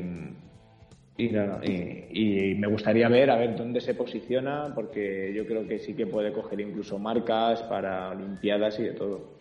y 1.17 1.29
nada, 1.29 1.59
y, 1.65 2.51
y 2.51 2.55
me 2.55 2.67
gustaría 2.67 3.09
ver 3.09 3.29
a 3.29 3.35
ver 3.35 3.57
dónde 3.57 3.81
se 3.81 3.93
posiciona, 3.93 4.71
porque 4.73 5.33
yo 5.33 5.45
creo 5.45 5.67
que 5.67 5.79
sí 5.79 5.93
que 5.93 6.07
puede 6.07 6.31
coger 6.31 6.61
incluso 6.61 6.97
marcas 6.97 7.61
para 7.63 8.09
Olimpiadas 8.11 8.79
y 8.79 8.83
de 8.83 8.91
todo. 8.91 9.35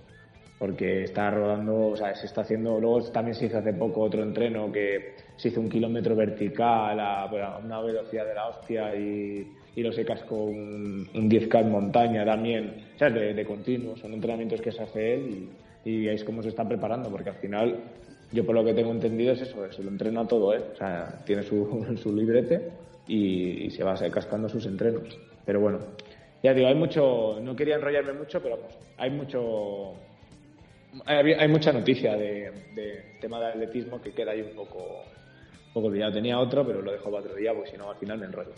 Porque 0.58 1.04
está 1.04 1.30
rodando, 1.30 1.88
o 1.88 1.96
sea, 1.96 2.14
se 2.14 2.26
está 2.26 2.40
haciendo. 2.42 2.80
Luego 2.80 3.02
también 3.10 3.34
se 3.34 3.46
hizo 3.46 3.58
hace 3.58 3.72
poco 3.72 4.00
otro 4.00 4.22
entreno 4.22 4.72
que 4.72 5.14
se 5.36 5.48
hizo 5.48 5.60
un 5.60 5.68
kilómetro 5.68 6.14
vertical 6.14 6.98
a, 7.00 7.58
una 7.62 7.80
velocidad 7.80 8.26
de 8.26 8.34
la 8.34 8.48
hostia 8.48 8.94
y, 8.94 9.52
y 9.76 9.82
lo 9.82 9.92
se 9.92 10.04
cascó 10.04 10.44
un, 10.44 11.08
un 11.14 11.30
10K 11.30 11.60
en 11.60 11.70
montaña 11.70 12.24
también, 12.24 12.84
o 12.94 12.98
sea, 12.98 13.10
de, 13.10 13.34
de 13.34 13.44
continuo. 13.44 13.96
Son 13.96 14.12
entrenamientos 14.12 14.60
que 14.60 14.72
se 14.72 14.82
hace 14.82 15.14
él 15.14 15.48
y, 15.84 15.90
y 15.90 16.08
es 16.08 16.24
como 16.24 16.42
se 16.42 16.48
está 16.50 16.66
preparando, 16.66 17.10
porque 17.10 17.30
al 17.30 17.36
final 17.36 17.78
yo 18.34 18.44
por 18.44 18.54
lo 18.54 18.64
que 18.64 18.74
tengo 18.74 18.90
entendido 18.90 19.32
es 19.32 19.42
eso, 19.42 19.72
se 19.72 19.82
lo 19.82 19.90
entrena 19.90 20.26
todo, 20.26 20.54
¿eh? 20.54 20.62
O 20.72 20.76
sea, 20.76 21.22
tiene 21.24 21.42
su, 21.42 21.96
su 22.02 22.14
librete 22.14 22.70
y, 23.06 23.70
se 23.70 23.84
va 23.84 23.94
cascando 24.10 24.48
sus 24.48 24.66
entrenos. 24.66 25.18
Pero 25.44 25.60
bueno, 25.60 25.78
ya 26.42 26.52
digo, 26.52 26.68
hay 26.68 26.74
mucho, 26.74 27.38
no 27.40 27.54
quería 27.54 27.76
enrollarme 27.76 28.12
mucho, 28.12 28.42
pero 28.42 28.56
vamos, 28.56 28.76
hay 28.96 29.10
mucho, 29.10 29.92
hay, 31.06 31.32
hay 31.32 31.48
mucha 31.48 31.72
noticia 31.72 32.16
de, 32.16 32.50
de 32.74 33.18
tema 33.20 33.38
de 33.38 33.46
atletismo 33.46 34.02
que 34.02 34.12
queda 34.12 34.32
ahí 34.32 34.42
un 34.42 34.56
poco, 34.56 35.04
poco 35.74 35.88
olvidado. 35.88 36.12
Tenía 36.14 36.38
otro, 36.38 36.64
pero 36.66 36.80
lo 36.80 36.92
dejo 36.92 37.10
para 37.10 37.24
otro 37.24 37.34
día, 37.34 37.52
porque 37.52 37.72
si 37.72 37.76
no 37.76 37.90
al 37.90 37.96
final 37.96 38.18
me 38.18 38.26
enrollo. 38.26 38.52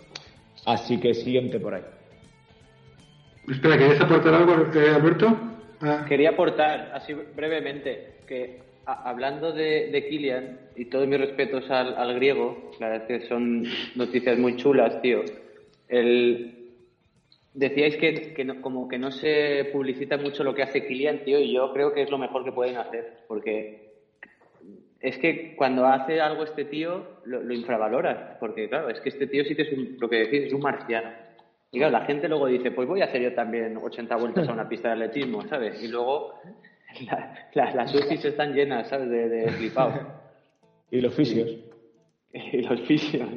Así 0.67 1.01
que 1.01 1.15
siguiente 1.15 1.59
por 1.59 1.75
ahí. 1.75 1.83
Espera, 3.49 3.79
¿querías 3.79 4.01
aportar 4.01 4.35
algo, 4.35 4.53
eh, 4.75 4.91
Alberto? 4.95 5.37
Ah, 5.81 6.05
Quería 6.09 6.31
aportar, 6.31 6.91
así 6.95 7.13
brevemente, 7.15 8.15
que 8.27 8.61
a- 8.87 9.09
hablando 9.09 9.53
de, 9.53 9.91
de 9.91 10.09
Kilian, 10.09 10.59
y 10.75 10.87
todos 10.87 11.07
mis 11.07 11.19
respetos 11.21 11.71
al, 11.71 11.95
al 11.97 12.15
griego, 12.15 12.73
la 12.81 12.89
verdad 12.89 13.11
es 13.11 13.21
que 13.23 13.29
son 13.29 13.65
noticias 13.95 14.39
muy 14.39 14.57
chulas, 14.57 15.01
tío. 15.03 15.21
El, 15.89 16.71
decíais 17.55 17.97
que, 17.99 18.33
que 18.35 18.45
no- 18.45 18.61
como 18.61 18.89
que 18.89 18.99
no 18.99 19.11
se 19.13 19.69
publicita 19.73 20.17
mucho 20.17 20.43
lo 20.43 20.55
que 20.55 20.63
hace 20.63 20.87
Kilian, 20.87 21.21
tío, 21.25 21.39
y 21.39 21.53
yo 21.55 21.73
creo 21.73 21.93
que 21.93 22.03
es 22.03 22.11
lo 22.11 22.19
mejor 22.19 22.45
que 22.45 22.53
pueden 22.53 22.77
hacer, 22.79 23.19
porque 23.29 23.86
es 25.01 25.19
que 25.19 25.55
cuando 25.57 25.87
hace 25.87 26.21
algo 26.21 26.45
este 26.45 26.65
tío 26.65 27.19
lo, 27.25 27.43
lo 27.43 27.55
infravaloras, 27.55 28.37
porque 28.41 28.69
claro, 28.69 28.89
es 28.89 29.01
que 29.01 29.11
este 29.11 29.27
tío 29.27 29.45
sí 29.45 29.55
que 29.55 29.63
es 29.63 29.73
un- 29.73 29.97
lo 30.01 30.09
que 30.09 30.17
decís, 30.17 30.45
es 30.47 30.53
un 30.53 30.61
marciano. 30.63 31.11
Y 31.71 31.79
claro, 31.79 31.93
la 31.93 32.05
gente 32.07 32.29
luego 32.29 32.47
dice, 32.47 32.71
pues 32.71 32.89
voy 32.89 33.03
a 33.03 33.07
hacer 33.07 33.21
yo 33.21 33.35
también 33.35 33.77
80 33.77 34.17
vueltas 34.17 34.49
a 34.49 34.53
una 34.53 34.69
pista 34.69 34.89
de 34.89 34.95
atletismo, 34.95 35.43
¿sabes? 35.49 35.83
Y 35.83 35.89
luego 35.89 36.35
la- 37.11 37.49
la- 37.55 37.75
las 37.75 37.95
UCIs 37.95 38.25
están 38.25 38.55
llenas, 38.55 38.89
¿sabes? 38.89 39.09
De, 39.11 39.29
de 39.29 39.51
flipados. 39.53 39.95
Y 40.91 41.01
los 41.01 41.15
fisios. 41.15 41.51
Y 42.33 42.63
los 42.63 42.81
fisios. 42.83 43.29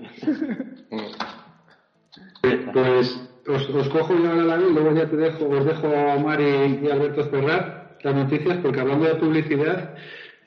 Pues 2.74 3.30
os, 3.48 3.70
os 3.70 3.90
cojo 3.90 4.14
ya 4.22 4.34
la 4.34 4.58
y 4.58 4.74
luego 4.74 4.94
ya 4.94 5.10
te 5.10 5.18
dejo, 5.18 5.48
os 5.50 5.66
dejo 5.66 5.88
a 5.88 6.18
Mari 6.18 6.80
y 6.84 6.90
Alberto 6.90 7.24
cerrar 7.30 7.98
las 8.02 8.16
noticias, 8.16 8.58
porque 8.62 8.80
hablando 8.80 9.06
de 9.06 9.16
publicidad, 9.16 9.96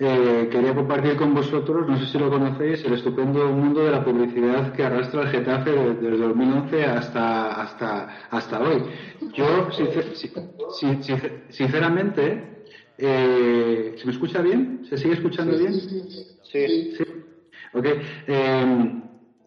eh, 0.04 0.48
quería 0.50 0.74
compartir 0.74 1.16
con 1.16 1.32
vosotros, 1.34 1.86
no 1.88 1.96
sé 1.98 2.06
si 2.06 2.18
lo 2.18 2.28
conocéis, 2.28 2.84
el 2.84 2.94
estupendo 2.94 3.46
mundo 3.52 3.84
de 3.84 3.90
la 3.92 4.04
publicidad 4.04 4.72
que 4.72 4.82
arrastra 4.84 5.22
el 5.22 5.28
Getafe 5.28 5.70
de- 5.70 5.94
desde 5.94 6.16
2011 6.18 6.84
hasta, 6.84 7.62
hasta, 7.62 8.08
hasta 8.30 8.60
hoy. 8.60 8.82
Yo, 9.34 9.70
sincer- 9.70 10.14
si- 10.14 10.32
si- 10.78 11.02
si- 11.02 11.14
sinceramente, 11.50 12.64
eh, 12.98 13.94
¿se 13.96 14.06
me 14.06 14.12
escucha 14.12 14.42
bien? 14.42 14.84
¿Se 14.88 14.96
sigue 14.98 15.14
escuchando 15.14 15.56
bien? 15.56 15.72
Sí. 15.72 16.94
Sí. 16.96 17.04
Ok. 17.74 17.86
Eh, 18.26 19.00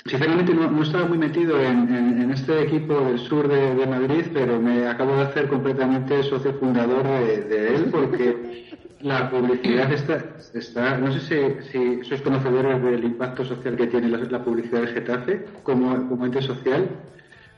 sinceramente 0.05 0.53
no, 0.53 0.71
no 0.71 0.83
estaba 0.83 1.05
muy 1.05 1.17
metido 1.17 1.59
en, 1.61 1.93
en- 1.93 2.21
en 2.21 2.31
este 2.31 2.61
equipo 2.63 3.01
del 3.01 3.19
sur 3.19 3.47
de, 3.47 3.75
de 3.75 3.85
Madrid, 3.87 4.25
pero 4.33 4.59
me 4.59 4.87
acabo 4.87 5.15
de 5.17 5.23
hacer 5.23 5.47
completamente 5.47 6.23
socio 6.23 6.53
fundador 6.53 7.03
de, 7.03 7.41
de 7.43 7.75
él 7.75 7.85
porque 7.91 8.65
la 9.05 9.29
publicidad 9.29 9.91
está, 9.93 10.17
está 10.55 10.97
no 10.97 11.11
sé 11.13 11.19
si, 11.29 11.69
si 11.71 12.03
sois 12.09 12.21
conocedores 12.23 12.81
del 12.81 13.03
impacto 13.03 13.45
social 13.45 13.75
que 13.77 13.85
tiene 13.87 14.09
la, 14.09 14.17
la 14.17 14.43
publicidad 14.43 14.81
del 14.81 14.93
Getafe 14.97 15.45
como, 15.63 16.09
como 16.09 16.25
ente 16.25 16.41
social. 16.41 16.89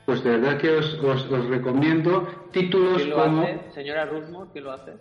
Pues 0.04 0.22
de 0.24 0.30
verdad 0.36 0.58
que 0.58 0.70
os, 0.76 0.94
os- 1.02 1.30
os 1.30 1.44
recomiendo 1.48 2.26
títulos 2.52 2.96
¿Quién 2.98 3.10
lo 3.10 3.16
como... 3.16 3.42
hace? 3.42 3.60
Señora 3.74 4.04
Rusmore, 4.06 4.50
¿quién 4.52 4.64
lo 4.64 4.72
hace? 4.72 4.92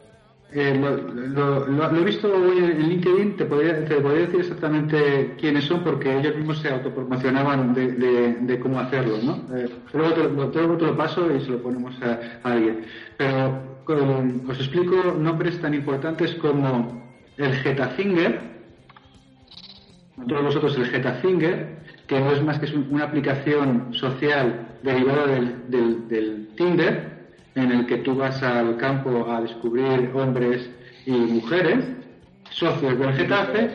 Eh, 0.54 0.74
lo, 0.80 0.96
lo- 0.96 1.68
lo- 1.68 1.92
lo 1.92 2.00
he 2.00 2.04
visto 2.06 2.28
hoy 2.34 2.58
en 2.60 2.90
LinkedIn, 2.90 3.36
te 3.36 3.44
podría, 3.46 3.84
te 3.84 3.96
podría 4.00 4.22
decir 4.28 4.40
exactamente 4.40 5.36
quiénes 5.38 5.66
son 5.66 5.84
porque 5.84 6.18
ellos 6.18 6.36
mismos 6.38 6.60
se 6.60 6.70
autopromocionaban 6.70 7.74
de, 7.74 7.92
de- 7.92 8.34
de 8.40 8.60
cómo 8.60 8.80
hacerlo, 8.80 9.18
¿no? 9.22 9.34
Eh, 9.58 9.68
luego, 9.94 10.14
te, 10.14 10.24
lo- 10.24 10.30
luego 10.50 10.78
te 10.78 10.86
lo 10.86 10.96
paso 10.96 11.30
y 11.36 11.42
se 11.42 11.52
lo 11.52 11.58
ponemos 11.62 11.94
a, 12.02 12.20
a 12.48 12.54
alguien. 12.54 12.86
Pero 13.18 13.77
os 13.94 14.60
explico 14.60 14.96
nombres 15.18 15.60
tan 15.62 15.74
importantes 15.74 16.36
como 16.36 17.02
el 17.38 17.54
Getafinger, 17.54 18.42
todos 20.28 20.44
vosotros 20.44 20.76
el 20.78 20.86
Getafinger, 20.88 21.78
que 22.08 22.20
no 22.20 22.32
es 22.32 22.42
más 22.44 22.60
que 22.60 22.76
una 22.76 23.06
aplicación 23.06 23.94
social 23.94 24.78
derivada 24.84 25.28
del, 25.28 25.70
del- 25.70 26.48
Tinder, 26.58 27.28
en 27.56 27.72
el 27.72 27.86
que 27.86 27.98
tú 27.98 28.16
vas 28.16 28.42
al 28.42 28.78
campo 28.78 29.32
a 29.32 29.42
descubrir 29.42 30.10
hombres 30.16 30.70
y 31.06 31.12
mujeres, 31.12 31.86
socios 32.50 32.98
del 32.98 33.14
Getafe 33.14 33.70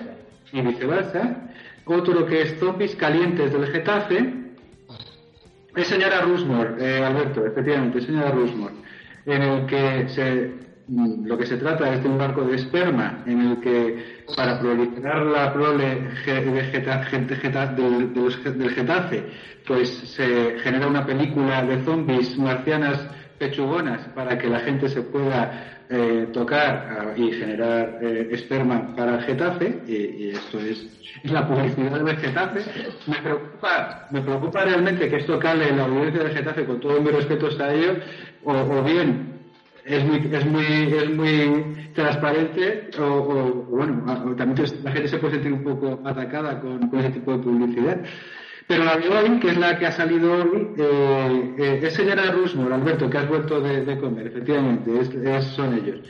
y 0.53 0.61
viceversa. 0.63 1.37
Otro 1.85 2.27
que 2.27 2.43
es 2.43 2.59
zombies 2.59 2.95
calientes 2.97 3.53
del 3.53 3.67
Getafe, 3.67 4.35
es 5.77 5.87
señora 5.87 6.21
Rusmore, 6.23 6.75
eh, 6.79 7.05
Alberto, 7.05 7.47
efectivamente, 7.47 8.01
señora 8.01 8.31
Rusmore, 8.33 8.75
en 9.27 9.43
el 9.43 9.67
que 9.67 10.09
se, 10.09 10.53
mm, 10.89 11.27
lo 11.27 11.39
que 11.39 11.47
se 11.47 11.57
trata 11.57 11.93
es 11.95 12.03
de 12.03 12.09
un 12.09 12.19
barco 12.19 12.43
de 12.43 12.57
esperma, 12.57 13.23
en 13.27 13.41
el 13.41 13.61
que 13.61 14.23
para 14.37 14.59
proliferar 14.61 15.25
la 15.27 15.53
prole 15.53 16.01
de 16.27 16.63
Geta- 16.73 17.05
Geta- 17.05 17.67
del, 17.67 18.13
del 18.15 18.71
Getafe, 18.71 19.25
pues 19.67 19.89
se 19.89 20.59
genera 20.61 20.87
una 20.87 21.07
película 21.07 21.63
de 21.63 21.83
zombies 21.85 22.37
marcianas 22.39 23.09
pechugonas 23.39 24.01
para 24.15 24.39
que 24.39 24.49
la 24.49 24.61
gente 24.61 24.89
se 24.89 25.03
pueda 25.03 25.82
eh, 25.95 26.29
tocar 26.33 26.89
ah, 26.89 27.13
y 27.15 27.33
generar 27.33 27.99
eh, 28.01 28.47
para 28.97 29.17
el 29.17 29.23
Getafe, 29.25 29.83
y, 29.87 30.31
esto 30.31 30.59
es 30.59 30.87
la 31.25 31.47
publicidad 31.47 32.03
del 32.03 32.17
Getafe. 32.17 32.61
Me 33.07 33.17
preocupa, 33.17 34.09
me 34.11 34.23
preocupa 34.23 34.65
realmente 34.65 35.11
que 35.11 35.17
esto 35.17 35.39
cale 35.39 35.69
en 35.69 35.77
la 35.77 35.85
audiencia 35.85 36.23
del 36.23 36.33
Getafe 36.33 36.65
con 36.65 36.81
todos 36.81 37.03
mis 37.03 37.13
respetos 37.13 37.61
a 37.61 37.75
ellos, 37.75 37.99
o, 38.43 38.83
bien 38.83 39.33
es 39.85 40.03
muy, 40.03 40.17
es 40.33 40.47
muy, 40.47 40.65
es 40.65 41.11
muy 41.11 41.91
transparente, 41.95 42.89
o, 42.99 43.05
o, 43.05 43.53
bueno, 43.65 44.35
también 44.35 44.67
la 44.83 44.93
gente 44.93 45.09
se 45.09 45.19
puede 45.19 45.35
sentir 45.35 45.53
un 45.53 45.63
poco 45.63 46.01
atacada 46.09 46.59
con, 46.59 46.89
con 46.89 47.01
ese 47.01 47.11
tipo 47.11 47.33
de 47.33 47.39
publicidad. 47.39 48.01
Pero 48.73 48.85
la 48.85 48.97
de 48.97 49.07
hoy, 49.11 49.39
que 49.39 49.51
es 49.51 49.59
la 49.59 49.79
que 49.79 49.85
ha 49.85 49.93
salido 49.93 50.33
hoy, 50.33 50.69
eh, 50.79 51.55
eh, 51.59 51.81
es 51.83 51.93
señora 51.93 52.31
Rusmore, 52.33 52.75
Alberto, 52.75 53.11
que 53.11 53.19
has 53.19 53.29
vuelto 53.29 53.61
de, 53.61 53.99
comer, 53.99 54.29
efectivamente, 54.29 54.91
es, 54.99 55.45
son 55.49 55.75
ellos. 55.75 56.01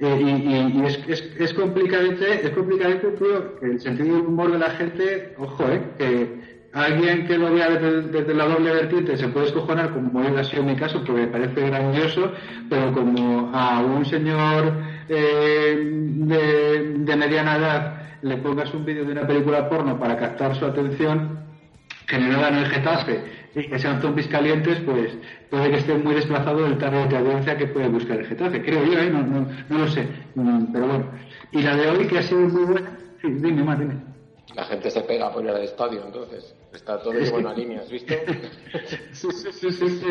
Eh, 0.00 0.18
y 0.20 0.28
y- 0.28 0.80
y 0.80 0.86
es, 0.86 0.98
es, 1.06 1.22
es 1.38 1.54
complicadete, 1.54 2.44
es 2.44 2.50
que 2.50 3.66
el 3.66 3.80
sentido 3.80 4.16
del 4.16 4.26
humor 4.26 4.50
de 4.50 4.58
la 4.58 4.70
gente, 4.70 5.34
ojo, 5.38 5.64
eh, 5.68 5.82
que 5.98 6.68
alguien 6.72 7.28
que 7.28 7.38
lo 7.38 7.54
vea 7.54 7.70
desde, 7.70 8.02
desde 8.10 8.34
la 8.34 8.46
doble 8.46 8.72
vertiente 8.72 9.16
se 9.16 9.28
puede 9.28 9.46
escojonar, 9.46 9.92
como 9.92 10.18
ha 10.20 10.42
sido 10.42 10.64
mi 10.64 10.74
caso, 10.74 11.04
porque 11.06 11.12
me 11.12 11.26
parece 11.28 11.60
grandioso, 11.64 12.32
pero 12.68 12.92
como 12.92 13.52
a 13.54 13.82
un 13.82 14.04
señor 14.04 14.72
eh, 15.08 15.78
de, 15.80 16.92
de 17.06 17.16
mediana 17.16 17.56
edad 17.56 18.02
le 18.22 18.36
pongas 18.38 18.74
un 18.74 18.84
vídeo 18.84 19.04
de 19.04 19.12
una 19.12 19.28
película 19.28 19.68
porno 19.68 19.96
para 19.96 20.16
captar 20.16 20.56
su 20.56 20.64
atención, 20.64 21.49
generada 22.10 22.48
en 22.48 22.56
el 22.56 22.66
Getafe 22.66 23.22
y 23.54 23.68
que 23.68 23.78
sean 23.78 24.02
zombies 24.02 24.26
calientes, 24.26 24.80
pues 24.80 25.16
puede 25.48 25.70
que 25.70 25.76
esté 25.78 25.94
muy 25.94 26.14
desplazado 26.14 26.64
del 26.64 26.76
target 26.78 27.08
de 27.08 27.16
audiencia 27.16 27.56
que 27.56 27.66
puede 27.68 27.88
buscar 27.88 28.18
el 28.18 28.26
Getafe. 28.26 28.62
Creo 28.62 28.84
yo, 28.84 28.98
¿eh? 28.98 29.10
no, 29.10 29.22
no, 29.22 29.46
no 29.68 29.78
lo 29.78 29.88
sé, 29.88 30.06
Mm, 30.34 30.72
pero 30.72 30.86
bueno. 30.86 31.10
Y 31.52 31.62
la 31.62 31.76
de 31.76 31.88
hoy 31.88 32.06
que 32.06 32.18
ha 32.18 32.22
sido 32.22 32.40
muy 32.40 32.64
buena, 32.64 32.90
sí, 33.20 33.28
dime 33.30 33.64
más, 33.64 33.78
dime. 33.78 33.94
La 34.54 34.64
gente 34.64 34.90
se 34.90 35.00
pega 35.02 35.32
por 35.32 35.44
ir 35.44 35.50
al 35.50 35.62
estadio, 35.62 36.04
entonces. 36.04 36.54
Está 36.72 37.00
todo 37.00 37.14
en 37.14 37.30
buena 37.30 37.52
línea, 37.52 37.80
¿has 37.80 37.90
visto? 37.90 38.14
Sí, 39.12 39.28
sí, 39.32 39.52
sí, 39.52 39.70
sí, 39.72 39.88
sí. 39.88 40.06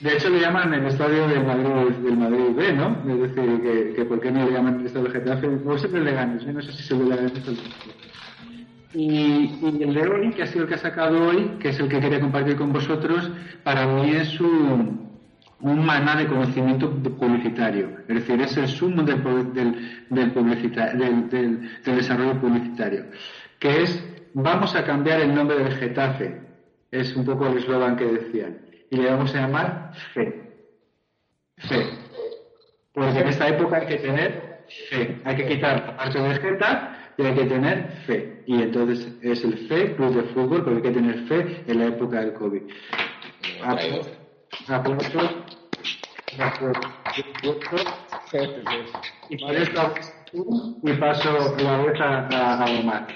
De 0.00 0.12
hecho 0.14 0.28
le 0.30 0.40
llaman 0.40 0.72
el 0.74 0.86
estadio 0.86 1.28
del 1.28 1.44
Madrid, 1.44 1.94
del 1.96 2.16
Madrid 2.16 2.54
B, 2.54 2.72
¿no? 2.72 3.02
Es 3.08 3.34
decir, 3.34 3.62
que, 3.62 3.94
que 3.94 4.04
¿por 4.04 4.20
qué 4.20 4.30
no 4.30 4.44
le 4.44 4.52
llaman 4.52 4.80
el 4.80 4.86
estadio 4.86 5.08
del 5.08 5.12
Getafe? 5.12 5.78
Siempre 5.78 6.04
le 6.04 6.12
ganes, 6.12 6.44
yo 6.44 6.52
no 6.52 6.62
sé 6.62 6.72
si 6.72 6.82
se 6.82 6.94
le 6.94 7.16
ganes 7.16 7.32
el 7.48 7.58
y, 8.96 9.82
el 9.82 9.94
de 9.94 10.08
hoy, 10.08 10.30
que 10.30 10.42
ha 10.42 10.46
sido 10.46 10.62
el 10.62 10.68
que 10.68 10.74
ha 10.74 10.78
sacado 10.78 11.28
hoy, 11.28 11.56
que 11.60 11.68
es 11.68 11.78
el 11.78 11.88
que 11.88 12.00
quería 12.00 12.20
compartir 12.20 12.56
con 12.56 12.72
vosotros, 12.72 13.30
para 13.62 13.86
mí 13.86 14.10
es 14.10 14.40
un, 14.40 15.04
maná 15.60 16.16
de 16.16 16.26
conocimiento 16.26 16.90
publicitario. 16.92 17.90
Es 18.08 18.14
decir, 18.16 18.40
es 18.40 18.56
el 18.56 18.68
sumo 18.68 19.02
del, 19.02 19.22
del, 19.52 20.06
del, 20.10 20.32
del- 21.30 21.82
del 21.84 21.96
desarrollo 21.96 22.40
publicitario. 22.40 23.04
Que 23.58 23.82
es, 23.82 24.30
vamos 24.34 24.74
a 24.74 24.84
cambiar 24.84 25.20
el 25.20 25.34
nombre 25.34 25.58
del 25.58 25.72
Getafe. 25.74 26.40
Es 26.90 27.14
un 27.16 27.24
poco 27.24 27.46
el 27.48 27.58
eslogan 27.58 27.96
que 27.96 28.04
decían. 28.06 28.58
Y 28.90 28.96
le 28.96 29.10
vamos 29.10 29.34
a 29.34 29.40
llamar 29.40 29.92
fe. 30.14 30.42
Fe. 31.58 31.86
Porque 32.92 33.18
en 33.20 33.28
esta 33.28 33.48
época 33.48 33.78
hay 33.78 33.86
que 33.86 33.96
tener 33.96 34.55
fe. 34.90 35.20
Hay 35.24 35.36
que 35.36 35.46
quitar 35.46 35.86
la 35.86 35.96
parte 35.96 36.20
de 36.20 36.34
Geta 36.34 37.12
y 37.16 37.24
hay 37.24 37.34
que 37.34 37.44
tener 37.44 37.88
fe. 38.06 38.42
Y 38.46 38.62
entonces 38.62 39.12
es 39.22 39.44
el 39.44 39.68
fe, 39.68 39.94
club 39.96 40.14
de 40.14 40.22
fútbol, 40.34 40.64
porque 40.64 40.76
hay 40.76 40.82
que 40.82 41.00
tener 41.00 41.26
fe 41.26 41.64
en 41.66 41.78
la 41.78 41.86
época 41.86 42.20
del 42.20 42.32
COVID. 42.34 42.62
Aplauso. 43.62 44.10
Y 49.28 49.44
esto 49.56 49.94
y 50.82 50.92
paso 50.94 51.56
la 51.58 51.78
voz 51.78 52.00
a, 52.00 52.28
a, 52.28 52.64
a 52.64 52.80
Omar. 52.80 53.06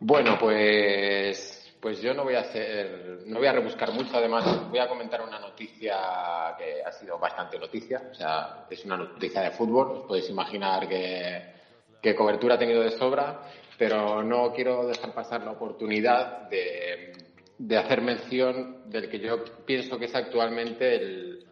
Bueno, 0.00 0.36
pues, 0.38 1.51
pues 1.82 2.00
yo 2.00 2.14
no 2.14 2.22
voy 2.22 2.36
a 2.36 2.40
hacer, 2.42 3.22
no 3.26 3.38
voy 3.40 3.48
a 3.48 3.52
rebuscar 3.52 3.90
mucho. 3.90 4.16
Además, 4.16 4.70
voy 4.70 4.78
a 4.78 4.88
comentar 4.88 5.20
una 5.20 5.40
noticia 5.40 6.54
que 6.56 6.80
ha 6.80 6.92
sido 6.92 7.18
bastante 7.18 7.58
noticia. 7.58 8.00
O 8.08 8.14
sea, 8.14 8.66
es 8.70 8.84
una 8.84 8.96
noticia 8.96 9.40
de 9.42 9.50
fútbol. 9.50 9.88
Os 9.98 10.04
podéis 10.06 10.30
imaginar 10.30 10.88
que, 10.88 12.14
cobertura 12.14 12.54
ha 12.54 12.58
tenido 12.58 12.82
de 12.82 12.92
sobra, 12.92 13.42
pero 13.76 14.22
no 14.22 14.52
quiero 14.52 14.86
dejar 14.86 15.12
pasar 15.12 15.42
la 15.42 15.50
oportunidad 15.50 16.48
de, 16.48 17.12
de 17.58 17.76
hacer 17.76 18.00
mención 18.00 18.88
del 18.88 19.10
que 19.10 19.18
yo 19.18 19.42
pienso 19.66 19.98
que 19.98 20.04
es 20.04 20.14
actualmente 20.14 20.94
el, 20.94 21.44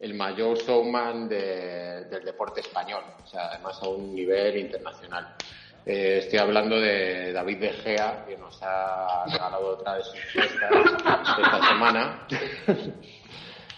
el 0.00 0.12
mayor 0.12 0.58
showman 0.58 1.30
de- 1.30 2.04
del 2.10 2.24
deporte 2.26 2.60
español. 2.60 3.04
O 3.24 3.26
sea, 3.26 3.46
además 3.52 3.78
a 3.82 3.88
un 3.88 4.14
nivel 4.14 4.58
internacional. 4.58 5.34
Eh, 5.86 6.18
estoy 6.18 6.38
hablando 6.38 6.78
de 6.78 7.32
David 7.32 7.58
De 7.58 7.70
Gea, 7.70 8.24
que 8.26 8.36
nos 8.36 8.58
ha 8.62 9.24
regalado 9.26 9.66
otra 9.68 9.94
de 9.96 10.02
sus 10.04 10.20
fiestas 10.32 10.70
esta 11.38 11.68
semana. 11.68 12.26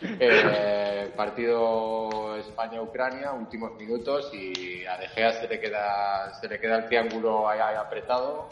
Eh, 0.02 1.12
partido 1.14 2.34
España-Ucrania, 2.38 3.32
últimos 3.32 3.74
minutos 3.74 4.30
y 4.32 4.82
a 4.86 4.96
De 4.96 5.08
Gea 5.08 5.34
se 5.34 5.46
le 5.46 5.60
queda, 5.60 6.32
se 6.40 6.48
le 6.48 6.58
queda 6.58 6.76
el 6.78 6.86
triángulo 6.86 7.46
ahí, 7.46 7.60
ahí 7.60 7.76
apretado. 7.76 8.48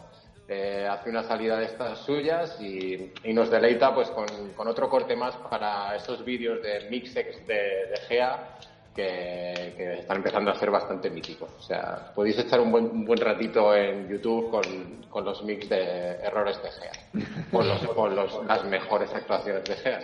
eh, 0.46 0.86
hace 0.90 1.08
una 1.08 1.22
salida 1.22 1.56
de 1.58 1.64
estas 1.64 2.00
suyas 2.00 2.54
y, 2.60 3.12
y 3.24 3.32
nos 3.32 3.50
deleita 3.50 3.94
pues 3.94 4.10
con, 4.10 4.26
con 4.54 4.68
otro 4.68 4.90
corte 4.90 5.16
más 5.16 5.36
para 5.36 5.96
esos 5.96 6.22
vídeos 6.22 6.62
de 6.62 6.88
mixex 6.90 7.46
de, 7.46 7.54
de 7.54 7.96
Gea 8.08 8.58
que, 8.98 9.74
que 9.76 9.94
están 10.00 10.16
empezando 10.16 10.50
a 10.50 10.56
ser 10.56 10.72
bastante 10.72 11.08
míticos. 11.08 11.48
O 11.56 11.62
sea, 11.62 12.10
podéis 12.16 12.36
echar 12.40 12.58
un 12.60 12.72
buen, 12.72 12.84
un 12.86 13.04
buen 13.04 13.20
ratito 13.20 13.72
en 13.76 14.08
YouTube 14.08 14.50
con, 14.50 14.62
con 15.08 15.24
los 15.24 15.44
mix 15.44 15.68
de 15.68 16.16
errores 16.24 16.60
de 16.60 16.68
Gea, 16.70 17.28
con, 17.52 17.68
los, 17.68 17.78
con 17.94 18.16
los- 18.16 18.44
las 18.46 18.64
mejores 18.64 19.14
actuaciones 19.14 19.62
de 19.64 19.74
Gea. 19.76 20.00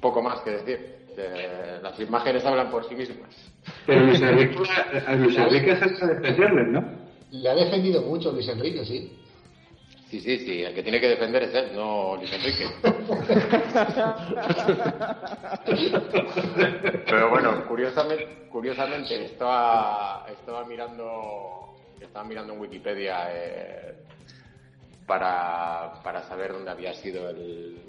Poco 0.00 0.22
más 0.22 0.40
que 0.42 0.50
decir. 0.50 0.96
Eh, 1.16 1.78
las 1.82 1.98
imágenes 2.00 2.44
hablan 2.46 2.70
por 2.70 2.88
sí 2.88 2.94
mismas. 2.94 3.28
Pero 3.84 4.00
Luis 4.06 4.20
Enrique, 4.22 4.56
a 5.06 5.12
Luis 5.14 5.36
Enrique 5.36 5.72
es 5.72 5.82
el 5.82 5.98
de 6.08 6.14
defenderle, 6.14 6.64
¿no? 6.68 6.84
Le 7.32 7.48
ha 7.50 7.54
defendido 7.54 8.00
mucho 8.02 8.30
Luis 8.32 8.48
Enrique, 8.48 8.84
sí. 8.84 9.18
Sí, 10.12 10.20
sí, 10.20 10.38
sí, 10.40 10.62
el 10.62 10.74
que 10.74 10.82
tiene 10.82 11.00
que 11.00 11.08
defender 11.08 11.44
es 11.44 11.54
él, 11.54 11.70
no 11.74 12.16
Luis 12.16 12.30
Enrique. 12.30 12.66
Pero 17.06 17.30
bueno, 17.30 17.64
curiosamente, 17.66 18.28
curiosamente 18.50 19.24
estaba, 19.24 20.26
estaba 20.30 20.66
mirando 20.66 21.70
estaba 21.98 22.26
mirando 22.26 22.52
en 22.52 22.60
Wikipedia 22.60 23.28
eh, 23.30 23.94
para, 25.06 25.94
para 26.04 26.22
saber 26.24 26.52
dónde 26.52 26.72
había 26.72 26.92
sido 26.92 27.30
el 27.30 27.80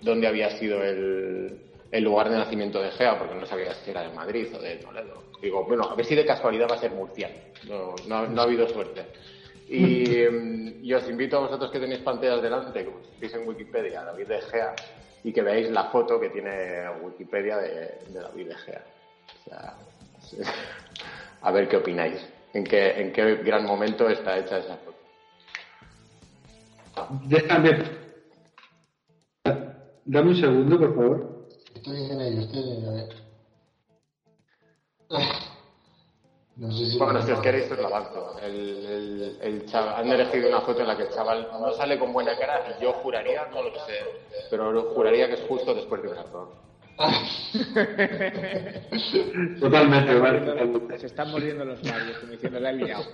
dónde 0.00 0.28
había 0.28 0.56
sido 0.56 0.82
el, 0.82 1.60
el 1.90 2.02
lugar 2.02 2.30
de 2.30 2.38
nacimiento 2.38 2.80
de 2.80 2.92
Gea, 2.92 3.18
porque 3.18 3.34
no 3.34 3.44
sabía 3.44 3.74
si 3.74 3.90
era 3.90 4.00
de 4.00 4.08
Madrid 4.14 4.46
o 4.54 4.58
de 4.58 4.76
Toledo. 4.76 5.22
Digo, 5.42 5.66
bueno, 5.66 5.84
a 5.84 5.94
ver 5.96 6.06
si 6.06 6.14
de 6.14 6.24
casualidad 6.24 6.68
va 6.70 6.76
a 6.76 6.80
ser 6.80 6.92
murciano. 6.92 7.34
No, 7.68 7.94
no 8.26 8.40
ha 8.40 8.44
habido 8.44 8.66
suerte. 8.70 9.04
Y, 9.68 10.26
mm, 10.30 10.84
y 10.84 10.94
os 10.94 11.08
invito 11.08 11.38
a 11.38 11.40
vosotros 11.40 11.70
que 11.70 11.80
tenéis 11.80 12.00
pantallas 12.00 12.42
delante, 12.42 12.84
que 12.84 12.90
busquéis 12.90 13.34
en 13.34 13.46
Wikipedia 13.46 14.02
David 14.02 14.26
de 14.26 14.40
Gea 14.42 14.74
y 15.24 15.32
que 15.32 15.42
veáis 15.42 15.70
la 15.70 15.84
foto 15.84 16.18
que 16.18 16.30
tiene 16.30 16.88
Wikipedia 17.02 17.58
de, 17.58 17.98
de 18.08 18.20
David 18.20 18.48
de 18.48 18.54
Gea. 18.56 18.84
O 19.44 19.48
sea, 19.48 19.74
a 21.42 21.52
ver 21.52 21.68
qué 21.68 21.76
opináis. 21.76 22.26
¿En 22.54 22.64
qué, 22.64 22.90
¿En 23.00 23.12
qué 23.12 23.36
gran 23.36 23.64
momento 23.64 24.08
está 24.08 24.38
hecha 24.38 24.58
esa 24.58 24.76
foto? 24.76 24.98
Déjame. 27.24 28.02
Dame 30.04 30.30
un 30.30 30.36
segundo, 30.36 30.78
por 30.78 30.94
favor. 30.94 31.48
Estoy 31.74 32.10
en 32.10 32.20
ello, 32.20 32.40
estoy 32.42 32.70
en 32.70 32.98
ello. 32.98 33.08
No 36.56 36.70
sé 36.70 36.86
si. 36.86 36.98
Bueno, 36.98 37.22
si 37.22 37.32
os 37.32 37.40
queréis 37.40 37.70
os 37.70 37.78
lo 37.78 37.86
avanzo. 37.86 38.36
El, 38.42 38.86
el, 38.86 39.38
el 39.40 39.64
chaval- 39.66 39.94
han 40.00 40.08
elegido 40.12 40.48
una 40.48 40.60
foto 40.60 40.80
en 40.82 40.88
la 40.88 40.96
que 40.96 41.04
el 41.04 41.08
chaval 41.10 41.48
no 41.50 41.72
sale 41.72 41.98
con 41.98 42.12
buena 42.12 42.36
cara 42.36 42.76
y 42.78 42.82
yo 42.82 42.92
juraría, 42.94 43.46
no 43.46 43.62
lo 43.62 43.74
sé, 43.86 44.00
pero 44.50 44.82
juraría 44.94 45.28
que 45.28 45.34
es 45.34 45.40
justo 45.48 45.74
después 45.74 46.02
de 46.02 46.08
un 46.08 46.18
error. 46.18 46.48
Totalmente, 49.60 50.14
vale. 50.14 50.98
Se 50.98 51.06
están 51.06 51.30
mordiendo 51.30 51.64
los 51.64 51.82
labios, 51.84 52.18
como 52.18 52.32
diciendo, 52.32 52.60
la 52.60 52.70
he 52.70 52.74
liado. 52.74 53.04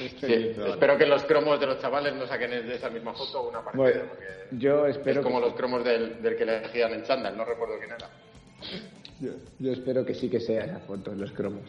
Estoy 0.00 0.54
Sí, 0.54 0.60
espero 0.66 0.98
que 0.98 1.06
los 1.06 1.22
cromos 1.24 1.58
de 1.60 1.66
los 1.66 1.78
chavales 1.80 2.14
no 2.14 2.26
saquen 2.26 2.50
de 2.50 2.74
esa 2.74 2.90
misma 2.90 3.14
foto 3.14 3.48
una 3.48 3.62
partida, 3.64 3.82
Bueno, 3.82 4.02
es 4.86 4.98
como 5.22 5.40
que- 5.40 5.46
los 5.46 5.54
cromos 5.54 5.84
del, 5.84 6.20
del 6.22 6.36
que 6.36 6.44
le 6.44 6.58
elegían 6.58 6.92
en 6.92 7.02
chándal, 7.04 7.36
no 7.36 7.44
recuerdo 7.44 7.74
quién 7.78 7.92
era. 7.92 8.10
Yo, 9.20 9.30
yo 9.58 9.72
espero 9.72 10.04
que 10.04 10.14
sí 10.14 10.28
que 10.28 10.40
sea 10.40 10.64
esa 10.64 10.80
foto 10.80 11.12
en 11.12 11.20
los 11.20 11.32
cromos. 11.32 11.62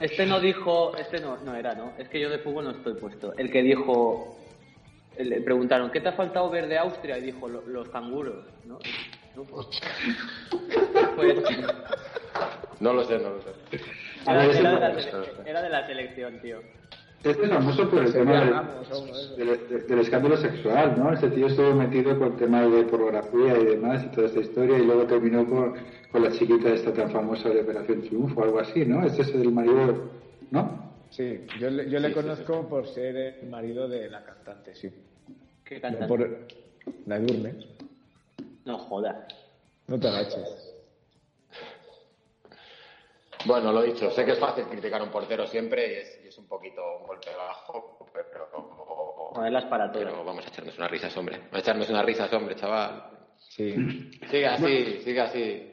Este 0.00 0.26
no 0.26 0.40
dijo, 0.40 0.94
este 0.96 1.20
no, 1.20 1.36
no 1.38 1.54
era, 1.54 1.74
¿no? 1.74 1.92
Es 1.98 2.08
que 2.08 2.20
yo 2.20 2.28
de 2.28 2.38
fútbol 2.38 2.64
no 2.64 2.70
estoy 2.72 2.94
puesto. 2.94 3.32
El 3.38 3.50
que 3.50 3.62
dijo, 3.62 4.36
le 5.18 5.40
preguntaron, 5.40 5.90
¿qué 5.90 6.00
te 6.00 6.08
ha 6.10 6.12
faltado 6.12 6.50
ver 6.50 6.68
de 6.68 6.76
Austria? 6.78 7.16
Y 7.18 7.22
dijo, 7.22 7.48
"Lo- 7.48 7.66
los 7.66 7.88
canguros, 7.88 8.44
¿no? 8.66 8.78
No, 9.34 9.44
pues, 9.44 9.66
pues, 11.16 11.36
No 12.80 12.92
lo 12.92 13.04
sé, 13.04 13.18
no 13.18 13.30
lo 13.30 13.40
sé. 13.42 13.48
De 14.26 14.62
la, 14.62 14.94
era 15.46 15.62
de 15.62 15.68
la 15.70 15.86
selección, 15.86 16.38
tío. 16.40 16.60
Este 17.24 17.44
es 17.44 17.50
famoso 17.50 17.90
por 17.90 18.04
el 18.04 18.12
tema 18.12 18.40
del, 18.40 18.50
Ramos 18.50 20.00
escándalo 20.00 20.36
sexual, 20.36 20.94
¿no? 20.96 21.12
Este 21.12 21.28
tío 21.30 21.48
estuvo 21.48 21.74
metido 21.74 22.16
con 22.18 22.28
el 22.32 22.36
tema 22.36 22.62
de 22.66 22.84
pornografía 22.84 23.58
y 23.58 23.64
demás 23.64 24.04
y 24.04 24.08
toda 24.14 24.28
esta 24.28 24.40
historia 24.40 24.78
y 24.78 24.84
luego 24.86 25.06
terminó 25.06 25.44
con, 25.48 25.74
con 26.12 26.22
la 26.22 26.30
chiquita 26.30 26.70
esta 26.72 26.92
tan 26.92 27.10
famosa 27.10 27.48
de 27.48 27.62
Operación 27.62 28.02
Triunfo 28.02 28.40
o 28.40 28.44
algo 28.44 28.60
así, 28.60 28.84
¿no? 28.84 29.04
Este 29.04 29.22
es 29.22 29.34
el 29.34 29.50
marido, 29.50 30.08
¿no? 30.52 30.86
Sí, 31.10 31.40
yo, 31.58 31.70
le- 31.70 31.88
yo 31.90 31.98
le 31.98 32.12
conozco 32.12 32.68
por 32.68 32.86
ser 32.86 33.16
el 33.16 33.48
marido 33.48 33.88
de 33.88 34.08
la 34.08 34.22
cantante, 34.24 34.74
sí. 34.74 34.90
¿Qué 35.64 35.76
No 35.76 35.80
cantante? 35.82 36.06
por 36.06 36.38
la 37.06 37.16
Edurne. 37.16 37.54
No 38.64 38.78
jodas. 38.78 39.16
No 39.88 39.98
te 39.98 40.06
agaches. 40.08 40.65
Bueno, 43.44 43.72
lo 43.72 43.82
dicho, 43.82 44.10
sé 44.10 44.24
que 44.24 44.32
es 44.32 44.38
fácil 44.38 44.64
criticar 44.64 45.00
a 45.00 45.04
un 45.04 45.10
portero 45.10 45.46
siempre 45.46 45.86
y 45.88 45.94
es, 45.96 46.20
y 46.24 46.28
es 46.28 46.38
un 46.38 46.48
poquito 46.48 46.82
un 47.00 47.06
golpe 47.06 47.30
bajo, 47.36 47.98
pero, 48.12 48.48
para 49.68 49.92
todo. 49.92 50.04
pero 50.04 50.24
vamos 50.24 50.44
a 50.46 50.48
echarnos 50.48 50.76
unas 50.78 50.90
risas, 50.90 51.16
hombre. 51.16 51.38
Vamos 51.38 51.54
a 51.54 51.58
echarnos 51.58 51.90
unas 51.90 52.04
risas, 52.04 52.32
hombre, 52.32 52.54
chaval. 52.56 53.04
Sí. 53.36 54.10
Sigue 54.30 54.46
así, 54.46 55.00
sigue 55.04 55.20
así. 55.20 55.72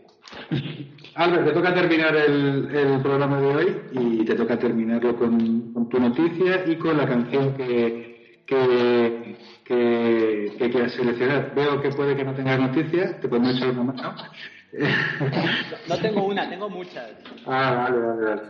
Albert, 1.15 1.45
te 1.45 1.51
toca 1.51 1.73
terminar 1.73 2.15
el, 2.15 2.75
el 2.75 3.01
programa 3.01 3.39
de 3.39 3.47
hoy 3.47 3.81
y 3.91 4.25
te 4.25 4.35
toca 4.35 4.57
terminarlo 4.57 5.15
con, 5.15 5.73
con 5.73 5.89
tu 5.89 5.99
noticia 5.99 6.63
y 6.65 6.75
con 6.77 6.97
la 6.97 7.07
canción 7.07 7.55
que, 7.55 8.43
que, 8.45 9.35
que, 9.63 10.55
que 10.57 10.69
quieras 10.69 10.93
seleccionar. 10.93 11.53
Veo 11.55 11.81
que 11.81 11.89
puede 11.89 12.15
que 12.15 12.23
no 12.23 12.33
tengas 12.33 12.59
noticia, 12.59 13.19
te 13.19 13.27
podemos 13.27 13.55
echar 13.55 13.69
una 13.69 13.83
mano. 13.83 14.15
No 15.87 15.97
tengo 15.97 16.23
una, 16.25 16.49
tengo 16.49 16.69
muchas. 16.69 17.11
Ah, 17.45 17.87
vale, 17.89 17.99
vale, 18.05 18.25
vale. 18.25 18.41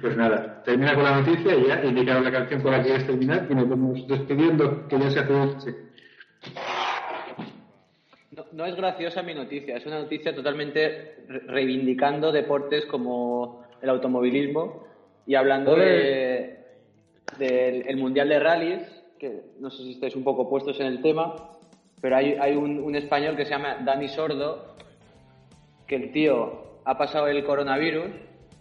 Pues 0.00 0.16
nada, 0.16 0.62
termina 0.64 0.94
con 0.94 1.04
la 1.04 1.20
noticia 1.20 1.54
y 1.54 1.66
ya 1.66 1.84
indicaron 1.84 2.24
la 2.24 2.30
canción 2.32 2.62
con 2.62 2.72
la 2.72 2.78
que 2.78 2.84
quieres 2.88 3.06
terminar 3.06 3.46
y 3.50 3.54
nos 3.54 3.68
vamos 3.68 4.06
despidiendo, 4.06 4.86
que 4.88 4.98
ya 4.98 5.10
se 5.10 5.18
hace 5.20 5.32
noche. 5.32 5.74
No, 8.30 8.44
no 8.52 8.66
es 8.66 8.74
graciosa 8.76 9.22
mi 9.22 9.34
noticia, 9.34 9.76
es 9.76 9.86
una 9.86 9.98
noticia 10.00 10.34
totalmente 10.34 11.24
re- 11.28 11.40
reivindicando 11.46 12.32
deportes 12.32 12.84
como 12.86 13.64
el 13.80 13.88
automovilismo 13.90 14.86
y 15.26 15.34
hablando 15.34 15.74
de, 15.74 16.58
del 17.38 17.86
el 17.88 17.96
Mundial 17.96 18.28
de 18.28 18.38
Rallys, 18.38 18.82
que 19.18 19.42
no 19.58 19.70
sé 19.70 19.82
si 19.82 19.92
estáis 19.92 20.14
un 20.16 20.24
poco 20.24 20.48
puestos 20.48 20.78
en 20.80 20.86
el 20.86 21.02
tema, 21.02 21.34
pero 22.00 22.16
hay, 22.16 22.36
hay 22.40 22.54
un, 22.56 22.78
un 22.80 22.94
español 22.94 23.36
que 23.36 23.44
se 23.44 23.50
llama 23.50 23.76
Dani 23.84 24.08
Sordo, 24.08 24.76
que 25.86 25.96
el 25.96 26.12
tío 26.12 26.80
ha 26.84 26.96
pasado 26.98 27.26
el 27.28 27.44
coronavirus, 27.44 28.06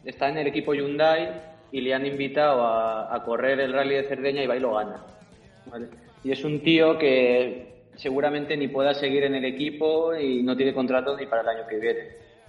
está 0.03 0.29
en 0.29 0.37
el 0.37 0.47
equipo 0.47 0.73
Hyundai 0.73 1.41
y 1.71 1.81
le 1.81 1.93
han 1.93 2.05
invitado 2.05 2.61
a, 2.61 3.13
a 3.13 3.23
correr 3.23 3.59
el 3.59 3.73
rally 3.73 3.95
de 3.95 4.03
Cerdeña 4.03 4.43
y 4.43 4.47
va 4.47 4.55
y 4.55 4.59
lo 4.59 4.73
gana. 4.75 5.03
¿vale? 5.69 5.87
Y 6.23 6.31
es 6.31 6.43
un 6.43 6.61
tío 6.61 6.97
que 6.97 7.73
seguramente 7.95 8.57
ni 8.57 8.67
pueda 8.67 8.93
seguir 8.93 9.23
en 9.23 9.35
el 9.35 9.45
equipo 9.45 10.15
y 10.15 10.43
no 10.43 10.55
tiene 10.55 10.73
contrato 10.73 11.15
ni 11.17 11.25
para 11.25 11.41
el 11.41 11.47
año 11.49 11.67
que 11.67 11.77
viene. 11.79 11.99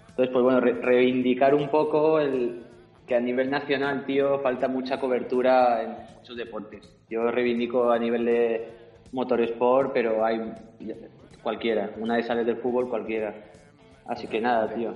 Entonces, 0.09 0.33
pues 0.33 0.43
bueno, 0.43 0.61
re- 0.61 0.73
reivindicar 0.81 1.55
un 1.55 1.69
poco 1.69 2.19
el 2.21 2.63
que 3.07 3.15
a 3.15 3.21
nivel 3.21 3.51
nacional, 3.51 4.05
tío, 4.07 4.41
falta 4.41 4.67
mucha 4.67 4.99
cobertura 4.99 5.83
en 5.83 5.91
muchos 6.19 6.37
deportes. 6.37 6.81
Yo 7.09 7.31
reivindico 7.31 7.91
a 7.91 7.99
nivel 7.99 8.25
de 8.25 8.69
motorsport, 9.13 9.93
pero 9.93 10.25
hay 10.25 10.41
cualquiera. 11.43 11.91
Una 11.99 12.17
de 12.17 12.23
sales 12.25 12.47
del 12.47 12.57
fútbol, 12.57 12.89
cualquiera. 12.89 13.33
Así 14.09 14.27
que 14.27 14.41
nada, 14.41 14.73
tío. 14.75 14.95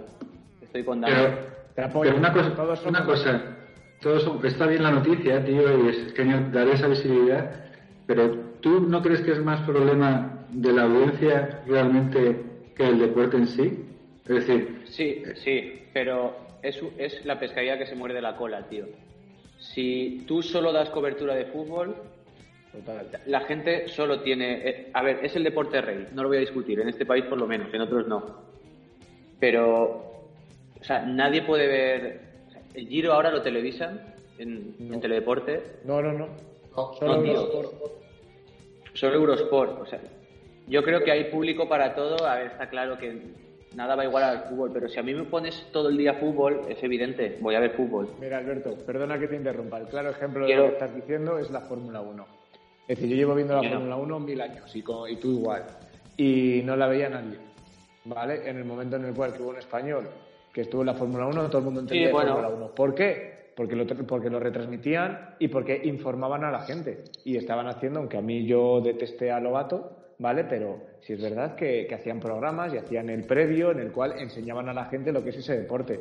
Estoy 0.62 0.84
con 0.84 1.00
Dani. 1.00 1.14
Pero, 1.14 1.38
Te 1.74 1.82
apoyo. 1.82 2.10
pero 2.10 2.18
una 2.18 2.32
cosa, 2.32 2.54
Todos 2.54 2.86
una 2.86 3.04
cosa, 3.04 3.42
todos 4.00 4.22
son- 4.22 4.44
está 4.46 4.66
bien 4.66 4.82
la 4.82 4.90
noticia, 4.92 5.44
tío, 5.44 5.84
y 5.84 5.88
es 5.88 6.12
genial 6.14 6.50
dar 6.52 6.68
esa 6.68 6.88
visibilidad, 6.88 7.50
pero 8.06 8.30
¿tú 8.60 8.80
no 8.80 9.02
crees 9.02 9.20
que 9.22 9.32
es 9.32 9.38
más 9.44 9.60
problema 9.62 10.44
de 10.50 10.72
la 10.72 10.82
audiencia 10.82 11.62
realmente 11.66 12.42
que 12.76 12.88
el 12.88 12.98
deporte 12.98 13.36
en 13.36 13.46
sí? 13.46 13.84
Es 14.24 14.46
decir, 14.46 14.82
Sí, 14.86 15.22
sí, 15.36 15.82
pero 15.92 16.36
es, 16.62 16.80
es 16.98 17.24
la 17.24 17.38
pescadilla 17.38 17.78
que 17.78 17.86
se 17.86 17.94
muerde 17.94 18.20
la 18.20 18.36
cola, 18.36 18.62
tío. 18.68 18.86
Si 19.58 20.24
tú 20.26 20.42
solo 20.42 20.72
das 20.72 20.90
cobertura 20.90 21.34
de 21.34 21.46
fútbol, 21.46 21.94
Total. 22.72 23.06
la 23.26 23.40
gente 23.40 23.88
solo 23.88 24.20
tiene... 24.20 24.68
eh, 24.68 24.90
a 24.94 25.02
ver, 25.02 25.20
es 25.24 25.34
el 25.36 25.44
deporte 25.44 25.80
rey, 25.80 26.08
no 26.12 26.22
lo 26.22 26.28
voy 26.28 26.38
a 26.38 26.40
discutir, 26.40 26.80
en 26.80 26.88
este 26.88 27.04
país 27.06 27.24
por 27.24 27.38
lo 27.38 27.46
menos, 27.46 27.72
en 27.74 27.80
otros 27.80 28.06
no. 28.06 28.49
Pero, 29.40 29.84
o 30.80 30.84
sea, 30.84 31.00
nadie 31.06 31.42
puede 31.42 31.66
ver... 31.66 32.20
o 32.48 32.50
sea, 32.52 32.62
el 32.74 32.86
Giro 32.88 33.12
ahora 33.12 33.30
lo 33.30 33.42
televisan 33.42 34.00
en, 34.38 34.74
No. 34.78 34.94
en 34.94 35.00
Teledeporte, 35.00 35.62
No, 35.84 36.00
no, 36.02 36.12
no. 36.12 36.26
No, 36.76 36.94
Solo 36.94 37.16
no. 37.16 37.24
Eurosport. 37.24 37.72
solo 38.94 39.14
Eurosport. 39.16 39.80
O 39.82 39.86
sea, 39.86 40.00
yo 40.68 40.82
creo 40.84 41.02
que 41.02 41.10
hay 41.10 41.24
público 41.24 41.68
para 41.68 41.94
todo. 41.94 42.24
A 42.26 42.36
ver, 42.36 42.46
está 42.48 42.68
claro 42.68 42.96
que 42.96 43.20
nada 43.74 43.96
va 43.96 44.04
igual 44.04 44.22
al 44.24 44.44
fútbol, 44.44 44.70
pero 44.72 44.88
si 44.88 44.98
a 44.98 45.02
mí 45.02 45.12
me 45.14 45.24
pones 45.24 45.66
todo 45.72 45.88
el 45.88 45.96
día 45.96 46.14
fútbol, 46.14 46.62
es 46.68 46.82
evidente, 46.82 47.38
voy 47.40 47.54
a 47.56 47.60
ver 47.60 47.72
fútbol. 47.72 48.08
Mira, 48.20 48.38
Alberto, 48.38 48.74
perdona 48.86 49.18
que 49.18 49.26
te 49.28 49.36
interrumpa. 49.36 49.78
El 49.78 49.86
claro 49.88 50.10
ejemplo 50.10 50.46
Quiero- 50.46 50.62
de 50.62 50.68
lo 50.68 50.78
que 50.78 50.84
estás 50.84 50.94
diciendo 50.96 51.38
es 51.38 51.50
la 51.50 51.60
Fórmula 51.62 52.00
1. 52.00 52.26
Es 52.88 52.96
decir, 52.98 53.08
yo 53.10 53.16
llevo 53.16 53.34
viendo 53.34 53.60
la. 53.60 53.68
Fórmula 53.68 53.96
1 53.96 54.20
mil 54.20 54.40
años 54.40 54.74
y, 54.76 54.82
co- 54.82 55.08
y 55.08 55.16
tú 55.16 55.32
igual. 55.32 55.64
Y 56.16 56.62
no 56.64 56.76
la 56.76 56.86
veía 56.86 57.08
nadie. 57.08 57.36
¿Vale? 58.04 58.48
En 58.48 58.56
el 58.56 58.64
momento 58.64 58.96
en 58.96 59.04
el 59.04 59.14
cual 59.14 59.34
hubo 59.38 59.50
un 59.50 59.58
español 59.58 60.08
que 60.52 60.62
estuvo 60.62 60.82
en 60.82 60.86
la 60.86 60.94
Fórmula 60.94 61.26
1, 61.26 61.48
todo 61.48 61.58
el 61.58 61.64
mundo 61.64 61.80
entendía 61.80 62.08
Sí, 62.08 62.12
bueno. 62.12 62.32
Fórmula 62.34 62.54
1. 62.56 62.74
¿Por 62.74 62.94
qué? 62.94 63.40
Porque 63.54 63.76
lo, 63.76 63.86
porque 64.06 64.30
lo 64.30 64.40
retransmitían 64.40 65.34
y 65.38 65.48
porque 65.48 65.80
informaban 65.84 66.44
a 66.44 66.50
la 66.50 66.60
gente. 66.60 67.04
Y 67.24 67.36
estaban 67.36 67.66
haciendo, 67.68 67.98
aunque 68.00 68.16
a 68.16 68.22
mí 68.22 68.46
yo 68.46 68.80
detesté 68.80 69.30
a 69.30 69.38
Lobato, 69.38 69.96
¿vale? 70.18 70.44
Pero 70.44 70.78
sí 71.02 71.12
es 71.12 71.20
verdad 71.22 71.54
que, 71.56 71.86
que 71.86 71.94
hacían 71.94 72.20
programas 72.20 72.72
y 72.72 72.78
hacían 72.78 73.10
el 73.10 73.24
previo 73.24 73.70
en 73.70 73.80
el 73.80 73.92
cual 73.92 74.14
enseñaban 74.18 74.68
a 74.68 74.72
la 74.72 74.86
gente 74.86 75.12
lo 75.12 75.22
que 75.22 75.30
es 75.30 75.36
ese 75.36 75.56
deporte. 75.58 76.00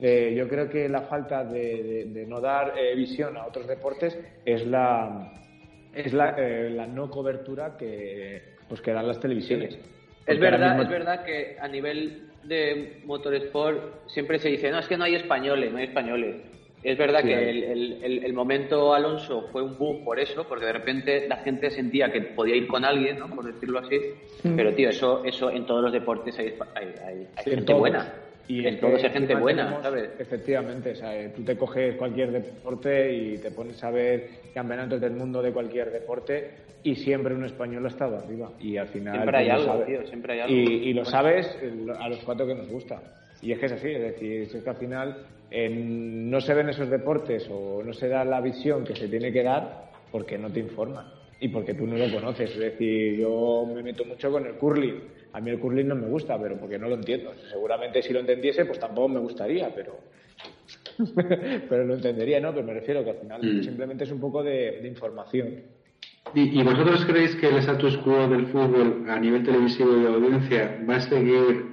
Eh, 0.00 0.34
yo 0.36 0.46
creo 0.48 0.68
que 0.68 0.88
la 0.88 1.02
falta 1.02 1.44
de, 1.44 1.82
de- 1.82 2.04
de 2.06 2.26
no 2.26 2.40
dar 2.40 2.74
eh, 2.76 2.94
visión 2.94 3.36
a 3.36 3.46
otros 3.46 3.66
deportes 3.66 4.18
es 4.44 4.66
la 4.66 5.32
es 5.94 6.12
la, 6.12 6.34
eh, 6.36 6.68
la 6.70 6.86
no 6.86 7.08
cobertura 7.08 7.76
que 7.78 8.42
pues 8.68 8.82
que 8.82 8.92
dan 8.92 9.06
las 9.08 9.18
televisiones. 9.20 9.78
Es 10.26 10.38
verdad, 10.38 10.68
mismo- 10.70 10.82
es 10.82 10.88
verdad 10.88 11.22
que 11.24 11.56
a 11.58 11.68
nivel 11.68 12.12
de 12.42 13.00
motorsport 13.04 13.82
siempre 14.06 14.38
se 14.38 14.48
dice, 14.48 14.70
no, 14.70 14.78
es 14.78 14.86
que 14.88 14.96
no 14.96 15.04
hay 15.04 15.14
españoles, 15.14 15.70
no 15.72 15.78
hay 15.78 15.84
españoles. 15.84 16.36
Es 16.82 16.96
verdad 16.98 17.20
Sí, 17.22 17.28
que 17.28 17.50
el, 17.50 17.64
el- 17.64 17.98
el- 18.02 18.24
el 18.24 18.32
momento 18.32 18.94
Alonso 18.94 19.42
fue 19.50 19.62
un 19.62 19.76
boom 19.76 20.04
por 20.04 20.20
eso, 20.20 20.46
porque 20.46 20.66
de 20.66 20.72
repente 20.72 21.26
la 21.26 21.36
gente 21.38 21.70
sentía 21.70 22.10
que 22.12 22.20
podía 22.20 22.54
ir 22.54 22.66
con 22.66 22.84
alguien, 22.84 23.18
¿no? 23.18 23.28
por 23.28 23.44
decirlo 23.44 23.78
así. 23.80 23.98
Pero, 24.54 24.72
tío, 24.74 24.90
eso 24.90 25.22
eso 25.24 25.50
en 25.50 25.64
todos 25.64 25.82
los 25.82 25.92
deportes 25.92 26.38
hay, 26.38 26.54
hay, 26.74 26.86
hay- 27.04 27.26
hay 27.36 27.44
Sí, 27.44 27.50
gente 27.50 27.72
buena. 27.72 28.06
Y 28.48 28.64
es 28.66 28.80
todos 28.80 29.00
que 29.00 29.06
hay 29.08 29.12
gente 29.12 29.34
buena, 29.34 29.64
tenemos- 29.64 29.82
¿sabes? 29.82 30.10
Efectivamente, 30.18 30.90
o 30.92 30.94
sea, 30.94 31.20
eh, 31.20 31.32
tú 31.34 31.42
te 31.42 31.56
coges 31.56 31.96
cualquier 31.96 32.30
deporte 32.30 33.12
y 33.12 33.38
te 33.38 33.50
pones 33.50 33.82
a 33.82 33.90
ver 33.90 34.28
campeonatos 34.54 35.00
del 35.00 35.12
mundo 35.12 35.42
de 35.42 35.52
cualquier 35.52 35.90
deporte 35.90 36.50
y 36.84 36.94
siempre 36.94 37.34
un 37.34 37.44
español 37.44 37.84
ha 37.84 37.88
estado 37.88 38.16
arriba. 38.18 38.50
Y 38.60 38.76
al 38.76 38.86
final. 38.88 39.14
Siempre 39.14 39.38
hay 39.38 39.46
pues, 39.50 39.54
lo 39.56 39.60
algo, 39.62 39.72
sabes. 39.72 39.86
tío, 39.86 40.06
siempre 40.08 40.32
hay 40.34 40.40
algo. 40.40 40.54
Y, 40.54 40.60
y 40.64 40.92
lo 40.92 41.02
Bueno. 41.02 41.10
sabes 41.10 41.58
a 41.98 42.08
los 42.08 42.18
cuatro 42.20 42.46
que 42.46 42.54
nos 42.54 42.68
gusta. 42.68 43.00
Y 43.42 43.52
es 43.52 43.58
que 43.58 43.66
es 43.66 43.72
así, 43.72 43.90
es 43.90 44.00
decir, 44.00 44.42
es 44.42 44.62
que 44.62 44.70
al 44.70 44.76
final 44.76 45.16
eh, 45.50 45.68
no 45.68 46.40
se 46.40 46.54
ven 46.54 46.68
esos 46.68 46.88
deportes 46.88 47.48
o 47.50 47.82
no 47.84 47.92
se 47.92 48.08
da 48.08 48.24
la 48.24 48.40
visión 48.40 48.84
que 48.84 48.94
se 48.96 49.08
tiene 49.08 49.32
que 49.32 49.42
dar 49.42 49.86
porque 50.12 50.38
no 50.38 50.50
te 50.50 50.60
informan 50.60 51.06
y 51.40 51.48
porque 51.48 51.74
tú 51.74 51.86
no 51.86 51.96
lo 51.96 52.10
conoces. 52.12 52.50
Es 52.50 52.58
decir, 52.58 53.18
yo 53.18 53.64
me 53.72 53.82
meto 53.82 54.04
mucho 54.04 54.30
con 54.30 54.46
el 54.46 54.54
curling. 54.54 55.00
A 55.32 55.40
mí 55.40 55.50
el 55.50 55.58
curling 55.58 55.86
no 55.88 55.94
me 55.94 56.06
gusta, 56.08 56.40
pero 56.40 56.56
porque 56.56 56.78
no 56.78 56.88
lo 56.88 56.94
entiendo. 56.94 57.32
Seguramente 57.50 58.02
si 58.02 58.12
lo 58.12 58.20
entendiese, 58.20 58.64
pues 58.64 58.78
tampoco 58.78 59.08
me 59.08 59.20
gustaría, 59.20 59.74
pero 59.74 59.98
pero 61.68 61.84
lo 61.84 61.94
entendería, 61.94 62.40
¿no? 62.40 62.52
Pero 62.54 62.66
me 62.66 62.74
refiero 62.74 63.04
que 63.04 63.10
al 63.10 63.16
final 63.16 63.42
Mm. 63.42 63.62
simplemente 63.62 64.04
es 64.04 64.10
un 64.12 64.20
poco 64.20 64.42
de, 64.42 64.80
de 64.80 64.88
información. 64.88 65.62
¿Y, 66.34 66.58
y 66.58 66.62
vosotros 66.62 67.04
creéis 67.04 67.36
que 67.36 67.48
el 67.48 67.56
status 67.58 67.96
quo 67.98 68.26
del 68.28 68.46
fútbol 68.46 69.04
a 69.08 69.18
nivel 69.20 69.44
televisivo 69.44 69.96
y 69.96 70.00
de 70.02 70.08
audiencia 70.08 70.84
va 70.88 70.96
a 70.96 71.00
seguir 71.00 71.66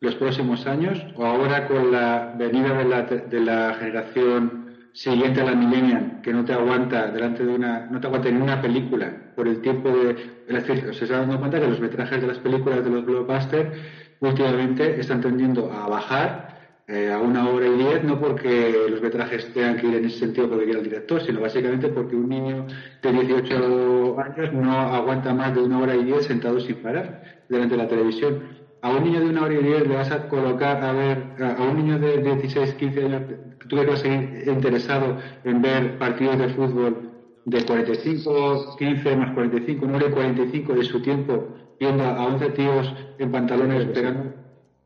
los 0.00 0.14
próximos 0.16 0.66
años? 0.66 1.02
¿O 1.16 1.24
ahora 1.24 1.66
con 1.66 1.90
la 1.90 2.34
venida 2.36 2.76
de 2.76 2.84
la, 2.84 3.02
de 3.02 3.40
la 3.40 3.74
generación 3.74 4.63
siguiente 4.94 5.40
a 5.40 5.44
la 5.44 5.54
millennial, 5.56 6.20
que 6.22 6.32
no 6.32 6.44
te 6.44 6.52
aguanta 6.52 7.10
delante 7.10 7.44
de 7.44 7.52
una, 7.52 7.86
no 7.90 8.00
te 8.00 8.06
aguanta 8.06 8.30
ni 8.30 8.40
una 8.40 8.62
película 8.62 9.12
por 9.34 9.48
el 9.48 9.60
tiempo 9.60 9.88
de, 9.90 10.10
es 10.46 10.54
decir, 10.54 10.94
se 10.94 11.04
está 11.04 11.18
dando 11.18 11.38
cuenta 11.40 11.60
que 11.60 11.66
los 11.66 11.80
metrajes 11.80 12.20
de 12.20 12.28
las 12.28 12.38
películas 12.38 12.84
de 12.84 12.90
los 12.90 13.04
blockbusters 13.04 13.76
últimamente 14.20 15.00
están 15.00 15.20
tendiendo 15.20 15.70
a 15.72 15.88
bajar 15.88 16.54
eh, 16.86 17.10
a 17.10 17.18
una 17.18 17.48
hora 17.48 17.66
y 17.66 17.76
diez, 17.76 18.04
no 18.04 18.20
porque 18.20 18.72
los 18.88 19.02
metrajes 19.02 19.52
tengan 19.52 19.78
que 19.78 19.88
ir 19.88 19.96
en 19.96 20.04
ese 20.04 20.20
sentido 20.20 20.48
porque 20.48 20.64
quiera 20.64 20.78
el 20.78 20.84
director, 20.84 21.20
sino 21.22 21.40
básicamente 21.40 21.88
porque 21.88 22.14
un 22.14 22.28
niño 22.28 22.66
de 23.02 23.12
18 23.12 24.20
años 24.20 24.52
no 24.52 24.78
aguanta 24.78 25.34
más 25.34 25.54
de 25.56 25.62
una 25.62 25.80
hora 25.80 25.96
y 25.96 26.04
diez 26.04 26.26
sentado 26.26 26.60
sin 26.60 26.76
parar 26.76 27.42
delante 27.48 27.76
de 27.76 27.82
la 27.82 27.88
televisión. 27.88 28.64
A 28.80 28.90
un 28.90 29.02
niño 29.02 29.20
de 29.20 29.26
una 29.26 29.42
hora 29.42 29.54
y 29.54 29.62
diez 29.62 29.88
le 29.88 29.96
vas 29.96 30.12
a 30.12 30.28
colocar 30.28 30.84
a 30.84 30.92
ver, 30.92 31.34
a 31.40 31.62
un 31.62 31.78
niño 31.78 31.98
de 31.98 32.18
16, 32.18 32.74
15 32.74 33.04
años, 33.04 33.22
tú 33.68 33.76
que 33.76 33.92
a 33.92 33.96
seguir 33.96 34.44
interesado 34.46 35.18
en 35.44 35.62
ver 35.62 35.98
partidos 35.98 36.38
de 36.38 36.48
fútbol 36.50 37.10
de 37.44 37.64
45, 37.64 38.76
15 38.78 39.16
más 39.16 39.34
45, 39.34 39.84
una 39.84 39.96
hora 39.96 40.08
y 40.08 40.10
45 40.10 40.74
de 40.74 40.84
su 40.84 41.02
tiempo 41.02 41.48
viendo 41.78 42.04
a 42.04 42.26
11 42.26 42.50
tíos 42.50 42.94
en 43.18 43.32
pantalones 43.32 43.86
pegando. 43.86 44.32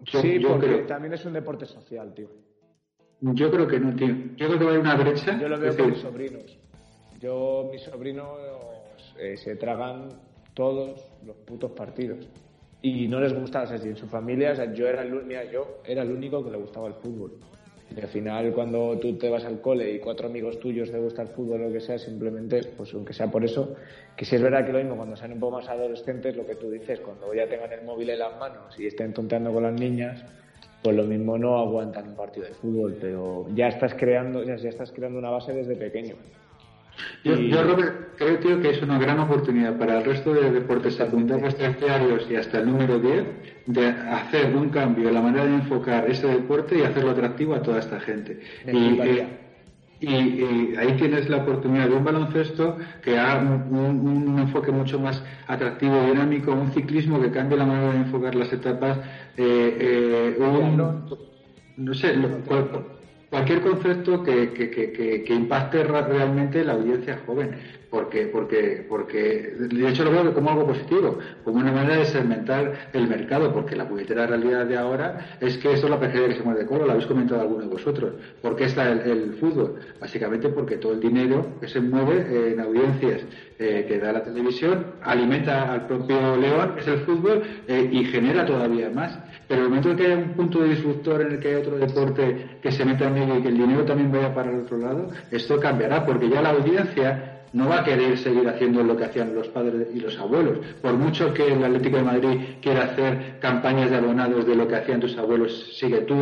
Yo, 0.01 0.21
sí, 0.21 0.39
yo 0.39 0.49
porque 0.51 0.67
creo, 0.67 0.87
también 0.87 1.15
es 1.15 1.25
un 1.25 1.33
deporte 1.33 1.67
social, 1.67 2.15
tío. 2.15 2.29
yo 3.21 3.51
creo 3.51 3.67
que 3.67 3.79
no, 3.79 3.95
tío. 3.95 4.15
Yo 4.37 4.47
creo 4.47 4.59
que 4.59 4.65
va 4.65 4.71
a 4.71 4.75
haber 4.75 4.81
una 4.81 4.97
brecha. 4.97 5.39
Yo 5.39 5.49
lo 5.49 5.59
veo 5.59 5.77
con 5.77 5.91
mis 5.91 5.99
sobrinos. 5.99 6.59
Yo, 7.21 7.69
mis 7.71 7.83
sobrinos 7.83 8.29
eh, 9.19 9.37
se 9.37 9.57
tragan 9.57 10.09
todos 10.55 11.01
los 11.25 11.37
putos 11.39 11.73
partidos. 11.73 12.29
Y 12.81 13.09
no 13.09 13.19
les 13.19 13.35
gusta, 13.35 13.63
o 13.63 13.67
sea, 13.67 13.79
si 13.79 13.89
en 13.89 13.97
su 13.97 14.07
familia, 14.07 14.53
o 14.53 14.55
sea, 14.55 14.73
yo 14.73 14.87
era 14.87 15.03
el, 15.03 15.13
mira, 15.25 15.45
yo 15.51 15.81
era 15.85 16.03
el 16.03 16.13
único 16.13 16.45
que 16.45 16.51
le 16.53 16.59
gustaba 16.59 16.87
el 16.87 16.95
fútbol. 16.95 17.33
Y 17.97 18.01
al 18.01 18.09
final, 18.09 18.53
cuando 18.53 18.99
tú 18.99 19.17
te 19.17 19.31
vas 19.31 19.45
al 19.45 19.61
cole 19.61 19.91
y 19.93 19.99
cuatro 19.99 20.29
amigos 20.29 20.61
tuyos 20.61 20.91
te 20.91 20.99
gusta 20.99 21.23
el 21.23 21.29
fútbol 21.29 21.63
o 21.63 21.65
lo 21.69 21.73
que 21.73 21.81
sea, 21.81 21.99
simplemente, 21.99 22.61
pues 22.77 22.93
aunque 22.95 23.13
sea 23.13 23.31
por 23.31 23.45
eso, 23.45 23.75
que 24.17 24.25
si 24.25 24.37
es 24.37 24.43
verdad 24.43 24.65
que 24.67 24.73
lo 24.73 24.79
mismo 24.79 24.97
cuando 24.97 25.17
sean 25.17 25.33
un 25.33 25.41
poco 25.41 25.57
más 25.57 25.69
adolescentes, 25.69 26.37
lo 26.37 26.47
que 26.47 26.57
tú 26.57 26.71
dices, 26.71 27.01
cuando 27.01 27.33
ya 27.33 27.49
tengan 27.49 27.73
el 27.73 27.85
móvil 27.85 28.11
en 28.11 28.19
las 28.19 28.39
manos 28.39 28.79
y 28.79 28.87
estén 28.87 29.13
tonteando 29.13 29.53
con 29.53 29.63
las 29.63 29.73
niñas, 29.73 30.25
pues 30.83 30.97
lo 30.97 31.05
mismo 31.05 31.39
no 31.39 31.59
aguantan 31.59 32.09
un 32.09 32.17
partido 32.17 32.47
de 32.47 32.55
fútbol, 32.55 32.97
pero 33.01 33.47
ya 33.55 33.69
estás 33.69 33.95
creando, 33.95 34.45
ya, 34.45 34.55
estás 34.55 34.93
creando 34.93 35.19
una 35.19 35.31
base 35.31 35.53
desde 35.53 35.75
pequeño. 35.75 36.17
Yo, 37.25 37.35
Y- 37.37 37.49
yo, 37.51 37.63
Robert, 37.63 37.95
creo, 38.17 38.39
tío, 38.39 38.61
que 38.61 38.71
es 38.71 38.83
una 38.83 38.99
gran 38.99 39.19
oportunidad 39.21 39.77
para 39.77 39.99
el 39.99 40.05
resto 40.05 40.33
de 40.35 40.51
deportes 40.51 40.95
secundarios, 40.95 41.55
terciarios 41.57 42.27
y 42.31 42.37
hasta 42.37 42.59
el 42.59 42.67
número 42.67 42.99
10 42.99 43.25
de 43.67 43.87
hacer 43.89 44.55
un 44.55 44.71
cambio 44.71 45.09
en 45.09 45.15
la 45.15 45.23
manera 45.23 45.45
de 45.47 45.55
enfocar 45.55 46.09
ese 46.11 46.27
deporte 46.27 46.79
y 46.79 46.83
hacerlo 46.83 47.11
atractivo 47.11 47.55
a 47.55 47.63
toda 47.63 47.79
esta 47.79 48.01
gente. 48.01 48.41
Y, 48.67 48.97
eh, 49.21 49.29
y, 50.01 50.07
y 50.15 50.77
ahí 50.77 50.93
tienes 50.97 51.29
la 51.29 51.39
oportunidad 51.39 51.89
de 51.89 51.95
un 51.97 52.05
baloncesto 52.05 52.77
que 53.03 53.19
haga 53.19 53.41
un, 53.41 53.75
un- 53.77 54.29
un 54.29 54.39
enfoque 54.39 54.71
mucho 54.71 54.99
más 55.01 55.23
atractivo, 55.49 56.05
dinámico, 56.07 56.53
un 56.53 56.71
ciclismo 56.73 57.21
que 57.21 57.31
cambie 57.33 57.59
la 57.59 57.67
manera 57.67 57.93
de 57.93 57.99
enfocar 57.99 58.35
las 58.37 58.53
etapas, 58.53 58.99
eh, 59.37 60.35
eh, 60.37 60.37
un, 60.41 60.77
no 61.77 61.95
sé, 61.95 62.15
lo- 62.17 62.29
cual- 62.43 62.69
cualquier 63.31 63.61
concepto 63.61 64.23
que, 64.23 64.53
que, 64.53 64.71
que, 64.71 65.25
que, 65.25 65.35
impacte 65.35 65.85
realmente 65.85 66.65
la 66.65 66.75
audiencia 66.75 67.21
joven. 67.27 67.79
Porque, 67.91 68.27
porque, 68.27 68.85
porque, 68.87 69.55
de 69.59 69.89
hecho 69.89 70.05
lo 70.05 70.11
veo 70.11 70.35
como 70.35 70.51
algo 70.51 70.67
positivo, 70.67 71.19
como 71.43 71.59
una 71.59 71.73
manera 71.73 71.97
de 71.97 72.05
segmentar 72.05 72.91
el 72.93 73.09
mercado, 73.09 73.51
porque 73.55 73.77
la 73.77 73.89
puñetera 73.89 74.27
realidad 74.27 74.67
de 74.67 74.77
ahora 74.77 75.39
es 75.41 75.57
que 75.57 75.73
esto 75.73 75.87
es 75.87 75.91
la 75.91 75.99
pejería 75.99 76.29
que 76.29 76.35
se 76.35 76.43
mueve 76.43 76.61
de 76.61 76.67
cola, 76.67 76.85
lo 76.85 76.91
habéis 76.91 77.07
comentado 77.07 77.41
alguno 77.41 77.63
de 77.63 77.69
vosotros. 77.69 78.13
¿Por 78.43 78.57
qué 78.57 78.65
está 78.65 78.93
el, 78.93 79.33
fútbol? 79.41 79.79
Básicamente 79.99 80.51
porque 80.51 80.77
todo 80.77 80.93
el 80.93 81.01
dinero 81.01 81.59
que 81.61 81.69
se 81.69 81.81
mueve 81.81 82.53
en 82.53 82.61
audiencias 82.61 83.23
eh, 83.59 83.87
que 83.89 83.99
da 83.99 84.13
la 84.13 84.23
televisión 84.23 84.85
alimenta 85.01 85.73
al 85.73 85.87
propio 85.87 86.37
león, 86.37 86.75
es 86.79 86.87
el 86.89 86.99
fútbol, 86.99 87.43
eh, 87.67 87.89
y 87.91 88.05
genera 88.05 88.45
todavía 88.45 88.91
más. 88.91 89.19
Pero 89.49 89.63
el 89.63 89.69
momento 89.69 89.91
en 89.91 89.97
que 89.97 90.05
haya 90.07 90.17
un 90.17 90.35
punto 90.35 90.61
de 90.63 90.69
disruptor 90.69 91.23
en 91.23 91.33
el 91.33 91.41
que 91.41 91.49
hay 91.49 91.55
otro 91.55 91.79
deporte 91.79 92.59
que 92.63 92.71
se 92.71 92.85
meta 92.85 93.07
en 93.09 93.15
medio 93.15 93.39
y 93.39 93.43
que 93.43 93.49
el 93.49 93.57
dinero 93.59 93.85
también 93.85 94.13
vaya 94.13 94.35
para 94.35 94.51
el 94.53 94.61
otro 94.61 94.77
lado, 94.77 95.09
esto 95.31 95.59
cambiará, 95.59 96.05
porque 96.05 96.29
ya 96.29 96.43
la 96.43 96.51
audiencia 96.51 97.35
no 97.55 97.67
va 97.71 97.81
a 97.81 97.85
querer 97.85 98.19
seguir 98.19 98.47
haciendo 98.47 98.83
lo 98.83 98.95
que 98.95 99.05
hacían 99.07 99.35
los 99.35 99.49
padres 99.49 99.89
y 99.95 100.01
los 100.01 100.19
abuelos. 100.19 100.59
Por 100.83 100.93
mucho 100.93 101.33
que 101.33 101.51
el 101.51 101.65
Atlético 101.65 101.97
de 101.97 102.03
Madrid 102.03 102.41
quiera 102.61 102.83
hacer 102.85 103.39
campañas 103.41 103.91
de 103.91 103.97
abonados 103.97 104.47
de 104.47 104.55
lo 104.55 104.69
que 104.69 104.77
hacían 104.77 105.01
tus 105.01 105.17
abuelos, 105.17 105.75
sigue 105.79 106.03
tú 106.03 106.15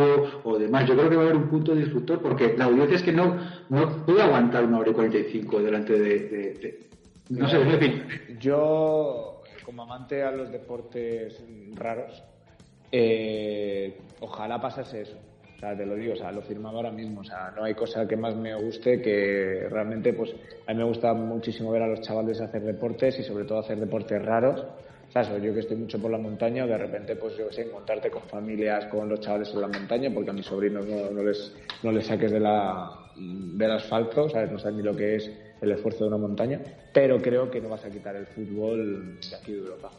o 0.45 0.57
demás, 0.57 0.87
yo 0.87 0.95
creo 0.95 1.09
que 1.09 1.15
va 1.17 1.23
a 1.23 1.25
haber 1.25 1.35
un 1.37 1.49
punto 1.49 1.75
disruptor, 1.75 2.21
porque 2.21 2.55
la 2.57 2.63
audiencia 2.65 2.95
es 2.95 3.03
que 3.03 3.11
no, 3.11 3.35
no 3.67 4.05
puede 4.05 4.21
aguantar 4.21 4.63
una 4.63 4.79
hora 4.79 4.91
y 4.91 4.93
45 4.93 5.61
delante 5.61 5.99
de... 5.99 6.19
de- 6.19 6.53
de- 6.53 6.79
no 7.29 7.49
sé, 7.49 7.59
mi 7.59 7.73
opinión. 7.73 8.03
Yo, 8.39 9.41
como 9.65 9.83
amante 9.83 10.23
a 10.23 10.31
los 10.31 10.49
deportes 10.49 11.43
raros, 11.75 12.23
eh, 12.91 13.97
ojalá 14.19 14.59
pasase 14.59 15.01
eso. 15.01 15.17
O 15.55 15.59
sea, 15.59 15.75
te 15.75 15.85
lo 15.85 15.95
digo, 15.95 16.13
o 16.13 16.15
sea, 16.15 16.31
lo 16.31 16.41
firmaba 16.41 16.77
ahora 16.77 16.91
mismo. 16.91 17.21
O 17.21 17.23
sea, 17.23 17.51
no 17.55 17.63
hay 17.63 17.73
cosa 17.73 18.07
que 18.07 18.15
más 18.15 18.35
me 18.35 18.53
guste 18.55 19.01
que 19.01 19.67
realmente, 19.69 20.13
pues, 20.13 20.35
a 20.67 20.73
mí 20.73 20.77
me 20.77 20.85
gusta 20.85 21.13
muchísimo 21.13 21.71
ver 21.71 21.81
a 21.81 21.87
los 21.87 22.01
chavales 22.01 22.39
hacer 22.39 22.61
deportes 22.61 23.17
y 23.19 23.23
sobre 23.23 23.45
todo 23.45 23.59
hacer 23.59 23.79
deportes 23.79 24.23
raros. 24.23 24.63
O 25.07 25.11
sea, 25.11 25.23
yo 25.39 25.53
que 25.53 25.61
estoy 25.61 25.77
mucho 25.77 25.99
por 25.99 26.11
la 26.11 26.17
montaña, 26.17 26.67
de 26.67 26.77
repente, 26.77 27.15
pues 27.15 27.35
yo 27.37 27.49
sé, 27.49 27.63
encontrarte 27.63 28.11
con 28.11 28.23
familias, 28.23 28.85
con 28.85 29.07
los 29.09 29.19
chavales 29.21 29.51
en 29.53 29.61
la 29.61 29.67
montaña, 29.67 30.11
porque 30.13 30.29
a 30.29 30.33
mis 30.33 30.45
sobrinos 30.45 30.85
no, 30.85 31.09
no 31.09 31.23
les, 31.23 31.55
no 31.81 31.91
les 31.91 32.05
saques 32.05 32.31
de 32.31 32.39
la, 32.39 32.91
del 33.15 33.71
asfalto, 33.71 34.29
¿sabes? 34.29 34.51
No 34.51 34.59
saben 34.59 34.77
ni 34.77 34.83
lo 34.83 34.95
que 34.95 35.15
es 35.15 35.31
el 35.61 35.71
esfuerzo 35.71 36.03
de 36.03 36.09
una 36.09 36.17
montaña, 36.17 36.61
pero 36.93 37.17
creo 37.19 37.49
que 37.49 37.61
no 37.61 37.69
vas 37.69 37.85
a 37.85 37.89
quitar 37.89 38.15
el 38.15 38.27
fútbol 38.27 39.19
de 39.19 39.35
aquí 39.35 39.53
de 39.53 39.59
Europa. 39.59 39.91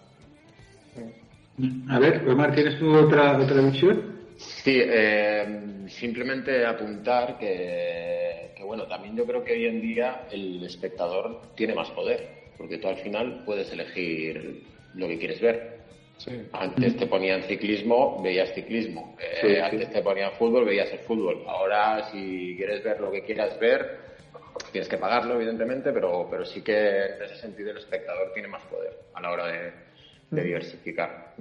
A 1.89 1.99
ver, 1.99 2.29
Omar, 2.29 2.55
¿tienes 2.55 2.79
tú 2.79 2.95
otra, 2.95 3.37
otra 3.39 3.61
visión? 3.63 4.19
Sí, 4.37 4.81
eh, 4.81 5.87
simplemente 5.89 6.65
apuntar 6.65 7.37
que, 7.39 8.53
que, 8.57 8.63
bueno, 8.63 8.87
también 8.87 9.17
yo 9.17 9.25
creo 9.27 9.43
que 9.43 9.53
hoy 9.55 9.67
en 9.67 9.81
día 9.81 10.27
el 10.31 10.63
espectador 10.65 11.41
tiene 11.57 11.75
más 11.75 11.91
poder, 11.91 12.29
porque 12.57 12.79
tú 12.79 12.89
al 12.89 12.97
final 12.99 13.43
puedes 13.45 13.73
elegir 13.73 14.63
lo 14.95 15.09
que 15.09 15.19
quieres 15.19 15.41
ver. 15.41 15.79
Antes 16.53 16.97
te 16.97 17.07
ponían 17.07 17.43
ciclismo, 17.45 18.21
veías 18.23 18.53
ciclismo. 18.53 19.17
Eh, 19.21 19.39
Sí, 19.41 19.49
sí. 19.49 19.57
Antes 19.57 19.93
te 19.93 20.03
ponían 20.03 20.33
fútbol, 20.33 20.65
veías 20.65 20.91
el 20.93 20.99
fútbol. 21.01 21.43
Ahora, 21.47 22.11
si 22.11 22.55
quieres 22.57 22.83
ver 22.83 23.01
lo 23.01 23.11
que 23.11 23.23
quieras 23.23 23.59
ver, 23.59 23.99
tienes 24.73 24.89
que 24.89 24.97
pagarlo, 24.97 25.35
evidentemente, 25.35 25.93
pero, 25.93 26.27
pero 26.31 26.45
sí 26.45 26.63
que 26.63 27.07
en 27.17 27.23
ese 27.23 27.37
sentido 27.37 27.71
el 27.71 27.79
espectador 27.79 28.33
tiene 28.33 28.49
más 28.49 28.63
poder 28.65 28.93
a 29.15 29.21
la 29.21 29.31
hora 29.31 29.47
de, 29.47 29.73
de 30.31 30.43
diversificar. 30.45 31.35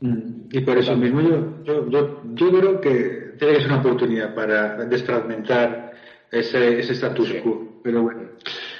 Mm, 0.00 0.48
Y 0.50 0.60
por 0.60 0.78
eso 0.78 0.96
mismo 0.96 1.20
yo, 1.20 1.62
yo, 1.64 1.88
yo, 1.90 2.22
yo 2.34 2.50
creo 2.58 2.80
que 2.80 3.34
tiene 3.38 3.54
que 3.54 3.60
ser 3.60 3.66
una 3.70 3.80
oportunidad 3.80 4.34
para 4.34 4.84
desfragmentar 4.86 5.92
ese, 6.30 6.80
ese 6.80 6.92
status 6.94 7.28
Sí. 7.28 7.38
quo. 7.38 7.80
Pero 7.84 8.02
bueno. 8.02 8.22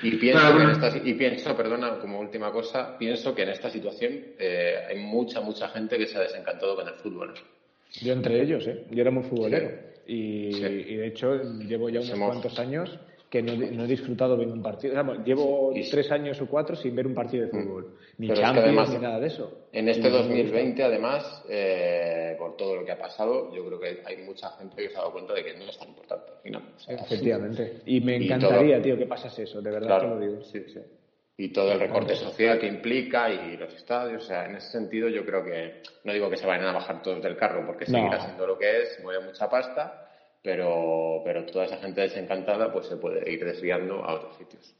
Y 0.02 0.16
pienso, 0.16 0.40
Ah, 0.42 0.48
que 0.48 0.62
en 0.62 0.70
bueno. 0.70 0.86
esta, 0.86 0.98
y 1.08 1.14
pienso, 1.14 1.56
perdona, 1.56 1.98
como 2.00 2.18
última 2.20 2.50
cosa, 2.52 2.96
pienso 2.98 3.34
que 3.34 3.42
en 3.42 3.50
esta 3.50 3.70
situación 3.70 4.12
eh, 4.38 4.74
hay 4.88 4.98
mucha, 4.98 5.40
mucha 5.40 5.68
gente 5.68 5.96
que 5.96 6.06
se 6.06 6.18
ha 6.18 6.20
desencantado 6.22 6.74
con 6.76 6.88
el 6.88 6.94
fútbol. 6.94 7.34
Yo 8.00 8.12
entre 8.12 8.40
ellos, 8.42 8.66
¿eh? 8.66 8.84
Yo 8.90 9.00
era 9.02 9.10
muy 9.10 9.22
futbolero. 9.24 9.70
Y, 10.06 10.52
Sí. 10.54 10.64
y 10.88 10.96
de 10.96 11.06
hecho 11.06 11.40
llevo 11.60 11.88
ya 11.88 12.00
unos 12.00 12.10
Somos- 12.10 12.30
cuantos 12.30 12.58
años 12.58 12.98
que 13.32 13.40
no, 13.42 13.54
no 13.56 13.84
he 13.84 13.86
disfrutado 13.86 14.36
viendo 14.36 14.54
un 14.54 14.62
partido. 14.62 14.94
Llevo 15.24 15.72
tres 15.90 16.10
años 16.12 16.38
o 16.42 16.46
cuatro 16.46 16.76
sin 16.76 16.94
ver 16.94 17.06
un 17.06 17.14
partido 17.14 17.46
de 17.46 17.50
fútbol. 17.50 17.96
Ni 18.18 18.28
Pero 18.28 18.34
es 18.34 18.38
que 18.40 18.44
Champions, 18.44 18.66
además, 18.68 18.90
ni 18.90 18.98
nada 18.98 19.20
de 19.20 19.26
eso. 19.28 19.68
En 19.72 19.88
este 19.88 20.02
no 20.02 20.10
me 20.10 20.18
gusta. 20.18 20.34
2020, 20.34 20.82
además, 20.82 21.44
eh, 21.48 22.36
por 22.38 22.58
todo 22.58 22.76
lo 22.76 22.84
que 22.84 22.92
ha 22.92 22.98
pasado, 22.98 23.50
yo 23.54 23.64
creo 23.64 23.80
que 23.80 24.02
hay 24.04 24.18
mucha 24.18 24.50
gente 24.58 24.76
que 24.76 24.90
se 24.90 24.96
ha 24.96 24.98
dado 24.98 25.12
cuenta 25.12 25.32
de 25.32 25.44
que 25.44 25.54
no 25.56 25.64
es 25.64 25.78
tan 25.78 25.88
importante 25.88 26.30
al 26.30 26.42
final. 26.42 26.62
O 26.76 26.78
sea, 26.78 26.94
Efectivamente. 26.94 27.80
Y 27.86 28.02
me 28.02 28.18
Y 28.18 28.24
encantaría, 28.26 28.74
todo- 28.74 28.82
tío, 28.82 28.98
que 28.98 29.06
pasase 29.06 29.44
eso, 29.44 29.62
de 29.62 29.70
verdad 29.70 29.86
Claro, 29.86 30.02
te 30.02 30.14
lo 30.14 30.20
digo. 30.30 30.42
sí, 30.44 30.62
sí. 30.70 30.80
Y 31.38 31.48
todo 31.54 31.72
el 31.72 31.80
recorte 31.80 32.14
social 32.14 32.58
que 32.60 32.66
implica 32.66 33.30
y 33.32 33.56
los 33.56 33.72
estadios, 33.72 34.24
o 34.24 34.26
sea, 34.26 34.44
en 34.44 34.56
ese 34.56 34.70
sentido 34.72 35.08
yo 35.08 35.24
creo 35.24 35.42
que, 35.42 35.80
no 36.04 36.12
digo 36.12 36.28
que 36.28 36.36
se 36.36 36.46
vayan 36.46 36.66
a 36.66 36.72
bajar 36.72 37.00
todos 37.00 37.22
del 37.22 37.38
carro 37.38 37.64
porque 37.66 37.86
No. 37.86 37.92
seguirá 37.96 38.20
siendo 38.20 38.46
lo 38.46 38.58
que 38.58 38.82
es, 38.82 39.00
mueve 39.02 39.24
mucha 39.24 39.48
pasta, 39.48 40.01
pero, 40.42 41.22
pero 41.24 41.44
toda 41.46 41.64
esa 41.66 41.76
gente 41.78 42.00
desencantada 42.02 42.72
pues 42.72 42.86
se 42.86 42.96
puede 42.96 43.30
ir 43.32 43.44
desviando 43.44 44.04
a 44.04 44.14
otros 44.14 44.36
sitios. 44.36 44.74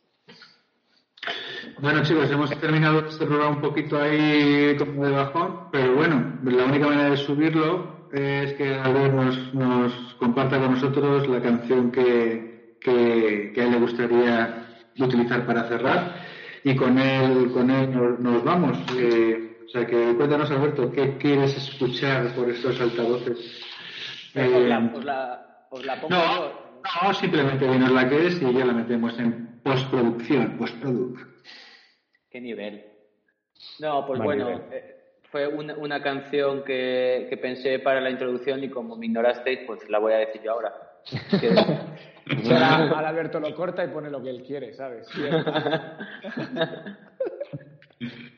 Bueno, 1.80 2.02
chicos, 2.02 2.28
hemos 2.30 2.50
terminado 2.58 2.98
este 3.06 3.24
programa 3.26 3.54
un 3.56 3.60
poquito 3.60 3.96
ahí 4.00 4.74
como 4.76 5.06
de 5.06 5.12
bajón, 5.12 5.68
pero 5.70 5.94
bueno, 5.94 6.38
la 6.42 6.64
única 6.64 6.86
manera 6.88 7.10
de 7.10 7.16
subirlo 7.16 8.08
es 8.12 8.52
que 8.54 8.74
Albert 8.74 9.14
nos, 9.14 9.54
nos 9.54 10.14
comparta 10.14 10.58
con 10.58 10.72
nosotros 10.72 11.28
la 11.28 11.40
canción 11.40 11.92
que, 11.92 12.76
que, 12.80 13.52
que 13.54 13.60
a 13.60 13.64
él 13.64 13.70
le 13.70 13.78
gustaría 13.78 14.66
utilizar 14.98 15.46
para 15.46 15.68
cerrar 15.68 16.16
y 16.64 16.74
con 16.74 16.98
él, 16.98 17.50
con 17.52 17.70
él 17.70 17.90
nos, 17.94 18.18
nos 18.18 18.44
vamos. 18.44 18.78
Eh, 18.98 19.58
o 19.64 19.68
sea 19.68 19.86
que 19.86 20.14
cuéntanos, 20.16 20.50
Alberto, 20.50 20.90
¿qué 20.90 21.16
quieres 21.18 21.56
escuchar 21.56 22.34
por 22.34 22.50
estos 22.50 22.80
altavoces? 22.80 23.60
Eh, 24.34 24.66
la, 24.68 24.80
la- 25.04 25.51
os 25.72 25.84
la 25.86 26.00
pongo 26.00 26.14
no, 26.14 26.36
yo. 26.36 26.80
no, 27.02 27.14
simplemente 27.14 27.66
dinos 27.66 27.90
la 27.90 28.08
que 28.08 28.26
es 28.26 28.40
y 28.42 28.52
ya 28.52 28.64
la 28.64 28.72
metemos 28.74 29.18
en 29.18 29.60
postproducción, 29.62 30.56
postproduc. 30.58 31.18
¿Qué 32.30 32.40
nivel? 32.40 32.84
No, 33.80 34.04
pues 34.06 34.18
Mal 34.18 34.26
bueno, 34.26 34.44
nivel. 34.50 34.62
eh, 34.72 34.96
fue 35.30 35.46
una, 35.46 35.74
una 35.76 36.02
canción 36.02 36.62
que, 36.64 37.26
que 37.30 37.36
pensé 37.38 37.78
para 37.78 38.00
la 38.00 38.10
introducción 38.10 38.62
y 38.62 38.68
como 38.70 38.96
me 38.96 39.06
ignorasteis, 39.06 39.60
pues 39.66 39.88
la 39.88 39.98
voy 39.98 40.12
a 40.12 40.18
decir 40.18 40.42
yo 40.42 40.52
ahora. 40.52 40.72
Que- 41.40 41.54
Ahora 42.52 42.76
al 42.98 43.04
Alberto 43.06 43.40
lo 43.40 43.52
corta 43.54 43.82
y 43.84 43.88
pone 43.88 44.08
lo 44.08 44.22
que 44.22 44.30
él 44.30 44.44
quiere, 44.46 44.72
¿sabes? 44.74 45.08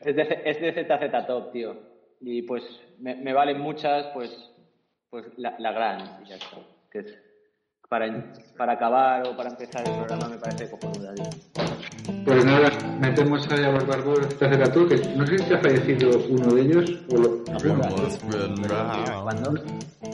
es, 0.03 0.15
de, 0.15 0.41
es 0.45 0.59
de 0.59 0.85
ZZ 0.85 1.27
Top, 1.27 1.51
tío. 1.51 1.75
Y 2.21 2.41
pues 2.43 2.63
me, 2.99 3.15
me 3.15 3.33
valen 3.33 3.59
muchas, 3.59 4.07
pues, 4.13 4.31
pues 5.09 5.25
la, 5.37 5.55
la 5.59 5.71
gran, 5.71 6.23
y 6.23 6.29
ya 6.29 6.35
está. 6.35 6.57
Que 6.91 6.99
es 6.99 7.17
para, 7.89 8.33
para 8.57 8.73
acabar 8.73 9.27
o 9.27 9.35
para 9.35 9.49
empezar 9.49 9.87
el 9.87 9.95
programa 9.95 10.29
me 10.29 10.37
parece 10.37 10.69
cojonuda. 10.69 11.13
Pues 12.25 12.43
nada, 12.43 12.71
metemos 12.99 13.47
ahí 13.51 13.63
a 13.63 13.71
los 13.71 13.85
barbudos 13.85 14.27
de 14.29 14.35
Tercera 14.35 14.71
Tour, 14.71 14.87
que 14.89 14.95
no 15.15 15.25
sé 15.27 15.37
si 15.37 15.53
ha 15.53 15.59
fallecido 15.59 16.09
uno 16.29 16.53
de 16.55 16.61
ellos 16.61 16.91
o 17.11 17.17
lo... 17.17 17.43
¿Cuándo? 19.23 19.53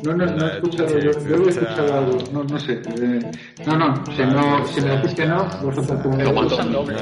No, 0.03 0.13
no, 0.15 0.25
no 0.25 0.47
he 0.47 0.55
escuchado, 0.55 0.99
yo, 0.99 1.11
yo 1.11 1.37
lo 1.37 1.45
he 1.45 1.49
escuchado 1.49 1.93
algo, 1.93 2.17
no, 2.33 2.43
no 2.43 2.59
sé. 2.59 2.73
eh, 2.73 3.31
no, 3.65 3.77
no, 3.77 4.05
si, 4.15 4.23
no, 4.23 4.65
si 4.67 4.81
me 4.81 4.89
decís 4.97 5.13
que 5.15 5.25
no, 5.25 5.45
vosotros 5.63 6.01
como... 6.01 6.17
¿cuánto? 6.33 6.55
Usan 6.55 6.71
dobles, 6.71 7.01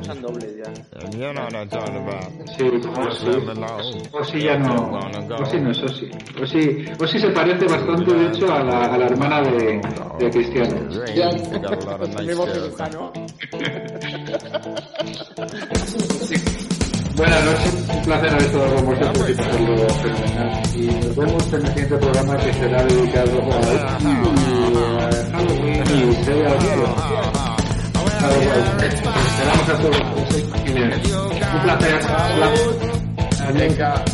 usan 0.00 0.20
dobles 0.22 0.56
ya. 0.56 0.64
Sí, 2.58 2.64
o 2.64 3.10
sí, 3.12 3.26
o 4.12 4.24
sí 4.24 4.40
ya 4.40 4.58
no, 4.58 4.98
o 5.38 5.46
sí 5.46 5.58
no 5.60 5.70
es 5.70 5.82
Osi. 5.82 6.10
O 6.42 6.46
sí, 6.46 6.84
o 7.00 7.06
sí 7.06 7.18
se 7.18 7.30
parece 7.30 7.66
bastante, 7.66 8.14
de 8.14 8.26
hecho, 8.26 8.52
a 8.52 8.62
la, 8.64 8.84
a 8.86 8.98
la 8.98 9.06
hermana 9.06 9.42
de, 9.42 9.80
de 10.18 10.30
Cristiano. 10.30 10.76
Mismo 12.26 12.46
cirujano. 12.46 13.12
Buenas 17.16 17.44
noches, 17.44 17.74
un 17.88 18.02
placer 18.02 18.30
haber 18.30 18.42
estado 18.42 18.74
con 18.74 18.86
vosotros 18.86 19.30
y 19.30 19.34
pasarlo 19.34 19.88
fenomenal. 19.88 20.62
Y 20.74 20.86
nos 20.86 21.16
vemos 21.16 21.52
en 21.52 21.54
el 21.54 21.66
siguiente 21.68 21.96
programa 21.98 22.36
que 22.38 22.52
será 22.54 22.82
dedicado 22.82 23.42
a, 23.42 23.62
Halloween 25.30 25.84
y 25.86 26.02
Día 26.24 26.48
luego. 26.64 26.96
Esperamos 28.82 29.68
a 29.68 29.78
todos. 29.80 30.00
Un 31.54 31.60
placer. 31.62 32.00
Venga. 33.54 34.04